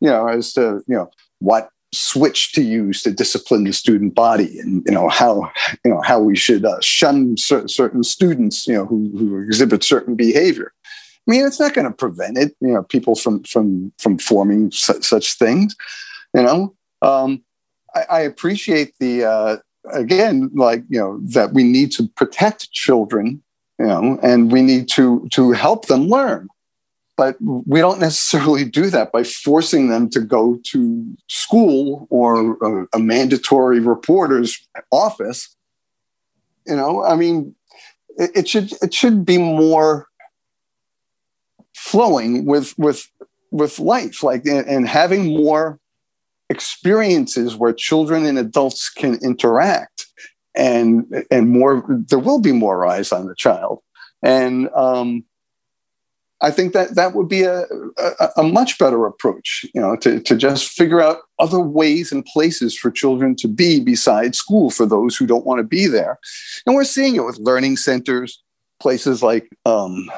you 0.00 0.10
know, 0.10 0.26
as 0.26 0.52
to 0.54 0.82
you 0.88 0.96
know 0.96 1.10
what 1.38 1.70
switch 1.92 2.52
to 2.52 2.62
use 2.62 3.02
to 3.02 3.10
discipline 3.10 3.64
the 3.64 3.72
student 3.72 4.14
body 4.14 4.58
and 4.58 4.82
you 4.86 4.92
know 4.92 5.08
how 5.08 5.50
you 5.84 5.90
know 5.90 6.02
how 6.02 6.18
we 6.18 6.36
should 6.36 6.64
uh, 6.64 6.78
shun 6.80 7.34
certain 7.36 8.02
students 8.04 8.66
you 8.66 8.74
know 8.74 8.84
who, 8.84 9.10
who 9.16 9.40
exhibit 9.40 9.82
certain 9.82 10.14
behavior 10.14 10.72
I 11.28 11.30
mean, 11.30 11.46
it's 11.46 11.60
not 11.60 11.74
going 11.74 11.86
to 11.86 11.92
prevent 11.92 12.38
it, 12.38 12.56
you 12.60 12.72
know, 12.72 12.82
people 12.82 13.14
from 13.14 13.42
from 13.42 13.92
from 13.98 14.18
forming 14.18 14.70
su- 14.70 15.02
such 15.02 15.34
things. 15.34 15.76
You 16.34 16.42
know, 16.42 16.74
um, 17.02 17.44
I, 17.94 18.04
I, 18.10 18.20
appreciate 18.20 18.94
the 18.98 19.24
uh, 19.24 19.56
again, 19.92 20.50
like 20.54 20.84
you 20.88 20.98
know, 20.98 21.20
that 21.24 21.52
we 21.52 21.64
need 21.64 21.92
to 21.92 22.08
protect 22.16 22.72
children, 22.72 23.42
you 23.78 23.86
know, 23.86 24.18
and 24.22 24.50
we 24.50 24.62
need 24.62 24.88
to 24.90 25.28
to 25.32 25.52
help 25.52 25.86
them 25.86 26.08
learn. 26.08 26.48
But 27.18 27.36
we 27.40 27.80
don't 27.80 28.00
necessarily 28.00 28.64
do 28.64 28.88
that 28.90 29.12
by 29.12 29.22
forcing 29.24 29.88
them 29.90 30.08
to 30.10 30.20
go 30.20 30.58
to 30.64 31.16
school 31.26 32.06
or 32.08 32.56
a, 32.62 32.86
a 32.94 32.98
mandatory 32.98 33.80
reporter's 33.80 34.66
office. 34.90 35.54
You 36.66 36.76
know, 36.76 37.04
I 37.04 37.16
mean, 37.16 37.54
it, 38.16 38.30
it 38.34 38.48
should 38.48 38.72
it 38.82 38.94
should 38.94 39.26
be 39.26 39.36
more 39.36 40.07
flowing 41.88 42.44
with 42.44 42.74
with 42.78 43.08
with 43.50 43.78
life 43.78 44.22
like 44.22 44.44
and 44.46 44.86
having 44.86 45.36
more 45.36 45.78
experiences 46.50 47.56
where 47.56 47.72
children 47.72 48.26
and 48.26 48.38
adults 48.38 48.90
can 48.90 49.18
interact 49.22 50.06
and 50.54 51.24
and 51.30 51.48
more 51.48 51.84
there 52.08 52.18
will 52.18 52.40
be 52.40 52.52
more 52.52 52.86
eyes 52.86 53.10
on 53.10 53.26
the 53.26 53.34
child 53.34 53.80
and 54.22 54.68
um, 54.74 55.24
I 56.40 56.50
think 56.50 56.72
that 56.72 56.94
that 56.94 57.14
would 57.14 57.28
be 57.28 57.42
a, 57.42 57.64
a, 57.98 58.28
a, 58.38 58.42
much 58.44 58.78
better 58.78 59.06
approach, 59.06 59.64
you 59.74 59.80
know, 59.80 59.96
to, 59.96 60.20
to 60.20 60.36
just 60.36 60.68
figure 60.68 61.00
out 61.00 61.18
other 61.40 61.58
ways 61.60 62.12
and 62.12 62.24
places 62.24 62.76
for 62.76 62.92
children 62.92 63.34
to 63.36 63.48
be 63.48 63.80
besides 63.80 64.38
school 64.38 64.70
for 64.70 64.86
those 64.86 65.16
who 65.16 65.26
don't 65.26 65.46
want 65.46 65.58
to 65.58 65.64
be 65.64 65.86
there. 65.86 66.18
And 66.64 66.76
we're 66.76 66.84
seeing 66.84 67.16
it 67.16 67.24
with 67.24 67.38
learning 67.38 67.76
centers, 67.76 68.40
places 68.80 69.20
like 69.20 69.48
um, 69.64 70.08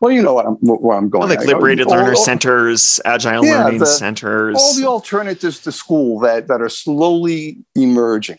well, 0.00 0.10
you 0.10 0.22
know 0.22 0.34
what 0.34 0.46
I'm 0.46 0.54
where 0.60 0.96
I'm 0.96 1.08
going. 1.08 1.28
Well, 1.28 1.36
like 1.36 1.46
liberated 1.46 1.86
learner 1.86 2.14
all, 2.14 2.24
centers, 2.24 3.00
agile 3.04 3.44
yeah, 3.44 3.64
learning 3.64 3.80
the, 3.80 3.86
centers, 3.86 4.56
all 4.58 4.74
the 4.74 4.86
alternatives 4.86 5.60
to 5.60 5.72
school 5.72 6.20
that 6.20 6.48
that 6.48 6.62
are 6.62 6.68
slowly 6.68 7.58
emerging. 7.74 8.38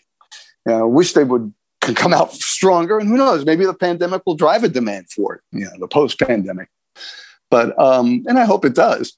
You 0.66 0.72
know, 0.72 0.80
I 0.80 0.84
wish 0.84 1.12
they 1.12 1.24
would 1.24 1.52
come 1.80 2.12
out 2.12 2.32
stronger, 2.32 2.98
and 2.98 3.08
who 3.08 3.16
knows, 3.16 3.44
maybe 3.44 3.64
the 3.64 3.74
pandemic 3.74 4.22
will 4.26 4.34
drive 4.34 4.64
a 4.64 4.68
demand 4.68 5.10
for 5.10 5.36
it. 5.36 5.40
You 5.52 5.66
know, 5.66 5.72
the 5.78 5.88
post-pandemic, 5.88 6.68
but 7.50 7.78
um, 7.78 8.24
and 8.26 8.38
I 8.38 8.44
hope 8.44 8.64
it 8.64 8.74
does. 8.74 9.16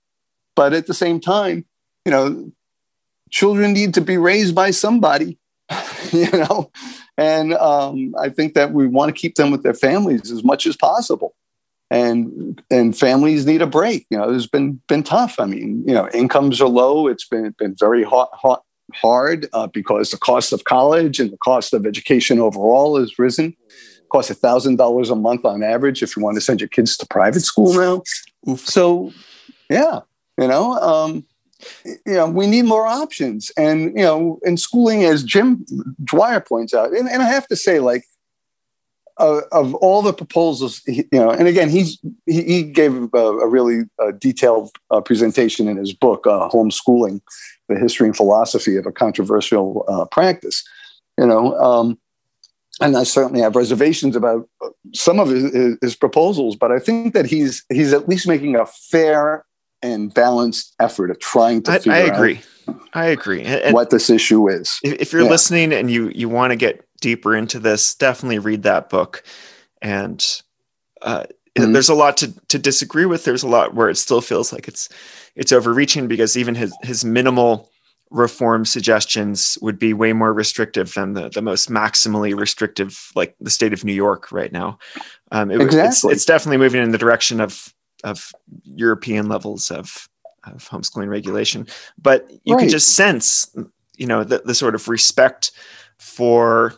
But 0.54 0.72
at 0.72 0.86
the 0.86 0.94
same 0.94 1.20
time, 1.20 1.64
you 2.04 2.10
know, 2.10 2.50
children 3.30 3.72
need 3.72 3.94
to 3.94 4.00
be 4.00 4.18
raised 4.18 4.54
by 4.54 4.70
somebody. 4.70 5.38
you 6.12 6.30
know, 6.30 6.70
and 7.18 7.52
um, 7.54 8.14
I 8.18 8.28
think 8.28 8.54
that 8.54 8.72
we 8.72 8.86
want 8.86 9.14
to 9.14 9.18
keep 9.18 9.34
them 9.34 9.50
with 9.50 9.62
their 9.62 9.74
families 9.74 10.30
as 10.30 10.42
much 10.42 10.66
as 10.66 10.76
possible 10.76 11.34
and 11.90 12.62
and 12.70 12.96
families 12.96 13.46
need 13.46 13.62
a 13.62 13.66
break. 13.66 14.06
You 14.10 14.18
know, 14.18 14.32
it's 14.32 14.46
been 14.46 14.80
been 14.88 15.02
tough. 15.02 15.38
I 15.38 15.46
mean, 15.46 15.84
you 15.86 15.94
know, 15.94 16.08
incomes 16.10 16.60
are 16.60 16.68
low. 16.68 17.06
It's 17.06 17.26
been 17.26 17.54
been 17.58 17.74
very 17.78 18.04
hot, 18.04 18.30
hot 18.32 18.62
hard 18.94 19.48
uh, 19.52 19.66
because 19.66 20.10
the 20.10 20.18
cost 20.18 20.52
of 20.52 20.64
college 20.64 21.20
and 21.20 21.30
the 21.30 21.38
cost 21.38 21.74
of 21.74 21.86
education 21.86 22.38
overall 22.38 22.98
has 22.98 23.18
risen. 23.18 23.56
It 23.68 24.08
costs 24.10 24.30
a 24.30 24.34
thousand 24.34 24.76
dollars 24.76 25.10
a 25.10 25.16
month 25.16 25.44
on 25.44 25.62
average 25.62 26.02
if 26.02 26.16
you 26.16 26.22
want 26.22 26.36
to 26.36 26.40
send 26.40 26.60
your 26.60 26.68
kids 26.68 26.96
to 26.98 27.06
private 27.06 27.40
school 27.40 27.74
now. 27.74 28.02
Oof. 28.48 28.60
So, 28.60 29.12
yeah, 29.70 30.00
you 30.38 30.48
know, 30.48 30.72
um, 30.74 31.24
you 31.84 32.14
know, 32.14 32.28
we 32.28 32.46
need 32.46 32.64
more 32.64 32.86
options, 32.86 33.50
and 33.56 33.96
you 33.96 34.04
know, 34.04 34.38
in 34.44 34.56
schooling, 34.56 35.04
as 35.04 35.24
Jim 35.24 35.64
Dwyer 36.04 36.40
points 36.40 36.72
out, 36.72 36.92
and, 36.92 37.08
and 37.08 37.22
I 37.22 37.26
have 37.26 37.48
to 37.48 37.56
say, 37.56 37.80
like 37.80 38.04
uh, 39.18 39.40
of 39.52 39.74
all 39.76 40.02
the 40.02 40.12
proposals, 40.12 40.82
you 40.86 41.04
know, 41.12 41.30
and 41.30 41.48
again, 41.48 41.68
he's 41.68 41.98
he, 42.26 42.42
he 42.42 42.62
gave 42.62 43.12
a, 43.12 43.18
a 43.18 43.48
really 43.48 43.82
uh, 43.98 44.12
detailed 44.12 44.70
uh, 44.90 45.00
presentation 45.00 45.68
in 45.68 45.76
his 45.76 45.92
book, 45.92 46.26
uh, 46.26 46.48
"Homeschooling: 46.48 47.20
The 47.68 47.78
History 47.78 48.06
and 48.06 48.16
Philosophy 48.16 48.76
of 48.76 48.86
a 48.86 48.92
Controversial 48.92 49.84
uh, 49.88 50.04
Practice." 50.06 50.64
You 51.18 51.26
know, 51.26 51.54
um, 51.54 51.98
and 52.80 52.96
I 52.96 53.02
certainly 53.02 53.40
have 53.40 53.56
reservations 53.56 54.14
about 54.14 54.48
some 54.94 55.18
of 55.18 55.28
his, 55.28 55.76
his, 55.82 55.96
proposals, 55.96 56.54
but 56.54 56.70
I 56.70 56.78
think 56.78 57.14
that 57.14 57.26
he's 57.26 57.64
he's 57.68 57.92
at 57.92 58.08
least 58.08 58.28
making 58.28 58.54
a 58.56 58.66
fair 58.66 59.44
and 59.82 60.12
balanced 60.12 60.74
effort 60.78 61.10
of 61.10 61.18
trying 61.18 61.62
to. 61.64 61.72
I, 61.72 61.96
I 61.96 61.98
agree. 61.98 62.40
I 62.94 63.06
agree. 63.06 63.42
And 63.42 63.74
what 63.74 63.90
this 63.90 64.10
issue 64.10 64.48
is. 64.48 64.78
If 64.82 65.12
you're 65.12 65.22
yeah. 65.22 65.30
listening 65.30 65.72
and 65.72 65.90
you 65.90 66.10
you 66.14 66.28
want 66.28 66.52
to 66.52 66.56
get 66.56 66.87
deeper 67.00 67.34
into 67.34 67.58
this, 67.58 67.94
definitely 67.94 68.38
read 68.38 68.62
that 68.64 68.90
book. 68.90 69.22
And 69.80 70.24
uh, 71.02 71.24
mm-hmm. 71.56 71.72
there's 71.72 71.88
a 71.88 71.94
lot 71.94 72.16
to 72.18 72.32
to 72.48 72.58
disagree 72.58 73.06
with. 73.06 73.24
There's 73.24 73.42
a 73.42 73.48
lot 73.48 73.74
where 73.74 73.88
it 73.88 73.96
still 73.96 74.20
feels 74.20 74.52
like 74.52 74.68
it's 74.68 74.88
it's 75.34 75.52
overreaching 75.52 76.08
because 76.08 76.36
even 76.36 76.54
his 76.54 76.76
his 76.82 77.04
minimal 77.04 77.70
reform 78.10 78.64
suggestions 78.64 79.58
would 79.60 79.78
be 79.78 79.92
way 79.92 80.12
more 80.12 80.32
restrictive 80.32 80.94
than 80.94 81.12
the, 81.12 81.28
the 81.28 81.42
most 81.42 81.70
maximally 81.70 82.38
restrictive, 82.38 83.10
like 83.14 83.36
the 83.40 83.50
state 83.50 83.72
of 83.72 83.84
New 83.84 83.92
York 83.92 84.32
right 84.32 84.50
now. 84.50 84.78
Um, 85.30 85.50
it, 85.50 85.60
exactly. 85.60 85.88
It's, 85.88 86.04
it's, 86.04 86.24
definitely 86.24 86.56
moving 86.56 86.82
in 86.82 86.90
the 86.90 86.98
direction 86.98 87.40
of 87.40 87.72
of 88.04 88.32
European 88.64 89.28
levels 89.28 89.70
of 89.70 90.08
of 90.44 90.68
homeschooling 90.68 91.08
regulation, 91.08 91.66
but 92.00 92.30
you 92.44 92.54
right. 92.54 92.62
can 92.62 92.68
just 92.70 92.94
sense, 92.94 93.54
you 93.96 94.06
know, 94.06 94.24
the, 94.24 94.38
the 94.44 94.54
sort 94.54 94.74
of 94.74 94.88
respect 94.88 95.50
for 95.98 96.74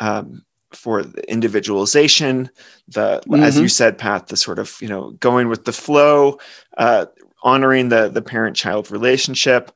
um, 0.00 0.44
for 0.72 1.02
the 1.02 1.30
individualization, 1.30 2.50
the 2.88 3.22
mm-hmm. 3.26 3.42
as 3.42 3.58
you 3.58 3.68
said, 3.68 3.98
Pat, 3.98 4.28
the 4.28 4.36
sort 4.36 4.58
of 4.58 4.76
you 4.80 4.88
know 4.88 5.10
going 5.12 5.48
with 5.48 5.64
the 5.64 5.72
flow, 5.72 6.38
uh, 6.76 7.06
honoring 7.42 7.88
the 7.88 8.08
the 8.08 8.22
parent 8.22 8.56
child 8.56 8.90
relationship, 8.90 9.70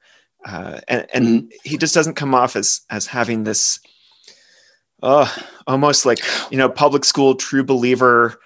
uh, 0.46 0.80
and, 0.88 1.06
and 1.12 1.26
mm-hmm. 1.26 1.46
he 1.62 1.76
just 1.76 1.94
doesn't 1.94 2.14
come 2.14 2.34
off 2.34 2.56
as 2.56 2.80
as 2.90 3.06
having 3.06 3.44
this, 3.44 3.78
uh, 5.02 5.28
almost 5.66 6.06
like 6.06 6.18
you 6.50 6.58
know 6.58 6.68
public 6.68 7.04
school 7.04 7.34
true 7.34 7.64
believer 7.64 8.40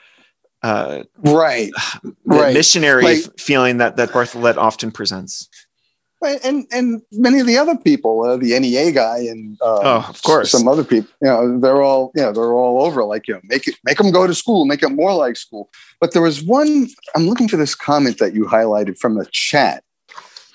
uh, 0.63 1.05
right, 1.19 1.71
right. 2.25 2.55
missionary 2.55 3.05
like, 3.05 3.39
feeling 3.39 3.79
that 3.79 3.97
that 3.97 4.11
Bartholet 4.11 4.57
often 4.57 4.91
presents. 4.91 5.49
And 6.21 6.67
and 6.73 7.01
many 7.13 7.39
of 7.39 7.47
the 7.47 7.57
other 7.57 7.77
people, 7.77 8.25
uh, 8.25 8.37
the 8.37 8.59
NEA 8.59 8.91
guy, 8.93 9.19
and 9.19 9.57
uh, 9.63 9.81
oh, 9.83 10.07
of 10.09 10.23
course, 10.23 10.51
some 10.51 10.67
other 10.67 10.83
people, 10.83 11.09
you 11.23 11.29
know, 11.29 11.61
they're 11.61 11.81
all, 11.81 12.11
you 12.17 12.23
know, 12.23 12.33
they're 12.33 12.53
all 12.53 12.83
over. 12.83 13.05
Like, 13.05 13.29
you 13.29 13.35
know, 13.35 13.41
make 13.45 13.69
it, 13.69 13.77
make 13.85 13.99
them 13.99 14.11
go 14.11 14.27
to 14.27 14.35
school, 14.35 14.65
make 14.65 14.83
it 14.83 14.89
more 14.89 15.15
like 15.15 15.37
school. 15.37 15.71
But 16.01 16.13
there 16.13 16.23
was 16.23 16.43
one. 16.43 16.89
I'm 17.15 17.29
looking 17.29 17.47
for 17.47 17.57
this 17.57 17.77
comment 17.77 18.19
that 18.19 18.35
you 18.35 18.47
highlighted 18.47 18.99
from 18.99 19.15
the 19.15 19.27
chat. 19.31 19.85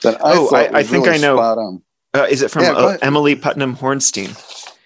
That 0.02 0.16
I 0.16 0.34
oh, 0.36 0.50
I, 0.54 0.80
I 0.80 0.84
think 0.84 1.06
really 1.06 1.20
I 1.20 1.22
know. 1.22 1.82
Uh, 2.14 2.28
is 2.30 2.42
it 2.42 2.52
from 2.52 2.64
yeah, 2.64 2.74
uh, 2.74 2.98
Emily 3.02 3.36
Putnam 3.36 3.76
Hornstein? 3.78 4.38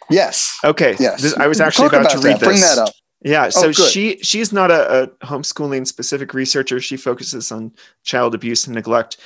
Yes. 0.10 0.58
Okay. 0.64 0.96
Yes. 1.00 1.22
This, 1.22 1.36
I 1.38 1.48
was 1.48 1.60
actually 1.60 1.88
about, 1.88 2.02
about, 2.02 2.12
to 2.12 2.18
read 2.20 2.34
that. 2.36 2.40
this. 2.40 2.48
Bring 2.48 2.62
that 2.62 2.78
up. 2.78 2.94
Yeah, 3.24 3.50
so 3.50 3.70
oh, 3.70 3.72
she 3.72 4.20
she's 4.20 4.54
not 4.54 4.70
a, 4.70 5.04
a, 5.04 5.08
homeschooling 5.26 5.88
specific 5.88 6.34
researcher. 6.36 6.80
She 6.80 6.98
focuses 6.98 7.52
on 7.52 7.74
child 8.04 8.36
abuse 8.36 8.68
and 8.68 8.76
neglect. 8.76 9.18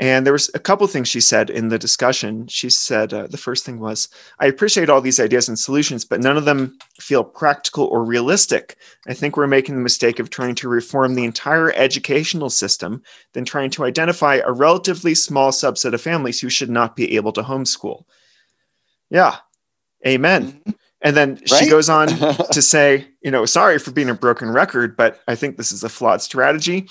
And 0.00 0.24
there 0.24 0.32
was 0.32 0.50
a 0.54 0.58
couple 0.58 0.86
things 0.86 1.08
she 1.08 1.20
said 1.20 1.50
in 1.50 1.68
the 1.68 1.78
discussion. 1.78 2.46
She 2.46 2.70
said 2.70 3.12
uh, 3.12 3.26
the 3.26 3.36
first 3.36 3.64
thing 3.64 3.78
was, 3.78 4.08
"I 4.40 4.46
appreciate 4.46 4.88
all 4.88 5.02
these 5.02 5.20
ideas 5.20 5.48
and 5.48 5.58
solutions, 5.58 6.04
but 6.04 6.20
none 6.20 6.38
of 6.38 6.46
them 6.46 6.78
feel 6.98 7.22
practical 7.22 7.84
or 7.84 8.02
realistic. 8.02 8.76
I 9.06 9.12
think 9.12 9.36
we're 9.36 9.46
making 9.46 9.74
the 9.74 9.82
mistake 9.82 10.18
of 10.18 10.30
trying 10.30 10.54
to 10.56 10.68
reform 10.68 11.14
the 11.14 11.24
entire 11.24 11.72
educational 11.72 12.48
system, 12.48 13.02
than 13.34 13.44
trying 13.44 13.70
to 13.72 13.84
identify 13.84 14.36
a 14.36 14.52
relatively 14.52 15.14
small 15.14 15.50
subset 15.50 15.92
of 15.92 16.00
families 16.00 16.40
who 16.40 16.48
should 16.48 16.70
not 16.70 16.96
be 16.96 17.14
able 17.16 17.32
to 17.32 17.42
homeschool." 17.42 18.04
Yeah, 19.10 19.36
amen. 20.06 20.52
Mm-hmm. 20.52 20.70
And 21.02 21.16
then 21.16 21.34
right? 21.34 21.48
she 21.48 21.68
goes 21.68 21.90
on 21.90 22.08
to 22.52 22.62
say, 22.62 23.06
you 23.22 23.30
know, 23.30 23.44
sorry 23.44 23.78
for 23.78 23.90
being 23.90 24.08
a 24.08 24.14
broken 24.14 24.50
record, 24.50 24.96
but 24.96 25.20
I 25.28 25.34
think 25.34 25.56
this 25.56 25.72
is 25.72 25.84
a 25.84 25.88
flawed 25.88 26.22
strategy. 26.22 26.88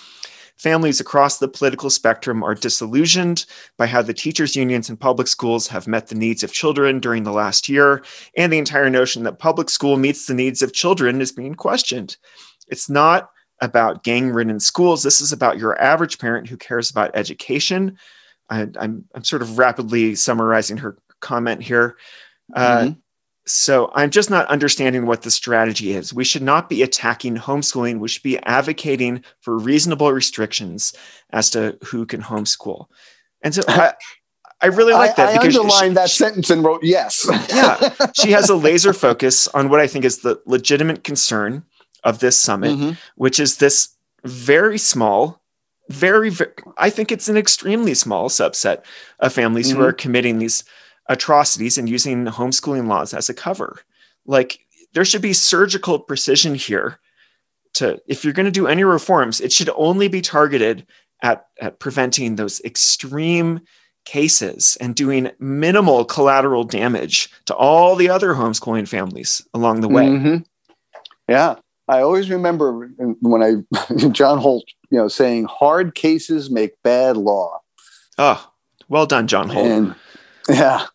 Families 0.62 1.00
across 1.00 1.40
the 1.40 1.48
political 1.48 1.90
spectrum 1.90 2.44
are 2.44 2.54
disillusioned 2.54 3.48
by 3.80 3.88
how 3.88 4.04
the 4.04 4.14
teachers' 4.14 4.56
unions 4.56 4.90
and 4.90 5.00
public 5.00 5.28
schools 5.28 5.68
have 5.70 5.88
met 5.88 6.10
the 6.10 6.14
needs 6.14 6.44
of 6.44 6.54
children 6.54 7.00
during 7.00 7.24
the 7.24 7.32
last 7.32 7.68
year, 7.68 8.04
and 8.38 8.54
the 8.54 8.60
entire 8.60 8.88
notion 8.88 9.24
that 9.24 9.40
public 9.40 9.72
school 9.72 9.98
meets 9.98 10.28
the 10.28 10.36
needs 10.36 10.62
of 10.62 10.72
children 10.72 11.20
is 11.20 11.32
being 11.32 11.56
questioned. 11.56 12.16
It's 12.68 12.92
not 12.92 13.32
about 13.60 14.04
gang 14.04 14.30
ridden 14.30 14.60
schools. 14.60 15.02
This 15.02 15.20
is 15.20 15.34
about 15.34 15.58
your 15.58 15.82
average 15.82 16.20
parent 16.20 16.48
who 16.48 16.58
cares 16.58 16.92
about 16.92 17.10
education. 17.16 17.98
I, 18.48 18.68
am 18.80 19.06
sort 19.24 19.42
of 19.42 19.58
rapidly 19.58 20.14
summarizing 20.14 20.78
her 20.78 20.96
comment 21.22 21.64
here. 21.64 21.98
Uh, 22.54 22.78
mm-hmm. 22.82 23.00
So 23.52 23.92
I'm 23.94 24.10
just 24.12 24.30
not 24.30 24.48
understanding 24.48 25.06
what 25.06 25.24
the 25.24 25.32
strategy 25.32 25.92
is. 25.92 26.14
We 26.14 26.24
should 26.24 26.42
not 26.42 26.70
be 26.70 26.82
attacking 26.84 27.36
homeschooling. 27.36 28.00
We 28.00 28.08
should 28.08 28.24
be 28.24 28.40
advocating 28.40 29.24
for 29.42 29.58
reasonable 29.58 30.12
restrictions 30.14 30.94
as 31.32 31.50
to 31.52 31.78
who 31.84 32.06
can 32.06 32.22
homeschool. 32.22 32.86
And 33.42 33.54
so 33.54 33.62
I, 33.68 33.94
I 34.62 34.68
really 34.68 34.94
like 34.94 35.16
that. 35.18 35.30
I, 35.30 35.34
I 35.34 35.46
underlined 35.46 35.92
she, 35.92 35.96
that 35.96 36.10
she, 36.10 36.18
sentence 36.18 36.50
and 36.50 36.64
wrote 36.64 36.84
yes. 36.84 37.28
yeah, 37.50 38.08
she 38.14 38.32
has 38.32 38.50
a 38.50 38.56
laser 38.56 38.94
focus 38.94 39.48
on 39.50 39.70
what 39.70 39.80
I 39.80 39.88
think 39.88 40.06
is 40.06 40.20
the 40.20 40.42
legitimate 40.46 41.04
concern 41.04 41.64
of 42.04 42.20
this 42.20 42.40
summit, 42.40 42.72
mm-hmm. 42.72 42.92
which 43.16 43.40
is 43.40 43.58
this 43.58 43.96
very 44.24 44.78
small, 44.78 45.42
very, 45.90 46.30
very, 46.30 46.52
I 46.78 46.90
think 46.90 47.12
it's 47.12 47.28
an 47.28 47.38
extremely 47.38 47.96
small 47.96 48.30
subset 48.30 48.84
of 49.20 49.34
families 49.34 49.70
mm-hmm. 49.70 49.80
who 49.80 49.86
are 49.86 49.94
committing 49.94 50.40
these 50.40 50.64
atrocities 51.08 51.78
and 51.78 51.90
using 51.90 52.26
homeschooling 52.26 52.88
laws 52.88 53.14
as 53.14 53.30
a 53.30 53.34
cover. 53.34 53.80
Like 54.26 54.60
there 54.94 55.06
should 55.06 55.22
be 55.22 55.34
surgical 55.34 56.00
precision 56.00 56.56
here 56.56 57.00
to 57.74 58.02
if 58.08 58.24
you're 58.24 58.34
going 58.34 58.46
to 58.46 58.52
do 58.52 58.68
any 58.68 58.84
reforms, 58.84 59.40
it 59.42 59.52
should 59.52 59.70
only 59.76 60.08
be 60.08 60.22
targeted 60.22 60.86
at, 61.22 61.48
at 61.60 61.80
preventing 61.80 62.36
those 62.36 62.60
extreme 62.62 63.62
cases 64.06 64.78
and 64.82 64.96
doing 64.96 65.32
minimal 65.40 66.04
collateral 66.06 66.64
damage 66.64 67.30
to 67.46 67.56
all 67.56 67.96
the 67.96 68.10
other 68.10 68.34
homeschooling 68.34 68.88
families 68.88 69.42
along 69.54 69.82
the 69.82 69.90
way. 69.90 70.06
Mm-hmm. 70.06 70.38
Yeah. 71.30 71.56
I 71.88 72.02
always 72.02 72.30
remember 72.30 72.90
when 73.22 73.44
I 73.44 74.08
John 74.12 74.38
Holt, 74.38 74.66
you 74.90 74.98
know, 74.98 75.08
saying 75.08 75.46
hard 75.46 75.94
cases 75.94 76.50
make 76.50 76.82
bad 76.84 77.18
law. 77.18 77.60
Oh, 78.18 78.52
well 78.88 79.06
done, 79.06 79.28
John 79.28 79.50
Holt. 79.50 79.66
And 79.66 79.96
yeah, 80.52 80.86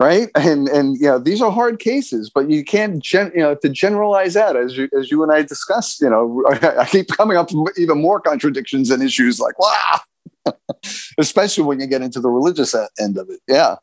right. 0.00 0.28
And 0.34 0.68
and 0.68 0.96
you 0.96 1.06
know 1.06 1.18
these 1.20 1.40
are 1.40 1.50
hard 1.50 1.78
cases, 1.78 2.30
but 2.34 2.50
you 2.50 2.64
can't 2.64 2.98
gen, 2.98 3.30
you 3.34 3.40
know 3.40 3.54
to 3.54 3.68
generalize 3.68 4.34
that 4.34 4.56
as 4.56 4.76
you 4.76 4.88
as 4.98 5.10
you 5.10 5.22
and 5.22 5.32
I 5.32 5.42
discussed. 5.42 6.00
You 6.00 6.10
know, 6.10 6.44
I 6.48 6.84
keep 6.84 7.08
coming 7.08 7.36
up 7.36 7.50
with 7.52 7.78
even 7.78 8.00
more 8.00 8.20
contradictions 8.20 8.90
and 8.90 9.02
issues 9.02 9.38
like 9.38 9.56
wow, 9.58 10.00
especially 11.18 11.62
when 11.64 11.80
you 11.80 11.86
get 11.86 12.02
into 12.02 12.20
the 12.20 12.28
religious 12.28 12.74
end 12.98 13.16
of 13.16 13.30
it. 13.30 13.40
Yeah. 13.48 13.76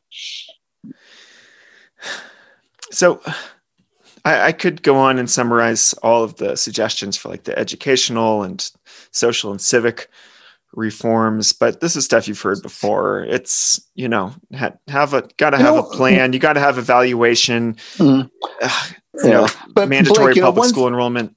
So. 2.91 3.21
I, 4.23 4.49
I 4.49 4.51
could 4.51 4.83
go 4.83 4.97
on 4.97 5.17
and 5.17 5.27
summarize 5.27 5.93
all 6.03 6.23
of 6.23 6.35
the 6.35 6.55
suggestions 6.55 7.17
for 7.17 7.29
like 7.29 7.45
the 7.45 7.57
educational 7.57 8.43
and 8.43 8.69
social 9.09 9.49
and 9.49 9.59
civic 9.59 10.11
reforms 10.73 11.51
but 11.53 11.81
this 11.81 11.95
is 11.95 12.05
stuff 12.05 12.27
you've 12.27 12.41
heard 12.41 12.61
before. 12.61 13.23
It's 13.25 13.81
you 13.95 14.07
know 14.07 14.33
ha- 14.55 14.73
have 14.87 15.13
a 15.13 15.27
gotta 15.37 15.57
have 15.57 15.75
know, 15.75 15.79
a 15.79 15.95
plan. 15.95 16.33
You 16.33 16.39
gotta 16.39 16.59
have 16.59 16.77
evaluation. 16.77 17.75
Mm, 17.97 18.29
you 18.61 18.69
yeah. 19.23 19.29
know 19.29 19.47
but 19.73 19.89
mandatory 19.89 20.33
Blake, 20.33 20.43
public 20.43 20.63
know, 20.63 20.69
school 20.69 20.87
enrollment. 20.87 21.35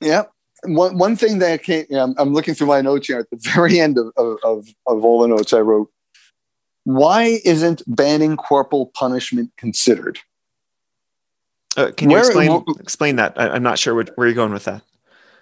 Yeah. 0.00 0.24
One, 0.66 0.96
one 0.96 1.14
thing 1.16 1.40
that 1.40 1.62
came 1.62 1.84
you 1.90 1.96
know, 1.96 2.14
I'm, 2.16 2.32
looking 2.32 2.54
through 2.54 2.68
my 2.68 2.80
notes 2.80 3.06
here 3.06 3.18
at 3.18 3.28
the 3.30 3.36
very 3.54 3.80
end 3.80 3.98
of, 3.98 4.12
of, 4.16 4.38
of, 4.42 4.66
of 4.86 5.04
all 5.04 5.20
the 5.20 5.28
notes 5.28 5.52
i 5.52 5.60
wrote. 5.60 5.90
Why 6.84 7.40
isn't 7.44 7.82
banning 7.86 8.36
corporal 8.36 8.86
punishment 8.94 9.50
considered? 9.58 10.20
Uh, 11.76 11.90
can 11.96 12.08
you 12.08 12.16
Where, 12.16 12.24
explain 12.24 12.64
explain 12.78 13.16
that? 13.16 13.34
I, 13.36 13.56
am 13.56 13.62
not 13.62 13.78
sure 13.78 13.94
what, 13.94 14.10
where 14.16 14.26
you're 14.26 14.34
going 14.34 14.52
with 14.52 14.64
that 14.64 14.82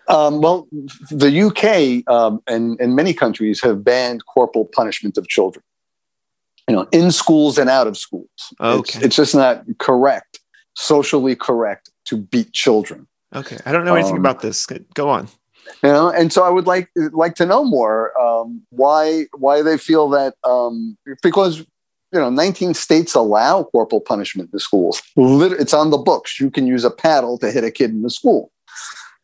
um, 0.08 0.40
well, 0.40 0.68
the 1.10 1.42
UK 1.42 2.08
um, 2.12 2.42
and, 2.46 2.78
and 2.80 2.96
many 2.96 3.14
countries 3.14 3.60
have 3.62 3.84
banned 3.84 4.24
corporal 4.26 4.64
punishment 4.64 5.16
of 5.16 5.28
children, 5.28 5.64
you 6.68 6.74
know, 6.74 6.88
in 6.92 7.10
schools 7.10 7.58
and 7.58 7.70
out 7.70 7.86
of 7.86 7.96
schools. 7.96 8.28
Okay. 8.60 8.98
It's, 8.98 9.06
it's 9.06 9.16
just 9.16 9.34
not 9.34 9.64
correct, 9.78 10.40
socially 10.76 11.36
correct 11.36 11.90
to 12.06 12.16
beat 12.16 12.52
children. 12.52 13.06
Okay. 13.34 13.58
I 13.64 13.72
don't 13.72 13.84
know 13.84 13.94
anything 13.94 14.16
um, 14.16 14.20
about 14.20 14.42
this. 14.42 14.66
Go 14.94 15.08
on. 15.08 15.28
You 15.82 15.90
know, 15.90 16.10
and 16.10 16.32
so 16.32 16.42
I 16.42 16.50
would 16.50 16.66
like 16.66 16.90
like 17.12 17.36
to 17.36 17.46
know 17.46 17.64
more 17.64 18.18
um, 18.20 18.62
why 18.70 19.26
why 19.38 19.62
they 19.62 19.78
feel 19.78 20.08
that 20.10 20.34
um, 20.42 20.98
because 21.22 21.60
you 21.60 22.20
know 22.20 22.30
19 22.30 22.74
states 22.74 23.14
allow 23.14 23.62
corporal 23.62 24.00
punishment 24.00 24.50
in 24.52 24.58
schools. 24.58 25.00
It's 25.16 25.72
on 25.72 25.90
the 25.90 25.98
books. 25.98 26.40
You 26.40 26.50
can 26.50 26.66
use 26.66 26.84
a 26.84 26.90
paddle 26.90 27.38
to 27.38 27.50
hit 27.50 27.62
a 27.62 27.70
kid 27.70 27.90
in 27.90 28.02
the 28.02 28.10
school 28.10 28.50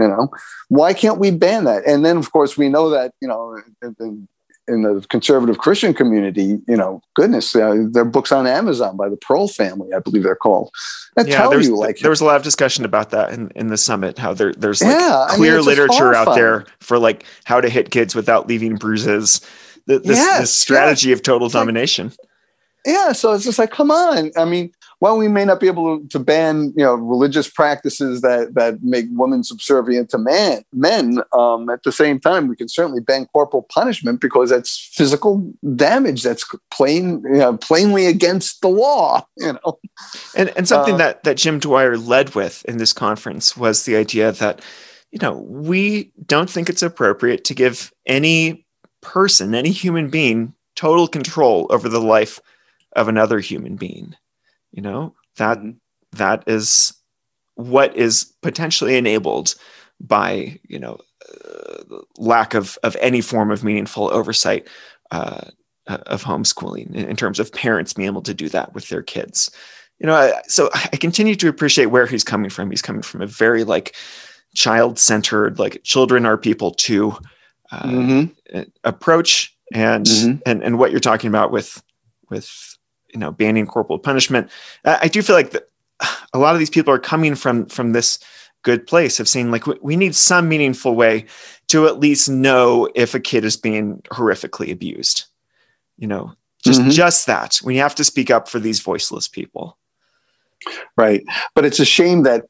You 0.01 0.09
know, 0.09 0.29
why 0.69 0.95
can't 0.95 1.19
we 1.19 1.31
ban 1.31 1.65
that? 1.65 1.85
And 1.87 2.05
then, 2.05 2.17
of 2.17 2.31
course, 2.33 2.57
we 2.57 2.69
know 2.69 2.91
that 2.91 3.13
you 3.21 3.29
know 3.29 3.61
in, 3.83 4.29
in 4.69 4.83
the 4.83 5.05
conservative 5.09 5.59
Christian 5.59 5.95
community, 5.95 6.59
you 6.69 6.77
know, 6.77 7.01
goodness, 7.15 7.57
uh, 7.57 7.87
there 7.91 8.03
are 8.03 8.07
books 8.07 8.31
on 8.31 8.47
Amazon 8.47 8.97
by 8.97 9.09
the 9.09 9.17
Pearl 9.17 9.49
family, 9.49 9.93
I 9.93 9.99
believe 9.99 10.23
they're 10.23 10.37
called. 10.37 10.71
That 11.17 11.27
yeah, 11.27 11.39
tell 11.39 11.61
you 11.61 11.77
like 11.77 11.99
there 11.99 12.11
was 12.11 12.21
a 12.21 12.25
lot 12.25 12.37
of 12.37 12.43
discussion 12.43 12.85
about 12.85 13.11
that 13.11 13.33
in, 13.33 13.51
in 13.57 13.69
the 13.69 13.77
summit. 13.77 14.19
How 14.19 14.35
there 14.35 14.53
there's 14.53 14.83
like 14.83 14.93
yeah, 14.93 15.27
clear 15.31 15.55
I 15.55 15.57
mean, 15.57 15.67
literature 15.67 16.15
out 16.15 16.35
there 16.35 16.67
for 16.81 16.99
like 16.99 17.25
how 17.45 17.61
to 17.61 17.69
hit 17.69 17.91
kids 17.91 18.15
without 18.15 18.47
leaving 18.47 18.77
bruises. 18.77 19.41
This, 19.87 20.03
yes, 20.05 20.41
this 20.41 20.55
strategy 20.55 21.13
of 21.13 21.23
total 21.23 21.49
domination. 21.49 22.09
Like, 22.09 22.29
yeah, 22.87 23.13
so 23.13 23.33
it's 23.33 23.45
just 23.45 23.59
like, 23.59 23.71
come 23.71 23.91
on. 23.91 24.31
I 24.37 24.45
mean, 24.45 24.71
while 25.01 25.17
we 25.17 25.29
may 25.29 25.45
not 25.45 25.61
be 25.61 25.69
able 25.69 26.05
to 26.09 26.19
ban, 26.19 26.73
you 26.77 26.85
know, 26.85 26.95
religious 26.95 27.49
practices 27.49 28.21
that 28.23 28.55
that 28.55 28.83
make 28.83 29.07
women 29.11 29.45
subservient 29.45 30.11
to 30.11 30.19
man, 30.19 30.65
men, 30.73 31.21
um, 31.33 31.71
at 31.71 31.85
the 31.85 31.93
same 31.93 32.19
time, 32.19 32.49
we 32.49 32.57
can 32.57 32.69
certainly 32.69 33.01
ban 33.01 33.27
corporal 33.27 33.63
punishment 33.63 34.21
because 34.21 34.51
that's 34.51 34.91
physical 34.93 35.53
damage. 35.77 36.23
That's 36.25 36.45
plain, 36.73 37.23
you 37.25 37.39
know, 37.39 37.57
plainly 37.57 38.07
against 38.07 38.61
the 38.61 38.69
law. 38.69 39.27
You 39.39 39.53
know, 39.53 39.79
and 40.37 40.53
and 40.57 40.67
something 40.67 40.95
uh, 40.95 40.99
that 40.99 41.23
that 41.23 41.37
Jim 41.37 41.61
Dwyer 41.61 41.97
led 41.97 42.35
with 42.35 42.65
in 42.65 42.79
this 42.79 42.93
conference 42.93 43.57
was 43.57 43.85
the 43.85 43.95
idea 43.95 44.33
that, 44.33 44.61
you 45.13 45.21
know, 45.23 45.39
we 45.39 46.13
don't 46.27 46.51
think 46.51 46.69
it's 46.69 46.83
appropriate 46.83 47.45
to 47.45 47.55
give 47.55 47.93
any 48.05 48.67
person, 49.01 49.55
any 49.55 49.71
human 49.71 50.11
being, 50.11 50.55
total 50.75 51.07
control 51.07 51.69
over 51.71 51.89
the 51.89 52.01
life 52.01 52.41
of 52.97 53.07
another 53.07 53.39
human 53.39 53.77
being 53.77 54.17
you 54.73 54.83
know 54.83 55.15
that 55.37 55.59
mm-hmm. 55.59 55.71
that 56.13 56.45
is 56.47 56.95
what 57.55 57.97
is 57.97 58.33
potentially 58.43 58.97
enabled 58.97 59.55
by 60.01 60.59
you 60.69 60.79
know 60.79 60.99
uh, 61.29 61.99
lack 62.17 62.55
of 62.55 62.79
of 62.83 62.97
any 63.01 63.21
form 63.21 63.51
of 63.51 63.65
meaningful 63.65 64.13
oversight 64.13 64.67
uh, 65.11 65.43
of 65.87 66.23
homeschooling 66.23 66.95
in, 66.95 67.09
in, 67.09 67.17
terms 67.17 67.41
of 67.41 67.53
parents 67.53 67.95
being 67.95 68.07
able 68.07 68.21
to 68.23 68.35
do 68.35 68.49
that 68.49 68.75
with 68.75 68.89
their 68.89 69.03
kids 69.03 69.51
you 69.99 70.07
know 70.07 70.15
I, 70.15 70.41
so 70.47 70.71
i 70.75 70.97
continue 70.97 71.35
to 71.37 71.49
appreciate 71.49 71.87
where 71.87 72.07
he's 72.07 72.25
coming 72.25 72.51
from 72.51 72.71
he's 72.71 72.83
coming 72.83 73.03
from 73.03 73.23
a 73.23 73.27
very 73.27 73.65
like 73.65 73.97
child 74.55 74.99
centered 74.99 75.59
like 75.59 75.83
children 75.83 76.27
are 76.27 76.37
people 76.37 76.73
too 76.73 77.17
uh, 77.73 77.83
mm-hmm. 77.83 78.63
approach 78.85 79.57
and 79.73 80.07
mm-hmm. 80.07 80.39
and 80.47 80.63
and 80.63 80.79
what 80.79 80.91
you're 80.91 81.01
talking 81.01 81.29
about 81.29 81.51
with 81.51 81.83
with 82.31 82.78
you 83.13 83.19
know 83.19 83.31
banning 83.31 83.67
corporal 83.67 83.99
punishment. 83.99 84.51
I 84.85 85.09
do 85.09 85.23
feel 85.23 85.37
like 85.37 85.51
the, 85.51 85.65
a 86.33 86.39
lot 86.39 86.55
of 86.55 86.59
these 86.59 86.71
people 86.71 86.93
are 86.93 86.99
coming 86.99 87.35
from 87.35 87.67
from 87.67 87.93
this 87.93 88.19
good 88.63 88.87
place 88.87 89.21
of 89.21 89.29
saying 89.29 89.51
like 89.51 89.67
we 89.83 89.97
need 89.97 90.15
some 90.15 90.49
meaningful 90.49 90.95
way 90.95 91.25
to 91.69 91.87
at 91.87 92.01
least 92.01 92.29
know 92.29 92.89
if 92.95 93.15
a 93.15 93.21
kid 93.21 93.45
is 93.45 93.57
being 93.57 94.03
horrifically 94.11 94.71
abused. 94.73 95.25
You 95.97 96.07
know 96.07 96.35
just 96.65 96.81
mm-hmm. 96.81 96.91
just 96.91 97.27
that. 97.27 97.61
We 97.63 97.77
have 97.77 97.95
to 97.97 98.05
speak 98.05 98.31
up 98.31 98.49
for 98.49 98.59
these 98.59 98.81
voiceless 98.81 99.29
people. 99.29 99.79
Right. 100.97 101.25
But 101.55 101.65
it's 101.65 101.81
a 101.81 101.85
shame 101.85 102.25
that 102.25 102.47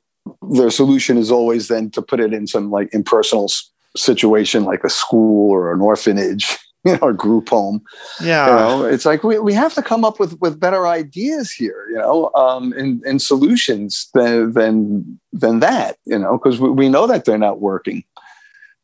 their 0.51 0.71
solution 0.71 1.19
is 1.19 1.31
always 1.31 1.69
then 1.69 1.91
to 1.91 2.03
put 2.03 2.21
it 2.21 2.33
in 2.33 2.47
some 2.47 2.71
like 2.71 2.93
impersonal 2.93 3.51
situation 3.97 4.65
like 4.65 4.85
a 4.85 4.91
school 4.91 5.51
or 5.51 5.73
an 5.73 5.81
orphanage 5.81 6.59
you 6.85 6.99
know, 6.99 7.13
group 7.13 7.49
home. 7.49 7.83
Yeah. 8.21 8.47
You 8.47 8.53
know, 8.53 8.85
it's 8.87 9.05
like 9.05 9.25
we, 9.25 9.39
we 9.39 9.53
have 9.55 9.75
to 9.75 9.83
come 9.83 10.05
up 10.05 10.21
with, 10.21 10.41
with 10.41 10.61
better 10.61 10.87
ideas 10.87 11.51
here, 11.51 11.87
you 11.91 11.99
know, 11.99 12.31
um, 12.35 12.73
and, 12.75 13.03
and 13.05 13.21
solutions 13.21 14.09
than, 14.15 14.53
than, 14.53 15.21
than 15.33 15.61
that, 15.61 15.99
you 16.05 16.19
know, 16.19 16.39
because 16.39 16.61
we, 16.61 16.71
we 16.71 16.89
know 16.89 17.07
that 17.07 17.25
they're 17.25 17.39
not 17.39 17.61
working 17.61 18.05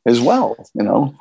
as 0.07 0.21
well, 0.21 0.57
you 0.75 0.83
know. 0.83 1.15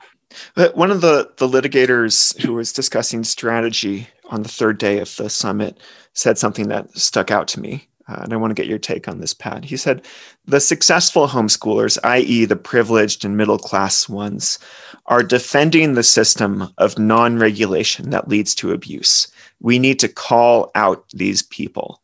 But 0.56 0.76
one 0.76 0.90
of 0.90 1.02
the, 1.02 1.32
the 1.38 1.48
litigators 1.48 2.40
who 2.42 2.54
was 2.54 2.74
discussing 2.74 3.24
strategy 3.24 4.08
on 4.30 4.42
the 4.42 4.50
third 4.50 4.80
day 4.80 5.00
of 5.00 5.16
the 5.16 5.30
summit 5.30 5.80
said 6.14 6.38
something 6.38 6.70
that 6.70 6.98
stuck 6.98 7.30
out 7.30 7.48
to 7.50 7.60
me. 7.60 7.88
Uh, 8.08 8.22
and 8.24 8.34
I 8.34 8.38
want 8.38 8.52
to 8.52 8.62
get 8.62 8.70
your 8.70 8.80
take 8.80 9.08
on 9.08 9.20
this, 9.20 9.34
Pat. 9.34 9.64
He 9.64 9.78
said, 9.78 10.06
The 10.46 10.60
successful 10.60 11.28
homeschoolers, 11.28 11.98
i.e., 12.04 12.46
the 12.46 12.56
privileged 12.56 13.24
and 13.24 13.38
middle 13.38 13.58
class 13.58 14.10
ones, 14.10 14.60
are 15.06 15.24
defending 15.24 15.94
the 15.94 16.04
system 16.04 16.74
of 16.78 17.00
non 17.00 17.38
regulation 17.38 18.10
that 18.10 18.28
leads 18.28 18.54
to 18.56 18.72
abuse. 18.72 19.28
We 19.60 19.80
need 19.80 20.00
to 20.00 20.10
call 20.10 20.72
out 20.76 21.06
these 21.12 21.42
people. 21.44 22.02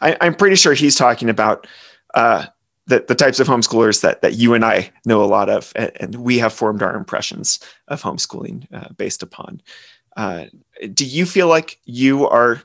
I, 0.00 0.12
am 0.20 0.34
pretty 0.34 0.56
sure 0.56 0.74
he's 0.74 0.96
talking 0.96 1.28
about 1.28 1.66
uh, 2.14 2.46
the, 2.86 3.04
the 3.06 3.14
types 3.14 3.38
of 3.38 3.46
homeschoolers 3.46 4.00
that, 4.02 4.22
that 4.22 4.34
you 4.34 4.54
and 4.54 4.64
I 4.64 4.90
know 5.04 5.22
a 5.22 5.26
lot 5.26 5.48
of, 5.48 5.72
and, 5.76 5.92
and 6.00 6.14
we 6.16 6.38
have 6.38 6.52
formed 6.52 6.82
our 6.82 6.96
impressions 6.96 7.60
of 7.88 8.02
homeschooling 8.02 8.66
uh, 8.72 8.92
based 8.96 9.22
upon. 9.22 9.60
Uh, 10.16 10.46
do 10.92 11.06
you 11.06 11.26
feel 11.26 11.46
like 11.46 11.78
you 11.84 12.26
are 12.26 12.62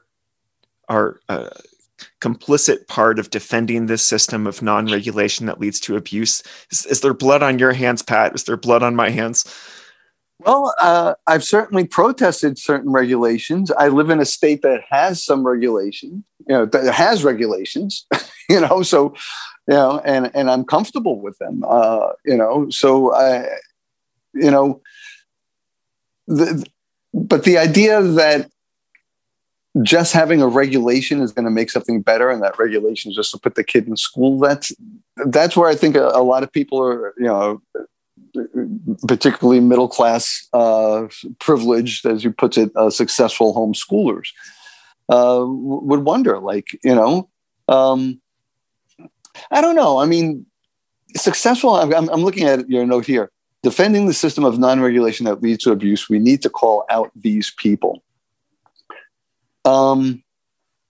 are 0.90 1.20
uh, 1.30 1.50
complicit 2.22 2.88
part 2.88 3.20
of 3.20 3.30
defending 3.30 3.86
this 3.86 4.02
system 4.02 4.48
of 4.48 4.62
non-regulation 4.62 5.46
that 5.46 5.60
leads 5.60 5.80
to 5.82 5.96
abuse? 5.96 6.44
Is, 6.72 6.86
is 6.86 7.02
there 7.02 7.14
blood 7.14 7.44
on 7.44 7.60
your 7.60 7.74
hands, 7.74 8.02
Pat? 8.02 8.34
Is 8.36 8.44
there 8.44 8.58
blood 8.58 8.84
on 8.84 8.96
my 8.96 9.10
hands? 9.10 9.46
Well, 10.40 10.74
uh, 10.80 11.14
I've 11.28 11.44
certainly 11.44 11.86
protested 11.86 12.58
certain 12.58 12.92
regulations. 12.92 13.72
I 13.72 13.88
live 13.88 14.10
in 14.10 14.20
a 14.20 14.26
state 14.26 14.62
that 14.64 14.82
has 14.90 15.24
some 15.24 15.46
regulation, 15.46 16.24
you 16.48 16.56
know, 16.56 16.66
that 16.66 16.94
has 16.94 17.24
regulations, 17.24 18.06
you 18.50 18.60
know, 18.60 18.84
so, 18.84 19.14
you 19.68 19.76
know, 19.76 20.02
and, 20.04 20.32
and 20.36 20.50
I'm 20.50 20.66
comfortable 20.66 21.22
with 21.22 21.38
them, 21.38 21.64
uh, 21.66 22.10
you 22.26 22.36
know, 22.36 22.70
so 22.70 23.14
I, 23.14 23.48
you 24.34 24.52
know, 24.52 24.82
the, 26.28 26.66
but 27.14 27.44
the 27.44 27.58
idea 27.58 28.02
that 28.02 28.50
just 29.82 30.14
having 30.14 30.42
a 30.42 30.48
regulation 30.48 31.20
is 31.20 31.32
going 31.32 31.46
to 31.46 31.52
make 31.52 31.72
something 31.72 32.02
better 32.02 32.30
and 32.30 32.44
that 32.44 32.60
regulation 32.60 33.10
is 33.10 33.16
just 33.16 33.32
to 33.32 33.40
put 33.40 33.56
the 33.56 33.64
kid 33.64 33.88
in 33.88 33.98
school. 33.98 34.40
That's 34.40 34.72
that's 35.26 35.56
where 35.56 35.70
i 35.70 35.76
think 35.76 35.96
a, 35.96 36.08
a 36.08 36.24
lot 36.24 36.44
of 36.44 36.52
people 36.52 36.82
are 36.82 37.14
you 37.18 37.26
know 37.26 37.62
particularly 39.08 39.60
middle 39.60 39.88
class 39.88 40.48
uh, 40.54 41.08
privileged 41.40 42.06
as 42.06 42.24
you 42.24 42.32
put 42.32 42.58
it 42.58 42.72
uh, 42.76 42.90
successful 42.90 43.54
homeschoolers 43.54 44.30
uh, 45.10 45.44
would 45.46 46.02
wonder 46.02 46.40
like 46.40 46.80
you 46.84 46.96
know 46.96 47.30
um, 47.68 48.20
i 49.52 49.62
don't 49.62 49.76
know. 49.76 50.00
I 50.00 50.06
mean 50.06 50.46
successful 51.16 51.76
I'm, 51.76 52.10
I'm 52.10 52.24
looking 52.24 52.48
at 52.48 52.68
your 52.70 52.86
note 52.86 53.06
here. 53.06 53.30
Defending 53.62 54.08
the 54.08 54.14
system 54.14 54.44
of 54.44 54.60
non-regulation 54.60 55.26
that 55.26 55.42
leads 55.42 55.64
to 55.64 55.72
abuse 55.72 56.10
we 56.10 56.20
need 56.20 56.42
to 56.42 56.50
call 56.50 56.86
out 56.90 57.12
these 57.16 57.52
people 57.56 58.04
um, 59.66 60.24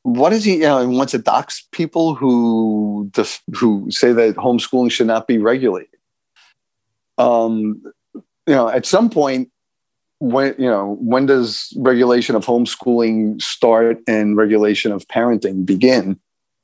what 0.04 0.34
is 0.34 0.44
he? 0.44 0.56
You 0.56 0.62
know, 0.62 0.88
he 0.88 0.96
wants 0.96 1.12
to 1.12 1.18
dox 1.18 1.68
people 1.72 2.16
who 2.16 3.10
def- 3.14 3.42
who 3.56 3.90
say 3.90 4.12
that 4.12 4.36
homeschooling 4.36 4.92
should 4.92 5.08
not 5.08 5.28
be 5.28 5.38
regulated. 5.38 5.90
Um, 7.18 7.82
you 8.14 8.54
know, 8.54 8.68
at 8.68 8.86
some 8.86 9.10
point, 9.10 9.50
when 10.20 10.56
you 10.58 10.70
know, 10.70 10.98
when 11.00 11.26
does 11.26 11.74
regulation 11.78 12.36
of 12.36 12.46
homeschooling 12.46 13.42
start 13.42 14.00
and 14.08 14.36
regulation 14.36 14.92
of 14.92 15.08
parenting 15.08 15.66
begin? 15.66 16.20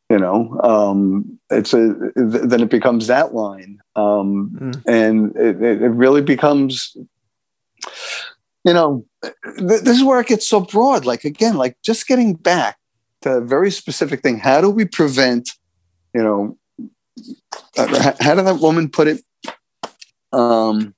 You 0.09 0.17
know, 0.17 0.59
um, 0.63 1.39
it's 1.49 1.73
a 1.73 1.93
then 2.15 2.61
it 2.61 2.69
becomes 2.69 3.07
that 3.07 3.35
line, 3.35 3.79
um, 3.95 4.51
mm. 4.59 4.83
and 4.87 5.35
it, 5.35 5.61
it 5.61 5.89
really 5.89 6.21
becomes 6.21 6.97
you 8.63 8.73
know, 8.73 9.05
th- 9.23 9.81
this 9.81 9.97
is 9.97 10.03
where 10.03 10.19
it 10.19 10.27
gets 10.27 10.47
so 10.47 10.59
broad. 10.59 11.05
Like 11.05 11.23
again, 11.23 11.55
like 11.55 11.77
just 11.83 12.07
getting 12.07 12.33
back 12.33 12.77
to 13.21 13.37
a 13.37 13.41
very 13.41 13.71
specific 13.71 14.21
thing. 14.21 14.39
How 14.39 14.61
do 14.61 14.69
we 14.69 14.85
prevent, 14.85 15.51
you 16.13 16.23
know, 16.23 16.57
uh, 17.77 18.13
how 18.19 18.35
did 18.35 18.45
that 18.45 18.59
woman 18.61 18.89
put 18.89 19.07
it? 19.07 19.21
Um, 20.31 20.93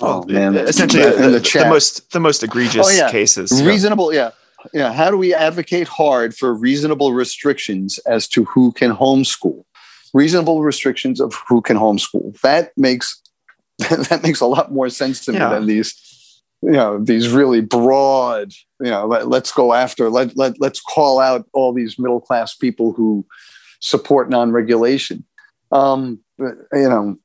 oh 0.00 0.24
man, 0.26 0.56
essentially 0.56 1.02
the, 1.02 1.10
the, 1.10 1.58
the, 1.58 1.66
most 1.68 2.10
the 2.12 2.20
most 2.20 2.42
egregious 2.42 2.86
oh, 2.86 2.90
yeah. 2.90 3.10
cases. 3.10 3.62
Reasonable, 3.62 4.12
yeah. 4.12 4.30
Yeah. 4.72 4.92
How 4.92 5.10
do 5.10 5.18
we 5.18 5.34
advocate 5.34 5.88
hard 5.88 6.36
for 6.36 6.54
reasonable 6.54 7.12
restrictions 7.12 7.98
as 8.06 8.28
to 8.28 8.44
who 8.44 8.72
can 8.72 8.92
homeschool? 8.92 9.64
Reasonable 10.14 10.62
restrictions 10.62 11.20
of 11.20 11.34
who 11.48 11.60
can 11.62 11.76
homeschool. 11.76 12.38
That 12.42 12.72
makes 12.76 13.21
that 14.08 14.22
makes 14.22 14.40
a 14.40 14.46
lot 14.46 14.72
more 14.72 14.88
sense 14.88 15.24
to 15.24 15.32
me 15.32 15.38
than 15.38 15.66
these 15.66 16.42
you 16.62 16.72
know 16.72 17.02
these 17.02 17.28
really 17.28 17.60
broad 17.60 18.52
you 18.80 18.90
know 18.90 19.06
let, 19.06 19.26
us 19.26 19.52
go 19.52 19.72
after 19.72 20.08
let, 20.08 20.36
let 20.36 20.60
let's 20.60 20.80
call 20.80 21.18
out 21.18 21.46
all 21.52 21.72
these 21.72 21.98
middle 21.98 22.20
class 22.20 22.54
people 22.54 22.92
who 22.92 23.26
support 23.80 24.30
non-regulation. 24.30 25.24
Um 25.70 26.20
you 26.38 26.56
know. 26.72 27.16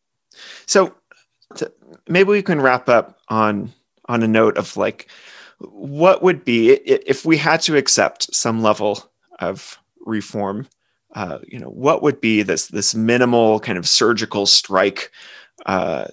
So 0.66 0.96
to, 1.56 1.72
maybe 2.08 2.30
we 2.30 2.42
can 2.42 2.62
wrap 2.62 2.90
up 2.90 3.20
on 3.30 3.74
on 4.06 4.24
a 4.24 4.28
note 4.28 4.58
of 4.58 4.78
like 4.78 5.10
what 5.60 6.22
would 6.22 6.44
be 6.44 6.72
if 6.72 7.26
we 7.26 7.38
had 7.38 7.62
to 7.62 7.76
accept 7.76 8.34
some 8.34 8.62
level 8.62 9.12
of 9.40 9.78
reform 10.06 10.68
uh, 11.18 11.40
you 11.48 11.58
know, 11.58 11.70
what 11.70 12.04
would 12.04 12.22
be 12.22 12.44
this 12.44 12.68
this 12.68 12.94
minimal 12.94 13.60
kind 13.60 13.78
of 13.78 13.88
surgical 13.88 14.46
strike 14.46 15.12
uh, 15.66 16.06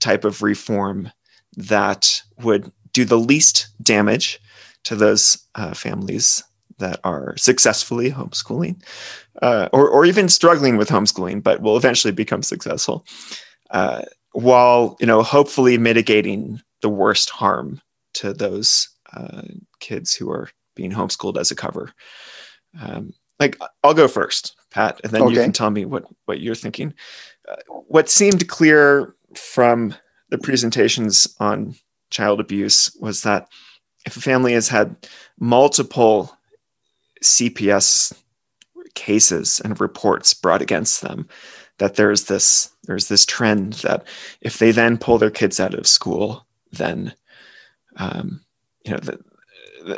type 0.00 0.24
of 0.24 0.42
reform 0.42 1.10
that 1.56 2.22
would 2.38 2.72
do 2.92 3.04
the 3.04 3.18
least 3.18 3.68
damage 3.82 4.40
to 4.84 4.96
those 4.96 5.46
uh, 5.54 5.74
families 5.74 6.42
that 6.78 7.00
are 7.04 7.36
successfully 7.36 8.10
homeschooling 8.10 8.82
uh, 9.40 9.68
or, 9.72 9.88
or 9.88 10.04
even 10.04 10.28
struggling 10.28 10.76
with 10.76 10.88
homeschooling, 10.88 11.42
but 11.42 11.62
will 11.62 11.76
eventually 11.76 12.12
become 12.12 12.42
successful, 12.42 13.06
uh, 13.70 14.02
while 14.32 14.96
you 15.00 15.06
know 15.06 15.22
hopefully 15.22 15.78
mitigating 15.78 16.60
the 16.80 16.88
worst 16.88 17.30
harm 17.30 17.80
to 18.14 18.32
those 18.32 18.88
uh, 19.12 19.42
kids 19.80 20.14
who 20.14 20.30
are 20.30 20.50
being 20.74 20.90
homeschooled 20.90 21.38
as 21.38 21.50
a 21.50 21.56
cover. 21.56 21.92
Um, 22.80 23.14
like 23.38 23.58
I'll 23.82 23.94
go 23.94 24.08
first, 24.08 24.56
Pat, 24.70 25.00
and 25.02 25.12
then 25.12 25.22
okay. 25.22 25.34
you 25.34 25.40
can 25.40 25.52
tell 25.52 25.70
me 25.70 25.84
what 25.84 26.04
what 26.26 26.40
you're 26.40 26.54
thinking. 26.54 26.94
Uh, 27.48 27.56
what 27.88 28.08
seemed 28.08 28.48
clear 28.48 29.14
from 29.38 29.94
the 30.30 30.38
presentations 30.38 31.26
on 31.40 31.74
child 32.10 32.40
abuse 32.40 32.94
was 33.00 33.22
that 33.22 33.48
if 34.06 34.16
a 34.16 34.20
family 34.20 34.52
has 34.52 34.68
had 34.68 34.96
multiple 35.38 36.36
CPS 37.22 38.12
cases 38.94 39.60
and 39.64 39.80
reports 39.80 40.34
brought 40.34 40.62
against 40.62 41.02
them, 41.02 41.28
that 41.78 41.96
there's 41.96 42.24
this 42.24 42.70
there's 42.84 43.08
this 43.08 43.24
trend 43.24 43.74
that 43.74 44.06
if 44.40 44.58
they 44.58 44.70
then 44.70 44.98
pull 44.98 45.18
their 45.18 45.30
kids 45.30 45.60
out 45.60 45.74
of 45.74 45.86
school, 45.86 46.46
then 46.72 47.14
um, 47.96 48.44
you 48.84 48.92
know 48.92 48.98
the, 48.98 49.18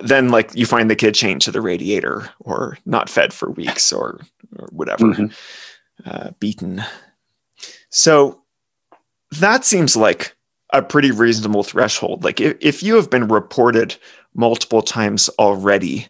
then 0.03 0.29
like 0.31 0.55
you 0.55 0.67
find 0.67 0.91
the 0.91 0.97
kid 0.97 1.15
chained 1.15 1.43
to 1.43 1.51
the 1.51 1.61
radiator 1.61 2.31
or 2.41 2.79
not 2.87 3.11
fed 3.11 3.33
for 3.33 3.51
weeks 3.51 3.93
or, 3.93 4.21
or 4.57 4.69
whatever, 4.73 5.05
mm-hmm. 5.05 5.27
uh, 6.07 6.31
beaten. 6.41 6.83
So 7.91 8.44
that 9.41 9.65
seems 9.65 9.97
like 9.97 10.35
a 10.73 10.83
pretty 10.83 11.11
reasonable 11.11 11.63
threshold. 11.63 12.25
Like 12.25 12.41
if, 12.41 12.57
if 12.61 12.83
you 12.83 12.97
have 12.97 13.11
been 13.11 13.29
reported 13.29 13.97
multiple 14.35 14.83
times 14.83 15.29
already, 15.39 16.09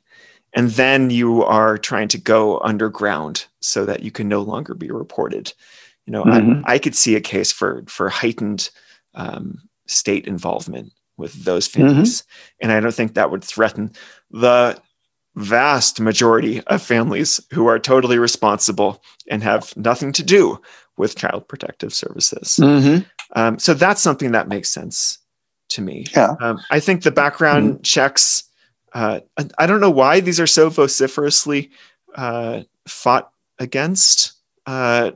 and 0.55 0.71
then 0.71 1.11
you 1.11 1.45
are 1.45 1.77
trying 1.77 2.09
to 2.09 2.19
go 2.19 2.59
underground 2.61 3.47
so 3.61 3.85
that 3.85 4.03
you 4.03 4.11
can 4.11 4.29
no 4.29 4.41
longer 4.41 4.75
be 4.75 4.91
reported, 4.91 5.53
you 6.07 6.13
know, 6.13 6.25
mm-hmm. 6.25 6.63
I, 6.65 6.75
I, 6.75 6.79
could 6.79 6.95
see 6.95 7.17
a 7.17 7.21
case 7.21 7.51
for 7.51 7.85
for 7.89 8.09
heightened 8.09 8.71
um, 9.15 9.59
state 9.87 10.27
involvement 10.27 10.93
with 11.17 11.45
those 11.45 11.67
families, 11.67 12.23
mm-hmm. 12.23 12.57
and 12.63 12.73
I 12.73 12.81
don't 12.81 12.95
think 12.95 13.15
that 13.15 13.31
would 13.31 13.45
threaten 13.45 13.93
the 14.31 14.81
vast 15.35 16.01
majority 16.01 16.61
of 16.63 16.81
families 16.81 17.41
who 17.53 17.67
are 17.67 17.79
totally 17.79 18.19
responsible 18.19 19.03
and 19.29 19.43
have 19.43 19.77
nothing 19.77 20.13
to 20.13 20.23
do 20.23 20.61
with 20.97 21.17
child 21.17 21.49
protective 21.49 21.93
services. 21.93 22.59
Mm-hmm. 22.61 23.05
Um, 23.35 23.59
so 23.59 23.75
that's 23.75 24.01
something 24.01 24.33
that 24.33 24.49
makes 24.49 24.69
sense 24.69 25.19
to 25.71 25.83
me. 25.83 26.07
Yeah. 26.15 26.35
Um, 26.41 26.61
I 26.71 26.81
think 26.81 27.03
the 27.03 27.11
background 27.11 27.75
mm-hmm. 27.75 27.83
checks, 27.83 28.45
uh, 28.93 29.21
I, 29.37 29.49
I, 29.59 29.67
don't 29.67 29.81
know 29.81 29.91
why 29.91 30.21
these 30.21 30.39
are 30.39 30.47
so 30.47 30.71
vociferously 30.71 31.71
uh, 32.15 32.63
fought 32.87 33.33
against. 33.59 34.33
Uh, 34.67 35.13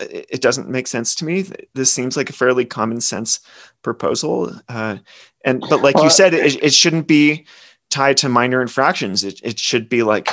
it, 0.00 0.26
it, 0.30 0.40
doesn't 0.40 0.68
make 0.68 0.86
sense 0.86 1.14
to 1.16 1.24
me. 1.24 1.46
This 1.74 1.92
seems 1.92 2.16
like 2.16 2.30
a 2.30 2.34
fairly 2.34 2.64
common 2.64 3.00
sense 3.00 3.40
proposal. 3.82 4.52
Uh, 4.68 4.98
and 5.44 5.60
but 5.60 5.82
like 5.82 5.96
well, 5.96 6.04
you 6.04 6.10
said, 6.10 6.34
it, 6.34 6.62
it 6.62 6.74
shouldn't 6.74 7.06
be 7.06 7.46
tied 7.90 8.16
to 8.18 8.28
minor 8.28 8.60
infractions. 8.60 9.22
It, 9.22 9.40
it 9.42 9.58
should 9.58 9.88
be 9.88 10.02
like, 10.02 10.28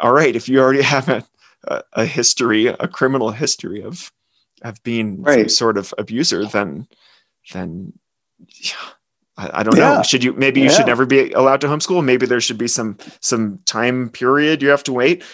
all 0.00 0.12
right, 0.12 0.36
if 0.36 0.48
you 0.48 0.60
already 0.60 0.82
have 0.94 1.08
a, 1.08 1.24
a, 1.64 1.82
a 1.92 2.06
history, 2.06 2.66
a 2.66 2.88
criminal 2.88 3.30
history 3.30 3.82
of 3.82 4.12
of 4.62 4.82
being 4.82 5.22
right. 5.22 5.42
some 5.42 5.48
sort 5.48 5.78
of 5.78 5.94
abuser, 5.98 6.44
then 6.44 6.88
then 7.52 7.92
yeah, 8.60 8.72
I, 9.36 9.60
I, 9.60 9.62
don't 9.62 9.76
yeah. 9.76 9.96
know. 9.96 10.02
Should 10.02 10.24
you 10.24 10.32
maybe 10.32 10.60
you 10.60 10.66
yeah. 10.66 10.72
should 10.72 10.86
never 10.86 11.06
be 11.06 11.32
allowed 11.32 11.60
to 11.62 11.66
homeschool? 11.68 12.04
Maybe 12.04 12.26
there 12.26 12.40
should 12.40 12.58
be 12.58 12.68
some 12.68 12.98
some 13.20 13.60
time 13.66 14.10
period 14.10 14.62
you 14.62 14.68
have 14.68 14.84
to 14.84 14.92
wait. 14.92 15.24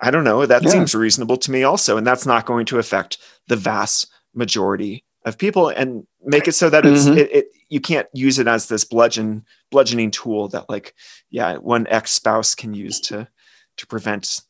I 0.00 0.10
don't 0.10 0.24
know. 0.24 0.44
That 0.44 0.68
seems 0.68 0.94
reasonable 0.94 1.36
to 1.38 1.50
me 1.50 1.62
also, 1.62 1.96
and 1.96 2.06
that's 2.06 2.26
not 2.26 2.46
going 2.46 2.66
to 2.66 2.78
affect 2.78 3.18
the 3.46 3.56
vast 3.56 4.10
majority 4.34 5.04
of 5.24 5.38
people 5.38 5.68
and 5.68 6.06
make 6.22 6.48
it 6.48 6.52
so 6.52 6.68
that 6.68 6.84
it's 6.84 7.04
mm-hmm. 7.04 7.18
it, 7.18 7.32
it, 7.32 7.46
you 7.70 7.80
can't 7.80 8.08
use 8.12 8.38
it 8.38 8.46
as 8.46 8.66
this 8.66 8.84
bludgeon 8.84 9.44
bludgeoning 9.70 10.10
tool 10.10 10.48
that 10.48 10.68
like 10.68 10.94
yeah 11.30 11.56
one 11.56 11.86
ex 11.88 12.10
spouse 12.10 12.54
can 12.54 12.74
use 12.74 13.00
to 13.00 13.26
to 13.76 13.86
prevent 13.86 14.42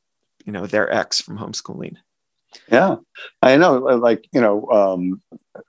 you 0.45 0.53
know 0.53 0.67
their 0.67 0.93
ex 0.93 1.21
from 1.21 1.39
homeschooling 1.39 1.97
yeah 2.71 2.97
i 3.43 3.57
know 3.57 3.79
like 3.79 4.27
you 4.33 4.41
know 4.41 4.67
um, 4.71 5.21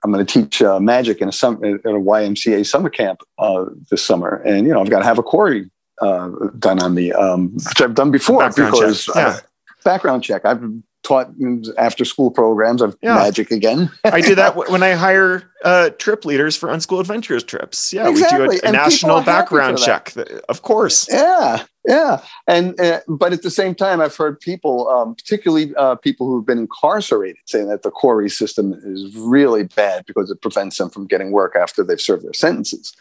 i'm 0.04 0.12
going 0.12 0.24
to 0.24 0.40
teach 0.40 0.62
uh, 0.62 0.78
magic 0.78 1.20
in 1.20 1.28
a 1.28 1.32
summer 1.32 1.66
at 1.66 1.84
a 1.84 1.98
ymca 1.98 2.64
summer 2.66 2.90
camp 2.90 3.22
uh, 3.38 3.64
this 3.90 4.02
summer 4.02 4.36
and 4.46 4.66
you 4.66 4.72
know 4.72 4.80
i've 4.80 4.90
got 4.90 5.00
to 5.00 5.04
have 5.04 5.18
a 5.18 5.22
CORI 5.22 5.70
uh, 6.00 6.30
done 6.58 6.80
on 6.82 6.94
me 6.94 7.12
um, 7.12 7.52
which 7.54 7.80
i've 7.80 7.94
done 7.94 8.10
before 8.10 8.40
background 8.40 8.72
because 8.72 9.04
check. 9.04 9.14
Yeah. 9.16 9.40
background 9.84 10.22
check 10.22 10.44
i've 10.44 10.62
taught 11.06 11.30
after 11.78 12.04
school 12.04 12.30
programs 12.30 12.82
of 12.82 12.96
yeah. 13.00 13.14
magic 13.14 13.50
again. 13.50 13.90
I 14.04 14.20
do 14.20 14.34
that 14.34 14.56
when 14.70 14.82
I 14.82 14.92
hire 14.92 15.50
uh, 15.64 15.90
trip 15.90 16.24
leaders 16.24 16.56
for 16.56 16.68
unschool 16.68 17.00
adventures 17.00 17.44
trips. 17.44 17.92
Yeah, 17.92 18.08
exactly. 18.08 18.48
we 18.48 18.58
do 18.58 18.66
a, 18.66 18.68
a 18.68 18.72
national 18.72 19.22
background 19.22 19.78
check, 19.78 20.12
of 20.48 20.62
course. 20.62 21.08
Yeah, 21.10 21.64
yeah, 21.86 22.20
and 22.46 22.78
uh, 22.80 23.00
but 23.08 23.32
at 23.32 23.42
the 23.42 23.50
same 23.50 23.74
time, 23.74 24.00
I've 24.00 24.16
heard 24.16 24.40
people, 24.40 24.88
um, 24.88 25.14
particularly 25.14 25.74
uh, 25.76 25.94
people 25.94 26.26
who've 26.26 26.44
been 26.44 26.58
incarcerated, 26.58 27.38
saying 27.46 27.68
that 27.68 27.82
the 27.82 27.90
CORI 27.90 28.28
system 28.28 28.74
is 28.84 29.16
really 29.16 29.64
bad 29.64 30.04
because 30.06 30.30
it 30.30 30.40
prevents 30.42 30.78
them 30.78 30.90
from 30.90 31.06
getting 31.06 31.30
work 31.30 31.54
after 31.54 31.84
they've 31.84 32.00
served 32.00 32.24
their 32.24 32.32
sentences. 32.32 32.94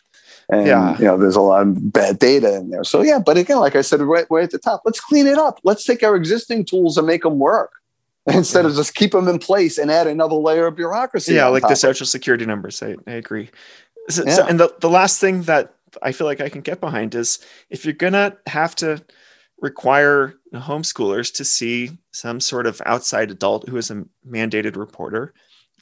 And 0.49 0.67
yeah. 0.67 0.97
you 0.99 1.05
know, 1.05 1.17
there's 1.17 1.35
a 1.35 1.41
lot 1.41 1.63
of 1.63 1.91
bad 1.91 2.19
data 2.19 2.55
in 2.55 2.69
there. 2.69 2.83
So 2.83 3.01
yeah, 3.01 3.19
but 3.19 3.37
again, 3.37 3.57
like 3.57 3.75
I 3.75 3.81
said 3.81 4.01
right, 4.01 4.27
right 4.29 4.43
at 4.43 4.51
the 4.51 4.59
top, 4.59 4.83
let's 4.85 4.99
clean 4.99 5.25
it 5.25 5.37
up. 5.37 5.59
Let's 5.63 5.83
take 5.83 6.03
our 6.03 6.15
existing 6.15 6.65
tools 6.65 6.97
and 6.97 7.07
make 7.07 7.23
them 7.23 7.39
work 7.39 7.73
instead 8.27 8.63
yeah. 8.63 8.69
of 8.69 8.75
just 8.75 8.95
keep 8.95 9.11
them 9.11 9.27
in 9.27 9.39
place 9.39 9.77
and 9.77 9.89
add 9.89 10.07
another 10.07 10.35
layer 10.35 10.67
of 10.67 10.75
bureaucracy. 10.75 11.33
Yeah, 11.33 11.47
like 11.47 11.67
the 11.67 11.75
social 11.75 12.05
security 12.05 12.45
numbers. 12.45 12.81
I, 12.83 12.95
I 13.07 13.13
agree. 13.13 13.49
So, 14.09 14.23
yeah. 14.25 14.33
so, 14.33 14.45
and 14.45 14.59
the, 14.59 14.73
the 14.79 14.89
last 14.89 15.19
thing 15.19 15.43
that 15.43 15.74
I 16.01 16.11
feel 16.11 16.27
like 16.27 16.41
I 16.41 16.49
can 16.49 16.61
get 16.61 16.79
behind 16.79 17.15
is 17.15 17.39
if 17.69 17.85
you're 17.85 17.93
gonna 17.93 18.37
have 18.47 18.75
to 18.77 19.03
require 19.61 20.35
homeschoolers 20.53 21.33
to 21.35 21.45
see 21.45 21.91
some 22.11 22.39
sort 22.39 22.67
of 22.67 22.81
outside 22.85 23.31
adult 23.31 23.69
who 23.69 23.77
is 23.77 23.89
a 23.89 24.05
mandated 24.27 24.75
reporter, 24.75 25.33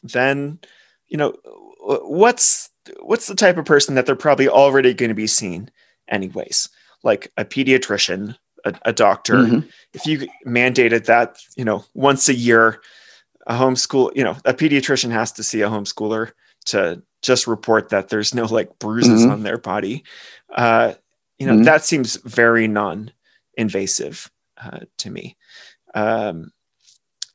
then 0.03 0.59
you 1.07 1.17
know 1.17 1.33
what's 1.79 2.69
what's 3.01 3.27
the 3.27 3.35
type 3.35 3.57
of 3.57 3.65
person 3.65 3.95
that 3.95 4.05
they're 4.05 4.15
probably 4.15 4.47
already 4.47 4.93
going 4.93 5.09
to 5.09 5.15
be 5.15 5.27
seeing 5.27 5.69
anyways, 6.07 6.69
like 7.03 7.31
a 7.37 7.45
pediatrician 7.45 8.35
a, 8.63 8.73
a 8.83 8.93
doctor, 8.93 9.35
mm-hmm. 9.35 9.67
if 9.93 10.05
you 10.05 10.27
mandated 10.45 11.05
that, 11.05 11.37
you 11.55 11.65
know, 11.65 11.85
once 11.93 12.29
a 12.29 12.33
year, 12.33 12.81
a 13.47 13.55
homeschool, 13.55 14.11
you 14.15 14.23
know, 14.23 14.37
a 14.45 14.53
pediatrician 14.53 15.11
has 15.11 15.31
to 15.33 15.43
see 15.43 15.61
a 15.61 15.69
homeschooler 15.69 16.31
to 16.65 17.01
just 17.21 17.47
report 17.47 17.89
that 17.89 18.09
there's 18.09 18.33
no 18.33 18.45
like 18.45 18.77
bruises 18.79 19.21
mm-hmm. 19.21 19.31
on 19.31 19.43
their 19.43 19.57
body. 19.57 20.03
Uh, 20.53 20.93
you 21.39 21.47
know, 21.47 21.53
mm-hmm. 21.53 21.63
that 21.63 21.83
seems 21.83 22.17
very 22.17 22.67
non-invasive 22.67 24.29
uh, 24.61 24.79
to 24.97 25.09
me. 25.09 25.37
Um, 25.93 26.51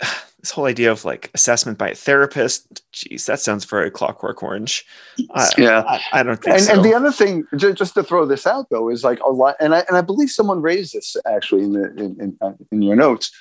this 0.40 0.50
whole 0.52 0.66
idea 0.66 0.92
of 0.92 1.04
like 1.04 1.30
assessment 1.34 1.78
by 1.78 1.90
a 1.90 1.94
therapist 1.94 2.82
geez 2.92 3.26
that 3.26 3.40
sounds 3.40 3.64
very 3.64 3.90
clockwork 3.90 4.40
orange 4.40 4.86
I, 5.34 5.50
yeah 5.58 5.82
I, 5.84 6.20
I, 6.20 6.22
don't 6.22 6.40
think 6.40 6.54
and, 6.54 6.64
so. 6.64 6.74
and 6.74 6.84
the 6.84 6.94
other 6.94 7.10
thing 7.10 7.44
just 7.56 7.94
to 7.94 8.04
throw 8.04 8.24
this 8.24 8.46
out 8.46 8.66
though 8.70 8.88
is 8.88 9.02
like 9.02 9.18
a 9.18 9.30
lot 9.30 9.56
and 9.58 9.74
i, 9.74 9.80
and 9.88 9.96
I 9.96 10.00
believe 10.00 10.30
someone 10.30 10.62
raised 10.62 10.94
this 10.94 11.16
actually 11.26 11.64
in 11.64 11.72
the 11.72 11.90
in, 11.96 12.20
in, 12.20 12.38
uh, 12.40 12.52
in 12.70 12.82
your 12.82 12.94
notes 12.94 13.32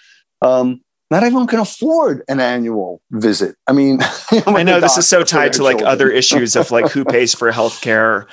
um, 0.41 0.81
not 1.09 1.23
everyone 1.23 1.47
can 1.47 1.59
afford 1.59 2.23
an 2.27 2.39
annual 2.39 3.01
visit. 3.11 3.55
I 3.67 3.73
mean, 3.73 3.99
I 4.45 4.63
know 4.63 4.79
this 4.79 4.97
is 4.97 5.07
so 5.07 5.23
tied 5.23 5.53
to 5.53 5.63
like 5.63 5.81
other 5.81 6.09
issues 6.09 6.55
of 6.55 6.71
like 6.71 6.91
who 6.91 7.05
pays 7.15 7.33
for 7.33 7.51
healthcare. 7.51 8.27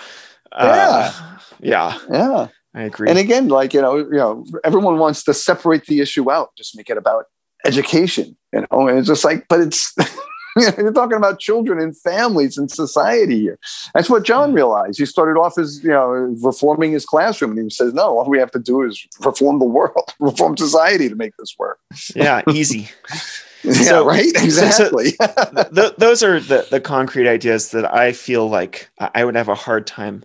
Uh, 0.53 1.13
yeah, 1.61 1.99
yeah, 1.99 1.99
yeah. 2.11 2.49
I 2.75 2.83
agree. 2.83 3.09
And 3.09 3.19
again, 3.19 3.49
like 3.49 3.73
you 3.73 3.81
know, 3.81 3.97
you 3.97 4.17
know, 4.17 4.45
everyone 4.65 4.99
wants 4.99 5.23
to 5.25 5.35
separate 5.35 5.87
the 5.87 6.01
issue 6.01 6.31
out, 6.31 6.51
just 6.57 6.77
make 6.77 6.91
it 6.91 6.97
about 6.97 7.27
education, 7.65 8.37
you 8.53 8.61
know, 8.61 8.89
and 8.89 8.99
it's 8.99 9.09
just 9.09 9.25
like, 9.25 9.47
but 9.49 9.61
it's, 9.61 9.95
you're 10.79 10.93
talking 10.93 11.17
about 11.17 11.41
children 11.41 11.81
and 11.81 11.97
families 11.97 12.57
and 12.57 12.71
society 12.71 13.41
here. 13.41 13.59
That's 13.93 14.09
what 14.09 14.23
John 14.23 14.53
realized. 14.53 14.99
He 14.99 15.07
started 15.07 15.39
off 15.39 15.59
as, 15.59 15.83
you 15.83 15.91
know, 15.91 16.09
reforming 16.43 16.93
his 16.93 17.05
classroom 17.05 17.53
and 17.53 17.65
he 17.65 17.71
says, 17.71 17.93
no, 17.93 18.19
all 18.19 18.29
we 18.29 18.39
have 18.39 18.51
to 18.53 18.59
do 18.59 18.83
is 18.83 19.07
reform 19.21 19.59
the 19.59 19.65
world, 19.65 20.15
reform 20.21 20.57
society 20.57 21.09
to 21.09 21.17
make 21.17 21.37
this 21.39 21.55
work. 21.59 21.79
Yeah, 22.15 22.43
easy. 22.49 22.89
yeah, 23.65 23.73
so, 23.73 24.07
right. 24.07 24.27
Exactly. 24.27 25.11
So, 25.11 25.27
so 25.27 25.65
th- 25.75 25.97
those 25.97 26.23
are 26.23 26.39
the, 26.39 26.67
the 26.71 26.81
concrete 26.81 27.29
ideas 27.29 27.73
that 27.73 27.93
I 27.93 28.13
feel 28.13 28.49
like 28.49 28.91
I 28.99 29.25
would 29.25 29.35
have 29.35 29.49
a 29.49 29.55
hard 29.55 29.87
time, 29.87 30.23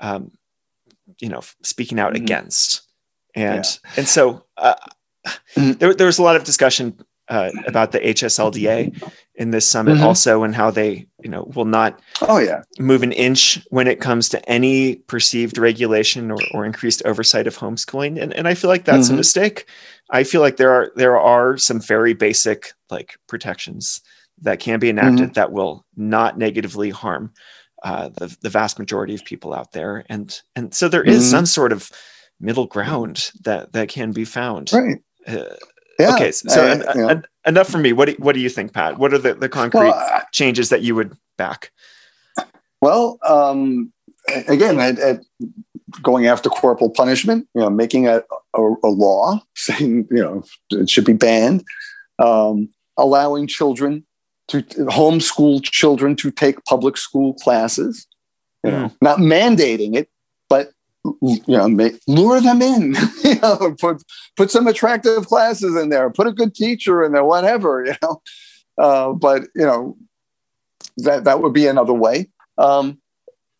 um, 0.00 0.32
you 1.20 1.28
know, 1.28 1.40
speaking 1.62 2.00
out 2.00 2.14
mm-hmm. 2.14 2.24
against. 2.24 2.82
And, 3.34 3.64
yeah. 3.64 3.90
and 3.96 4.08
so, 4.08 4.44
uh, 4.56 4.74
mm-hmm. 5.54 5.72
there, 5.72 5.94
there 5.94 6.06
was 6.06 6.18
a 6.18 6.22
lot 6.22 6.34
of 6.34 6.42
discussion 6.42 6.98
uh, 7.28 7.50
about 7.66 7.92
the 7.92 8.00
HSLDA 8.00 9.12
in 9.38 9.50
this 9.52 9.68
summit 9.68 9.94
mm-hmm. 9.94 10.04
also 10.04 10.42
and 10.42 10.54
how 10.54 10.70
they 10.70 11.06
you 11.22 11.30
know 11.30 11.50
will 11.54 11.64
not 11.64 12.00
oh 12.22 12.38
yeah 12.38 12.62
move 12.78 13.02
an 13.02 13.12
inch 13.12 13.64
when 13.70 13.86
it 13.86 14.00
comes 14.00 14.28
to 14.28 14.48
any 14.48 14.96
perceived 14.96 15.58
regulation 15.58 16.30
or, 16.30 16.38
or 16.52 16.66
increased 16.66 17.02
oversight 17.04 17.46
of 17.46 17.56
homeschooling 17.56 18.20
and, 18.20 18.34
and 18.34 18.48
I 18.48 18.54
feel 18.54 18.68
like 18.68 18.84
that's 18.84 19.06
mm-hmm. 19.06 19.14
a 19.14 19.18
mistake 19.18 19.68
I 20.10 20.24
feel 20.24 20.40
like 20.40 20.56
there 20.56 20.72
are 20.72 20.92
there 20.96 21.18
are 21.18 21.56
some 21.56 21.80
very 21.80 22.14
basic 22.14 22.72
like 22.90 23.16
protections 23.28 24.00
that 24.40 24.60
can 24.60 24.80
be 24.80 24.90
enacted 24.90 25.18
mm-hmm. 25.18 25.32
that 25.34 25.52
will 25.52 25.84
not 25.96 26.36
negatively 26.36 26.90
harm 26.90 27.32
uh, 27.84 28.08
the, 28.08 28.36
the 28.40 28.50
vast 28.50 28.78
majority 28.78 29.14
of 29.14 29.24
people 29.24 29.54
out 29.54 29.70
there 29.70 30.04
and 30.08 30.40
and 30.56 30.74
so 30.74 30.88
there 30.88 31.04
is 31.04 31.22
mm-hmm. 31.22 31.30
some 31.30 31.46
sort 31.46 31.72
of 31.72 31.90
middle 32.40 32.66
ground 32.66 33.30
that 33.42 33.72
that 33.72 33.88
can 33.88 34.10
be 34.10 34.24
found 34.24 34.72
right 34.72 34.98
uh, 35.28 35.54
yeah, 35.98 36.14
okay 36.14 36.32
so 36.32 36.66
I, 36.66 36.72
an, 36.72 37.10
an, 37.10 37.24
enough 37.46 37.68
for 37.68 37.78
me 37.78 37.92
what 37.92 38.06
do, 38.08 38.14
what 38.18 38.34
do 38.34 38.40
you 38.40 38.48
think 38.48 38.72
pat 38.72 38.98
what 38.98 39.12
are 39.12 39.18
the, 39.18 39.34
the 39.34 39.48
concrete 39.48 39.88
well, 39.88 40.22
changes 40.32 40.68
that 40.70 40.82
you 40.82 40.94
would 40.94 41.16
back 41.36 41.72
well 42.80 43.18
um, 43.26 43.92
again 44.48 44.78
at, 44.80 44.98
at 44.98 45.20
going 46.02 46.26
after 46.26 46.48
corporal 46.48 46.90
punishment 46.90 47.48
you 47.54 47.60
know 47.60 47.70
making 47.70 48.06
a, 48.06 48.22
a, 48.54 48.74
a 48.84 48.88
law 48.88 49.40
saying 49.54 50.06
you 50.10 50.22
know 50.22 50.42
it 50.70 50.88
should 50.90 51.04
be 51.04 51.12
banned 51.12 51.64
um, 52.18 52.68
allowing 52.96 53.46
children 53.46 54.04
to 54.48 54.62
homeschool 54.62 55.62
children 55.62 56.16
to 56.16 56.30
take 56.30 56.64
public 56.64 56.96
school 56.96 57.34
classes. 57.34 58.06
You 58.64 58.72
know, 58.72 58.88
mm. 58.88 58.96
not 59.00 59.18
mandating 59.18 59.94
it, 59.94 60.08
but 60.48 60.72
you 61.04 61.40
know, 61.46 61.90
lure 62.06 62.40
them 62.40 62.62
in. 62.62 62.94
you 63.24 63.38
know, 63.40 63.74
put 63.80 64.02
put 64.36 64.50
some 64.50 64.66
attractive 64.66 65.26
classes 65.26 65.76
in 65.76 65.88
there. 65.88 66.10
Put 66.10 66.26
a 66.26 66.32
good 66.32 66.54
teacher 66.54 67.04
in 67.04 67.12
there. 67.12 67.24
Whatever. 67.24 67.84
You 67.84 67.94
know, 68.02 68.22
uh, 68.78 69.12
but 69.12 69.42
you 69.54 69.64
know, 69.64 69.96
that 70.98 71.24
that 71.24 71.40
would 71.42 71.52
be 71.52 71.66
another 71.66 71.92
way. 71.92 72.28
Um, 72.56 73.00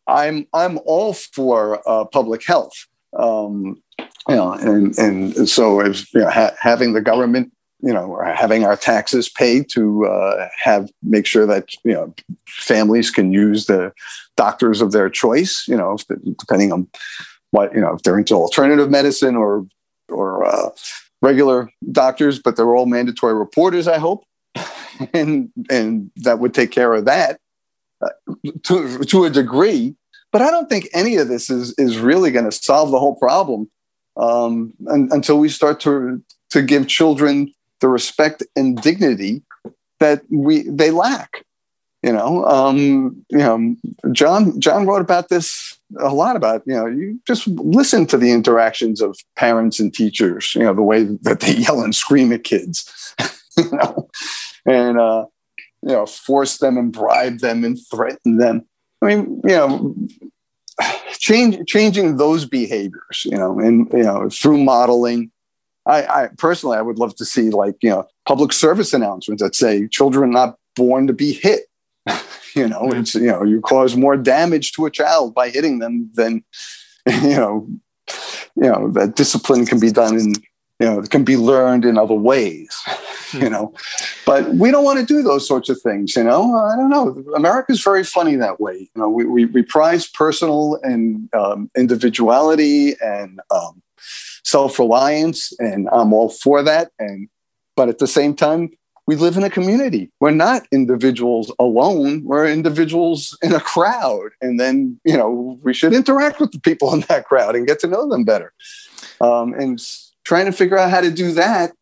I'm 0.07 0.47
I'm 0.53 0.79
all 0.85 1.13
for 1.13 1.83
uh, 1.89 2.05
public 2.07 2.45
health. 2.45 2.73
Um, 3.19 3.83
you 4.29 4.37
know, 4.37 4.53
and 4.53 4.97
and 4.99 5.49
so 5.49 5.81
if 5.81 6.13
you 6.15 6.21
know, 6.21 6.31
ha- 6.31 6.55
having 6.61 6.93
the 6.93 7.01
government 7.01 7.53
you 7.81 7.93
know, 7.93 8.21
having 8.35 8.65
our 8.65 8.77
taxes 8.77 9.29
paid 9.29 9.69
to 9.71 10.07
uh, 10.07 10.49
have 10.63 10.91
make 11.03 11.27
sure 11.27 11.47
that 11.47 11.69
you 11.85 11.93
know 11.93 12.13
families 12.47 13.11
can 13.11 13.33
use 13.33 13.67
the 13.67 13.93
doctors 14.37 14.81
of 14.81 14.93
their 14.93 15.09
choice. 15.09 15.65
You 15.69 15.77
know, 15.77 15.97
depending 16.39 16.73
on 16.73 16.89
what 17.51 17.73
you 17.75 17.81
know, 17.81 17.95
if 17.95 18.03
they're 18.03 18.19
into 18.19 18.35
alternative 18.35 18.91
medicine 18.91 19.37
or 19.37 19.67
or 20.09 20.45
uh, 20.45 20.71
regular 21.23 21.71
doctors, 21.93 22.39
but 22.39 22.57
they're 22.57 22.75
all 22.75 22.87
mandatory 22.87 23.35
reporters. 23.35 23.87
I 23.87 23.99
hope, 23.99 24.25
and 25.15 25.51
and 25.71 26.11
that 26.17 26.41
would 26.41 26.55
take 26.55 26.73
care 26.73 26.95
of 26.95 27.05
that 27.05 27.39
uh, 28.03 28.09
to 28.65 28.99
to 28.99 29.25
a 29.25 29.31
degree. 29.31 29.95
But 30.33 30.43
I 30.43 30.51
don't 30.51 30.69
think 30.69 30.89
any 30.93 31.17
of 31.17 31.29
this 31.29 31.49
is 31.49 31.75
is 31.79 31.99
really 31.99 32.33
going 32.33 32.45
to 32.45 32.53
solve 32.53 32.91
the 32.91 32.99
whole 32.99 33.15
problem 33.15 33.71
um, 34.17 34.75
until 34.89 35.39
we 35.39 35.49
start 35.49 35.79
to 35.81 36.23
to 36.51 36.63
give 36.63 36.89
children 36.89 37.53
the 37.81 37.89
respect 37.89 38.43
and 38.57 38.81
dignity 38.81 39.43
that 40.01 40.23
we 40.31 40.63
they 40.63 40.91
lack. 40.91 41.45
You 42.03 42.13
know, 42.13 42.45
um, 42.45 43.25
you 43.29 43.39
know, 43.39 43.75
John 44.13 44.61
John 44.61 44.87
wrote 44.87 45.01
about 45.01 45.29
this 45.31 45.79
a 45.99 46.15
lot 46.15 46.37
about 46.37 46.63
you 46.65 46.75
know 46.75 46.87
you 46.87 47.21
just 47.27 47.49
listen 47.49 48.07
to 48.07 48.17
the 48.17 48.31
interactions 48.31 49.01
of 49.01 49.19
parents 49.37 49.81
and 49.81 49.93
teachers. 49.93 50.55
You 50.55 50.63
know, 50.63 50.75
the 50.75 50.83
way 50.83 51.05
that 51.23 51.41
they 51.41 51.55
yell 51.57 51.83
and 51.83 51.95
scream 51.95 52.33
at 52.33 52.45
kids. 52.45 53.15
you 53.57 53.71
know, 53.73 54.09
and 54.65 54.99
uh, 54.99 55.27
you 55.83 55.93
know, 55.93 56.07
force 56.07 56.59
them 56.59 56.77
and 56.77 56.93
bribe 56.93 57.41
them 57.41 57.65
and 57.65 57.77
threaten 57.91 58.39
them. 58.39 58.65
I 59.03 59.07
mean, 59.07 59.41
you 59.45 59.57
know, 59.57 59.97
change 61.13 61.67
changing 61.67 62.17
those 62.17 62.45
behaviors. 62.45 63.25
You 63.25 63.39
know, 63.39 63.59
and 63.59 63.93
you 63.93 64.05
know 64.05 64.29
through 64.31 64.59
modeling 64.59 65.33
I, 65.89 66.25
I 66.25 66.29
personally, 66.37 66.77
I 66.77 66.83
would 66.83 66.99
love 66.99 67.17
to 67.17 67.25
see 67.25 67.51
like 67.51 67.77
you 67.81 67.91
know 67.91 68.07
public 68.27 68.53
service 68.53 68.93
announcements 68.93 69.43
that 69.43 69.55
say 69.55 69.89
children 69.89 70.31
not 70.31 70.57
born 70.77 71.07
to 71.07 71.13
be 71.13 71.33
hit. 71.33 71.63
you 72.55 72.69
know, 72.69 72.91
it's 72.93 73.15
you 73.15 73.27
know 73.27 73.43
you 73.43 73.61
cause 73.61 73.97
more 73.97 74.17
damage 74.17 74.73
to 74.73 74.87
a 74.87 74.91
child 74.91 75.35
by 75.35 75.49
hitting 75.49 75.79
them 75.79 76.11
than 76.15 76.45
you 77.23 77.37
know 77.37 77.67
you 78.55 78.69
know 78.69 78.91
that 78.93 79.17
discipline 79.17 79.67
can 79.67 79.81
be 79.81 79.91
done 79.91 80.19
in 80.19 80.35
you 80.79 80.87
know 80.87 81.03
can 81.03 81.25
be 81.25 81.37
learned 81.37 81.85
in 81.85 81.97
other 81.97 82.15
ways 82.15 82.71
you 83.33 83.41
hmm. 83.41 83.49
know. 83.49 83.75
But 84.27 84.55
we 84.55 84.71
don't 84.71 84.85
want 84.85 85.01
to 85.01 85.07
do 85.07 85.23
those 85.23 85.49
sorts 85.49 85.71
of 85.71 85.81
things 85.81 86.15
you 86.17 86.25
know? 86.25 86.55
I 86.55 86.77
don't 86.77 86.91
know. 86.91 87.35
America's 87.35 87.83
very 87.83 88.05
funny 88.05 88.37
that 88.37 88.61
way. 88.61 88.91
You 88.95 89.01
know 89.03 89.09
we, 89.09 89.25
we, 89.25 89.47
we 89.47 89.63
prize 89.63 90.07
personal 90.07 90.79
and 90.83 91.33
um, 91.35 91.71
individuality 91.77 92.95
and 93.01 93.41
um, 93.51 93.83
self-reliance 94.49 95.53
and 95.59 95.89
i'm 95.93 96.13
all 96.13 96.31
for 96.31 96.63
that 96.63 96.91
and 96.99 97.29
but 97.77 97.89
at 97.89 97.99
the 97.99 98.07
same 98.07 98.35
time 98.35 98.71
we 99.07 99.17
live 99.17 99.39
in 99.39 99.43
a 99.43 99.49
community. 99.49 100.11
We're 100.21 100.33
not 100.33 100.69
individuals 100.71 101.51
alone. 101.59 102.25
We're 102.25 102.47
individuals 102.47 103.39
in 103.41 103.55
a 103.55 103.61
crowd 103.61 104.33
and 104.43 104.61
then 104.61 105.01
you 105.03 105.17
know 105.17 105.59
we 105.63 105.73
should 105.73 105.95
interact 105.95 106.41
with 106.41 106.53
the 106.53 106.61
people 106.61 106.93
in 106.93 107.01
that 107.09 107.25
crowd 107.25 107.57
and 107.57 107.67
get 107.67 107.81
to 107.81 107.87
know 107.87 108.07
them 108.07 108.25
better. 108.25 108.53
Um, 109.23 109.55
and 109.55 109.81
trying 110.25 110.45
to 110.45 110.53
figure 110.53 110.77
out 110.77 110.91
how 110.91 111.01
to 111.01 111.11
do 111.11 111.33
that 111.33 111.73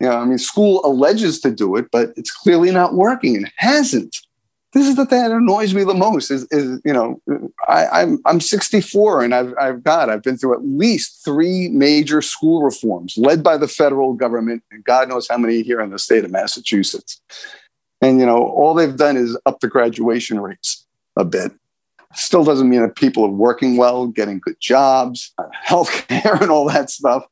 you 0.00 0.06
know 0.06 0.16
i 0.16 0.24
mean 0.24 0.38
school 0.38 0.84
alleges 0.84 1.40
to 1.40 1.50
do 1.50 1.76
it 1.76 1.86
but 1.90 2.12
it's 2.16 2.30
clearly 2.30 2.70
not 2.70 2.94
working 2.94 3.36
and 3.36 3.50
hasn't 3.56 4.18
this 4.74 4.88
is 4.88 4.96
the 4.96 5.06
thing 5.06 5.22
that 5.22 5.30
annoys 5.30 5.72
me 5.72 5.84
the 5.84 5.94
most 5.94 6.30
is, 6.30 6.46
is 6.50 6.80
you 6.84 6.92
know 6.92 7.22
I, 7.68 7.86
I'm 7.86 8.20
I'm 8.26 8.40
64 8.40 9.22
and 9.22 9.34
I've 9.34 9.54
I've 9.58 9.82
got 9.82 10.10
I've 10.10 10.22
been 10.22 10.36
through 10.36 10.54
at 10.54 10.66
least 10.66 11.24
three 11.24 11.68
major 11.68 12.20
school 12.20 12.62
reforms 12.62 13.16
led 13.16 13.42
by 13.42 13.56
the 13.56 13.68
federal 13.68 14.12
government 14.14 14.62
and 14.70 14.84
God 14.84 15.08
knows 15.08 15.28
how 15.28 15.38
many 15.38 15.62
here 15.62 15.80
in 15.80 15.90
the 15.90 15.98
state 15.98 16.24
of 16.24 16.30
Massachusetts. 16.30 17.20
And 18.02 18.18
you 18.18 18.26
know 18.26 18.38
all 18.38 18.74
they've 18.74 18.96
done 18.96 19.16
is 19.16 19.38
up 19.46 19.60
the 19.60 19.68
graduation 19.68 20.40
rates 20.40 20.84
a 21.16 21.24
bit. 21.24 21.52
Still 22.14 22.44
doesn't 22.44 22.68
mean 22.68 22.82
that 22.82 22.96
people 22.96 23.24
are 23.24 23.28
working 23.28 23.76
well, 23.76 24.06
getting 24.06 24.40
good 24.40 24.60
jobs, 24.60 25.32
health 25.52 25.90
care, 26.08 26.36
and 26.40 26.50
all 26.50 26.66
that 26.66 26.90
stuff. 26.90 27.24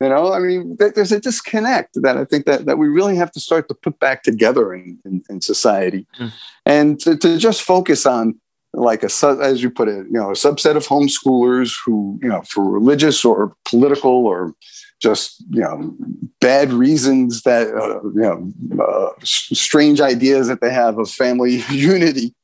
You 0.00 0.08
know, 0.08 0.32
I 0.32 0.38
mean, 0.38 0.76
there's 0.78 1.12
a 1.12 1.20
disconnect 1.20 2.00
that 2.02 2.16
I 2.16 2.24
think 2.24 2.46
that, 2.46 2.64
that 2.64 2.78
we 2.78 2.88
really 2.88 3.16
have 3.16 3.30
to 3.32 3.40
start 3.40 3.68
to 3.68 3.74
put 3.74 3.98
back 3.98 4.22
together 4.22 4.72
in, 4.72 4.98
in, 5.04 5.22
in 5.28 5.42
society, 5.42 6.06
mm. 6.18 6.32
and 6.64 6.98
to, 7.00 7.18
to 7.18 7.36
just 7.36 7.62
focus 7.62 8.06
on 8.06 8.40
like 8.72 9.02
a 9.02 9.10
as 9.42 9.62
you 9.62 9.68
put 9.68 9.88
it, 9.88 10.06
you 10.06 10.12
know, 10.12 10.30
a 10.30 10.34
subset 10.34 10.76
of 10.76 10.86
homeschoolers 10.86 11.74
who, 11.84 12.18
you 12.22 12.28
know, 12.28 12.40
for 12.42 12.64
religious 12.64 13.24
or 13.24 13.54
political 13.64 14.26
or 14.26 14.54
just 15.00 15.42
you 15.50 15.60
know 15.60 15.94
bad 16.40 16.72
reasons 16.72 17.42
that 17.42 17.68
uh, 17.68 18.02
you 18.14 18.52
know 18.76 18.84
uh, 18.84 19.10
strange 19.22 20.00
ideas 20.00 20.46
that 20.46 20.60
they 20.60 20.72
have 20.72 20.98
of 20.98 21.10
family 21.10 21.62
unity, 21.70 22.34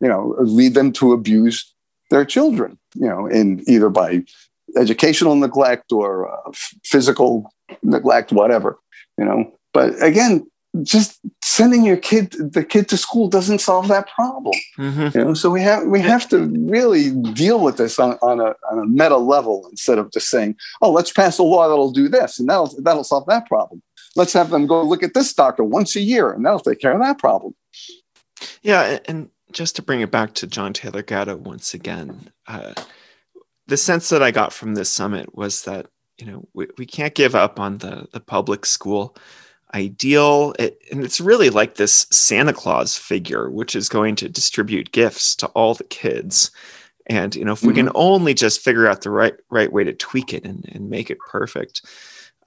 you 0.00 0.08
know, 0.08 0.34
lead 0.40 0.74
them 0.74 0.92
to 0.92 1.12
abuse 1.12 1.72
their 2.10 2.24
children, 2.24 2.78
you 2.94 3.06
know, 3.06 3.26
in 3.26 3.62
either 3.66 3.88
by 3.88 4.22
educational 4.76 5.34
neglect 5.34 5.92
or 5.92 6.32
uh, 6.32 6.50
physical 6.84 7.52
neglect, 7.82 8.32
whatever, 8.32 8.78
you 9.18 9.24
know. 9.24 9.52
But 9.72 10.02
again, 10.02 10.46
just 10.82 11.18
sending 11.42 11.84
your 11.84 11.96
kid 11.96 12.30
the 12.52 12.64
kid 12.64 12.88
to 12.88 12.96
school 12.96 13.28
doesn't 13.28 13.58
solve 13.58 13.88
that 13.88 14.08
problem 14.08 14.54
mm-hmm. 14.78 15.18
you 15.18 15.24
know 15.24 15.34
so 15.34 15.50
we 15.50 15.60
have 15.60 15.84
we 15.86 16.00
have 16.00 16.28
to 16.28 16.46
really 16.68 17.10
deal 17.32 17.60
with 17.60 17.76
this 17.76 17.98
on, 17.98 18.12
on 18.22 18.40
a 18.40 18.54
on 18.70 18.78
a 18.78 18.86
meta 18.86 19.16
level 19.16 19.66
instead 19.70 19.98
of 19.98 20.12
just 20.12 20.30
saying 20.30 20.54
oh 20.80 20.90
let's 20.90 21.12
pass 21.12 21.38
a 21.38 21.42
law 21.42 21.68
that'll 21.68 21.90
do 21.90 22.08
this 22.08 22.38
and 22.38 22.48
that'll 22.48 22.72
that'll 22.82 23.02
solve 23.02 23.26
that 23.26 23.46
problem 23.46 23.82
let's 24.14 24.32
have 24.32 24.50
them 24.50 24.66
go 24.66 24.82
look 24.82 25.02
at 25.02 25.12
this 25.12 25.34
doctor 25.34 25.64
once 25.64 25.96
a 25.96 26.00
year 26.00 26.30
and 26.30 26.46
that'll 26.46 26.60
take 26.60 26.78
care 26.78 26.92
of 26.92 27.00
that 27.00 27.18
problem 27.18 27.52
yeah 28.62 29.00
and 29.06 29.28
just 29.50 29.74
to 29.74 29.82
bring 29.82 30.00
it 30.00 30.10
back 30.12 30.34
to 30.34 30.46
john 30.46 30.72
taylor 30.72 31.02
gatto 31.02 31.34
once 31.34 31.74
again 31.74 32.30
uh, 32.46 32.74
the 33.70 33.76
sense 33.76 34.08
that 34.08 34.22
I 34.22 34.32
got 34.32 34.52
from 34.52 34.74
this 34.74 34.90
summit 34.90 35.34
was 35.34 35.62
that 35.62 35.86
you 36.18 36.26
know 36.26 36.46
we, 36.52 36.66
we 36.76 36.84
can't 36.84 37.14
give 37.14 37.34
up 37.34 37.58
on 37.58 37.78
the 37.78 38.08
the 38.12 38.20
public 38.20 38.66
school 38.66 39.16
ideal 39.72 40.52
it, 40.58 40.82
and 40.90 41.04
it's 41.04 41.20
really 41.20 41.48
like 41.48 41.76
this 41.76 42.08
Santa 42.10 42.52
Claus 42.52 42.96
figure 42.96 43.48
which 43.48 43.76
is 43.76 43.88
going 43.88 44.16
to 44.16 44.28
distribute 44.28 44.90
gifts 44.90 45.36
to 45.36 45.46
all 45.48 45.74
the 45.74 45.84
kids 45.84 46.50
and 47.06 47.36
you 47.36 47.44
know 47.44 47.52
if 47.52 47.62
we 47.62 47.68
mm-hmm. 47.68 47.86
can 47.86 47.92
only 47.94 48.34
just 48.34 48.60
figure 48.60 48.88
out 48.88 49.02
the 49.02 49.10
right 49.10 49.34
right 49.50 49.72
way 49.72 49.84
to 49.84 49.92
tweak 49.94 50.34
it 50.34 50.44
and, 50.44 50.68
and 50.72 50.90
make 50.90 51.08
it 51.08 51.18
perfect 51.30 51.82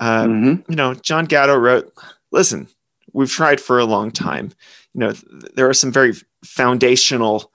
um, 0.01 0.29
mm-hmm. 0.29 0.71
you 0.71 0.75
know 0.75 0.93
John 0.93 1.23
Gatto 1.23 1.55
wrote 1.55 1.93
listen 2.31 2.67
we've 3.13 3.31
tried 3.31 3.61
for 3.61 3.79
a 3.79 3.85
long 3.85 4.11
time 4.11 4.51
you 4.93 4.99
know 4.99 5.13
th- 5.13 5.53
there 5.55 5.69
are 5.69 5.73
some 5.73 5.93
very 5.93 6.13
foundational 6.43 7.49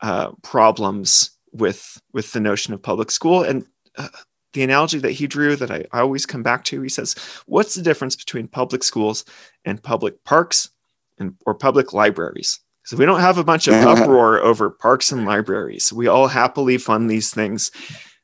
uh, 0.00 0.32
problems 0.42 1.30
with 1.52 2.00
with 2.12 2.32
the 2.32 2.40
notion 2.40 2.74
of 2.74 2.82
public 2.82 3.10
school 3.10 3.42
and 3.42 3.66
uh, 3.96 4.08
the 4.52 4.62
analogy 4.62 4.98
that 4.98 5.12
he 5.12 5.26
drew 5.26 5.56
that 5.56 5.70
I, 5.70 5.84
I 5.92 6.00
always 6.00 6.26
come 6.26 6.42
back 6.42 6.64
to. 6.64 6.82
He 6.82 6.88
says, 6.88 7.14
"What's 7.46 7.74
the 7.74 7.82
difference 7.82 8.16
between 8.16 8.48
public 8.48 8.82
schools 8.82 9.24
and 9.64 9.82
public 9.82 10.24
parks 10.24 10.70
and 11.18 11.34
or 11.46 11.54
public 11.54 11.92
libraries?" 11.92 12.60
So 12.84 12.96
we 12.96 13.06
don't 13.06 13.20
have 13.20 13.38
a 13.38 13.44
bunch 13.44 13.68
of 13.68 13.74
uproar 13.86 14.40
over 14.40 14.70
parks 14.70 15.12
and 15.12 15.24
libraries. 15.24 15.92
We 15.92 16.08
all 16.08 16.28
happily 16.28 16.78
fund 16.78 17.10
these 17.10 17.32
things. 17.32 17.70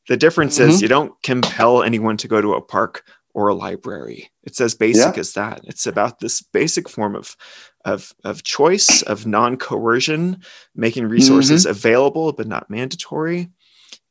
The 0.08 0.16
difference 0.16 0.58
mm-hmm. 0.58 0.70
is 0.70 0.82
you 0.82 0.88
don't 0.88 1.12
compel 1.22 1.82
anyone 1.82 2.16
to 2.18 2.28
go 2.28 2.40
to 2.40 2.54
a 2.54 2.62
park 2.62 3.04
or 3.34 3.48
a 3.48 3.54
library. 3.54 4.30
It's 4.42 4.60
as 4.60 4.74
basic 4.74 5.14
yeah. 5.14 5.20
as 5.20 5.32
that. 5.34 5.60
It's 5.64 5.86
about 5.86 6.18
this 6.18 6.42
basic 6.42 6.88
form 6.88 7.14
of 7.14 7.36
of, 7.84 8.12
of 8.24 8.42
choice, 8.42 9.02
of 9.02 9.26
non-coercion, 9.26 10.42
making 10.74 11.06
resources 11.08 11.62
mm-hmm. 11.62 11.70
available 11.70 12.32
but 12.32 12.46
not 12.46 12.70
mandatory. 12.70 13.50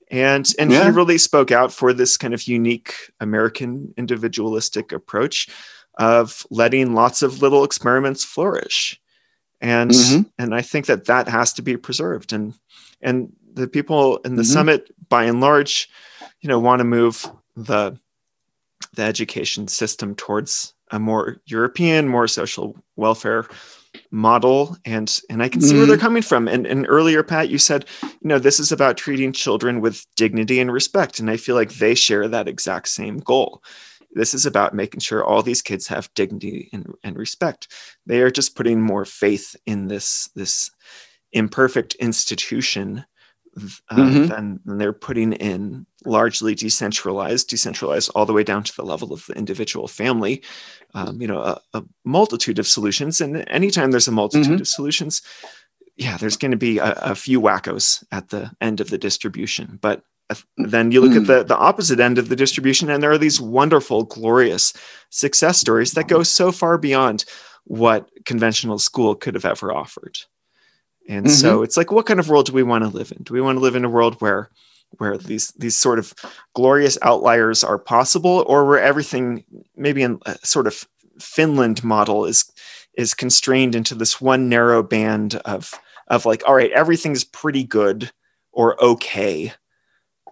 And 0.09 0.47
and 0.57 0.71
yeah. 0.71 0.85
he 0.85 0.89
really 0.91 1.17
spoke 1.17 1.51
out 1.51 1.73
for 1.73 1.91
this 1.91 2.15
kind 2.15 2.33
of 2.33 2.43
unique 2.43 2.93
American 3.19 3.93
individualistic 3.97 4.93
approach 4.93 5.49
of 5.95 6.45
letting 6.49 6.93
lots 6.93 7.21
of 7.21 7.41
little 7.41 7.65
experiments 7.65 8.23
flourish 8.23 9.01
and 9.61 9.91
mm-hmm. 9.91 10.21
and 10.37 10.53
I 10.53 10.61
think 10.61 10.85
that 10.87 11.05
that 11.05 11.27
has 11.27 11.53
to 11.53 11.61
be 11.61 11.77
preserved. 11.77 12.33
And 12.33 12.53
and 13.01 13.31
the 13.53 13.67
people 13.67 14.17
in 14.17 14.35
the 14.35 14.43
mm-hmm. 14.43 14.51
summit, 14.51 14.91
by 15.09 15.25
and 15.25 15.41
large, 15.41 15.89
you 16.41 16.47
know, 16.47 16.59
want 16.59 16.79
to 16.79 16.85
move 16.85 17.25
the 17.55 17.99
the 18.93 19.03
education 19.03 19.67
system 19.67 20.15
towards 20.15 20.73
a 20.91 20.99
more 20.99 21.37
European, 21.45 22.07
more 22.07 22.27
social 22.27 22.75
welfare 22.95 23.45
model 24.11 24.77
and 24.85 25.21
and 25.27 25.41
i 25.41 25.49
can 25.49 25.59
see 25.59 25.69
mm-hmm. 25.69 25.77
where 25.77 25.87
they're 25.87 25.95
mm-hmm. 25.95 26.05
coming 26.05 26.21
from 26.21 26.47
and, 26.47 26.67
and 26.67 26.85
earlier 26.87 27.23
pat 27.23 27.49
you 27.49 27.57
said 27.57 27.83
you 28.03 28.27
know 28.27 28.37
this 28.37 28.59
is 28.59 28.71
about 28.71 28.95
treating 28.95 29.31
children 29.31 29.81
with 29.81 30.05
dignity 30.15 30.59
and 30.59 30.71
respect 30.71 31.19
and 31.19 31.31
i 31.31 31.37
feel 31.37 31.55
like 31.55 31.73
they 31.75 31.95
share 31.95 32.27
that 32.27 32.47
exact 32.47 32.89
same 32.89 33.17
goal 33.17 33.63
this 34.17 34.33
is 34.33 34.45
about 34.45 34.73
making 34.73 34.99
sure 34.99 35.23
all 35.23 35.43
these 35.43 35.61
kids 35.61 35.87
have 35.87 36.13
dignity 36.15 36.69
and, 36.73 36.93
and 37.03 37.17
respect. 37.17 37.67
They 38.05 38.21
are 38.21 38.31
just 38.31 38.55
putting 38.55 38.81
more 38.81 39.05
faith 39.05 39.55
in 39.65 39.87
this 39.87 40.29
this 40.35 40.71
imperfect 41.33 41.95
institution 41.95 43.05
uh, 43.89 43.95
mm-hmm. 43.95 44.27
than, 44.27 44.59
than 44.65 44.77
they're 44.77 44.93
putting 44.93 45.33
in 45.33 45.85
largely 46.05 46.55
decentralized, 46.55 47.49
decentralized 47.49 48.09
all 48.15 48.25
the 48.25 48.33
way 48.33 48.43
down 48.43 48.63
to 48.63 48.75
the 48.75 48.85
level 48.85 49.13
of 49.13 49.25
the 49.25 49.33
individual 49.33 49.87
family. 49.87 50.43
Um, 50.93 51.21
you 51.21 51.27
know, 51.27 51.41
a, 51.41 51.61
a, 51.73 51.83
multitude 52.05 52.59
of 52.59 52.67
solutions, 52.67 53.19
and 53.19 53.43
anytime 53.49 53.91
there's 53.91 54.07
a 54.07 54.11
multitude 54.11 54.53
mm-hmm. 54.53 54.61
of 54.61 54.67
solutions, 54.67 55.21
yeah, 55.97 56.17
there's 56.17 56.37
going 56.37 56.51
to 56.51 56.57
be 56.57 56.77
a, 56.77 56.93
a 56.93 57.15
few 57.15 57.41
wackos 57.41 58.03
at 58.11 58.29
the 58.29 58.51
end 58.61 58.79
of 58.79 58.89
the 58.89 58.97
distribution, 58.97 59.79
but 59.81 60.03
then 60.57 60.91
you 60.91 61.01
look 61.01 61.11
mm. 61.11 61.21
at 61.21 61.27
the, 61.27 61.43
the 61.43 61.57
opposite 61.57 61.99
end 61.99 62.17
of 62.17 62.29
the 62.29 62.35
distribution 62.35 62.89
and 62.89 63.01
there 63.01 63.11
are 63.11 63.17
these 63.17 63.39
wonderful 63.39 64.03
glorious 64.03 64.73
success 65.09 65.57
stories 65.57 65.93
that 65.93 66.09
go 66.09 66.21
so 66.21 66.51
far 66.51 66.77
beyond 66.77 67.23
what 67.63 68.09
conventional 68.25 68.77
school 68.77 69.15
could 69.15 69.35
have 69.35 69.45
ever 69.45 69.73
offered 69.73 70.19
and 71.07 71.25
mm-hmm. 71.25 71.33
so 71.33 71.63
it's 71.63 71.77
like 71.77 71.91
what 71.91 72.05
kind 72.05 72.19
of 72.19 72.29
world 72.29 72.45
do 72.45 72.53
we 72.53 72.63
want 72.63 72.83
to 72.83 72.89
live 72.89 73.11
in 73.11 73.23
do 73.23 73.33
we 73.33 73.41
want 73.41 73.55
to 73.57 73.61
live 73.61 73.75
in 73.75 73.85
a 73.85 73.89
world 73.89 74.15
where 74.19 74.49
where 74.97 75.17
these 75.17 75.51
these 75.51 75.75
sort 75.75 75.99
of 75.99 76.13
glorious 76.53 76.97
outliers 77.01 77.63
are 77.63 77.77
possible 77.77 78.43
or 78.47 78.65
where 78.65 78.79
everything 78.79 79.43
maybe 79.75 80.01
in 80.01 80.19
a 80.25 80.37
sort 80.45 80.67
of 80.67 80.87
finland 81.19 81.83
model 81.83 82.25
is 82.25 82.51
is 82.95 83.13
constrained 83.13 83.75
into 83.75 83.95
this 83.95 84.19
one 84.21 84.49
narrow 84.49 84.81
band 84.81 85.35
of 85.45 85.73
of 86.07 86.25
like 86.25 86.43
all 86.47 86.55
right 86.55 86.71
everything's 86.71 87.23
pretty 87.23 87.63
good 87.63 88.11
or 88.51 88.81
okay 88.83 89.53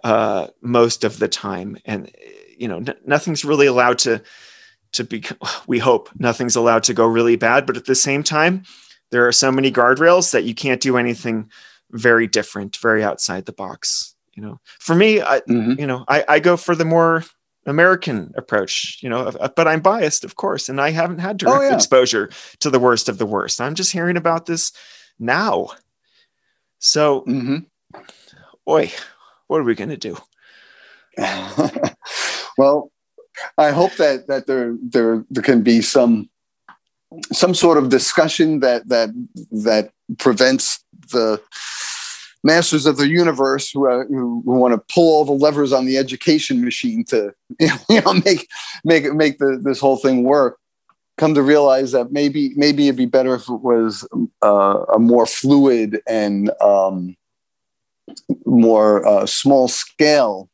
uh, 0.06 0.48
most 0.62 1.04
of 1.04 1.18
the 1.18 1.28
time, 1.28 1.78
and 1.84 2.12
you 2.58 2.68
know 2.68 2.78
n- 2.78 2.96
nothing's 3.06 3.44
really 3.44 3.66
allowed 3.66 3.98
to 3.98 4.22
to 4.94 5.04
be. 5.04 5.24
We 5.68 5.80
hope 5.80 6.10
nothing's 6.18 6.56
allowed 6.56 6.84
to 6.84 6.94
go 6.94 7.08
really 7.08 7.36
bad, 7.36 7.66
but 7.66 7.76
at 7.76 7.86
the 7.86 7.96
same 7.96 8.22
time, 8.22 8.64
there 9.12 9.28
are 9.28 9.32
so 9.32 9.52
many 9.52 9.72
guardrails 9.72 10.32
that 10.32 10.44
you 10.44 10.56
can't 10.56 10.82
do 10.82 10.98
anything 10.98 11.50
very 11.92 12.28
different, 12.28 12.78
very 12.78 13.04
outside 13.04 13.46
the 13.46 13.54
box. 13.54 14.16
You 14.34 14.44
know, 14.44 14.60
for 14.80 14.96
me, 14.96 15.22
I, 15.22 15.40
mm-hmm. 15.42 15.80
you 15.80 15.88
know, 15.88 16.04
I, 16.08 16.26
I 16.28 16.40
go 16.40 16.58
for 16.58 16.76
the 16.76 16.86
more 16.86 17.24
American 17.66 18.34
approach, 18.36 19.00
you 19.02 19.10
know, 19.10 19.32
but 19.56 19.68
I'm 19.68 19.80
biased, 19.80 20.24
of 20.24 20.36
course, 20.36 20.70
and 20.70 20.80
I 20.80 20.92
haven't 20.92 21.20
had 21.20 21.38
direct 21.38 21.58
oh, 21.58 21.62
yeah. 21.62 21.76
exposure 21.76 22.30
to 22.60 22.70
the 22.70 22.80
worst 22.80 23.10
of 23.10 23.18
the 23.18 23.26
worst. 23.26 23.62
I'm 23.62 23.76
just 23.76 23.92
hearing 23.92 24.18
about 24.18 24.46
this 24.46 24.72
now. 25.20 25.70
So, 26.80 27.22
mm-hmm. 27.22 28.00
boy, 28.66 28.92
what 29.48 29.62
are 29.62 29.64
we 29.64 29.76
going 29.76 29.90
to 29.90 29.98
do? 29.98 30.18
well, 32.58 32.92
I 33.58 33.72
hope 33.72 33.96
that 33.96 34.28
that 34.28 34.48
there 34.48 34.76
there 34.82 35.26
there 35.30 35.44
can 35.44 35.62
be 35.62 35.82
some 35.82 36.30
some 37.32 37.54
sort 37.54 37.78
of 37.78 37.90
discussion 37.90 38.60
that 38.60 38.88
that 38.90 39.10
that 39.52 39.92
prevents 40.18 40.84
the 41.12 41.42
masters 42.46 42.86
of 42.86 42.98
the 42.98 43.08
universe 43.08 43.72
who, 43.72 43.90
uh, 43.90 44.06
who, 44.06 44.44
who 44.46 44.52
want 44.52 44.74
to 44.74 44.94
pull 44.94 45.16
all 45.16 45.26
the 45.26 45.32
levers 45.32 45.74
on 45.74 45.86
the 45.86 45.98
education 45.98 46.64
machine 46.64 47.04
to 47.04 47.34
you 47.60 48.02
know 48.02 48.14
make 48.26 48.48
make 48.84 49.12
make 49.14 49.40
the, 49.40 49.60
this 49.62 49.80
whole 49.80 49.98
thing 49.98 50.24
work. 50.24 50.60
Come 51.18 51.34
to 51.34 51.42
realize 51.42 51.94
that 51.94 52.12
maybe 52.12 52.54
maybe 52.56 52.88
it'd 52.88 52.98
be 52.98 53.06
better 53.06 53.36
if 53.36 53.50
it 53.50 53.62
was 53.62 54.08
uh, 54.44 54.86
a 54.94 55.00
more 55.00 55.26
fluid 55.26 56.02
and 56.08 56.52
um, 56.62 57.16
more 58.46 59.06
uh, 59.08 59.26
small 59.26 59.68
scale, 59.68 60.50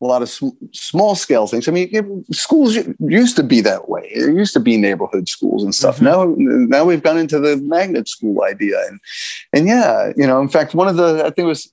a 0.00 0.06
lot 0.06 0.22
of 0.22 0.28
sm- 0.28 0.48
small 0.72 1.14
scale 1.14 1.46
things. 1.46 1.66
I 1.68 1.72
mean, 1.72 2.24
schools 2.32 2.78
used 3.00 3.36
to 3.36 3.42
be 3.42 3.60
that 3.62 3.88
way. 3.88 4.08
It 4.12 4.34
used 4.34 4.54
to 4.54 4.60
be 4.60 4.76
neighborhood 4.76 5.28
schools 5.28 5.64
and 5.64 5.74
stuff. 5.74 5.98
Mm-hmm. 5.98 6.04
Now, 6.04 6.78
now 6.78 6.84
we've 6.84 7.02
gone 7.02 7.18
into 7.18 7.38
the 7.40 7.56
magnet 7.56 8.08
school 8.08 8.42
idea, 8.44 8.80
and 8.86 9.00
and 9.52 9.66
yeah, 9.66 10.12
you 10.16 10.26
know, 10.26 10.40
in 10.40 10.48
fact, 10.48 10.74
one 10.74 10.88
of 10.88 10.96
the 10.96 11.20
I 11.24 11.30
think 11.30 11.38
it 11.38 11.44
was 11.44 11.72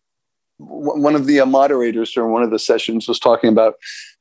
one 0.57 1.15
of 1.15 1.25
the 1.25 1.39
uh, 1.41 1.45
moderators 1.45 2.11
during 2.11 2.31
one 2.31 2.43
of 2.43 2.49
the 2.49 2.59
sessions 2.59 3.07
was 3.07 3.19
talking 3.19 3.49
about 3.49 3.75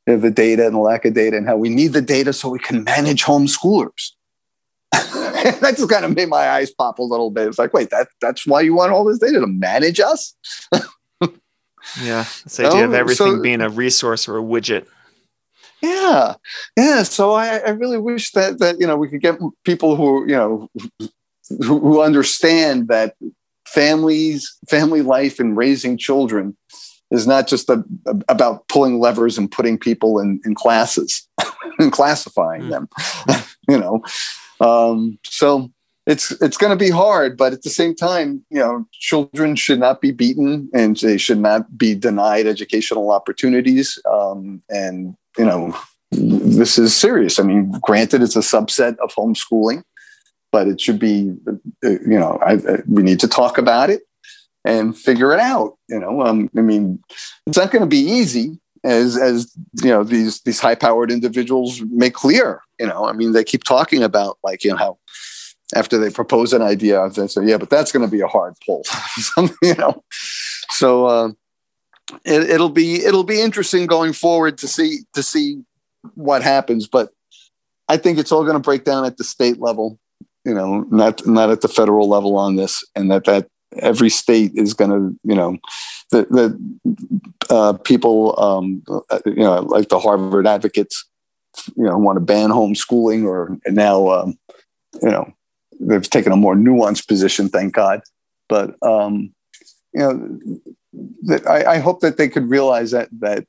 you 0.06 0.14
know, 0.14 0.20
the 0.20 0.30
data 0.30 0.66
and 0.66 0.74
the 0.74 0.80
lack 0.80 1.04
of 1.04 1.14
data 1.14 1.36
and 1.36 1.46
how 1.46 1.56
we 1.56 1.68
need 1.68 1.92
the 1.92 2.02
data 2.02 2.32
so 2.32 2.48
we 2.48 2.58
can 2.58 2.84
manage 2.84 3.22
homeschoolers. 3.22 4.10
that 4.92 5.74
just 5.76 5.90
kind 5.90 6.04
of 6.04 6.14
made 6.14 6.28
my 6.28 6.48
eyes 6.50 6.70
pop 6.72 6.98
a 6.98 7.02
little 7.02 7.30
bit. 7.30 7.48
It's 7.48 7.58
like, 7.58 7.74
wait, 7.74 7.90
that 7.90 8.08
that's 8.20 8.46
why 8.46 8.60
you 8.60 8.74
want 8.74 8.92
all 8.92 9.04
this 9.04 9.18
data 9.18 9.40
to 9.40 9.46
manage 9.46 10.00
us? 10.00 10.34
yeah, 12.00 12.24
this 12.44 12.60
idea 12.60 12.84
of 12.84 12.94
everything 12.94 13.36
so, 13.36 13.42
being 13.42 13.60
a 13.60 13.68
resource 13.68 14.28
or 14.28 14.38
a 14.38 14.42
widget. 14.42 14.86
Yeah, 15.82 16.34
yeah. 16.76 17.02
So 17.02 17.32
I, 17.32 17.58
I 17.58 17.70
really 17.70 17.98
wish 17.98 18.32
that 18.32 18.58
that 18.58 18.80
you 18.80 18.86
know 18.86 18.96
we 18.96 19.08
could 19.08 19.20
get 19.20 19.38
people 19.64 19.96
who 19.96 20.22
you 20.22 20.34
know 20.34 20.68
who, 21.48 21.78
who 21.78 22.02
understand 22.02 22.88
that 22.88 23.14
families, 23.66 24.56
family 24.68 25.02
life, 25.02 25.38
and 25.38 25.56
raising 25.56 25.98
children 25.98 26.56
is 27.10 27.26
not 27.26 27.46
just 27.46 27.68
a, 27.68 27.84
a, 28.06 28.16
about 28.28 28.66
pulling 28.68 28.98
levers 28.98 29.36
and 29.36 29.50
putting 29.50 29.78
people 29.78 30.18
in, 30.18 30.40
in 30.44 30.54
classes 30.54 31.28
and 31.78 31.92
classifying 31.92 32.62
mm. 32.62 32.70
them. 32.70 32.88
you 33.68 33.78
know, 33.78 34.02
um, 34.60 35.18
so 35.24 35.70
it's 36.06 36.32
it's 36.42 36.56
going 36.56 36.76
to 36.76 36.84
be 36.84 36.90
hard, 36.90 37.36
but 37.36 37.52
at 37.52 37.62
the 37.62 37.70
same 37.70 37.94
time, 37.94 38.44
you 38.50 38.58
know, 38.58 38.86
children 38.92 39.56
should 39.56 39.80
not 39.80 40.00
be 40.00 40.10
beaten 40.10 40.68
and 40.74 40.96
they 40.98 41.16
should 41.16 41.38
not 41.38 41.78
be 41.78 41.94
denied 41.94 42.46
educational 42.46 43.10
opportunities. 43.10 43.98
Um, 44.10 44.62
and 44.68 45.16
you 45.38 45.44
know, 45.46 45.76
this 46.10 46.78
is 46.78 46.94
serious. 46.94 47.38
I 47.38 47.42
mean, 47.42 47.72
granted, 47.80 48.22
it's 48.22 48.36
a 48.36 48.40
subset 48.40 48.96
of 48.98 49.14
homeschooling, 49.14 49.82
but 50.52 50.68
it 50.68 50.80
should 50.80 50.98
be, 50.98 51.34
uh, 51.48 51.88
you 51.88 52.18
know, 52.18 52.38
I, 52.42 52.52
I, 52.52 52.82
we 52.86 53.02
need 53.02 53.20
to 53.20 53.28
talk 53.28 53.56
about 53.56 53.88
it 53.88 54.02
and 54.64 54.96
figure 54.96 55.32
it 55.32 55.40
out. 55.40 55.78
You 55.88 56.00
know, 56.00 56.20
um, 56.20 56.50
I 56.56 56.60
mean, 56.60 57.02
it's 57.46 57.56
not 57.56 57.70
going 57.70 57.82
to 57.82 57.88
be 57.88 57.98
easy, 57.98 58.58
as 58.84 59.16
as 59.16 59.50
you 59.82 59.88
know 59.88 60.04
these 60.04 60.42
these 60.42 60.60
high 60.60 60.74
powered 60.74 61.10
individuals 61.10 61.80
make 61.90 62.12
clear. 62.12 62.60
You 62.78 62.88
know, 62.88 63.06
I 63.06 63.12
mean, 63.12 63.32
they 63.32 63.42
keep 63.42 63.64
talking 63.64 64.02
about 64.02 64.38
like 64.44 64.64
you 64.64 64.70
know 64.70 64.76
how 64.76 64.98
after 65.74 65.98
they 65.98 66.10
propose 66.10 66.52
an 66.52 66.62
idea, 66.62 67.08
they 67.10 67.26
say, 67.26 67.44
yeah, 67.44 67.56
but 67.56 67.70
that's 67.70 67.92
going 67.92 68.04
to 68.04 68.10
be 68.10 68.20
a 68.20 68.26
hard 68.26 68.54
pull, 68.64 68.82
you 69.62 69.74
know. 69.74 70.02
So 70.70 71.06
uh, 71.06 71.28
it, 72.24 72.60
will 72.60 72.68
be 72.68 73.04
it'll 73.04 73.24
be 73.24 73.40
interesting 73.40 73.86
going 73.86 74.12
forward 74.12 74.58
to 74.58 74.68
see 74.68 75.00
to 75.14 75.22
see 75.22 75.62
what 76.14 76.42
happens. 76.42 76.86
But 76.86 77.10
I 77.88 77.96
think 77.96 78.18
it's 78.18 78.32
all 78.32 78.42
going 78.42 78.54
to 78.54 78.60
break 78.60 78.84
down 78.84 79.04
at 79.04 79.16
the 79.16 79.24
state 79.24 79.60
level, 79.60 79.98
you 80.44 80.54
know, 80.54 80.86
not 80.90 81.26
not 81.26 81.50
at 81.50 81.62
the 81.62 81.68
federal 81.68 82.08
level 82.08 82.36
on 82.36 82.56
this, 82.56 82.84
and 82.94 83.10
that 83.10 83.24
that 83.24 83.48
every 83.78 84.10
state 84.10 84.52
is 84.54 84.74
going 84.74 84.90
to, 84.90 85.18
you 85.24 85.34
know, 85.34 85.56
the 86.10 86.26
the 86.30 87.54
uh, 87.54 87.72
people, 87.84 88.38
um, 88.38 88.82
you 89.26 89.42
know, 89.42 89.60
like 89.60 89.88
the 89.88 89.98
Harvard 89.98 90.46
advocates, 90.46 91.04
you 91.76 91.84
know, 91.84 91.98
want 91.98 92.16
to 92.16 92.24
ban 92.24 92.50
homeschooling, 92.50 93.24
or 93.24 93.58
now, 93.66 94.08
um, 94.10 94.38
you 95.02 95.10
know, 95.10 95.32
they've 95.80 96.08
taken 96.08 96.32
a 96.32 96.36
more 96.36 96.54
nuanced 96.54 97.08
position, 97.08 97.48
thank 97.48 97.74
God. 97.74 98.02
But 98.48 98.74
um, 98.82 99.34
you 99.92 100.00
know, 100.00 100.38
that 101.22 101.46
I, 101.46 101.74
I, 101.74 101.78
hope 101.78 102.00
that 102.00 102.16
they 102.16 102.28
could 102.28 102.48
realize 102.48 102.90
that 102.90 103.08
that 103.20 103.46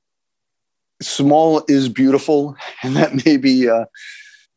small 1.01 1.63
is 1.67 1.89
beautiful, 1.89 2.55
and 2.83 2.95
that 2.95 3.25
maybe 3.25 3.69
uh, 3.69 3.85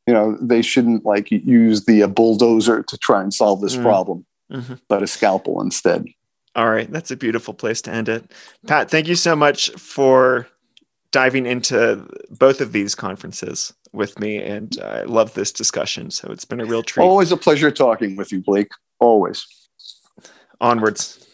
you 0.06 0.14
know 0.14 0.36
they 0.40 0.62
shouldn't 0.62 1.04
like 1.04 1.30
use 1.30 1.86
the 1.86 2.02
uh, 2.02 2.08
bulldozer 2.08 2.82
to 2.82 2.98
try 2.98 3.22
and 3.22 3.32
solve 3.32 3.60
this 3.60 3.76
mm. 3.76 3.82
problem, 3.82 4.26
mm-hmm. 4.52 4.74
but 4.88 5.02
a 5.02 5.06
scalpel 5.06 5.60
instead. 5.60 6.06
All 6.54 6.68
right, 6.68 6.90
that's 6.90 7.10
a 7.10 7.16
beautiful 7.16 7.54
place 7.54 7.82
to 7.82 7.92
end 7.92 8.08
it. 8.08 8.32
Pat, 8.66 8.90
thank 8.90 9.06
you 9.06 9.14
so 9.14 9.36
much 9.36 9.70
for 9.70 10.48
diving 11.12 11.46
into 11.46 12.06
both 12.30 12.60
of 12.60 12.72
these 12.72 12.94
conferences 12.94 13.72
with 13.92 14.18
me, 14.18 14.38
and 14.38 14.78
I 14.82 15.02
love 15.02 15.34
this 15.34 15.52
discussion. 15.52 16.10
So 16.10 16.30
it's 16.30 16.44
been 16.44 16.60
a 16.60 16.66
real 16.66 16.82
treat. 16.82 17.04
Always 17.04 17.32
a 17.32 17.36
pleasure 17.36 17.70
talking 17.70 18.16
with 18.16 18.32
you, 18.32 18.40
Blake. 18.40 18.70
Always. 18.98 19.46
Onwards. 20.60 21.24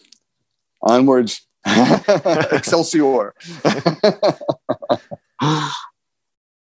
Onwards. 0.81 1.45
Excelsior. 1.65 3.33